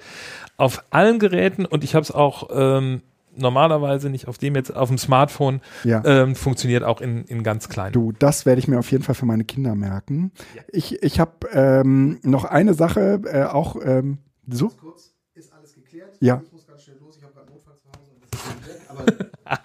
auf 0.58 0.84
allen 0.90 1.18
Geräten 1.18 1.64
und 1.64 1.82
ich 1.82 1.94
habe 1.94 2.02
es 2.02 2.10
auch 2.10 2.50
ähm, 2.54 3.00
normalerweise 3.36 4.10
nicht 4.10 4.28
auf 4.28 4.38
dem 4.38 4.54
jetzt 4.54 4.74
auf 4.74 4.88
dem 4.88 4.98
Smartphone 4.98 5.60
Ja. 5.84 6.02
ähm, 6.04 6.34
funktioniert 6.36 6.82
auch 6.84 7.00
in, 7.00 7.24
in 7.24 7.42
ganz 7.42 7.68
klein. 7.68 7.92
Du, 7.92 8.12
das 8.12 8.44
werde 8.46 8.58
ich 8.58 8.68
mir 8.68 8.78
auf 8.78 8.90
jeden 8.90 9.04
Fall 9.04 9.14
für 9.14 9.26
meine 9.26 9.44
Kinder 9.44 9.74
merken. 9.74 10.32
Ich, 10.68 11.02
ich 11.02 11.18
habe 11.20 11.48
ähm, 11.52 12.18
noch 12.22 12.44
eine 12.44 12.74
Sache, 12.74 13.20
äh, 13.26 13.44
auch 13.44 13.76
ähm, 13.82 14.18
so. 14.48 14.68
Kurz, 14.68 15.14
ist 15.34 15.52
alles 15.52 15.74
geklärt? 15.74 16.10
Ja. 16.20 16.42
Ich 16.44 16.52
muss 16.52 16.66
ganz 16.66 16.82
schnell 16.82 16.96
los, 17.00 17.16
ich 17.16 17.22
habe 17.24 17.32
gerade 17.34 17.50
Notfall 17.50 17.74
zu 17.78 17.88
Hause 17.88 18.10
und 18.14 18.22
das 18.30 18.40
ist 18.40 18.68
weg, 18.68 18.80
aber 18.88 19.04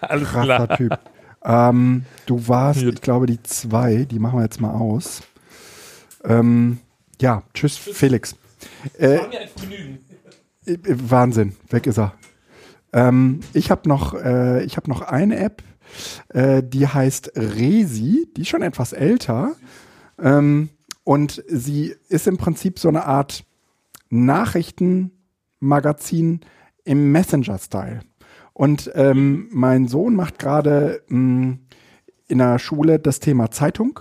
Alles 0.10 0.28
Krasser 0.28 0.66
klar. 0.66 0.76
Typ. 0.76 0.98
Ähm, 1.44 2.04
du 2.26 2.48
warst, 2.48 2.80
Gut. 2.84 2.94
ich 2.94 3.00
glaube, 3.00 3.26
die 3.26 3.42
zwei, 3.42 4.04
die 4.04 4.18
machen 4.18 4.38
wir 4.38 4.42
jetzt 4.44 4.60
mal 4.60 4.72
aus. 4.72 5.22
Ähm, 6.24 6.78
ja, 7.20 7.42
tschüss, 7.54 7.76
Felix. 7.76 8.34
Äh, 8.98 9.16
mir 9.28 9.40
ein 9.40 9.48
Vergnügen. 9.56 9.98
äh, 10.66 10.76
Wahnsinn, 10.84 11.54
weg 11.70 11.86
ist 11.86 11.98
er. 11.98 12.14
Ähm, 12.92 13.40
ich 13.52 13.70
habe 13.70 13.88
noch, 13.88 14.14
äh, 14.14 14.66
habe 14.68 14.88
noch 14.88 15.02
eine 15.02 15.38
App, 15.38 15.62
äh, 16.28 16.62
die 16.62 16.86
heißt 16.86 17.32
Resi, 17.36 18.28
die 18.36 18.42
ist 18.42 18.48
schon 18.48 18.62
etwas 18.62 18.92
älter. 18.92 19.56
Ähm, 20.18 20.68
und 21.04 21.42
sie 21.48 21.94
ist 22.08 22.26
im 22.26 22.36
Prinzip 22.36 22.78
so 22.78 22.88
eine 22.88 23.06
Art 23.06 23.44
Nachrichtenmagazin 24.10 26.40
im 26.84 27.12
Messenger-Style. 27.12 28.00
Und 28.52 28.90
ähm, 28.94 29.48
mein 29.52 29.88
Sohn 29.88 30.14
macht 30.14 30.38
gerade 30.38 31.00
mh, 31.08 31.56
in 32.26 32.38
der 32.38 32.58
Schule 32.58 32.98
das 32.98 33.20
Thema 33.20 33.50
Zeitung 33.50 34.00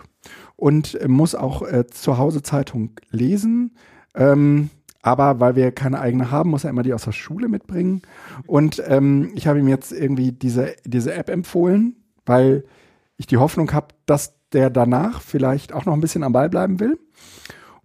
und 0.56 0.98
muss 1.08 1.36
auch 1.36 1.62
äh, 1.62 1.88
zu 1.88 2.18
Hause 2.18 2.42
Zeitung 2.42 2.92
lesen. 3.12 3.76
Ähm, 4.16 4.70
aber 5.08 5.40
weil 5.40 5.56
wir 5.56 5.72
keine 5.72 6.02
eigene 6.02 6.32
haben, 6.32 6.50
muss 6.50 6.66
er 6.66 6.70
immer 6.70 6.84
die 6.84 6.94
aus 6.94 7.06
der 7.06 7.14
Schule 7.14 7.48
mitbringen. 7.48 8.02
Und 8.46 8.84
ähm, 8.86 9.32
ich 9.36 9.48
habe 9.48 9.60
ihm 9.60 9.70
jetzt 9.70 9.94
irgendwie 9.94 10.34
diese, 10.34 10.76
diese 10.84 11.14
App 11.14 11.30
empfohlen, 11.30 11.96
weil 12.26 12.66
ich 13.16 13.26
die 13.26 13.38
Hoffnung 13.38 13.72
habe, 13.72 13.88
dass 14.06 14.34
der 14.52 14.70
danach 14.70 15.22
vielleicht 15.22 15.72
auch 15.72 15.86
noch 15.86 15.94
ein 15.94 16.02
bisschen 16.02 16.24
am 16.24 16.34
Ball 16.34 16.50
bleiben 16.50 16.82
will. 16.82 17.00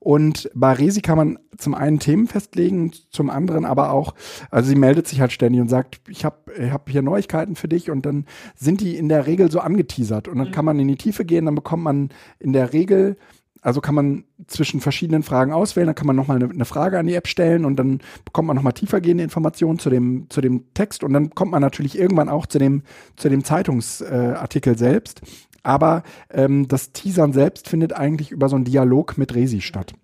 Und 0.01 0.51
bei 0.53 0.73
Resi 0.73 1.01
kann 1.01 1.17
man 1.17 1.39
zum 1.57 1.77
einen 1.77 2.01
Themen 2.01 2.27
festlegen, 2.27 2.91
zum 3.11 3.31
anderen 3.31 3.65
aber 3.65 3.93
auch, 3.93 4.15
also 4.51 4.69
sie 4.69 4.75
meldet 4.75 5.07
sich 5.07 5.21
halt 5.21 5.31
ständig 5.31 5.61
und 5.61 5.69
sagt, 5.69 6.01
ich 6.09 6.25
habe 6.25 6.39
ich 6.59 6.73
hab 6.73 6.91
hier 6.91 7.03
Neuigkeiten 7.03 7.55
für 7.55 7.69
dich 7.69 7.89
und 7.89 8.05
dann 8.05 8.27
sind 8.57 8.81
die 8.81 8.97
in 8.97 9.09
der 9.09 9.29
Regel 9.29 9.49
so 9.49 9.61
angeteasert 9.61 10.27
und 10.27 10.39
dann 10.39 10.51
kann 10.51 10.65
man 10.65 10.81
in 10.81 10.89
die 10.89 10.97
Tiefe 10.97 11.25
gehen, 11.25 11.45
dann 11.45 11.55
bekommt 11.55 11.85
man 11.85 12.09
in 12.41 12.53
der 12.53 12.73
Regel 12.73 13.17
also 13.63 13.81
kann 13.81 13.95
man 13.95 14.25
zwischen 14.49 14.81
verschiedenen 14.81 15.23
Fragen 15.23 15.53
auswählen, 15.53 15.87
dann 15.87 15.95
kann 15.95 16.09
man 16.09 16.17
nochmal 16.17 16.37
eine, 16.37 16.51
eine 16.51 16.65
Frage 16.65 16.99
an 16.99 17.07
die 17.07 17.15
App 17.15 17.29
stellen 17.29 17.65
und 17.65 17.77
dann 17.77 18.01
bekommt 18.25 18.49
man 18.49 18.57
nochmal 18.57 18.73
tiefergehende 18.73 19.23
Informationen 19.23 19.79
zu 19.79 19.89
dem, 19.89 20.27
zu 20.29 20.41
dem 20.41 20.75
Text 20.75 21.05
und 21.05 21.13
dann 21.13 21.31
kommt 21.31 21.53
man 21.53 21.63
natürlich 21.63 21.97
irgendwann 21.97 22.29
auch 22.29 22.47
zu 22.47 22.59
dem, 22.59 22.83
zu 23.17 23.29
dem 23.29 23.45
Zeitungsartikel 23.45 24.75
äh, 24.75 24.79
selbst. 24.79 25.23
Aber 25.63 26.03
ähm, 26.29 26.67
das 26.67 26.91
Teasern 26.91 27.33
selbst 27.33 27.69
findet 27.69 27.93
eigentlich 27.93 28.33
über 28.33 28.49
so 28.49 28.57
einen 28.57 28.65
Dialog 28.65 29.17
mit 29.17 29.33
Resi 29.35 29.61
statt. 29.61 29.95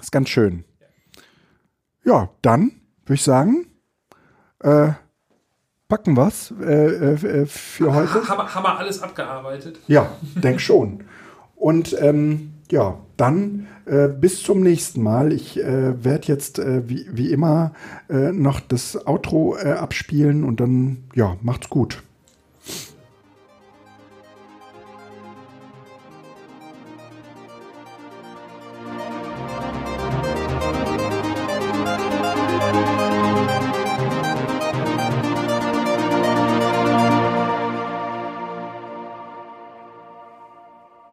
Ist 0.00 0.10
ganz 0.10 0.30
schön. 0.30 0.64
Ja, 2.04 2.30
dann 2.40 2.72
würde 3.04 3.14
ich 3.14 3.22
sagen, 3.22 3.66
äh, 4.60 4.92
packen 5.88 6.16
was 6.16 6.54
äh, 6.58 6.64
äh, 6.64 7.46
für 7.46 7.94
heute. 7.94 8.26
Haben, 8.26 8.54
haben 8.54 8.64
wir 8.64 8.78
alles 8.78 9.02
abgearbeitet? 9.02 9.78
Ja, 9.88 10.10
denk 10.36 10.58
schon. 10.60 11.04
Und 11.54 11.94
ähm, 12.00 12.51
ja, 12.72 12.98
dann 13.18 13.66
äh, 13.84 14.08
bis 14.08 14.42
zum 14.42 14.62
nächsten 14.62 15.02
Mal. 15.02 15.32
Ich 15.32 15.60
äh, 15.60 16.02
werde 16.02 16.26
jetzt 16.26 16.58
äh, 16.58 16.88
wie, 16.88 17.06
wie 17.12 17.30
immer 17.30 17.74
äh, 18.08 18.32
noch 18.32 18.60
das 18.60 19.06
Outro 19.06 19.56
äh, 19.56 19.72
abspielen 19.72 20.42
und 20.42 20.58
dann, 20.58 21.04
ja, 21.14 21.36
macht's 21.42 21.68
gut. 21.68 22.02